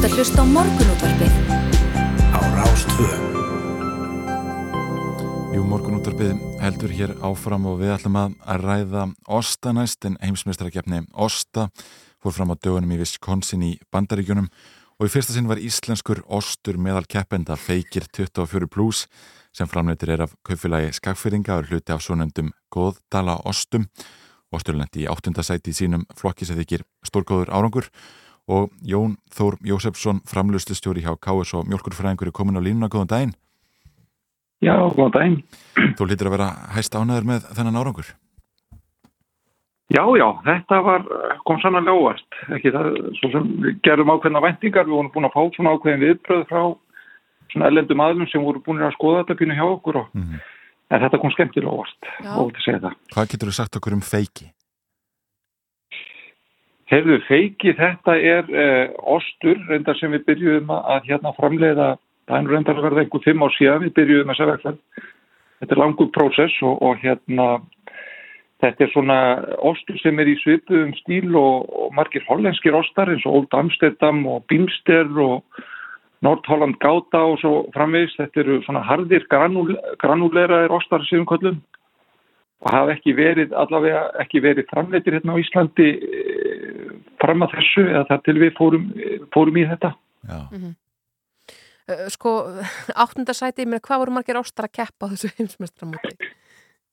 Ert 0.00 0.14
að 0.14 0.14
hlusta 0.16 0.40
á 0.40 0.46
morgunútvarpið 0.48 1.32
á 2.32 2.40
Rástvö. 2.56 3.08
Jú, 5.52 5.64
morgunúttarpið 5.68 6.38
heldur 6.62 6.94
hér 6.96 7.10
áfram 7.20 7.66
og 7.68 7.82
við 7.82 7.92
ætlum 7.98 8.16
að 8.16 8.62
ræða 8.62 9.02
Osta 9.28 9.74
næst 9.76 10.06
en 10.08 10.16
heimsmeistarakefni 10.22 11.02
Osta 11.12 11.66
fór 12.16 12.32
fram 12.32 12.54
á 12.54 12.56
dögunum 12.56 12.94
í 12.96 13.00
Wisconsin 13.02 13.66
í 13.66 13.74
Bandaríkjunum 13.92 14.48
og 14.48 15.04
í 15.04 15.12
fyrsta 15.12 15.36
sinn 15.36 15.50
var 15.50 15.60
íslenskur 15.60 16.22
Ostur 16.32 16.80
meðal 16.80 17.04
keppenda 17.04 17.58
feikir 17.60 18.08
24 18.08 18.70
plus 18.72 19.04
sem 19.52 19.68
framleitir 19.68 20.14
er 20.16 20.24
af 20.24 20.32
kaupfélagi 20.48 20.96
skagfyrringa 20.96 21.58
og 21.58 21.66
er 21.66 21.74
hluti 21.74 21.92
af 21.92 22.00
svonendum 22.00 22.54
góðdala 22.72 23.36
Ostum. 23.44 23.84
Osturlendi 24.48 25.04
í 25.04 25.12
áttundasæti 25.12 25.74
í 25.74 25.76
sínum 25.76 26.08
flokki 26.16 26.48
sem 26.48 26.56
þykir 26.56 26.88
stórgóður 27.04 27.52
árangur 27.52 27.92
og 28.50 28.70
Jón 28.82 29.14
Þór 29.36 29.56
Jósefsson 29.70 30.20
framlustustjóri 30.26 31.04
hjá 31.04 31.14
KS 31.22 31.54
og 31.60 31.68
mjölkurfræðingur 31.70 32.30
er 32.30 32.34
komin 32.34 32.58
á 32.58 32.62
línuna, 32.64 32.88
góðan 32.90 33.10
daginn. 33.12 33.34
Já, 34.60 34.74
góðan 34.92 35.14
daginn. 35.14 35.38
Þú 35.96 36.08
lítir 36.10 36.28
að 36.28 36.34
vera 36.36 36.48
hæst 36.74 36.96
ánæður 36.98 37.28
með 37.30 37.46
þennan 37.56 37.78
árangur. 37.80 38.10
Já, 39.90 40.04
já, 40.14 40.26
þetta 40.46 40.76
var, 40.86 41.06
kom 41.48 41.58
sannlega 41.62 41.94
óvart. 41.98 42.36
Ekki 42.54 42.70
það, 42.74 42.90
svo 43.18 43.30
sem 43.32 43.48
við 43.64 43.80
gerum 43.86 44.12
ákveðna 44.14 44.42
væntingar, 44.44 44.86
við 44.86 44.94
vorum 44.94 45.10
búin 45.16 45.26
að 45.26 45.34
fá 45.34 45.42
svona 45.56 45.72
ákveðin 45.74 46.04
viðbröð 46.04 46.44
frá 46.50 46.60
svona 47.50 47.70
ellendum 47.72 48.02
aðlum 48.04 48.28
sem 48.30 48.44
voru 48.46 48.62
búin 48.62 48.84
að 48.86 48.94
skoða 48.94 49.24
þetta 49.24 49.38
pínu 49.40 49.56
hjá 49.58 49.64
okkur 49.66 49.96
og 50.04 50.06
Mhm. 50.14 50.38
en 50.90 51.00
þetta 51.02 51.20
kom 51.20 51.30
skemmtilega 51.34 51.74
óvart, 51.74 52.02
óvart 52.22 52.54
að 52.60 52.64
segja 52.64 52.80
það. 52.84 52.94
Hvað 53.14 53.28
getur 53.32 53.48
þú 53.50 53.54
sagt 53.58 53.76
okkur 53.80 53.92
um 53.98 54.00
feiki? 54.00 54.46
Heyrðu, 56.90 57.20
feiki, 57.28 57.70
þetta 57.78 58.16
er 58.18 58.48
uh, 58.50 58.94
ostur, 59.14 59.58
reyndar 59.68 59.98
sem 60.00 60.10
við 60.10 60.24
byrjuðum 60.26 60.72
að, 60.74 61.04
hérna 61.06 61.30
framleiða, 61.36 61.90
það 62.26 62.38
er 62.40 62.54
reyndar 62.54 62.80
verða 62.82 63.04
einhver 63.04 63.22
fimm 63.22 63.44
ár 63.46 63.54
síðan, 63.54 63.84
við 63.84 63.92
byrjuðum 63.98 64.32
þessa 64.32 64.48
vegferð. 64.50 65.04
Þetta 65.60 65.76
er 65.76 65.82
langur 65.82 66.10
prósess 66.16 66.56
og, 66.66 66.80
og 66.82 66.98
hérna, 67.04 67.46
þetta 68.64 68.86
er 68.86 68.92
svona 68.94 69.18
ostur 69.70 70.00
sem 70.02 70.18
er 70.18 70.32
í 70.32 70.36
svipuðum 70.40 70.94
stíl 70.98 71.36
og, 71.38 71.68
og 71.70 71.94
margir 71.94 72.26
hollenskir 72.26 72.74
ostar 72.74 73.12
eins 73.12 73.26
og 73.28 73.38
Old 73.38 73.58
Amsterdam 73.60 74.24
og 74.26 74.42
Bimster 74.50 75.06
og 75.22 75.62
Nordholland 76.26 76.80
Gouda 76.82 77.22
og 77.28 77.38
svo 77.44 77.54
framvegis. 77.76 78.16
Þetta 78.18 78.42
eru 78.42 78.58
svona 78.66 78.82
harðir 78.88 79.28
granul, 79.30 79.76
granuleraðir 80.02 80.74
ostar 80.74 81.06
sem 81.06 81.22
við 81.22 81.30
köllum 81.36 81.62
og 82.60 82.74
hafa 82.74 82.94
ekki 82.96 83.14
verið, 83.16 83.54
allavega 83.56 84.04
ekki 84.20 84.42
verið 84.44 84.68
framleitir 84.72 85.16
hérna 85.16 85.36
á 85.36 85.40
Íslandi 85.40 85.88
eh, 85.96 86.92
fram 87.22 87.46
að 87.46 87.56
þessu 87.56 87.86
eða 87.88 88.04
þar 88.10 88.22
til 88.26 88.36
við 88.40 88.52
fórum, 88.58 88.86
fórum 89.34 89.60
í 89.60 89.66
þetta. 89.70 89.94
Uh, 90.28 90.70
Sko, 92.12 92.34
áttundasæti, 93.04 93.64
ég 93.64 93.70
meina, 93.70 93.82
hvað 93.84 94.04
voru 94.04 94.18
margir 94.18 94.38
ástar 94.40 94.68
að 94.68 94.76
keppa 94.82 95.08
á 95.08 95.10
þessu 95.14 95.32
heimsmeistramóti? 95.38 96.30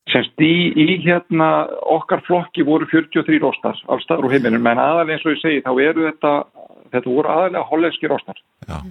Semst 0.08 0.40
í, 0.40 0.72
í 0.72 0.96
hérna 1.04 1.68
okkar 1.84 2.22
flokki 2.24 2.64
voru 2.64 2.88
43 2.88 3.42
ostar 3.44 3.76
allstaðar 3.92 4.24
úr 4.24 4.38
heiminum, 4.38 4.64
en 4.70 4.80
aðalega 4.80 5.18
eins 5.18 5.26
og 5.26 5.34
ég 5.34 5.42
segi 5.42 5.64
þá 5.66 5.72
eru 5.84 6.06
þetta, 6.06 6.30
þetta 6.94 7.10
voru 7.12 7.32
aðalega 7.34 7.64
hollenskir 7.68 8.14
ostar. 8.16 8.40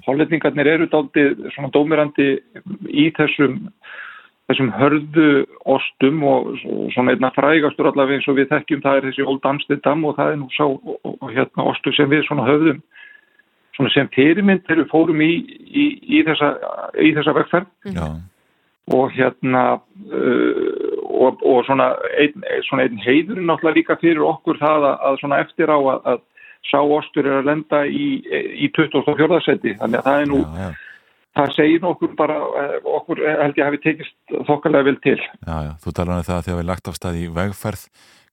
Hollendingarnir 0.06 0.70
eru 0.76 0.88
daldið 0.94 1.48
svona 1.56 1.72
dómirandi 1.74 2.28
í 2.94 3.08
þessum 3.18 3.58
þessum 4.48 4.70
hörðu 4.78 5.32
ostum 5.68 6.22
og 6.28 6.54
svona 6.94 7.16
einna 7.16 7.32
frægastur 7.36 7.90
allavega 7.90 8.22
eins 8.22 8.30
og 8.32 8.38
við 8.38 8.52
þekkjum 8.54 8.84
það 8.86 9.00
er 9.00 9.08
þessi 9.10 9.26
Old 9.28 9.50
Amsterdam 9.50 10.06
og 10.08 10.16
það 10.20 10.32
er 10.32 10.40
nú 10.40 10.48
sá 10.56 10.64
og, 10.68 11.28
hérna 11.34 11.68
ostur 11.74 11.96
sem 11.98 12.10
við 12.12 12.24
svona 12.28 12.48
höfðum 12.48 12.80
svona 13.76 13.92
sem 13.94 14.10
fyrirmynd 14.16 14.72
við 14.72 14.88
fórum 14.92 15.22
í, 15.22 15.34
í, 15.68 15.86
í 16.18 16.24
þessa, 16.26 16.54
í 17.04 17.12
þessa 17.18 17.36
vegferð 17.38 17.92
Já. 17.92 18.08
og 18.96 19.12
hérna 19.18 19.66
uh, 19.76 20.64
og, 21.04 21.44
og 21.44 21.62
svona 21.68 21.92
einn 22.16 22.48
svona 22.70 22.88
ein 22.88 23.04
heiður 23.04 23.44
náttúrulega 23.44 23.82
líka 23.82 24.00
fyrir 24.00 24.24
okkur 24.24 24.64
það 24.64 24.90
að, 24.94 24.98
að 25.12 25.22
svona 25.22 25.44
eftir 25.44 25.76
á 25.76 25.78
að, 25.78 26.12
að 26.16 26.26
sá 26.72 26.80
ostur 26.82 27.28
er 27.28 27.42
að 27.42 27.52
lenda 27.52 27.84
í, 27.86 28.10
í 28.64 28.72
24. 28.76 29.44
seti 29.44 29.76
þannig 29.78 30.00
að 30.00 30.08
það 30.08 30.22
er 30.24 30.30
nú 30.32 30.44
Já, 30.48 30.62
já. 30.64 30.87
Það 31.38 31.54
segir 31.56 31.88
okkur 31.92 32.16
bara 32.20 32.38
eh, 32.64 32.76
okkur 32.98 33.24
eh, 33.24 33.38
held 33.44 33.62
ég 33.62 33.70
hafi 33.70 33.82
tekist 33.84 34.38
þokkalega 34.50 34.90
vel 34.90 34.98
til. 35.06 35.18
Já, 35.20 35.58
já, 35.70 35.72
þú 35.84 35.96
talar 35.96 36.20
um 36.20 36.28
það 36.28 36.40
að 36.40 36.50
þegar 36.50 36.60
við 36.62 36.70
lagt 36.72 36.92
af 36.92 37.00
stað 37.00 37.22
í 37.22 37.30
vegferð, 37.38 37.88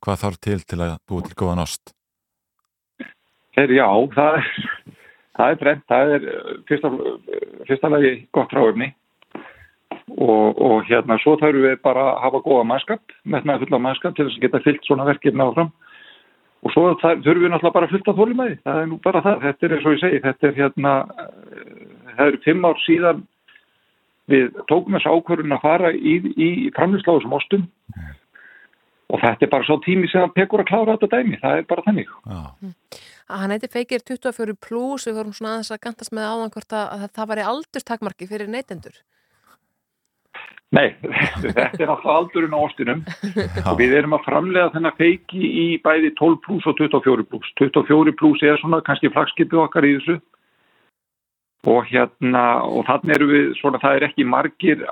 hvað 0.05 0.20
þarf 0.24 0.43
til 0.48 0.59
til 0.64 0.81
að 0.81 0.98
búið 1.10 1.31
til 1.31 1.39
góðan 1.43 1.64
ost? 1.64 1.94
Her, 3.55 3.70
já, 3.70 3.86
það 4.16 4.40
er 4.40 4.48
það 5.39 5.52
er 5.52 5.60
brent, 5.60 5.86
það 5.90 6.12
er 6.16 6.28
eh, 6.31 6.52
fyrsta, 6.68 6.93
fyrsta 7.68 7.90
lagi 7.93 8.12
gott 8.35 8.55
ráöfni 8.55 8.90
og, 10.14 10.60
og 10.60 10.85
hérna 10.89 11.18
svo 11.22 11.36
þarfum 11.40 11.66
við 11.66 11.81
bara 11.85 12.10
að 12.12 12.20
hafa 12.26 12.43
góða 12.44 12.68
mannskap 12.70 13.16
metnaði 13.24 13.64
fulla 13.64 13.82
mannskap 13.89 14.16
til 14.16 14.28
þess 14.28 14.39
að 14.39 14.47
geta 14.47 14.62
fyllt 14.66 14.86
svona 14.89 15.09
verkefni 15.09 15.44
áfram 15.44 15.72
og 16.64 16.72
svo 16.72 16.86
þurfum 16.96 17.44
við 17.44 17.52
náttúrulega 17.52 17.76
bara 17.76 17.88
að 17.88 17.94
fylta 17.94 18.16
þólumæði 18.16 18.58
það 18.64 18.80
er 18.80 18.90
nú 18.90 18.98
bara 19.04 19.22
það, 19.24 19.40
þetta 19.44 19.66
er 19.66 19.76
eins 19.76 19.86
og 19.86 19.94
ég 19.94 20.02
segi 20.02 20.24
þetta 20.24 20.48
er 20.48 20.58
hérna 20.58 20.92
eh, 21.20 21.72
það 22.16 22.26
eru 22.30 22.42
fimm 22.46 22.68
ár 22.68 22.82
síðan 22.86 23.24
við 24.30 24.52
tókum 24.70 24.96
þess 24.96 25.08
ákvörðun 25.10 25.56
að 25.56 25.64
fara 25.64 25.90
í, 25.94 26.14
í 26.32 26.50
framlýsláðu 26.76 27.24
sem 27.24 27.34
ostum. 27.38 27.64
Og 29.12 29.20
þetta 29.20 29.46
er 29.46 29.50
bara 29.52 29.66
svo 29.68 29.76
tími 29.84 30.08
sem 30.10 30.24
hann 30.24 30.32
tekur 30.34 30.62
að 30.62 30.70
klára 30.70 30.94
þetta 30.96 31.18
dæmi, 31.18 31.40
það 31.42 31.58
er 31.58 31.66
bara 31.70 31.84
þannig. 31.86 32.14
Að 32.24 33.40
Hann 33.40 33.54
heiti 33.54 33.70
Feikir 33.72 34.02
24 34.04 34.56
plus, 34.60 35.06
við 35.08 35.18
vorum 35.18 35.36
svona 35.36 35.54
aðeins 35.54 35.72
að 35.72 35.82
gantast 35.86 36.12
með 36.12 36.26
áðan 36.28 36.50
hvort 36.52 36.74
að, 36.76 36.90
að 36.92 37.04
það 37.16 37.30
var 37.30 37.40
í 37.40 37.46
aldurstakmarki 37.52 38.28
fyrir 38.28 38.50
neytendur. 38.52 38.98
Nei, 40.74 40.88
þetta 41.44 41.84
er 41.84 41.90
alltaf 41.92 42.10
aldurinn 42.10 42.55
á 42.56 42.60
ostinum 42.64 43.02
og 43.64 43.74
við 43.78 43.94
erum 44.01 44.16
að 44.16 44.24
framlega 44.26 44.72
þennan 44.74 44.96
feiki 44.98 45.40
í 45.40 45.66
bæði 45.84 46.10
12 46.18 46.38
plus 46.46 46.66
og 46.70 46.78
24 46.80 47.26
plus. 47.30 47.51
24 47.60 48.14
plus 48.18 48.42
er 48.42 48.59
svona 48.62 48.82
kannski 48.86 49.12
flagskipið 49.14 49.62
okkar 49.66 49.86
í 49.86 49.94
þessu 49.98 50.18
og 51.64 51.86
hérna 51.88 52.44
og 52.66 52.84
þannig 52.88 53.14
eru 53.16 53.26
við 53.30 53.46
svona 53.60 53.78
það 53.80 53.96
er 54.01 54.06
ekki 54.10 54.26
margir 54.28 54.82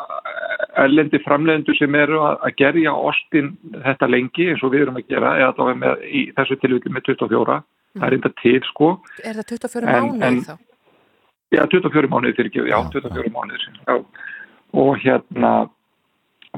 ellendi 0.81 1.19
framlegendur 1.21 1.77
sem 1.77 1.95
eru 2.01 2.23
að, 2.25 2.39
að 2.49 2.55
gerja 2.63 2.95
ostin 2.97 3.51
þetta 3.85 4.09
lengi 4.09 4.47
eins 4.53 4.63
og 4.65 4.73
við 4.73 4.87
erum 4.87 4.97
að 5.01 5.11
gera 5.13 5.35
eða 5.43 5.53
þá 5.59 5.63
er 5.67 5.81
með 5.83 6.05
í 6.09 6.23
þessu 6.39 6.57
tilvíli 6.63 6.95
með 6.95 7.11
24. 7.11 7.59
Það 7.93 8.07
er 8.09 8.17
enda 8.17 8.31
til 8.41 8.61
sko. 8.71 8.89
Er 9.21 9.37
það 9.37 9.51
24 9.53 9.91
En- 9.93 10.07
mánuði 10.07 10.29
en- 10.31 10.45
þá? 10.47 10.55
Já, 11.53 11.61
24 11.69 12.09
mánuðir 12.09 12.37
fyrir 12.39 12.49
ekki, 12.49 12.63
já, 12.71 12.79
24 12.95 13.33
mánuðir. 13.35 13.67
Já. 13.85 13.97
Og 14.73 14.97
hérna, 15.05 15.69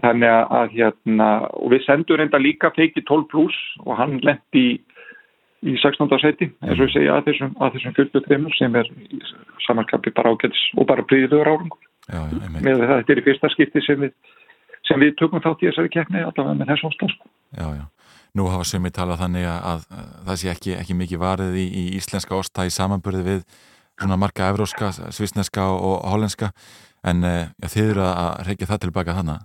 þannig 0.02 0.30
að- 0.50 0.72
hérna, 0.74 1.28
og 1.54 1.70
við 1.72 1.84
sendum 1.86 2.16
reynda 2.18 2.38
líka 2.38 2.70
feiki 2.74 3.02
12 3.04 3.28
pluss 3.30 3.56
og 3.86 3.96
hann 3.98 4.20
lendi 4.22 4.62
í, 4.62 4.80
í 5.64 5.74
16. 5.80 6.18
seti, 6.20 6.50
eins 6.62 6.78
og 6.78 6.86
ég 6.88 6.92
segja 6.94 7.16
að 7.18 7.26
þessum, 7.30 7.54
að 7.60 7.72
þessum 7.74 7.94
43 7.96 8.58
sem 8.58 8.76
er 8.76 8.90
samanskapi 9.66 10.12
bara 10.14 10.30
ágætis 10.34 10.64
og 10.76 10.86
bara 10.86 11.02
príðilegur 11.02 11.48
árangur. 11.48 11.82
Já. 12.10 12.20
Með 12.60 12.84
það 12.84 12.96
þetta 13.00 13.12
er 13.14 13.20
í 13.22 13.26
fyrsta 13.28 13.50
skipti 13.54 13.80
sem 13.86 14.00
við, 14.04 14.12
sem 14.84 15.00
við 15.00 15.14
tökum 15.16 15.40
þátt 15.40 15.62
í 15.64 15.70
þessari 15.70 15.92
keppni, 15.94 16.20
allavega 16.20 16.58
með 16.58 16.72
þessu 16.74 16.90
ástæð, 16.90 17.14
sko. 17.14 17.30
Já, 17.56 17.66
já. 17.80 17.84
Nú 18.34 18.48
hafa 18.50 18.66
sömi 18.66 18.90
talað 18.90 19.22
þannig 19.22 19.46
að, 19.46 19.60
að, 19.70 19.84
að 19.94 20.24
það 20.26 20.38
sé 20.40 20.48
ekki, 20.50 20.72
ekki 20.74 20.94
mikið 20.98 21.20
varðið 21.22 21.54
í, 21.62 21.66
í 21.70 21.84
íslenska 22.00 22.34
osta 22.34 22.66
í 22.66 22.72
samanburði 22.74 23.22
við 23.28 23.44
svona 23.94 24.18
marga 24.18 24.48
evróska, 24.50 24.90
svisneska 25.14 25.68
og 25.70 26.02
hollenska 26.10 26.50
en 27.10 27.24
uh, 27.24 27.40
já, 27.60 27.68
þið 27.74 27.90
eru 27.90 28.06
að 28.10 28.30
reykja 28.48 28.70
það 28.70 28.84
tilbaka 28.84 29.16
þannig. 29.18 29.42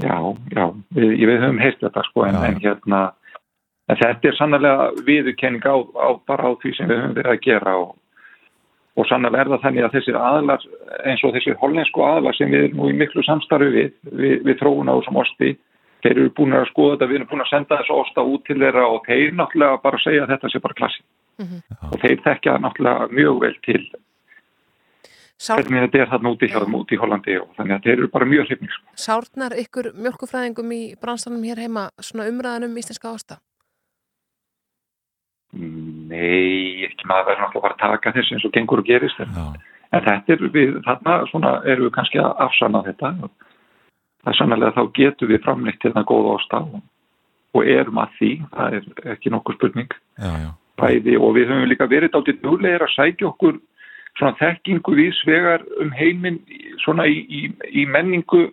Já, 0.00 0.16
já, 0.56 0.64
við, 0.96 1.10
við 1.20 1.42
höfum 1.42 1.58
heist 1.60 1.82
þetta 1.84 2.04
sko 2.08 2.24
en, 2.24 2.38
en 2.40 2.62
hérna 2.62 3.00
en 3.90 3.98
þetta 4.00 4.30
er 4.30 4.38
sannlega 4.38 4.86
viðurkenning 5.04 5.66
á, 5.68 5.76
á 6.00 6.08
bara 6.28 6.48
á 6.48 6.50
því 6.62 6.72
sem 6.76 6.88
við 6.88 7.02
höfum 7.02 7.18
verið 7.18 7.34
að 7.34 7.42
gera 7.44 7.74
og, 7.82 7.90
og 8.96 9.08
sannlega 9.10 9.42
er 9.42 9.50
það 9.52 9.66
þannig 9.66 9.86
að 9.86 9.98
þessir 9.98 10.18
aðlar 10.20 10.64
eins 11.10 11.24
og 11.26 11.34
þessir 11.36 11.58
hollensku 11.60 12.06
aðlar 12.06 12.38
sem 12.38 12.54
við 12.54 12.68
erum 12.68 12.80
nú 12.80 12.88
í 12.88 12.96
miklu 13.02 13.24
samstarfi 13.26 13.68
við, 13.74 13.92
við, 14.12 14.36
við 14.46 14.58
þróun 14.62 14.92
á 14.92 14.96
þessum 14.96 15.20
osti, 15.24 15.50
þeir 16.06 16.14
eru 16.14 16.34
búin 16.38 16.56
að 16.56 16.68
skoða 16.70 16.94
þetta, 16.94 17.10
við 17.10 17.18
erum 17.18 17.30
búin 17.32 17.44
að 17.44 17.52
senda 17.52 17.80
þessu 17.82 17.98
osta 17.98 18.24
út 18.32 18.46
til 18.48 18.60
þeirra 18.62 18.86
og 18.94 19.04
þeir 19.10 19.36
náttúrulega 19.36 19.82
bara 19.84 20.00
segja 20.06 20.24
að 20.24 20.34
þetta 20.34 20.52
sé 20.52 20.62
bara 20.64 20.78
klassi 20.80 21.04
og 21.90 22.00
þeir 22.00 22.24
þekkja 22.28 22.58
náttúrulega 22.62 23.12
mjög 23.12 23.44
vel 23.44 23.54
til 23.66 23.82
hvernig 25.42 25.84
þetta 25.86 26.02
er 26.02 26.10
þarna 26.12 26.32
úti 26.34 26.48
hjá 26.50 26.58
þeim 26.62 26.76
úti 26.78 26.96
í 26.96 27.00
Hollandi 27.02 27.38
og 27.40 27.48
þannig 27.56 27.76
að 27.76 27.86
þeir 27.86 27.96
eru 27.96 28.10
bara 28.12 28.28
mjög 28.30 28.48
hrifnir 28.48 28.74
sko. 28.74 28.96
sárnar 29.04 29.56
ykkur 29.62 29.90
mjölkufræðingum 29.98 30.74
í 30.76 30.82
bransanum 31.02 31.42
hér 31.48 31.62
heima 31.64 31.88
svona 32.00 32.28
umræðan 32.30 32.68
um 32.68 32.78
íslenska 32.78 33.10
ásta? 33.10 33.40
Nei, 35.52 36.84
ekki 36.86 37.08
maður 37.08 37.32
verður 37.32 37.42
náttúrulega 37.42 37.66
bara 37.66 37.76
að 37.76 37.82
taka 37.82 38.14
þessu 38.16 38.36
eins 38.36 38.46
og 38.48 38.54
gengur 38.54 38.80
og 38.80 38.88
gerist 38.88 39.18
en, 39.20 39.34
en 39.92 40.06
þetta 40.06 40.32
er 40.36 40.46
við, 40.54 40.78
þarna 40.86 41.18
svona 41.28 41.52
erum 41.68 41.88
við 41.88 41.94
kannski 41.98 42.22
að 42.22 42.40
afsanna 42.46 42.84
þetta 42.86 43.12
það 44.22 44.32
er 44.32 44.38
sannlega 44.38 44.76
þá 44.78 44.82
getum 44.96 45.32
við 45.32 45.44
framleitt 45.44 45.80
til 45.82 45.92
það 45.92 46.08
góða 46.08 46.38
ásta 46.38 46.62
og, 46.62 46.80
og 47.52 47.68
erum 47.68 48.00
að 48.00 48.16
því, 48.18 48.32
það 48.54 48.78
er 48.78 49.14
ekki 49.16 49.34
nokkuð 49.34 49.58
spurning 49.58 49.92
Já, 50.16 50.32
já. 50.46 50.50
bæði 50.80 51.18
og 51.18 51.36
við 51.36 51.52
höfum 51.52 51.68
líka 51.68 51.90
verið 51.90 52.16
áttið 52.16 52.46
núlegir 52.46 52.86
að 52.86 52.94
sækja 52.94 53.28
okkur 53.32 53.60
svona 54.18 54.36
þekkingu 54.40 54.96
við 54.96 55.14
svegar 55.20 55.64
um 55.82 55.92
heiminn 55.96 56.40
svona 56.84 57.06
í, 57.08 57.22
í, 57.28 57.46
í 57.82 57.86
menningu 57.88 58.48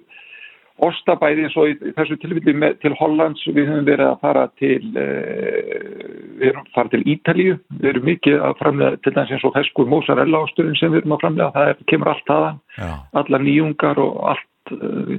ostabæði 0.86 1.46
eins 1.46 1.58
og 1.60 1.72
í, 1.72 1.74
þessu 1.98 2.18
tilfelli 2.22 2.54
með, 2.56 2.78
til 2.84 2.94
Hollands, 3.00 3.44
við 3.52 3.68
höfum 3.68 3.88
verið 3.88 4.06
að 4.08 4.22
fara 4.24 4.46
til 4.62 4.80
að 4.96 6.62
fara 6.76 6.92
til 6.94 7.02
Ítalíu, 7.04 7.58
við 7.82 7.90
erum 7.92 8.08
mikið 8.08 8.46
að 8.48 8.56
framlega 8.62 9.02
til 9.04 9.16
eins 9.20 9.48
og 9.48 9.56
feskur 9.58 9.90
mozzarella 9.92 10.44
ásturinn 10.46 10.78
sem 10.80 10.94
við 10.94 11.04
erum 11.04 11.18
að 11.18 11.26
framlega, 11.26 11.52
það 11.58 11.74
er, 11.74 11.84
kemur 11.92 12.14
allt 12.14 12.34
aðan 12.36 12.62
Já, 12.78 12.90
allar 13.24 13.46
nýjungar 13.46 14.02
og 14.06 14.22
allt 14.32 14.74
uh, 14.78 15.14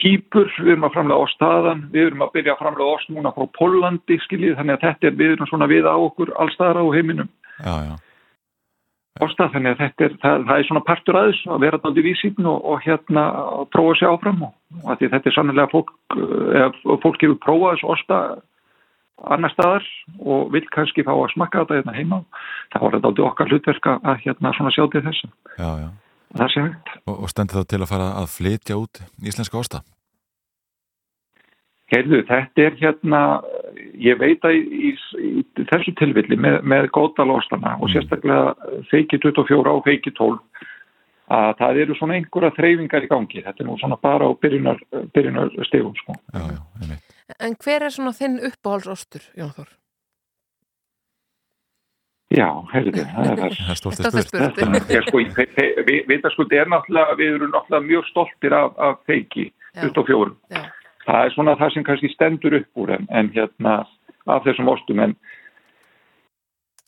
kýpur, 0.00 0.50
við 0.60 0.74
erum 0.74 0.88
að 0.88 0.96
framlega 0.98 1.26
ost 1.28 1.44
aðan, 1.48 1.84
við 1.94 2.10
erum 2.10 2.26
að 2.26 2.34
byrja 2.36 2.54
að 2.54 2.64
framlega 2.64 2.98
ost 2.98 3.12
núna 3.14 3.32
frá 3.36 3.48
Pólandi, 3.56 4.18
skiljið, 4.26 4.58
þannig 4.60 4.76
að 4.76 4.88
þetta 4.88 5.10
er 5.10 5.20
við 5.22 5.46
svona 5.48 5.70
við 5.70 5.88
á 5.88 5.96
okkur 5.96 6.34
allstaðar 6.42 6.82
á 6.82 6.86
heiminum. 6.92 7.30
Já, 7.62 7.74
já, 7.86 7.94
osta, 9.22 9.46
þannig 9.52 9.74
að 9.74 9.82
þetta 9.84 10.04
er, 10.04 10.14
það, 10.22 10.44
það 10.48 10.58
er 10.58 10.66
svona 10.68 10.84
partur 10.88 11.18
aðeins 11.20 11.42
að 11.46 11.60
vera 11.62 11.78
daldi 11.84 12.02
vísinn 12.02 12.48
og, 12.50 12.64
og 12.64 12.80
hérna 12.82 13.24
að 13.38 13.68
prófa 13.74 13.94
sér 14.00 14.10
áfram 14.10 14.42
og, 14.48 14.54
og 14.82 14.98
þetta 15.04 15.30
er 15.30 15.36
sannlega 15.36 15.70
fólk, 15.70 15.92
eh, 16.16 16.64
ef 16.64 16.80
fólk 17.04 17.22
hefur 17.22 17.38
prófað 17.44 17.76
þessu 17.76 17.90
osta 17.94 18.20
annar 19.30 19.52
staðar 19.54 19.86
og 20.26 20.50
vil 20.52 20.64
kannski 20.74 21.04
fá 21.06 21.12
að 21.14 21.30
smakka 21.36 21.62
þetta 21.62 21.78
hérna 21.78 21.94
heima, 21.94 22.22
þá 22.74 22.78
er 22.80 22.88
þetta 22.88 23.04
daldi 23.06 23.26
okkar 23.28 23.52
hlutverk 23.52 23.86
að- 23.92 24.24
hérna 24.24 24.54
svona 24.56 24.74
sjá 24.74 24.84
til 24.90 25.04
þessu. 25.06 25.30
já, 25.58 25.70
já. 25.84 25.88
Það 26.34 26.48
sé 26.50 26.62
hægt. 26.64 26.88
Og, 27.06 27.22
og 27.22 27.28
stendur 27.30 27.60
þá 27.62 27.68
til 27.70 27.78
að 27.84 27.90
fara 27.92 28.06
að 28.18 28.32
flytja 28.34 28.74
út 28.80 28.98
íslenska 29.22 29.54
osta? 29.60 29.84
Heyrðu, 31.92 32.22
þetta 32.28 32.62
er 32.64 32.76
hérna, 32.80 33.20
ég 34.00 34.16
veit 34.18 34.44
að 34.48 34.56
í, 34.56 34.62
í, 34.88 34.92
í 35.20 35.64
þessu 35.68 35.92
tilvilli 36.00 36.38
með, 36.40 36.62
með 36.64 36.88
góðdalostana 36.96 37.74
og 37.76 37.92
sérstaklega 37.92 38.54
feiki 38.88 39.20
24 39.20 39.74
og 39.74 39.84
feiki 39.84 40.14
12 40.16 40.40
að 41.34 41.52
það 41.60 41.80
eru 41.84 41.96
svona 41.98 42.16
einhverja 42.18 42.52
þreyfingar 42.56 43.06
í 43.06 43.10
gangi. 43.12 43.44
Þetta 43.44 43.62
er 43.62 43.68
nú 43.68 43.78
svona 43.80 43.96
bara 44.00 44.28
á 44.28 44.32
byrjunar, 44.40 44.80
byrjunar 45.14 45.54
stegum 45.68 45.94
sko. 46.00 46.16
Já, 46.32 46.42
já, 46.56 46.60
einmitt. 46.82 47.16
En 47.40 47.56
hver 47.64 47.86
er 47.86 47.94
svona 47.94 48.12
þinn 48.16 48.36
uppáhaldsostur, 48.50 49.24
Jón 49.40 49.52
Þór? 49.56 49.72
Já, 52.34 52.48
heyrðu, 52.72 53.04
það 53.12 53.28
er 53.30 53.40
það. 53.40 53.58
Það 53.64 53.68
er 53.68 53.74
er 53.74 53.78
spurt. 53.80 53.98
Þetta 54.74 54.96
er 54.96 55.08
sko, 55.08 55.20
við 55.84 56.08
við 56.08 56.24
það 56.24 56.72
náttúrulega, 56.72 57.18
við 57.20 57.36
erum 57.36 57.52
náttúrulega 57.52 57.88
mjög 57.90 58.08
stoltir 58.08 58.56
af, 58.56 58.72
af 58.80 59.04
feiki 59.08 59.46
Já. 59.74 59.84
24. 59.84 60.34
Já. 60.50 60.64
Það 61.04 61.22
er 61.24 61.34
svona 61.34 61.56
það 61.60 61.74
sem 61.74 61.86
kannski 61.86 62.12
stendur 62.12 62.58
upp 62.60 62.84
úr 62.84 62.94
en, 62.98 63.08
en 63.10 63.32
hérna 63.34 63.80
af 64.24 64.46
þessum 64.46 64.70
ostum 64.72 65.02
en 65.04 65.16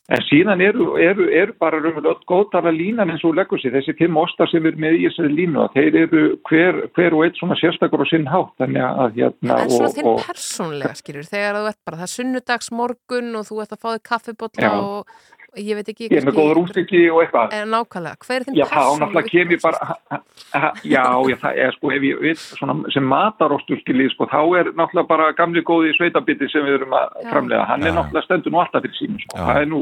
En 0.07 0.21
síðan 0.23 0.61
eru, 0.63 0.93
eru, 1.03 1.25
eru 1.35 1.51
bara 1.59 1.81
raunverulega 1.81 2.23
góðtala 2.31 2.71
línan 2.71 3.09
eins 3.11 3.25
og 3.27 3.33
leggur 3.35 3.59
sér, 3.59 3.73
þessi 3.75 3.91
fimm 3.99 4.15
ostar 4.21 4.47
sem 4.47 4.63
eru 4.69 4.79
með 4.79 4.95
í 4.95 5.01
þessari 5.09 5.31
línu, 5.35 5.65
að 5.65 5.73
þeir 5.75 5.97
eru 6.05 6.21
hver, 6.47 6.79
hver 6.95 7.15
og 7.17 7.23
eitt 7.25 7.39
svona 7.41 7.57
sérstakur 7.59 8.05
á 8.05 8.07
sinn 8.07 8.29
hátt, 8.31 8.63
að 8.63 9.17
hérna 9.19 9.57
En 9.65 9.73
svona 9.73 9.91
þinn 9.97 10.21
persónlega, 10.21 10.93
skilur, 11.01 11.27
þegar 11.27 11.59
þú 11.59 11.71
ert 11.73 11.79
bara, 11.89 11.99
það 11.99 12.07
er 12.07 12.13
sunnudags 12.13 12.71
morgun 12.79 13.35
og 13.35 13.49
þú 13.49 13.59
ert 13.65 13.75
að 13.75 13.81
fá 13.83 13.89
þig 13.89 14.05
kaffibotla 14.07 14.71
og 14.77 15.11
ég 15.55 15.75
veit 15.79 15.87
ekki 15.89 16.07
ég 16.09 16.17
er 16.19 16.25
með 16.27 16.35
góður 16.37 16.59
útstykki 16.63 17.01
og 17.13 17.21
eitthvað. 17.23 17.53
En 17.57 17.69
nákvæmlega, 17.73 18.17
hver 18.27 18.35
er 18.41 18.45
þinn 18.47 18.57
Já, 18.59 18.65
þá 18.69 18.81
náttúrulega 19.01 19.31
kem 19.31 19.53
ég 19.55 19.61
bara, 19.63 19.77
ha- 19.89 20.21
ha- 20.53 20.73
já, 20.83 21.03
já, 21.31 21.37
það 21.43 21.61
er 21.65 21.71
sko, 21.77 21.91
ef 21.95 22.01
ég 22.07 22.21
veit, 22.21 22.37
svona, 22.59 22.75
sem 22.93 23.03
matarostur 23.03 23.81
skiljið, 23.83 24.11
sko, 24.15 24.27
þá 24.31 24.41
er 24.59 24.71
náttúrulega 24.73 25.07
bara 25.07 25.31
gamli 25.37 25.63
góði 25.63 25.95
sveitabiti 25.97 26.49
sem 26.51 26.65
við 26.67 26.79
erum 26.81 26.93
að 26.99 27.07
Já. 27.23 27.29
framlega, 27.31 27.65
hann 27.71 27.81
Já, 27.81 27.87
er 27.87 27.97
náttúrulega 27.97 28.25
stendur 28.27 28.51
nú 28.51 28.61
alltaf 28.63 28.81
fyrir 28.85 28.99
sínu, 28.99 29.19
sko, 29.25 29.37
Já. 29.37 29.45
það 29.47 29.61
er 29.61 29.69
nú, 29.73 29.81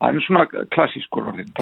það 0.00 0.16
er 0.20 0.26
svona 0.26 0.46
klassískur 0.76 1.30
orðin, 1.32 1.52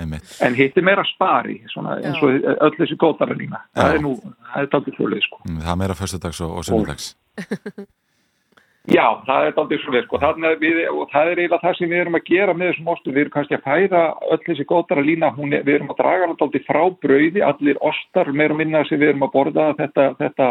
einmitt. 0.00 0.36
en 0.40 0.54
hitt 0.54 0.76
er 0.76 0.82
meira 0.82 1.04
spari, 1.14 1.58
svona, 1.72 1.98
eins 2.02 2.22
og 2.22 2.30
öll 2.54 2.78
þessi 2.78 2.96
góðara 2.96 3.36
lína, 3.36 3.60
það 3.76 3.94
er 3.94 4.00
nú, 4.04 4.14
það 4.52 4.62
er 4.62 4.72
dálítið 4.72 4.96
fjölið, 5.00 5.26
sko. 5.28 5.42
Það 5.44 5.72
er 5.72 5.76
meira 5.76 5.94
föstudags 5.94 6.40
og, 6.40 6.64
og. 6.72 7.86
Já, 8.84 9.06
það 9.24 9.46
er 9.46 9.54
dálítið 9.56 9.78
svo 9.80 10.00
sko. 10.04 10.18
Þannig 10.20 10.50
að 10.50 10.60
við, 10.60 10.78
og 10.92 11.06
það 11.08 11.28
er 11.30 11.38
eiginlega 11.38 11.62
það 11.62 11.76
sem 11.78 11.88
við 11.88 12.00
erum 12.02 12.18
að 12.18 12.26
gera 12.28 12.54
með 12.54 12.70
þessum 12.70 12.90
ostum, 12.92 13.14
við 13.14 13.22
erum 13.22 13.32
kannski 13.32 13.56
að 13.56 13.62
færa 13.64 14.02
öll 14.34 14.40
þessi 14.44 14.66
góðara 14.68 15.04
lína, 15.06 15.30
er, 15.32 15.64
við 15.64 15.74
erum 15.78 15.94
að 15.94 16.00
draga 16.02 16.26
hann 16.26 16.36
dálítið 16.42 16.66
frá 16.66 16.82
brauði, 17.06 17.44
allir 17.48 17.80
ostar 17.80 18.32
meira 18.36 18.52
og 18.52 18.60
minna 18.60 18.82
sem 18.84 19.00
við 19.00 19.14
erum 19.14 19.24
að 19.24 19.32
borða 19.38 19.70
þetta, 19.78 20.06
þetta 20.20 20.50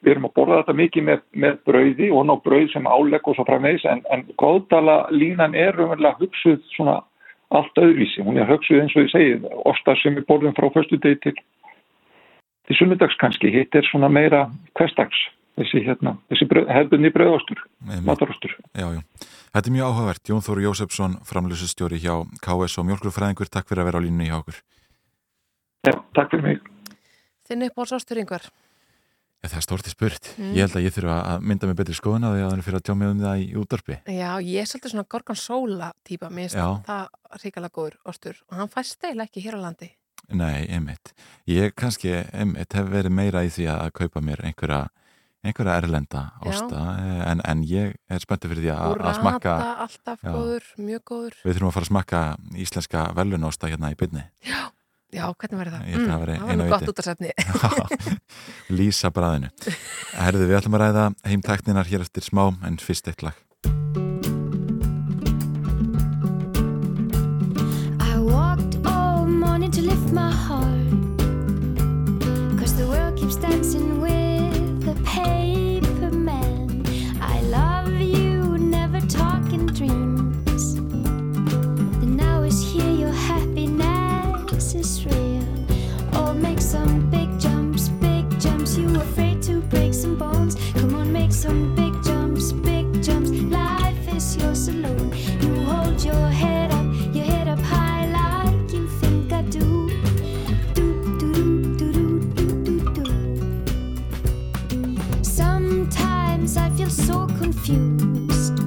við 0.00 0.14
erum 0.14 0.28
að 0.30 0.34
borða 0.40 0.62
þetta 0.62 0.76
mikið 0.80 1.06
með, 1.10 1.20
með 1.44 1.60
brauði 1.68 2.10
og 2.16 2.26
ná 2.30 2.34
brauð 2.48 2.72
sem 2.72 2.88
álegg 2.88 3.28
og 3.28 3.36
svo 3.36 3.46
framvegis, 3.50 3.86
en, 3.92 4.00
en 4.16 4.24
góðdala 4.40 4.96
línan 5.12 5.58
er 5.58 5.76
umverulega 5.76 6.24
hugsuð 6.24 6.64
svona 6.72 7.02
allt 7.52 7.76
öðruvísi, 7.76 8.24
hún 8.24 8.40
er 8.40 8.48
hugsuð 8.48 8.80
eins 8.86 8.96
og 8.96 9.04
ég 9.04 9.12
segið, 9.12 9.48
ostar 9.68 10.00
sem 10.00 10.16
við 10.16 10.24
borðum 10.32 10.56
frá 10.56 10.70
föstu 10.72 10.96
degi 10.96 11.20
til, 11.28 11.36
til 12.64 12.80
sunnudags 12.80 13.20
kannski, 13.20 13.52
hitt 13.52 13.76
er 13.76 13.84
svona 13.92 14.08
meira 14.08 14.46
hverstags, 14.80 15.26
þessi 15.58 15.84
hérna, 15.86 16.16
þessi 16.32 16.48
brauð, 16.50 16.68
hefðunni 16.74 17.10
brauðostur, 17.14 17.60
Einmitt. 17.86 18.06
matarostur. 18.08 18.56
Já, 18.74 18.86
já. 18.96 19.00
Þetta 19.54 19.70
er 19.70 19.76
mjög 19.76 19.90
áhugavert. 19.92 20.24
Jón 20.28 20.42
Þóru 20.42 20.64
Jósefsson, 20.66 21.16
framlýsustjóri 21.28 22.00
hjá 22.02 22.14
KS 22.42 22.78
og 22.82 22.88
mjölkurfræðingur. 22.90 23.50
Takk 23.54 23.70
fyrir 23.70 23.84
að 23.84 23.90
vera 23.90 24.02
á 24.02 24.04
línunni 24.04 24.26
hjá 24.30 24.38
okkur. 24.40 24.60
Já, 25.86 25.94
takk 26.16 26.30
fyrir 26.34 26.42
mig. 26.48 26.60
Þinn 27.46 27.66
uppáhaldsostur 27.68 28.18
yngvar? 28.24 28.48
Ja, 29.44 29.50
það 29.52 29.58
er 29.60 29.64
stort 29.66 29.86
í 29.86 29.92
spurt. 29.92 30.28
Mm. 30.40 30.52
Ég 30.56 30.64
held 30.64 30.76
að 30.78 30.84
ég 30.86 30.94
þurfa 30.96 31.16
að 31.28 31.42
mynda 31.44 31.68
mig 31.68 31.76
betri 31.76 31.94
skoðun 31.98 32.24
að 32.24 32.34
því 32.38 32.44
að 32.46 32.52
hann 32.54 32.62
fyrir 32.64 32.78
að 32.78 32.84
tjá 32.88 32.94
mig 32.96 33.10
um 33.12 33.18
það 33.20 33.42
í 33.42 33.48
útdarpi. 33.60 33.96
Já, 34.08 34.30
ég 34.40 34.62
er 34.62 34.70
svolítið 34.70 34.94
svona 34.94 35.04
gorgonzola 35.12 35.90
típa, 36.08 36.30
mér 36.32 36.48
Já. 36.48 36.64
finnst 36.64 36.88
það 36.88 37.42
ríkala 37.44 37.68
góður 37.68 37.98
ostur 38.08 38.40
og 38.48 38.56
hann 38.62 38.72
fæst 38.72 39.04
eiginlega 39.04 39.28
ekki 39.28 39.44
hér 39.44 39.58
á 39.60 39.64
landi. 39.66 39.90
Nei, 40.32 40.64
einmitt. 40.72 41.12
Ég 41.44 41.74
kannski, 41.76 42.14
einmitt, 42.32 42.72
hef 42.72 42.88
verið 42.88 43.12
meira 43.12 43.44
í 43.44 43.50
því 43.52 43.68
að 43.68 43.92
kaupa 44.00 44.22
mér 44.24 44.40
einhverja, 44.48 44.86
einhverja 45.44 45.76
erlenda 45.82 46.22
Já. 46.40 46.50
osta, 46.50 46.84
eh, 47.00 47.20
en, 47.30 47.42
en 47.44 47.64
ég 47.68 47.94
er 48.10 48.22
spenntið 48.22 48.54
fyrir 48.54 48.64
því 48.64 48.72
að, 48.74 49.08
smakka, 49.20 49.56
alltaf 49.86 50.22
Já. 50.24 50.30
góður, 50.32 50.70
mjög 50.78 51.04
góður. 51.10 51.36
við 51.44 51.56
þurfum 51.56 51.70
að 51.70 51.76
fara 51.76 51.86
að 51.86 51.92
smakka 51.92 52.22
íslenska 52.64 53.04
velunosta 53.18 53.70
hérna 53.72 53.92
í 53.92 53.98
byrni. 54.00 54.24
Já, 55.14 55.28
hvernig 55.30 55.60
verður 55.60 55.76
það? 55.76 55.82
Að 55.94 56.06
það 56.10 56.22
var 56.24 56.56
nú 56.58 56.68
gott 56.72 56.88
út 56.90 57.02
af 57.02 57.06
sefni. 57.06 57.30
Lýsa 58.74 59.12
bræðinu. 59.14 59.52
Herðu, 60.18 60.48
við 60.50 60.58
ætlum 60.58 60.78
að 60.80 60.86
ræða 60.88 61.04
heimtækninar 61.30 61.92
hér 61.92 62.06
eftir 62.08 62.26
smá, 62.26 62.48
en 62.66 62.80
fyrst 62.82 63.12
eitt 63.12 63.22
lag. 63.22 63.38
Confused. 107.64 108.58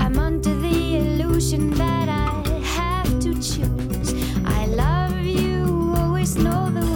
I'm 0.00 0.16
under 0.16 0.54
the 0.54 0.96
illusion 0.96 1.70
that 1.72 2.08
I 2.08 2.30
have 2.62 3.08
to 3.20 3.34
choose. 3.34 4.14
I 4.44 4.66
love 4.66 5.18
you, 5.18 5.94
always 5.96 6.36
know 6.36 6.70
the 6.70 6.93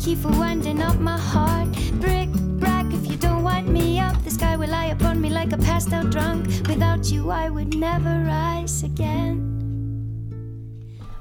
keep 0.00 0.18
for 0.18 0.30
winding 0.30 0.80
up 0.80 0.98
my 0.98 1.18
heart. 1.18 1.68
Brick, 2.00 2.30
brack, 2.58 2.86
if 2.90 3.06
you 3.06 3.16
don't 3.16 3.42
wind 3.42 3.68
me 3.68 4.00
up, 4.00 4.16
the 4.24 4.30
sky 4.30 4.56
will 4.56 4.70
lie 4.70 4.86
upon 4.86 5.20
me 5.20 5.28
like 5.28 5.52
a 5.52 5.58
passed 5.58 5.92
out 5.92 6.08
drunk. 6.10 6.46
Without 6.68 7.10
you, 7.12 7.30
I 7.30 7.50
would 7.50 7.76
never 7.76 8.24
rise 8.26 8.82
again. 8.82 9.36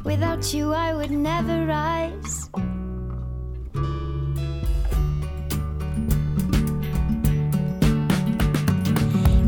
Without 0.05 0.53
you, 0.53 0.73
I 0.73 0.93
would 0.93 1.11
never 1.11 1.65
rise. 1.65 2.49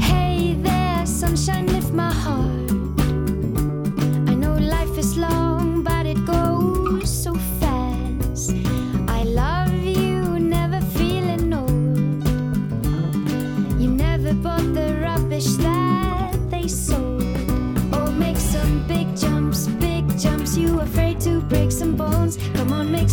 Hey 0.01 0.55
there, 0.61 1.05
sunshine, 1.05 1.67
lift 1.67 1.93
my 1.93 2.11
heart. 2.11 2.60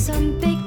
some 0.08 0.38
big 0.40 0.57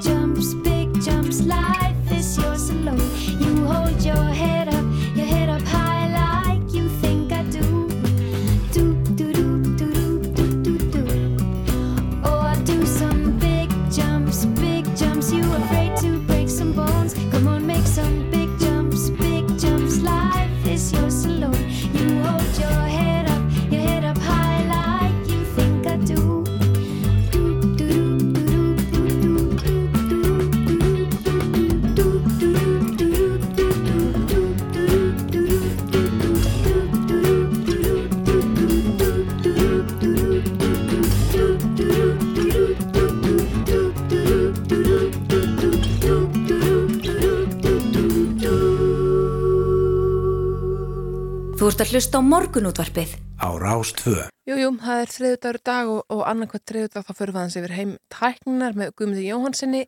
að 51.92 51.98
hlusta 51.98 52.20
á 52.20 52.22
morgunútvarpið 52.24 53.10
á 53.42 53.48
Rástvö. 53.60 54.22
Jú, 54.48 54.54
jú, 54.58 54.70
það 54.80 55.02
er 55.02 55.10
þriðudagur 55.12 55.58
í 55.58 55.64
dag 55.68 55.90
og, 55.92 56.00
og 56.14 56.22
annarkvæmt 56.30 56.64
þriðudag 56.70 57.04
þá 57.04 57.12
fyrir 57.18 57.34
við 57.36 57.42
hans 57.42 57.56
yfir 57.60 57.74
heim 57.76 57.92
tæknar 58.12 58.78
með 58.80 58.94
Guðmundi 58.96 59.26
Jóhansinni 59.28 59.82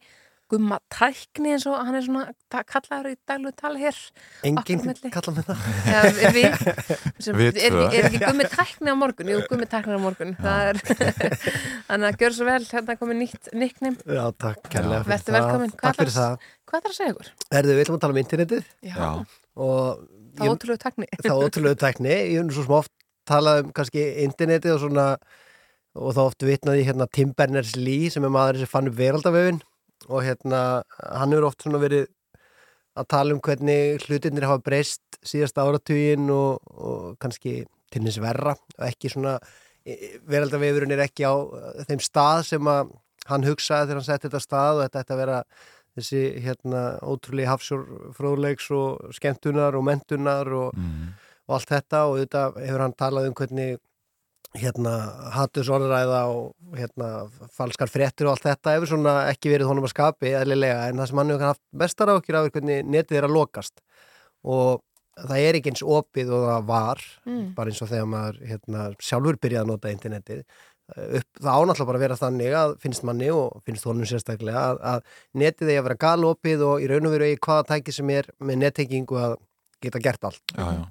Gumma 0.52 0.76
tækni 0.93 1.55
eins 1.55 1.64
og 1.66 1.78
hann 1.81 1.97
er 1.97 2.05
svona 2.05 2.60
kallaður 2.68 3.14
í 3.14 3.16
daglu 3.26 3.51
tala 3.56 3.81
hér 3.81 3.97
Enginn 4.44 4.82
Okkar 4.82 4.85
á 4.85 4.89
milli. 4.90 5.12
kalla 5.14 5.32
með 5.39 5.47
það. 5.48 5.62
Já, 5.89 6.01
við, 6.36 6.48
sem, 7.24 7.39
Við 7.40 7.60
er, 7.64 7.76
er 7.89 8.09
ekki 8.10 8.20
gummi 8.20 8.48
tækni 8.52 8.93
á 8.93 8.97
morgun 9.01 9.31
jú, 9.32 9.39
gummi 9.48 9.68
tækni 9.72 9.97
á 9.97 10.01
morgun 10.05 10.35
það 10.36 10.68
er, 10.68 10.82
þannig 11.89 12.10
að 12.10 12.18
gjör 12.20 12.36
svo 12.36 12.48
vel 12.51 12.60
hérna 12.68 12.98
komið 13.01 13.20
nýtt 13.24 13.51
nickname 13.56 14.05
Já, 14.05 14.24
takk 14.44 14.68
kærlega 14.68 15.01
fyrir 15.01 15.14
Vertu 15.14 15.32
það. 15.32 15.39
velkomin, 15.40 15.74
Takk 15.81 15.97
fyrir 16.02 16.12
ætlar- 16.12 16.20
það. 16.20 16.52
hvað 16.68 16.85
er 16.85 16.93
að 16.93 16.98
segja 17.01 17.14
ykkur? 17.16 17.32
Erðu, 17.62 17.78
við 17.81 17.86
ætlum 17.86 17.97
að 17.98 18.05
tala 18.05 18.14
um 18.18 18.22
internetið. 18.26 18.68
Já. 18.85 19.09
Og 19.64 20.05
Það 20.35 20.47
ég- 20.48 20.55
ótrúlegu 20.56 20.82
tækni. 20.85 21.06
Það 21.24 21.43
ótrúlegu 21.47 21.81
tækni. 21.81 22.12
Ég 22.15 22.36
hef 22.39 22.47
nú 22.48 22.55
svo 22.56 22.65
sem 22.66 22.77
oft 22.78 22.93
talað 23.28 23.62
um 23.65 23.73
kannski 23.77 24.02
internetið 24.24 24.74
og 24.77 24.81
svona 24.85 25.06
og 25.94 26.11
þá 26.16 26.20
oft 26.24 26.43
vitnaði 26.43 26.85
hérna 26.89 27.06
Tim 27.12 27.31
Berners-Lee 27.39 28.11
sem 28.11 28.24
er 28.27 28.32
maður 28.35 28.59
sem 28.65 28.70
fann 28.73 28.89
upp 28.90 28.97
veraldavefin 28.98 29.61
og 30.11 30.24
hérna 30.27 30.61
hann 30.98 31.31
hefur 31.32 31.47
oft 31.48 31.62
svona 31.62 31.78
verið 31.81 32.09
að 32.98 33.06
tala 33.11 33.35
um 33.35 33.40
hvernig 33.43 34.02
hlutinir 34.06 34.47
hafa 34.47 34.62
breyst 34.62 35.19
síðasta 35.24 35.62
áratugin 35.65 36.28
og, 36.35 36.61
og 36.74 37.16
kannski 37.23 37.65
til 37.94 38.02
þess 38.05 38.20
verra. 38.23 38.56
Og 38.78 38.85
ekki 38.90 39.11
svona 39.15 39.39
veraldavefurinn 40.28 40.94
er 40.97 41.02
ekki 41.06 41.27
á 41.27 41.35
þeim 41.89 42.02
stað 42.02 42.44
sem 42.51 42.70
að 42.70 42.93
hann 43.31 43.47
hugsaði 43.47 43.89
þegar 43.89 43.98
hann 44.01 44.06
setti 44.09 44.28
þetta 44.28 44.43
stað 44.44 44.78
og 44.78 44.85
þetta 44.85 45.02
ætti 45.05 45.15
að 45.15 45.20
vera 45.23 45.39
þessi 45.94 46.22
hérna 46.44 46.84
ótrúlega 47.02 47.52
hafsjór 47.54 47.84
fróðleiks 48.16 48.70
og 48.74 49.12
skemmtunar 49.14 49.76
og 49.78 49.84
mentunar 49.86 50.48
og, 50.52 50.78
og 51.48 51.54
allt 51.58 51.68
þetta 51.70 52.04
og 52.08 52.16
auðvitað 52.18 52.56
hefur 52.66 52.80
hann 52.86 52.96
talað 52.98 53.28
um 53.30 53.34
hvernig 53.38 53.76
hérna 54.54 54.90
hattus 55.34 55.66
orðræða 55.74 56.18
og 56.30 56.76
hérna 56.78 57.08
falskar 57.56 57.90
fréttur 57.90 58.28
og 58.28 58.36
allt 58.36 58.44
þetta 58.46 58.74
hefur 58.76 58.90
svona 58.92 59.14
ekki 59.32 59.50
verið 59.50 59.66
honum 59.66 59.86
að 59.88 59.94
skapi 59.96 60.30
eðlilega 60.38 60.88
en 60.92 61.00
það 61.02 61.08
sem 61.10 61.18
hann 61.22 61.32
hefur 61.34 61.46
haft 61.48 61.62
bestar 61.84 62.10
á 62.10 62.18
okkur 62.20 62.38
af 62.38 62.46
er 62.46 62.54
hvernig 62.54 62.84
netið 62.86 63.18
er 63.18 63.26
að 63.26 63.34
lokast 63.34 63.82
og 64.44 64.82
það 65.14 65.42
er 65.46 65.58
ekki 65.58 65.70
eins 65.72 65.82
opið 65.86 66.30
og 66.34 66.46
það 66.50 66.64
var 66.70 67.02
Mm. 67.24 67.54
bara 67.56 67.70
eins 67.70 67.80
og 67.82 67.88
þegar 67.88 68.06
maður 68.12 68.38
hérna, 68.44 68.80
sjálfur 69.00 69.36
byrjaði 69.40 69.62
að 69.64 69.68
nota 69.70 69.90
internetið 69.94 70.40
upp, 70.93 71.28
það 71.40 71.55
ánáttúrulega 71.55 71.89
bara 71.89 72.01
að 72.01 72.05
vera 72.05 72.19
þannig 72.20 72.56
að 72.61 72.74
finnst 72.82 73.06
manni 73.09 73.31
og 73.32 73.62
finnst 73.65 73.86
honum 73.89 74.09
sérstaklega 74.09 74.65
að, 74.70 74.82
að 74.93 75.40
netið 75.40 75.70
eigi 75.70 75.81
að 75.81 75.86
vera 75.89 76.02
galopið 76.05 76.66
og 76.69 76.85
í 76.85 76.90
raun 76.90 77.09
og 77.09 77.16
veru 77.16 77.28
eigi 77.28 77.40
hvaða 77.47 77.69
tæki 77.73 77.94
sem 77.97 78.12
er 78.15 78.28
með 78.44 78.61
nettengingu 78.65 79.20
að 79.20 79.39
geta 79.85 80.02
gert 80.05 80.28
allt. 80.28 80.44
Já, 80.52 80.66
já. 80.77 80.85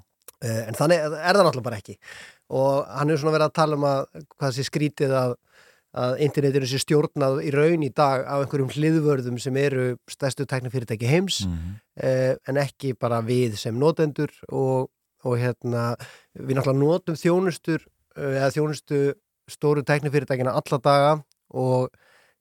Eh, 0.44 0.60
en 0.68 0.76
þannig 0.76 1.00
er 1.00 1.14
það 1.14 1.40
náttúrulega 1.46 1.68
bara 1.68 1.80
ekki. 1.80 1.96
Og 2.54 2.84
hann 2.90 3.10
hefur 3.10 3.22
svona 3.22 3.36
verið 3.38 3.48
að 3.48 3.56
tala 3.60 3.78
um 3.78 3.88
að 3.88 4.02
hvað 4.34 4.56
sé 4.56 4.66
skrítið 4.66 5.14
að, 5.18 5.36
að 6.04 6.16
internetinu 6.26 6.68
sé 6.68 6.80
stjórnað 6.82 7.40
í 7.46 7.54
raun 7.54 7.86
í 7.86 7.92
dag 7.94 8.26
af 8.26 8.44
einhverjum 8.44 8.72
hliðvörðum 8.74 9.38
sem 9.42 9.56
eru 9.62 9.86
stærstu 10.10 10.46
tæknifyrirtæki 10.50 11.08
heims 11.08 11.44
eh, 11.96 12.34
en 12.50 12.60
ekki 12.60 12.96
bara 12.98 13.22
við 13.24 13.56
sem 13.62 13.78
notendur 13.78 14.34
og, 14.50 14.90
og 15.24 15.38
hérna 15.40 15.92
við 16.34 16.58
náttúrulega 16.58 16.82
notum 16.82 17.20
þjónustur 17.20 17.86
eh, 18.18 18.34
eða 18.40 18.50
þjónustu 18.58 19.04
stóru 19.50 19.84
tæknifyrirtækina 19.86 20.54
alla 20.56 20.80
daga 20.84 21.12
og 21.54 21.92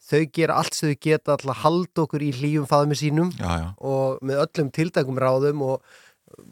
þau 0.03 0.23
gera 0.35 0.57
allt 0.59 0.75
sem 0.75 0.91
þau 0.91 0.99
geta 1.07 1.35
alltaf 1.35 1.53
að 1.53 1.61
halda 1.63 2.03
okkur 2.03 2.25
í 2.25 2.31
hlýjum 2.35 2.67
faðmi 2.67 2.97
sínum 2.99 3.31
Já, 3.39 3.51
já. 3.61 3.67
og 3.79 4.23
með 4.25 4.43
öllum 4.45 4.71
tiltækum 4.75 5.19
ráðum 5.21 5.63
og 5.63 5.95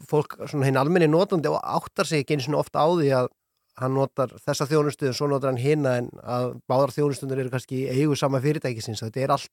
fólk, 0.08 0.38
svona 0.46 0.68
hinn 0.68 0.80
almenni 0.80 1.08
notandi 1.10 1.50
og 1.50 1.60
áttar 1.60 2.08
sig 2.08 2.22
ekki 2.22 2.38
eins 2.38 2.48
og 2.48 2.60
ofta 2.62 2.84
á 2.84 2.88
því 2.92 3.12
að 3.18 3.30
hann 3.80 3.94
notar 3.96 4.34
þessa 4.44 4.66
þjónustu 4.68 5.08
og 5.08 5.16
svo 5.16 5.28
notar 5.30 5.52
hann 5.52 5.60
hinna 5.60 5.96
en 6.02 6.10
að 6.20 6.50
báðar 6.68 6.92
þjónustundur 6.96 7.40
eru 7.40 7.52
kannski 7.52 7.86
eigu 7.88 8.16
sama 8.20 8.40
fyrirtækisins. 8.44 9.00
Þetta 9.00 9.22
er 9.24 9.32
allt, 9.32 9.52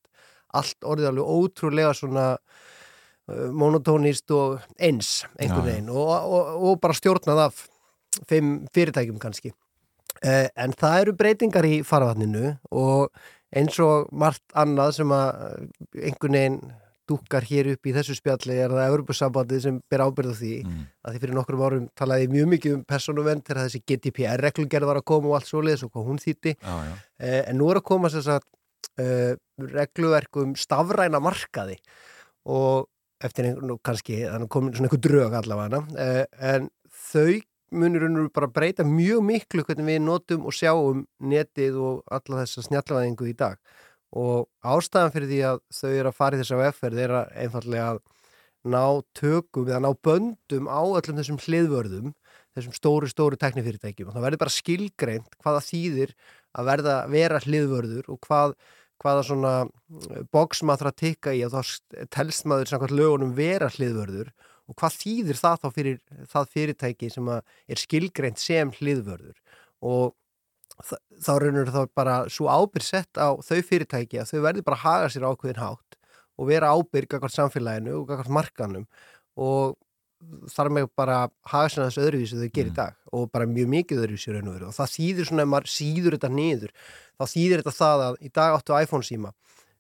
allt 0.60 0.88
orðið 0.92 1.12
alveg 1.14 1.32
ótrúlega 1.40 1.94
svona 1.96 2.26
uh, 2.36 3.48
monotónist 3.56 4.32
og 4.36 4.60
eins 4.76 5.24
einhvern 5.40 5.70
veginn 5.70 5.92
og, 5.94 6.12
og, 6.12 6.52
og 6.68 6.84
bara 6.84 6.98
stjórnað 7.00 7.46
af 7.48 7.64
fimm 8.28 8.68
fyrirtækjum 8.76 9.22
kannski 9.24 9.54
en 10.24 10.74
það 10.76 11.02
eru 11.02 11.18
breytingar 11.20 11.68
í 11.70 11.82
farvatninu 11.88 12.56
og 12.76 13.14
eins 13.56 13.80
og 13.82 14.10
margt 14.14 14.46
annað 14.58 15.00
sem 15.00 15.16
að 15.16 15.30
eh, 15.40 16.06
einhvern 16.10 16.38
veginn 16.38 16.60
dúkar 17.10 17.46
hér 17.50 17.72
upp 17.72 17.88
í 17.90 17.94
þessu 17.96 18.14
spjalli 18.20 18.60
er 18.62 18.70
það 18.70 18.92
Evropasambandið 18.92 19.64
sem 19.64 19.80
ber 19.90 20.04
ábyrð 20.06 20.30
á 20.30 20.38
því. 20.38 20.52
Að 21.02 21.16
því 21.16 21.22
fyrir 21.24 21.38
nokkrum 21.40 21.64
árum 21.66 21.88
talaði 21.98 22.28
mjög 22.30 22.52
mikið 22.52 22.76
um 22.76 22.84
persónuvenn 22.86 23.42
þegar 23.48 23.64
þessi 23.64 23.82
GDPR-reglugerð 23.90 24.90
var 24.92 25.00
að 25.00 25.08
koma 25.10 25.32
og 25.32 25.40
allt 25.40 25.50
svoleiðis 25.50 25.88
og 25.88 25.92
hvað 25.96 26.06
hún 26.12 26.22
þýtti 26.22 26.54
já. 26.54 26.76
Eh, 27.18 27.42
en 27.50 27.58
nú 27.58 27.72
er 27.72 27.82
að 27.82 27.88
koma 27.90 28.14
þess 28.14 28.30
að 28.36 28.46
uh, 29.02 29.34
regluverk 29.74 30.42
um 30.44 30.54
stafræna 30.54 31.22
markaði 31.24 31.80
og 32.46 32.86
eftir 33.26 33.50
einhvern, 33.50 33.82
kannski, 33.84 34.22
þannig 34.30 34.54
komin 34.54 34.78
svona 34.78 34.92
einhver 34.92 35.02
drög 35.04 35.34
allavega 35.42 35.82
en 36.54 36.70
þau 37.10 37.42
munur 37.72 38.08
unnur 38.08 38.30
bara 38.34 38.50
breyta 38.52 38.86
mjög 38.88 39.24
miklu 39.26 39.66
hvernig 39.68 39.88
við 39.88 40.02
notum 40.06 40.48
og 40.50 40.56
sjáum 40.56 41.04
netið 41.20 41.78
og 41.84 42.16
alla 42.16 42.44
þessa 42.44 42.66
snjallvæðingu 42.68 43.30
í 43.30 43.36
dag. 43.38 43.60
Og 44.18 44.48
ástæðan 44.66 45.14
fyrir 45.14 45.30
því 45.30 45.42
að 45.52 45.60
þau 45.80 45.90
eru 45.92 46.10
að 46.10 46.18
fara 46.18 46.38
í 46.38 46.42
þessa 46.42 46.62
vegferð 46.64 47.04
er 47.04 47.16
að 47.20 47.36
einfallega 47.44 47.90
að 47.94 48.02
ná 48.70 48.84
tökum 49.16 49.70
eða 49.70 49.84
ná 49.86 49.92
böndum 50.04 50.68
á 50.68 50.82
öllum 50.82 51.20
þessum 51.20 51.40
hliðvörðum 51.46 52.14
þessum 52.58 52.76
stóru, 52.76 53.08
stóru 53.10 53.40
teknifyrirtækjum 53.40 54.10
og 54.10 54.18
það 54.18 54.26
verður 54.26 54.44
bara 54.44 54.56
skilgreint 54.56 55.38
hvaða 55.44 55.64
þýðir 55.64 56.14
að 56.58 56.70
verða 56.72 56.96
vera 57.14 57.42
hliðvörður 57.46 58.12
og 58.12 58.20
hvað, 58.26 58.56
hvaða 59.00 59.26
svona 59.28 59.54
boks 60.34 60.64
maður 60.66 60.90
þarf 60.90 60.94
að 60.94 61.02
tikka 61.04 61.36
í 61.38 61.44
og 61.46 61.56
þá 61.56 62.08
telst 62.16 62.50
maður 62.50 62.74
samkvæmt 62.74 62.98
lögunum 63.00 63.36
vera 63.38 63.70
hliðvörður 63.76 64.34
og 64.70 64.78
hvað 64.78 64.98
þýðir 65.02 65.40
það 65.40 65.60
þá 65.64 65.68
fyrir 65.76 66.00
það 66.30 66.54
fyrirtæki 66.56 67.12
sem 67.14 67.30
að 67.34 67.42
er 67.68 67.82
skilgreint 67.82 68.42
sem 68.42 68.74
hliðvörður? 68.78 69.38
Og 69.90 70.16
þá 71.20 71.34
raunur 71.42 71.72
þá 71.74 71.82
bara 71.98 72.16
svo 72.32 72.48
ábyrg 72.48 72.86
sett 72.86 73.20
á 73.20 73.36
þau 73.44 73.60
fyrirtæki 73.66 74.22
að 74.22 74.34
þau 74.34 74.40
verður 74.46 74.68
bara 74.70 74.80
að 74.80 74.86
haga 74.86 75.12
sér 75.14 75.28
ákveðin 75.28 75.62
hátt 75.64 76.00
og 76.40 76.48
vera 76.48 76.72
ábyrg 76.72 77.16
akkvært 77.18 77.36
samfélaginu 77.36 77.98
og 78.00 78.14
akkvært 78.14 78.36
markanum 78.38 78.86
og 79.40 79.76
þar 80.52 80.72
með 80.76 80.88
bara 81.00 81.18
haga 81.48 81.72
sér 81.72 81.86
þessu 81.88 82.06
öðruvísi 82.06 82.40
þau 82.40 82.56
gerir 82.56 82.72
í 82.72 82.78
dag 82.78 82.96
og 83.16 83.28
bara 83.34 83.48
mjög 83.50 83.70
mikið 83.74 84.02
öðruvísi 84.04 84.34
raun 84.36 84.50
og 84.52 84.56
veru. 84.56 84.70
Og 84.72 84.76
það 84.76 84.94
þýðir 84.96 85.30
svona 85.30 85.46
ef 85.46 85.52
maður 85.54 85.74
síður 85.74 86.18
þetta 86.18 86.32
niður 86.36 86.74
þá 87.20 87.24
þýðir 87.34 87.64
þetta 87.64 87.76
það 87.80 88.06
að 88.08 88.20
í 88.20 88.32
dag 88.40 88.58
áttu 88.58 88.80
iPhone 88.80 89.08
síma 89.08 89.34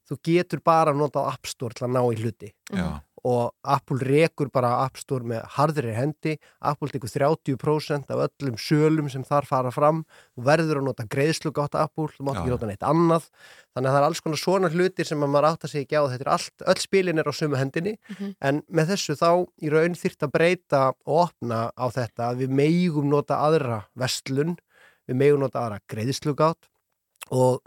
þú 0.09 0.17
getur 0.25 0.61
bara 0.65 0.95
notað 0.95 1.29
App 1.33 1.49
Store 1.49 1.75
til 1.77 1.85
að 1.85 1.93
ná 1.95 2.01
í 2.01 2.19
hluti. 2.23 2.51
Já. 2.73 2.87
Og 3.27 3.53
Apple 3.63 3.99
rekur 4.05 4.49
bara 4.53 4.71
App 4.85 4.99
Store 5.01 5.25
með 5.27 5.43
harðri 5.55 5.93
hendi 5.95 6.35
Apple 6.61 6.91
tekur 6.93 7.11
30% 7.11 8.13
af 8.13 8.23
öllum 8.27 8.57
sölum 8.59 9.09
sem 9.11 9.23
þar 9.27 9.47
fara 9.49 9.71
fram. 9.73 10.03
Þú 10.35 10.45
verður 10.47 10.81
að 10.81 10.87
nota 10.89 11.07
greiðslugátt 11.09 11.75
Apple 11.79 12.09
þú 12.15 12.27
mátt 12.27 12.41
ekki 12.41 12.53
nota 12.53 12.69
neitt 12.69 12.85
annað. 12.87 13.27
Þannig 13.75 13.89
að 13.89 13.95
það 13.95 13.99
er 14.01 14.07
alls 14.07 14.23
konar 14.25 14.41
svona 14.43 14.71
hlutir 14.73 15.09
sem 15.09 15.23
að 15.25 15.33
maður 15.33 15.49
átta 15.51 15.71
sig 15.71 15.85
ekki 15.85 15.99
á. 15.99 16.03
Þetta 16.11 16.25
er 16.25 16.31
allt, 16.35 16.65
öll 16.73 16.79
spilin 16.83 17.21
er 17.21 17.29
á 17.29 17.33
sömu 17.33 17.59
hendinni. 17.59 17.97
Mhm. 18.09 18.35
en 18.41 18.63
með 18.71 18.93
þessu 18.93 19.15
þá 19.19 19.31
í 19.61 19.69
raun 19.71 19.95
þyrft 19.95 20.23
að 20.25 20.31
breyta 20.31 20.81
og 21.05 21.29
opna 21.29 21.71
á 21.75 21.85
þetta 21.91 22.31
að 22.31 22.43
við 22.43 22.49
megum 22.49 23.09
nota 23.09 23.35
aðra 23.35 23.85
vestlun 23.95 24.57
við 25.09 25.15
megum 25.15 25.41
nota 25.41 25.63
aðra 25.63 25.79
greiðslugátt. 25.89 26.69
Og 27.31 27.61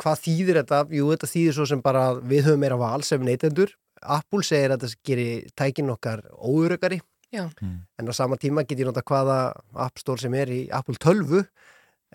hvað 0.00 0.22
þýðir 0.24 0.60
þetta? 0.60 0.80
Jú, 0.92 1.08
þetta 1.12 1.30
þýðir 1.32 1.56
svo 1.56 1.66
sem 1.66 1.82
bara 1.84 2.04
að 2.12 2.22
við 2.28 2.48
höfum 2.48 2.62
meira 2.64 2.78
val 2.80 3.02
sem 3.06 3.22
neytendur 3.24 3.72
Apple 4.06 4.42
segir 4.46 4.70
að 4.76 4.86
það 4.86 4.96
gerir 5.10 5.46
tækin 5.56 5.90
okkar 5.94 6.22
óurökari 6.38 7.00
Já. 7.34 7.48
en 7.60 8.06
á 8.06 8.12
sama 8.14 8.36
tíma 8.36 8.62
get 8.66 8.78
ég 8.78 8.86
nota 8.86 9.02
hvaða 9.02 9.52
App 9.74 9.98
Store 9.98 10.20
sem 10.22 10.34
er 10.34 10.46
í 10.48 10.68
Apple 10.70 10.94
12 10.96 11.46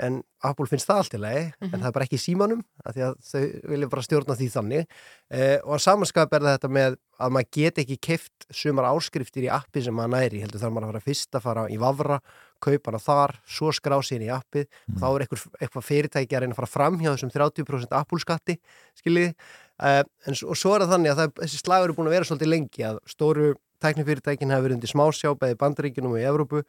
en 0.02 0.22
Apple 0.48 0.66
finnst 0.72 0.88
það 0.88 0.98
allt 1.02 1.14
í 1.14 1.20
lagi 1.20 1.42
Mhm. 1.62 1.74
en 1.74 1.82
það 1.82 1.88
er 1.88 1.92
bara 1.92 2.06
ekki 2.06 2.18
í 2.18 2.24
símanum 2.26 2.62
af 2.86 2.96
því 2.96 3.02
að 3.06 3.16
þau 3.28 3.70
vilja 3.70 3.90
bara 3.92 4.02
stjórna 4.02 4.36
því 4.40 4.48
þannig. 4.56 4.86
Eh, 5.30 5.58
og 5.66 5.76
að 5.76 5.82
samanskap 5.84 6.34
er 6.34 6.40
þetta 6.48 6.70
með 6.72 6.96
að 7.20 7.30
maður 7.36 7.52
get 7.52 7.76
ekki 7.84 7.98
keift 8.00 8.48
sumar 8.50 8.86
áskriftir 8.88 9.44
í 9.46 9.52
appi 9.52 9.84
sem 9.84 9.94
maður 9.94 10.16
næri, 10.16 10.42
heldur 10.42 10.62
þarf 10.64 10.74
maður 10.74 10.88
að 10.88 10.92
fara 10.94 11.06
fyrst 11.06 11.32
að 11.38 11.42
fara 11.44 11.68
í 11.70 11.78
Vavra, 11.78 12.20
kaupa 12.62 12.90
hana 12.92 13.00
þar 13.04 13.36
svo 13.46 13.70
skrá 13.76 14.00
síðan 14.02 14.26
í 14.26 14.32
appið. 14.34 14.66
Og 14.96 14.98
þá 14.98 15.06
er 15.12 15.20
eitthvað, 15.28 15.46
eitthvað 15.62 15.86
fyrirtæki 15.92 16.34
að 16.34 16.42
reyna 16.42 16.54
að 16.56 16.62
fara 16.64 16.72
fram 16.72 16.98
hjá 16.98 17.12
þessum 17.14 17.32
30% 17.36 17.92
Apple 17.92 18.20
skatti 18.20 18.58
skiljiði, 18.98 19.36
uh, 19.82 20.02
en 20.28 20.38
og 20.48 20.60
svo 20.60 20.76
er 20.76 20.86
það 20.86 20.96
þannig 20.96 21.14
að 21.14 21.22
það, 21.22 21.36
þessi 21.42 21.62
slagur 21.62 21.92
er 21.92 21.98
búin 21.98 22.12
að 22.12 22.18
vera 22.18 22.30
svolítið 22.30 22.54
lengi 22.54 22.88
að 22.88 23.00
stóru 23.10 23.54
tæknifyrirtækin 23.82 24.54
hafa 24.54 24.66
verið 24.68 24.80
undir 24.80 24.92
smásjá 24.92 25.34
bæði 25.38 25.58
bandaríkinum 25.62 26.16
og 26.16 26.22
í 26.22 26.28
Evrópu 26.30 26.62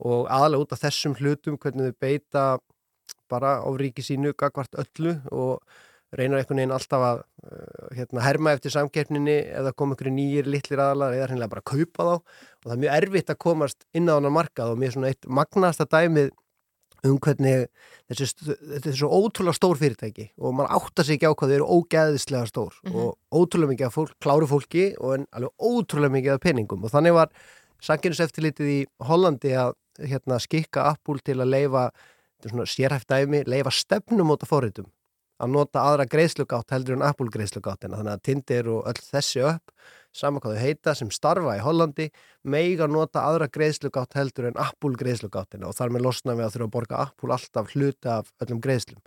og 0.00 0.26
aðalega 0.32 0.64
út 0.64 0.74
af 0.74 0.82
þessum 0.82 1.14
hlutum 1.18 1.58
hvernig 1.60 1.90
þau 1.90 2.02
beita 2.02 2.44
bara 3.30 3.60
á 3.62 3.68
ríki 3.78 4.02
sínu 4.02 4.34
gagvart 4.38 4.74
öllu 4.80 5.14
og 5.30 5.60
reynar 6.16 6.40
einhvern 6.40 6.58
veginn 6.58 6.74
alltaf 6.74 7.04
að 7.06 7.20
uh, 7.22 7.90
hérna, 7.94 8.22
herma 8.24 8.54
eftir 8.56 8.74
samkeppninni 8.74 9.36
eða 9.60 9.72
koma 9.78 9.94
einhverju 9.94 10.14
nýjir 10.16 10.48
litlir 10.50 10.82
aðalar 10.82 11.14
eða 11.14 11.28
hreinlega 11.30 11.52
bara 11.52 11.66
kaupa 11.70 12.06
þá. 12.08 12.14
Og 12.18 12.66
það 12.66 12.74
er 12.74 12.80
mjög 12.84 12.96
erfitt 12.96 13.30
að 13.30 13.40
komast 13.46 13.86
inn 13.94 14.10
á 14.10 14.14
hann 14.16 14.30
markað 14.34 14.72
og 14.74 14.80
mér 14.80 14.90
er 14.90 14.96
svona 14.96 15.12
eitt 15.12 15.28
magnasta 15.40 15.86
dæmið 15.86 16.32
um 17.04 17.16
hvernig 17.18 17.66
þessi, 18.10 18.26
þetta 18.44 18.90
er 18.90 18.96
svo 18.98 19.08
ótrúlega 19.08 19.56
stór 19.56 19.78
fyrirtæki 19.80 20.26
og 20.38 20.54
maður 20.58 20.74
áttar 20.76 21.04
sig 21.08 21.16
ekki 21.18 21.30
á 21.30 21.34
hvað 21.34 21.52
þau 21.52 21.56
eru 21.56 21.68
ógeðislega 21.78 22.46
stór 22.50 22.74
Mhm. 22.84 22.96
og 22.96 23.18
ótrúlega 23.32 23.72
mikið 23.72 23.86
af 23.86 23.94
fólk, 23.94 24.12
kláru 24.20 24.46
fólki 24.50 24.84
og 25.00 25.14
en 25.14 25.26
alveg 25.32 25.50
ótrúlega 25.60 26.12
mikið 26.16 26.32
af 26.34 26.40
peningum 26.40 26.84
og 26.84 26.90
þannig 26.90 27.14
var 27.14 27.28
sanginuseftilitið 27.80 28.68
í 28.74 28.80
Hollandi 29.08 29.52
að 29.56 29.74
hérna, 30.00 30.38
skikka 30.40 30.86
Apple 30.90 31.20
til 31.24 31.38
að 31.40 31.50
leifa 31.52 31.90
þetta 32.40 32.52
svona 32.54 32.68
sérhæft 32.68 33.08
dæmi, 33.10 33.44
leifa 33.46 33.70
stefnum 33.74 34.30
af 34.32 34.46
forritum 34.48 34.86
að 35.40 35.50
nota 35.54 35.80
aðra 35.80 36.04
greiðslugátt 36.08 36.70
heldur 36.74 36.98
en 36.98 37.02
Apple 37.06 37.30
greiðslugáttina 37.32 37.96
þannig 37.96 38.12
að 38.18 38.22
Tinder 38.28 38.68
og 38.68 38.84
öll 38.90 39.00
þessi 39.08 39.44
upp 39.48 39.72
sama 40.16 40.40
hvað 40.42 40.56
þau 40.56 40.64
heita 40.64 40.94
sem 40.98 41.10
starfa 41.14 41.56
í 41.58 41.62
Hollandi 41.62 42.08
meiga 42.42 42.88
nota 42.90 43.22
aðra 43.28 43.50
greiðslugátt 43.52 44.16
heldur 44.18 44.50
en 44.50 44.58
Apple 44.60 44.98
greiðslugáttina 44.98 45.68
og 45.68 45.76
þar 45.78 45.94
með 45.94 46.06
losna 46.08 46.36
við 46.38 46.46
að 46.46 46.54
þurfa 46.56 46.68
að 46.68 46.74
borga 46.76 47.02
Apple 47.06 47.36
alltaf 47.36 47.74
hluta 47.74 48.16
af 48.18 48.32
öllum 48.42 48.62
greiðslum. 48.64 49.00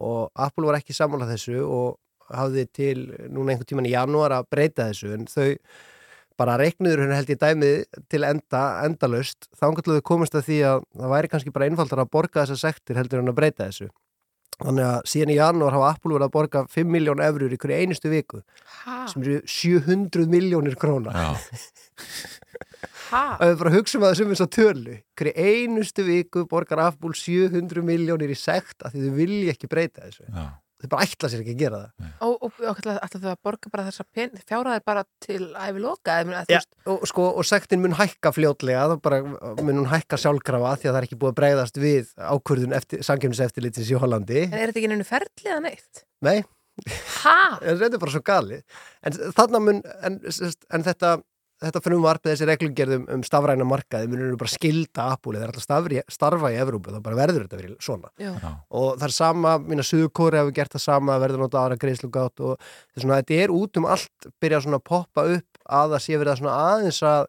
Og 0.00 0.30
Apple 0.34 0.68
var 0.70 0.80
ekki 0.80 0.96
sammála 0.96 1.28
þessu 1.28 1.60
og 1.66 1.98
hafði 2.30 2.66
til 2.72 2.98
núna 3.28 3.54
einhvern 3.54 3.68
tíman 3.68 3.88
í 3.90 3.94
janúar 3.94 4.34
að 4.38 4.50
breyta 4.54 4.90
þessu 4.90 5.14
en 5.16 5.26
þau 5.30 5.56
bara 6.40 6.56
reiknuður 6.56 7.04
hún 7.04 7.12
held 7.12 7.28
ég 7.28 7.40
dæmið 7.40 7.98
til 8.08 8.22
enda, 8.24 8.62
endalust, 8.86 9.50
þá 9.52 9.66
kannski 9.74 10.04
komast 10.08 10.36
að 10.38 10.46
því 10.46 10.60
að 10.70 10.84
það 11.02 11.12
væri 11.12 11.30
kannski 11.34 11.52
bara 11.52 11.66
einfaldar 11.68 12.00
að 12.00 12.12
borga 12.14 12.46
þessa 12.46 12.70
sektir 12.70 12.96
heldur 12.96 13.20
en 13.20 13.32
að 13.32 13.36
breyta 13.42 13.66
þessu 13.66 13.90
þannig 14.60 14.86
að 14.86 15.08
síðan 15.12 15.32
í 15.34 15.38
janúar 15.40 15.74
hafa 15.76 15.90
Apple 15.94 16.14
verið 16.16 16.26
að 16.28 16.34
borga 16.36 16.62
5 16.74 16.90
miljón 16.96 17.22
eurur 17.24 17.54
í 17.56 17.58
hverju 17.60 17.80
einustu 17.84 18.12
viku 18.12 18.42
Ha? 18.84 19.02
sem 19.12 19.22
eru 19.24 19.40
700 19.44 20.26
miljónir 20.32 20.76
króna 20.80 21.12
Já. 21.12 21.30
Ha? 23.10 23.22
og 23.40 23.42
við 23.50 23.56
bara 23.60 23.72
hugsaum 23.74 24.04
að 24.06 24.12
það 24.12 24.18
sem 24.20 24.32
er 24.34 24.38
svo 24.38 24.46
tölu 24.54 24.96
hverju 25.18 25.46
einustu 25.50 26.04
viku 26.06 26.44
borgar 26.50 26.82
Apple 26.86 27.16
700 27.18 27.82
miljónir 27.86 28.30
í 28.32 28.38
sekt 28.38 28.84
af 28.86 28.94
því 28.94 29.08
þau 29.08 29.16
vilja 29.18 29.54
ekki 29.56 29.70
breyta 29.72 30.06
þessu 30.06 30.28
Já. 30.30 30.44
Þau 30.80 30.90
bara 30.92 31.06
ætla 31.06 31.30
sér 31.30 31.42
ekki 31.44 31.54
að 31.54 31.62
gera 31.64 31.80
það. 31.80 32.10
Og, 32.26 32.34
og, 32.34 32.60
og 32.60 32.78
ætla 32.80 33.20
þau 33.24 33.30
að 33.32 33.40
borga 33.48 33.72
bara 33.74 33.86
þessa 33.88 34.06
pen, 34.16 34.36
fjárhæðir 34.48 34.86
bara 34.90 35.04
til 35.24 35.40
æfi 35.54 35.82
loka 35.84 36.20
eða, 36.22 36.44
eða, 36.44 36.44
þú 36.46 36.56
Já, 36.56 36.60
og, 36.94 37.08
sko, 37.10 37.26
og 37.40 37.48
sektin 37.48 37.82
mun 37.84 37.98
hækka 37.98 38.32
fljótlega 38.36 38.86
það 38.92 39.02
bara 39.08 39.20
mun 39.60 39.82
hún 39.82 39.90
hækka 39.90 40.20
sjálfkrafa 40.20 40.76
því 40.76 40.88
að 40.88 40.94
það 40.94 41.02
er 41.02 41.08
ekki 41.10 41.20
búið 41.20 41.34
að 41.34 41.40
breyðast 41.42 41.82
við 41.82 42.14
ákvörðun 42.16 42.78
eftir, 42.80 43.04
samkjöfniseftirlitins 43.10 43.92
í 43.92 44.00
Hollandi. 44.00 44.46
En 44.48 44.56
er 44.58 44.72
þetta 44.72 44.82
ekki 44.82 44.92
neinu 44.94 45.08
ferli 45.08 45.52
eða 45.52 45.60
neitt? 45.68 46.06
Nei, 46.24 46.40
Ha? 47.20 47.58
en 47.66 47.76
þetta 47.80 47.96
er 47.96 48.00
bara 48.00 48.12
svo 48.14 48.22
gali 48.24 48.60
en 49.04 49.16
þarna 49.36 49.60
mun 49.60 49.80
en, 50.06 50.14
en 50.72 50.84
þetta, 50.86 51.10
þetta 51.60 51.82
frumvarpið 51.84 52.32
þessi 52.32 52.46
reglugerðum 52.48 53.04
um 53.14 53.22
stafræna 53.26 53.66
markaði 53.68 54.08
munur 54.12 54.36
bara 54.40 54.52
skilda 54.52 55.06
Apple, 55.14 55.34
þeir 55.36 55.44
er 55.46 55.52
alltaf 55.52 55.66
stafri, 55.66 56.00
starfa 56.08 56.50
í 56.54 56.58
Evrópu, 56.62 56.94
þá 56.94 57.00
bara 57.04 57.18
verður 57.20 57.44
þetta 57.46 57.60
verið 57.60 57.76
svona 57.84 58.10
Já. 58.20 58.32
og 58.70 58.88
það 59.00 59.06
er 59.10 59.14
sama, 59.16 59.54
mína 59.60 59.84
Suðukóri 59.86 60.40
hefur 60.40 60.56
gert 60.56 60.72
það 60.76 60.84
sama, 60.86 61.18
verður 61.22 61.44
nota 61.44 61.60
aðra 61.64 61.78
greiðslugátt 61.84 62.40
og 62.40 62.58
þetta 62.60 63.04
svona, 63.04 63.20
þetta 63.22 63.40
er 63.44 63.54
út 63.60 63.80
um 63.82 63.88
allt 63.92 64.30
byrja 64.40 64.62
svona 64.64 64.80
að 64.80 64.86
poppa 64.92 65.26
upp 65.36 65.64
að 65.80 65.96
það 65.96 66.04
sé 66.06 66.20
verið 66.20 66.32
að 66.34 66.40
svona 66.42 66.58
aðeins 66.70 67.02
að 67.10 67.26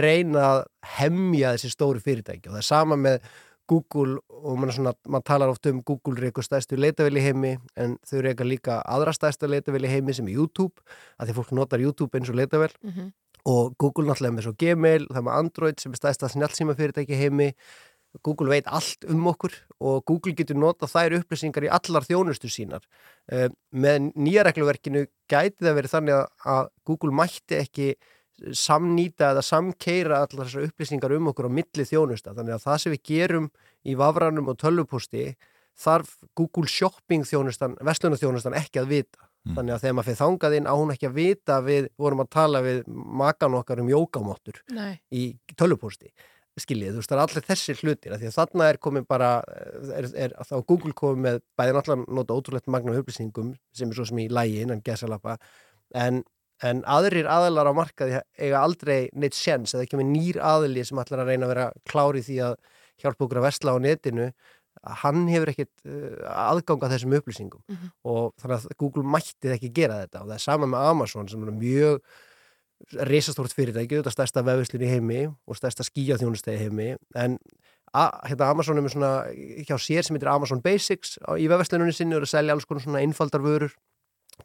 reyna 0.00 0.42
að 0.54 0.64
hemja 1.00 1.54
þessi 1.56 1.70
stóru 1.72 2.02
fyrirtæki 2.04 2.46
og 2.50 2.54
það 2.54 2.60
er 2.62 2.68
sama 2.68 2.96
með 3.00 3.24
Google 3.70 4.18
og 4.28 4.56
mann, 4.58 4.70
svona, 4.74 4.92
mann 5.06 5.22
talar 5.22 5.50
oft 5.52 5.66
um 5.70 5.80
Google 5.86 6.18
reykur 6.18 6.42
stærstu 6.42 6.74
leitavili 6.78 7.22
heimi 7.22 7.52
en 7.78 7.96
þau 8.06 8.16
reyka 8.26 8.42
líka 8.46 8.80
aðra 8.82 9.12
stærsta 9.14 9.46
leitavili 9.50 9.86
heimi 9.90 10.14
sem 10.16 10.26
er 10.26 10.34
YouTube, 10.40 10.82
að 11.22 11.30
því 11.30 11.36
fólk 11.38 11.52
notar 11.58 11.82
YouTube 11.82 12.18
eins 12.18 12.30
og 12.32 12.38
leitavel 12.40 12.70
Mhm. 12.82 13.12
Og 13.48 13.76
Google 13.80 14.08
náttúrulega 14.08 14.36
með 14.36 14.48
svo 14.48 14.56
Gmail, 14.60 15.06
það 15.08 15.24
með 15.26 15.38
Android 15.38 15.80
sem 15.80 15.94
er 15.94 16.00
stærsta 16.00 16.28
snjálfsíma 16.32 16.76
fyrirtæki 16.78 17.18
heimi 17.18 17.52
Google 18.26 18.50
veit 18.50 18.66
allt 18.66 19.06
um 19.08 19.28
okkur 19.30 19.54
og 19.78 20.02
Google 20.08 20.34
getur 20.34 20.58
notað 20.58 20.92
þær 20.94 21.16
upplýsingar 21.20 21.66
í 21.68 21.70
allar 21.72 22.06
þjónustu 22.06 22.50
sínar. 22.50 22.82
Uh, 23.30 23.46
með 23.70 24.10
nýja 24.18 24.44
regluverkinu 24.48 25.04
gæti 25.30 25.62
það 25.62 25.76
verið 25.78 25.94
þannig 25.94 26.16
að, 26.18 26.72
Google 26.88 27.14
mætti 27.14 27.60
ekki 27.60 27.92
samnýta 28.56 29.34
eða 29.34 29.44
samkeira 29.44 30.22
allar 30.24 30.48
þessar 30.48 30.70
upplýsingar 30.70 31.14
um 31.14 31.30
okkur 31.30 31.50
á 31.52 31.56
milli 31.60 31.86
þjónusta. 31.86 32.34
Þannig 32.34 32.56
að 32.56 32.66
það 32.66 32.82
sem 32.82 32.94
við 32.96 33.02
gerum 33.12 33.48
í 33.86 33.96
vafranum 34.00 34.50
og 34.50 34.58
tölvuposti 34.60 35.26
þarf 35.80 36.16
Google 36.36 36.68
Shopping 36.68 37.26
þjónustan, 37.28 37.76
vestlunarþjónustan 37.84 38.56
ekki 38.58 38.82
að 38.82 38.94
vita. 38.96 39.29
Þannig 39.40 39.72
að 39.72 39.84
þegar 39.84 39.94
maður 39.96 40.06
fyrir 40.10 40.20
þangað 40.20 40.54
inn 40.58 40.66
á 40.68 40.74
hún 40.76 40.90
ekki 40.92 41.06
að 41.08 41.14
vita 41.16 41.54
að 41.56 41.68
við 41.70 41.86
vorum 41.96 42.20
að 42.20 42.26
tala 42.34 42.60
við 42.60 42.82
makan 43.20 43.54
okkar 43.56 43.80
um 43.80 43.88
jókamottur 43.88 44.58
Nei. 44.76 45.00
í 45.08 45.22
tölvuposti 45.56 46.10
skiljið, 46.60 46.96
þú 46.96 47.00
veist, 47.00 47.10
það 47.10 47.16
er 47.16 47.22
allir 47.24 47.46
þessir 47.46 47.78
hlutir 47.80 48.14
af 48.14 48.20
því 48.20 48.28
að 48.28 48.36
þarna 48.36 48.66
er 48.68 48.78
komin 48.84 49.06
bara 49.08 49.30
er, 49.96 50.08
er, 50.26 50.34
þá 50.44 50.54
Google 50.68 50.92
komið 50.98 51.22
með 51.24 51.38
bæði 51.58 51.76
náttúrulega 51.76 52.16
nota 52.18 52.36
ótrúlegt 52.36 52.68
magna 52.74 52.96
upplýsingum 52.98 53.54
sem 53.76 53.90
er 53.90 53.98
svo 53.98 54.06
sem 54.10 54.20
í 54.20 54.26
lægi 54.32 54.64
innan 54.64 54.82
gesalappa 54.84 55.36
en, 55.96 56.22
en 56.66 56.82
aðrir 56.90 57.30
aðalar 57.30 57.70
á 57.70 57.74
markaði 57.76 58.20
eiga 58.36 58.60
aldrei 58.64 59.08
neitt 59.14 59.38
sjens 59.38 59.74
eða 59.74 59.86
ekki 59.86 60.00
með 60.00 60.10
nýr 60.12 60.40
aðli 60.52 60.84
sem 60.86 61.00
ætlar 61.02 61.24
að 61.24 61.32
reyna 61.32 61.48
að 61.48 61.54
vera 61.54 61.68
klári 61.88 62.24
því 62.26 62.40
að 62.50 62.58
hjálpa 63.00 63.26
okkur 63.26 63.40
að 63.40 63.48
vesla 63.48 63.76
á 63.76 63.78
netinu 63.80 64.30
hann 65.02 65.28
hefur 65.28 65.52
ekkit 65.52 65.70
uh, 65.84 66.24
aðgang 66.30 66.86
að 66.86 66.96
þessum 66.96 67.16
upplýsingum. 67.20 67.62
Mhm. 67.68 67.92
og 68.04 68.34
þannig 68.40 68.56
að 68.56 68.76
Google 68.80 69.04
mætti 69.04 69.54
ekki 69.54 69.72
gera 69.76 70.02
þetta. 70.04 70.24
Og 70.24 70.28
það 70.30 70.36
er 70.38 70.44
sama 70.46 70.68
með 70.70 70.90
Amazon 70.94 71.28
sem 71.28 71.46
er 71.46 71.56
mjög 71.56 72.02
risastórt 73.10 73.52
fyrirtæki, 73.52 73.98
þetta 74.00 74.12
stærsta 74.14 74.44
vefðslun 74.46 74.86
í 74.86 74.88
heimi 74.88 75.20
og 75.28 75.58
stærsta 75.58 75.84
skíjaþjónustegi 75.84 76.62
heimi. 76.62 76.94
En 77.14 77.36
hérna 77.92 78.48
Amazon 78.48 78.78
er 78.78 78.84
með 78.86 78.94
svona 78.94 79.12
hjá 79.66 79.76
sér 79.82 80.06
sem 80.06 80.16
heitir 80.16 80.30
Amazon 80.30 80.62
Basics 80.64 81.18
í 81.36 81.48
vefðslununni 81.50 81.94
sinni 81.94 82.14
og 82.14 82.22
er 82.22 82.28
að 82.28 82.32
selja 82.32 82.54
alls 82.54 82.68
konar 82.68 82.84
svona 82.84 83.02
einfaldar 83.02 83.42
vörur 83.44 83.74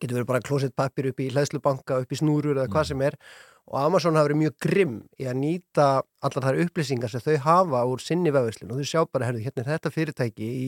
getur 0.01 0.19
verið 0.19 0.29
bara 0.29 0.45
klósettpappir 0.45 1.09
upp 1.11 1.19
í 1.23 1.29
hlæðslubanka, 1.33 1.99
upp 2.03 2.11
í 2.11 2.19
snúrur 2.19 2.57
eða 2.59 2.71
hvað 2.73 2.89
sem 2.91 3.03
er. 3.07 3.17
Og 3.65 3.79
Amazon 3.81 4.17
hafa 4.17 4.29
verið 4.29 4.41
mjög 4.43 4.55
grimm 4.61 4.95
í 5.17 5.25
að 5.25 5.39
nýta 5.41 5.87
allar 6.25 6.47
þær 6.47 6.61
upplýsingar 6.67 7.11
sem 7.11 7.23
þau 7.25 7.35
hafa 7.47 7.83
úr 7.89 8.03
sinni 8.03 8.33
vefðslun 8.33 8.75
og 8.75 8.81
þau 8.81 8.89
sjá 8.91 9.01
bara, 9.09 9.31
herðu, 9.31 9.41
hérna 9.47 9.63
er 9.63 9.71
þetta 9.71 9.93
fyrirtæki 9.95 10.49
í 10.49 10.67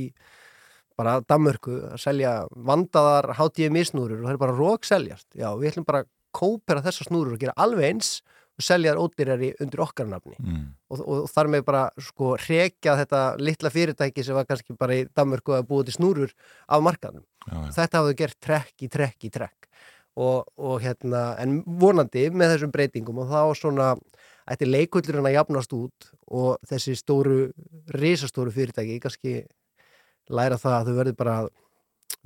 bara 0.97 1.19
Danmörku 1.29 1.75
að 1.91 1.99
selja 2.01 2.31
vandaðar 2.49 3.35
HDMI 3.37 3.83
snúrur 3.85 4.23
og 4.23 4.25
það 4.25 4.33
er 4.33 4.41
bara 4.41 4.57
rók 4.57 4.87
seljast 4.87 5.27
já, 5.37 5.51
við 5.53 5.71
ætlum 5.71 5.85
bara 5.87 6.03
að 6.03 6.09
kópera 6.37 6.83
þessar 6.85 7.09
snúrur 7.11 7.37
og 7.37 7.43
gera 7.43 7.55
alveg 7.57 7.91
eins 7.91 8.11
og 8.57 8.65
selja 8.65 8.93
þær 8.93 9.03
ódýrari 9.05 9.51
undir 9.61 9.83
okkar 9.85 10.09
nafni. 10.09 10.33
Mm. 10.41 10.65
og, 10.89 11.01
og 11.05 11.29
þar 11.29 11.51
með 11.53 11.65
bara 11.67 11.83
sko 12.01 12.33
rekja 12.41 12.97
þetta 12.97 13.23
litla 13.41 13.71
fyrirtæki 13.73 14.25
sem 14.25 14.37
var 14.37 14.47
kannski 14.49 14.77
bara 14.77 14.97
í 14.97 15.05
Danmörku 15.13 15.53
að 15.53 15.67
búa 15.69 15.85
til 15.85 15.93
snúrur 15.93 16.33
af 16.65 16.81
markaðnum. 16.85 17.25
Já. 17.47 17.59
Þetta 17.77 18.01
hafðu 18.01 18.17
gert 18.21 18.39
trekk 18.43 18.85
í 18.85 18.89
trekk 18.91 19.27
í 19.27 19.31
trekk 19.33 19.69
og, 20.17 20.47
og 20.57 20.81
hérna, 20.81 21.35
en 21.41 21.61
vonandi 21.79 22.27
með 22.33 22.55
þessum 22.55 22.73
breytingum 22.73 23.21
og 23.23 23.29
þá 23.31 23.41
svona 23.59 23.91
ætti 24.47 24.67
leikullurinn 24.67 25.27
að 25.27 25.37
jafnast 25.37 25.75
út 25.77 26.09
og 26.31 26.57
þessi 26.67 26.95
stóru, 26.97 27.39
risastóru 27.95 28.53
fyrirtæki 28.55 28.99
kannski 29.03 29.37
læra 30.33 30.59
það 30.59 30.77
að 30.77 30.89
þau 30.89 30.99
verður 31.01 31.17
bara 31.19 31.37
að 31.43 31.49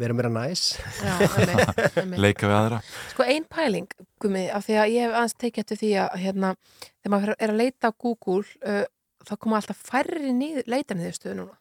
vera 0.01 0.15
meira 0.15 0.31
næs. 0.33 0.63
Leika 2.23 2.47
við 2.47 2.55
aðra 2.55 2.79
Sko 3.11 3.25
ein 3.27 3.45
pæling, 3.49 3.89
Gumi, 4.21 4.45
af 4.53 4.65
því 4.67 4.77
að 4.81 4.93
ég 4.93 5.07
hef 5.07 5.17
aðeins 5.17 5.37
tekið 5.43 5.63
eftir 5.63 5.81
því 5.81 5.91
að 6.03 6.19
hérna, 6.23 6.53
þegar 7.01 7.13
maður 7.15 7.33
er 7.35 7.53
að 7.53 7.61
leita 7.61 7.91
á 7.91 7.99
Google 8.05 8.43
uh, 8.65 8.85
þá 9.27 9.33
koma 9.37 9.59
alltaf 9.59 9.81
færri 9.89 10.33
nýð, 10.37 10.63
leita 10.71 10.97
niðurstöðu 10.97 11.37
núna. 11.41 11.57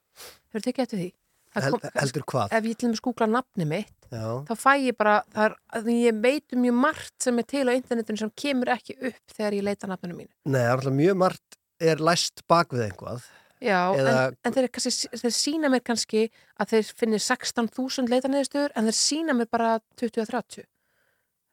Hefur 0.51 0.66
tekið 0.66 0.85
eftir 0.87 1.03
því? 1.03 1.11
Kom- 1.55 1.81
heldur 1.98 2.22
hvað? 2.31 2.52
ef 2.55 2.64
ég 2.64 2.77
til 2.78 2.89
dæmis 2.89 3.01
googla 3.02 3.27
nafni 3.27 3.66
mitt 3.66 4.06
Já. 4.10 4.44
þá 4.47 4.55
fæ 4.55 4.72
ég 4.86 4.97
bara, 4.98 5.16
að 5.35 5.90
ég 5.90 6.20
veit 6.22 6.55
um 6.55 6.62
mjög 6.62 6.78
margt 6.78 7.14
sem 7.22 7.39
er 7.39 7.43
til 7.51 7.66
á 7.66 7.72
internetinu 7.74 8.18
sem 8.18 8.31
kemur 8.39 8.70
ekki 8.77 8.97
upp 9.10 9.35
þegar 9.35 9.56
ég 9.59 9.66
leita 9.66 9.90
nafninu 9.90 10.14
mínu 10.20 10.31
Nei, 10.47 10.62
alltaf 10.70 10.93
mjög 10.94 11.16
margt 11.16 11.59
er 11.81 11.97
læst 11.97 12.43
bak 12.47 12.68
við 12.77 12.90
einhvað. 12.90 13.22
Já, 13.60 13.93
Eða- 13.97 14.28
en, 14.28 14.36
en 14.44 14.52
þeir, 14.52 14.68
kannski, 14.72 15.09
þeir 15.20 15.32
sína 15.36 15.68
mér 15.68 15.82
kannski 15.85 16.31
að 16.60 16.70
þeir 16.72 16.93
finnir 16.97 17.20
16.000 17.20 18.09
leitarniðurstöður 18.09 18.72
en 18.77 18.85
þeir 18.89 18.97
sína 18.97 19.35
mér 19.36 19.48
bara 19.51 19.81
20-30 20.01 20.64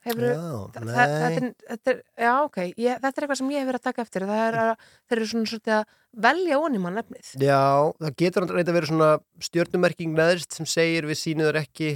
Hefur, 0.08 0.26
Já, 0.32 0.50
það, 0.74 0.88
nei. 0.88 0.98
þetta, 0.98 1.70
þetta 1.72 1.94
er, 1.94 2.02
já, 2.24 2.34
ok, 2.48 2.60
ég, 2.66 3.00
þetta 3.04 3.14
er 3.14 3.26
eitthvað 3.26 3.40
sem 3.42 3.54
ég 3.54 3.64
hef 3.64 3.70
verið 3.72 3.82
að 3.82 3.88
taka 3.90 4.06
eftir. 4.06 4.28
Það 4.28 4.44
er 4.48 4.60
að 4.64 4.72
þeir 4.82 5.18
eru 5.18 5.30
svona 5.32 5.52
svolítið 5.52 5.76
að 5.78 5.96
velja 6.18 6.60
onni 6.62 6.82
mann 6.82 6.98
nefnið 6.98 7.32
Já, 7.44 7.62
það 8.02 8.14
getur 8.22 8.46
reynda 8.48 8.72
að 8.72 8.78
vera 8.78 8.90
svona 8.90 9.10
stjörnumerking 9.48 10.14
neðrist 10.18 10.58
sem 10.58 10.68
segir 10.70 11.08
við 11.10 11.20
sínuður 11.22 11.60
ekki 11.62 11.94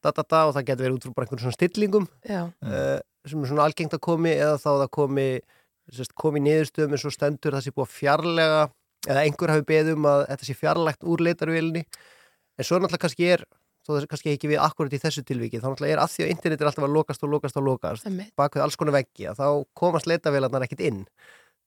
da, 0.00 0.12
da, 0.12 0.24
da, 0.24 0.42
og 0.48 0.54
það 0.56 0.66
getur 0.70 0.86
verið 0.86 0.98
út 0.98 1.06
frá 1.06 1.16
bara 1.16 1.28
einhvern 1.28 1.42
svona 1.44 1.58
stillingum 1.58 2.06
uh, 2.08 3.00
sem 3.28 3.42
er 3.42 3.50
svona 3.50 3.66
algengt 3.66 3.96
að 3.96 4.04
komi 4.06 4.32
eða 4.32 4.56
þá 4.60 4.70
það 4.70 4.92
komi 4.96 5.26
sérst, 5.90 6.14
komi 6.18 6.42
niðurstöðum 6.44 6.96
eins 6.96 7.08
og 7.08 7.16
stendur 7.16 7.56
það 7.56 7.66
sé 7.66 7.74
búið 7.74 7.88
að 7.88 7.96
fjarlæga 7.98 8.62
eða 9.08 9.24
einhver 9.26 9.54
hafi 9.54 9.66
beðið 9.68 9.98
um 9.98 10.08
að 10.10 10.24
þetta 10.30 10.48
sé 10.48 10.56
fjarlægt 10.56 11.08
úr 11.08 11.24
leitarvélinni 11.26 11.84
en 11.84 12.66
svo 12.66 12.78
náttúrulega 12.78 13.04
kannski 13.04 13.30
er 13.34 13.44
þó 13.90 13.96
það 13.96 14.04
er 14.04 14.08
kannski 14.14 14.32
ekki 14.36 14.50
við 14.52 14.62
akkurat 14.62 14.94
í 14.94 15.02
þessu 15.02 15.24
tilviki 15.26 15.60
þá 15.60 15.68
náttúrulega 15.68 15.96
er 15.96 16.02
að 16.04 16.14
því 16.14 16.24
að 16.24 16.32
internet 16.36 16.62
er 16.62 16.70
alltaf 16.70 16.86
að 16.86 16.96
lokast 16.96 17.26
og 17.26 17.34
lokast 17.34 17.60
og 17.60 17.66
lokast 17.66 18.08
Einmitt. 18.08 18.32
bak 18.38 18.56
við 18.56 18.64
alls 18.64 18.78
konar 18.80 18.96
veggi 18.96 19.28
að 19.30 19.42
þá 19.42 19.46
komast 19.82 20.08
leitavélarnar 20.10 20.66
ekkit 20.66 20.84
inn 20.88 21.04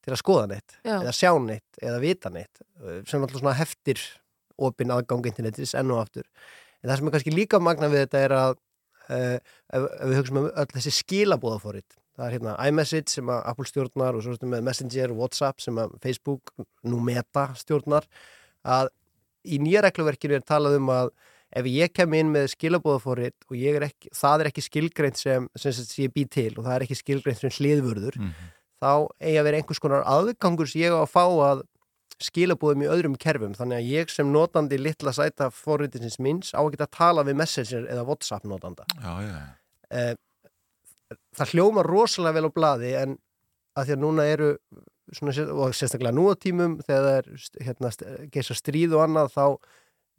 til 0.04 0.14
að 0.16 0.22
skoða 0.24 0.50
neitt 0.52 0.78
Já. 0.82 0.98
eða 1.00 1.16
sjá 1.16 1.32
neitt 1.44 1.82
eða 1.82 2.02
vita 2.04 2.32
neitt 2.34 2.64
eh, 2.64 3.02
sem 3.08 3.20
náttúrulega 3.20 3.44
svona 3.44 3.58
heftir 3.60 4.04
opin 4.64 4.94
aðgang 4.94 5.28
internetis 5.28 5.76
enn 5.78 5.92
og 5.92 6.04
aftur 6.04 6.28
en 6.84 6.90
það 6.90 7.00
sem 7.00 7.10
er 7.10 7.16
kannski 7.18 7.36
líka 7.36 7.60
magna 7.64 7.92
við 7.92 8.06
þetta 8.06 8.24
er 8.28 8.38
að 8.38 8.56
uh, 8.56 9.38
ef, 9.38 9.84
ef 9.84 10.08
við 10.10 10.18
hugsaum 10.20 10.42
um 10.44 10.50
öll 10.52 10.72
þessi 10.76 10.96
skilabóðafórit 11.00 12.00
það 12.14 12.26
er 12.28 12.36
hérna 12.36 12.56
iMessage 12.70 13.16
sem 13.16 13.30
að 13.34 13.46
Apple 13.50 13.70
stjórnar 13.70 14.18
og 14.18 14.26
svo 14.26 14.36
ertu 14.36 14.50
með 14.50 14.66
Messenger 14.68 15.14
og 15.14 15.24
WhatsApp 15.24 15.64
sem 15.64 15.80
að 15.82 15.96
Facebook 16.04 16.54
nú 16.86 17.00
Meta 17.02 17.48
stjórnar 17.58 18.06
að 18.62 18.92
í 19.44 19.60
nýja 19.60 19.82
regluverkinu 19.84 20.38
er 20.38 20.46
talað 20.46 20.78
um 20.80 20.92
að 20.94 21.10
ef 21.54 21.68
ég 21.70 21.94
kem 21.94 22.14
inn 22.18 22.32
með 22.34 22.50
skilabóðafórit 22.56 23.46
og 23.50 23.58
er 23.58 23.88
ekki, 23.90 24.10
það 24.16 24.44
er 24.44 24.50
ekki 24.50 24.66
skilgreint 24.66 25.20
sem, 25.20 25.48
sem, 25.56 25.76
sem 25.76 26.06
ég 26.08 26.14
bý 26.16 26.26
til 26.26 26.52
og 26.58 26.66
það 26.66 26.76
er 26.76 26.86
ekki 26.88 26.98
skilgreint 27.00 27.42
sem 27.42 27.54
hliðvörður 27.60 28.18
þá 28.84 28.92
eigi 29.22 29.38
að 29.40 29.48
vera 29.48 29.60
einhvers 29.62 29.84
konar 29.84 30.08
aðgangur 30.10 30.70
sem 30.70 30.82
ég 30.84 30.96
á 30.96 31.00
að 31.04 31.12
fá 31.14 31.24
að 31.24 31.64
skilabóðum 32.24 32.84
í 32.86 32.90
öðrum 32.92 33.16
kerfum. 33.20 33.56
Þannig 33.58 33.80
að 33.80 33.90
ég 33.90 34.12
sem 34.14 34.30
notandi 34.32 34.78
litla 34.80 35.14
sæta 35.16 35.50
fórritinsins 35.52 36.20
minns 36.24 36.54
á 36.54 36.62
að 36.62 36.76
geta 36.76 36.88
að 36.88 36.98
tala 36.98 37.26
við 37.28 37.40
Messenger 37.42 37.88
eða 37.90 38.06
WhatsApp 38.08 38.46
notanda. 38.48 38.86
Já, 39.02 39.14
já, 39.24 39.34
já. 39.34 39.48
eh, 39.98 41.18
það 41.38 41.54
hljóma 41.56 41.86
rosalega 41.88 42.38
vel 42.38 42.50
á 42.50 42.56
blaði 42.58 42.92
en 43.02 43.18
að 43.74 43.88
því 43.90 43.96
að 43.96 44.04
núna 44.04 44.28
eru 44.30 44.50
svona, 45.14 45.34
og 45.54 45.74
sérstaklega 45.76 46.16
nú 46.16 46.28
á 46.30 46.34
tímum 46.38 46.78
þegar 46.86 47.08
það 47.08 47.18
er 47.18 47.66
hérna, 47.68 47.94
geisa 48.34 48.58
stríð 48.58 48.96
og 48.98 49.06
annað 49.08 49.34
þá 49.34 49.46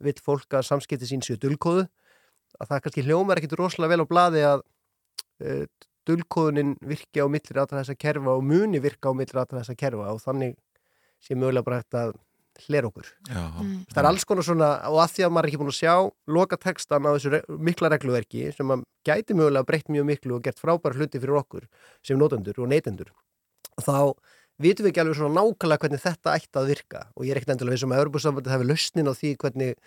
vill 0.03 0.17
fólk 0.23 0.57
að 0.57 0.67
samskipti 0.69 1.09
sín 1.09 1.23
séu 1.25 1.39
dulkóðu. 1.41 1.87
Að 2.59 2.71
það 2.71 2.83
kannski 2.85 3.05
hljómar 3.05 3.41
ekkit 3.41 3.57
rosalega 3.59 3.95
vel 3.95 4.05
á 4.07 4.11
blaði 4.11 4.43
að 4.47 4.61
uh, 5.43 5.65
dulkóðunin 6.07 6.75
virki 6.85 7.23
á 7.23 7.27
millir 7.31 7.59
allra 7.61 7.81
þessa 7.81 7.97
kerfa 7.99 8.37
og 8.37 8.45
muni 8.45 8.81
virka 8.83 9.11
á 9.11 9.13
millir 9.17 9.41
allra 9.41 9.63
þessa 9.63 9.75
kerfa 9.79 10.13
og 10.13 10.21
þannig 10.23 10.55
sé 11.23 11.35
mögulega 11.35 11.65
bara 11.65 11.81
hægt 11.81 11.97
að 11.97 12.15
hlera 12.65 12.87
okkur. 12.87 13.07
Já. 13.27 13.41
það 13.91 13.99
er 13.99 14.07
alls 14.09 14.25
konar 14.27 14.45
svona 14.47 14.69
og 14.87 15.01
að 15.03 15.15
því 15.15 15.25
að 15.25 15.33
maður 15.35 15.45
er 15.45 15.49
ekki 15.49 15.59
búin 15.59 15.71
að 15.73 15.79
sjá 15.81 15.95
loka 16.37 16.59
textan 16.61 17.07
á 17.07 17.11
þessu 17.11 17.33
re 17.33 17.41
mikla 17.67 17.91
regluverki 17.91 18.45
sem 18.55 18.71
að 18.71 18.85
gæti 19.07 19.35
mögulega 19.35 19.67
breytt 19.67 19.91
mjög 19.91 20.07
miklu 20.11 20.37
og 20.37 20.45
gert 20.45 20.61
frábæra 20.61 20.95
hluti 20.95 21.19
fyrir 21.19 21.41
okkur 21.41 21.67
sem 22.05 22.19
notendur 22.19 22.61
og 22.63 22.71
neytendur 22.71 23.11
þá 23.83 24.15
vitum 24.61 24.85
við 24.85 24.91
ekki 24.91 25.03
alveg 25.03 25.17
svona 25.19 25.35
nákvæmlega 25.39 25.83
hvernig 25.83 26.03
þetta 26.03 26.35
ætti 26.39 26.59
að 26.61 26.69
virka. 26.71 27.03
Og 27.15 27.27
ég 27.27 27.33
er 27.33 27.39
ekkert 27.41 27.55
endilega 27.55 27.75
við 27.75 27.83
sem 27.83 27.95
að 27.95 28.03
Örbúrsambandi 28.05 28.53
hafi 28.53 28.67
lausnin 28.69 29.11
á 29.11 29.13
því 29.15 29.31
hvernig 29.43 29.79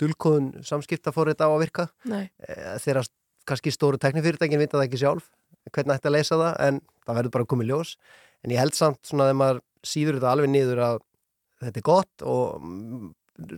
dulkóðun 0.00 0.50
samskipta 0.66 1.12
fór 1.14 1.32
þetta 1.32 1.48
á 1.48 1.52
að 1.52 1.64
virka. 1.64 1.88
Nei. 2.10 2.24
Eh, 2.46 2.76
þegar 2.84 3.10
kannski 3.48 3.74
stóru 3.74 4.00
teknifyrirtækin 4.00 4.62
vita 4.62 4.78
það 4.78 4.86
ekki 4.88 5.02
sjálf 5.02 5.28
hvernig 5.72 5.96
ætti 5.96 6.10
að 6.10 6.16
leysa 6.16 6.38
það 6.40 6.54
en 6.66 6.80
það 7.04 7.18
verður 7.18 7.34
bara 7.34 7.46
að 7.46 7.50
koma 7.52 7.64
í 7.64 7.68
ljós. 7.68 7.96
En 8.44 8.52
ég 8.52 8.60
held 8.60 8.76
samt 8.76 9.00
svona 9.04 9.28
þegar 9.28 9.40
maður 9.40 9.60
síður 9.84 10.18
þetta 10.18 10.32
alveg 10.32 10.52
niður 10.52 10.82
að 10.84 10.98
þetta 11.64 11.80
er 11.80 11.86
gott 11.86 12.24
og 12.28 12.66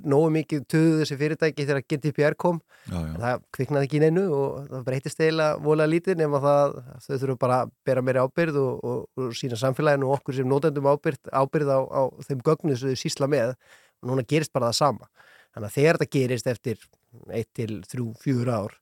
nógu 0.07 0.29
mikið 0.33 0.63
töðu 0.73 1.01
þessi 1.03 1.19
fyrirtæki 1.21 1.67
þegar 1.69 1.83
GDPR 1.85 2.37
kom. 2.41 2.61
Já, 2.87 2.95
já. 2.97 3.09
en 3.11 3.21
það 3.25 3.43
kviknaði 3.57 3.89
ekki 3.89 4.01
neinu 4.03 4.25
og 4.33 4.71
það 4.71 4.85
breytist 4.87 5.21
eiginlega 5.21 5.59
vola 5.67 5.89
lítið 5.91 6.21
nema 6.23 6.41
það 6.45 6.77
að 6.77 7.03
þau 7.07 7.17
þurfum 7.17 7.41
bara 7.43 7.59
að 7.65 7.75
bera 7.89 8.05
meiri 8.07 8.23
ábyrð 8.23 8.61
og, 8.63 8.87
og, 8.87 9.03
og 9.21 9.37
sína 9.37 9.59
samfélaginu 9.61 10.09
og 10.09 10.17
okkur 10.21 10.39
sem 10.39 10.49
notendum 10.49 10.89
ábyrð, 10.89 11.33
ábyrð 11.33 11.75
á, 11.77 11.81
á 11.83 12.03
þeim 12.29 12.41
gögnu 12.47 12.79
sem 12.79 12.95
þau 12.95 13.03
sísla 13.03 13.31
með. 13.31 13.55
Og 14.03 14.11
núna 14.13 14.25
gerist 14.29 14.55
bara 14.55 14.71
það 14.71 14.81
sama. 14.81 15.11
Þannig 15.57 15.69
að 15.69 15.77
þegar 15.77 16.01
þetta 16.01 16.19
gerist 16.19 16.51
eftir 16.53 16.89
1 17.33 17.55
til 17.57 17.81
3, 17.89 18.11
4 18.25 18.57
ár 18.57 18.77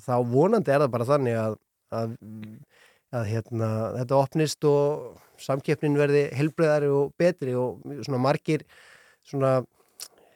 þá 0.00 0.14
vonandi 0.28 0.72
er 0.72 0.84
það 0.84 0.94
bara 0.94 1.08
þannig 1.08 1.38
að, 1.38 1.58
að, 1.92 2.14
að 3.12 3.28
hérna, 3.28 3.68
þetta 3.98 4.20
opnist 4.20 4.68
og 4.68 5.20
samkeppnin 5.42 5.98
verði 5.98 6.24
helbreyðari 6.38 6.90
og 6.92 7.12
betri 7.18 7.56
og 7.58 7.82
svona 8.06 8.22
margir 8.22 8.64
svona 9.26 9.60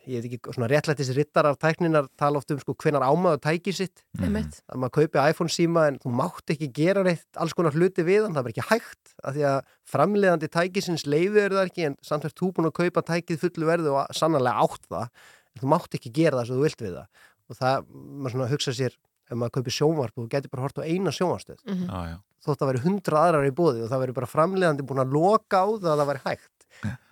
ég 0.06 0.22
veit 0.22 0.26
ekki, 0.38 0.52
svona 0.54 0.68
réttlættis 0.70 1.08
rittar 1.16 1.46
af 1.50 1.56
tækninar 1.58 2.06
tala 2.16 2.38
oft 2.38 2.50
um 2.54 2.58
sko 2.62 2.74
hvenar 2.78 3.02
ámaður 3.02 3.40
tæki 3.42 3.72
sitt 3.74 4.02
Einmitt. 4.22 4.60
að 4.70 4.78
maður 4.82 4.94
kaupi 5.00 5.22
iPhone 5.30 5.50
síma 5.50 5.86
en 5.90 5.98
þú 6.02 6.12
mátt 6.20 6.52
ekki 6.54 6.68
gera 6.72 7.02
neitt 7.06 7.26
alls 7.42 7.52
konar 7.58 7.74
hluti 7.74 8.04
við 8.06 8.22
hann, 8.26 8.34
það 8.36 8.42
er 8.42 8.46
bara 8.46 8.54
ekki 8.54 8.68
hægt 8.70 9.14
af 9.24 9.34
því 9.34 9.46
að 9.50 9.58
framleiðandi 9.90 10.50
tækisins 10.54 11.06
leiði 11.10 11.42
er 11.46 11.56
það 11.58 11.66
ekki 11.70 11.86
en 11.90 11.96
samt 12.06 12.22
verður 12.26 12.38
þú 12.42 12.52
búin 12.58 12.70
að 12.70 12.76
kaupa 12.82 13.02
tækið 13.10 13.42
fullu 13.42 13.66
verðu 13.72 13.96
og 13.98 14.14
sannarlega 14.14 14.62
átt 14.66 14.86
það 14.90 15.08
en 15.10 15.60
þú 15.64 15.72
mátt 15.74 15.98
ekki 15.98 16.14
gera 16.20 16.38
það 16.40 16.46
sem 16.50 16.56
þú 16.56 16.64
vilt 16.68 16.86
við 16.86 16.94
það 17.00 17.06
og 17.46 17.60
það, 17.60 17.84
maður 17.94 18.34
svona 18.36 18.50
hugsa 18.54 18.72
sér 18.78 18.96
ef 19.26 19.34
maður 19.40 19.54
kaupir 19.58 19.74
sjónvarp 19.74 20.14
og 20.18 20.24
þú 20.26 20.30
getur 20.36 20.50
bara 20.54 20.62
hort 20.66 20.78
á 20.78 20.86
eina 20.86 21.10
sjónvarstöð 21.14 21.58
Mhm. 21.66 21.86
Já, 21.90 22.00
já. 22.14 22.16
þótt 22.46 22.62
að 22.62 22.68
veri 22.70 22.82
hundra 22.86 23.22
aðrar 23.26 23.46
í 23.48 23.54
bóði 23.58 23.82
og 23.82 23.90
það 23.90 24.02
veri 24.04 24.14
bara 24.14 24.30
framleiðandi 24.30 24.86
búin 24.86 25.02
að 25.02 25.14
loka 25.16 25.58
á 25.58 25.66
það 25.66 25.90
að 25.90 25.98
það 26.02 26.10
veri 26.12 26.22
hægt 26.26 26.55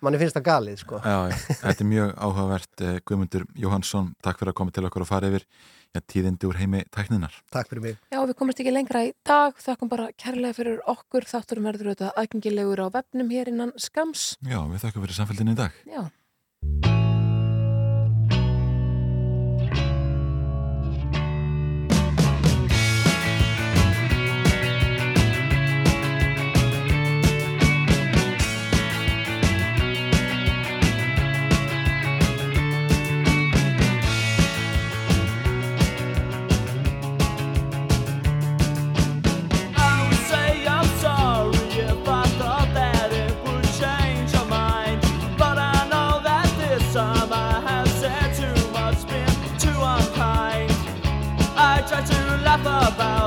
manni 0.03 0.19
finnst 0.21 0.37
það 0.37 0.45
galið 0.49 0.81
sko. 0.81 0.99
Já, 1.03 1.31
já, 1.31 1.37
þetta 1.61 1.85
er 1.85 1.89
mjög 1.89 2.11
áhugavert 2.27 2.83
eh, 2.85 2.99
Guðmundur 3.05 3.47
Jóhansson, 3.59 4.11
takk 4.25 4.41
fyrir 4.41 4.53
að 4.53 4.59
koma 4.59 4.75
til 4.75 4.85
okkur 4.89 5.05
og 5.05 5.09
fara 5.09 5.31
yfir 5.31 5.47
já, 5.95 6.01
tíðindi 6.01 6.49
úr 6.49 6.59
heimi 6.59 6.83
tækninar 6.93 7.39
Takk 7.53 7.71
fyrir 7.71 7.85
mig. 7.87 7.97
Já, 8.11 8.19
við 8.21 8.35
komumst 8.39 8.61
ekki 8.63 8.75
lengra 8.75 9.05
í 9.07 9.13
dag, 9.27 9.57
þakkum 9.65 9.91
bara 9.91 10.11
kærlega 10.19 10.57
fyrir 10.59 10.83
okkur, 10.95 11.27
þátturum 11.31 11.71
verður 11.71 11.93
auðvitað 11.93 12.21
aðgengilegur 12.23 12.85
á 12.85 12.87
vefnum 12.99 13.33
hér 13.33 13.51
innan 13.53 13.73
skams. 13.79 14.35
Já, 14.45 14.59
við 14.69 14.85
þakkum 14.85 15.07
fyrir 15.07 15.19
samfélginni 15.21 15.57
í 15.57 15.61
dag. 15.63 15.83
Já. 15.89 16.05
love 52.65 52.95
about 52.95 53.24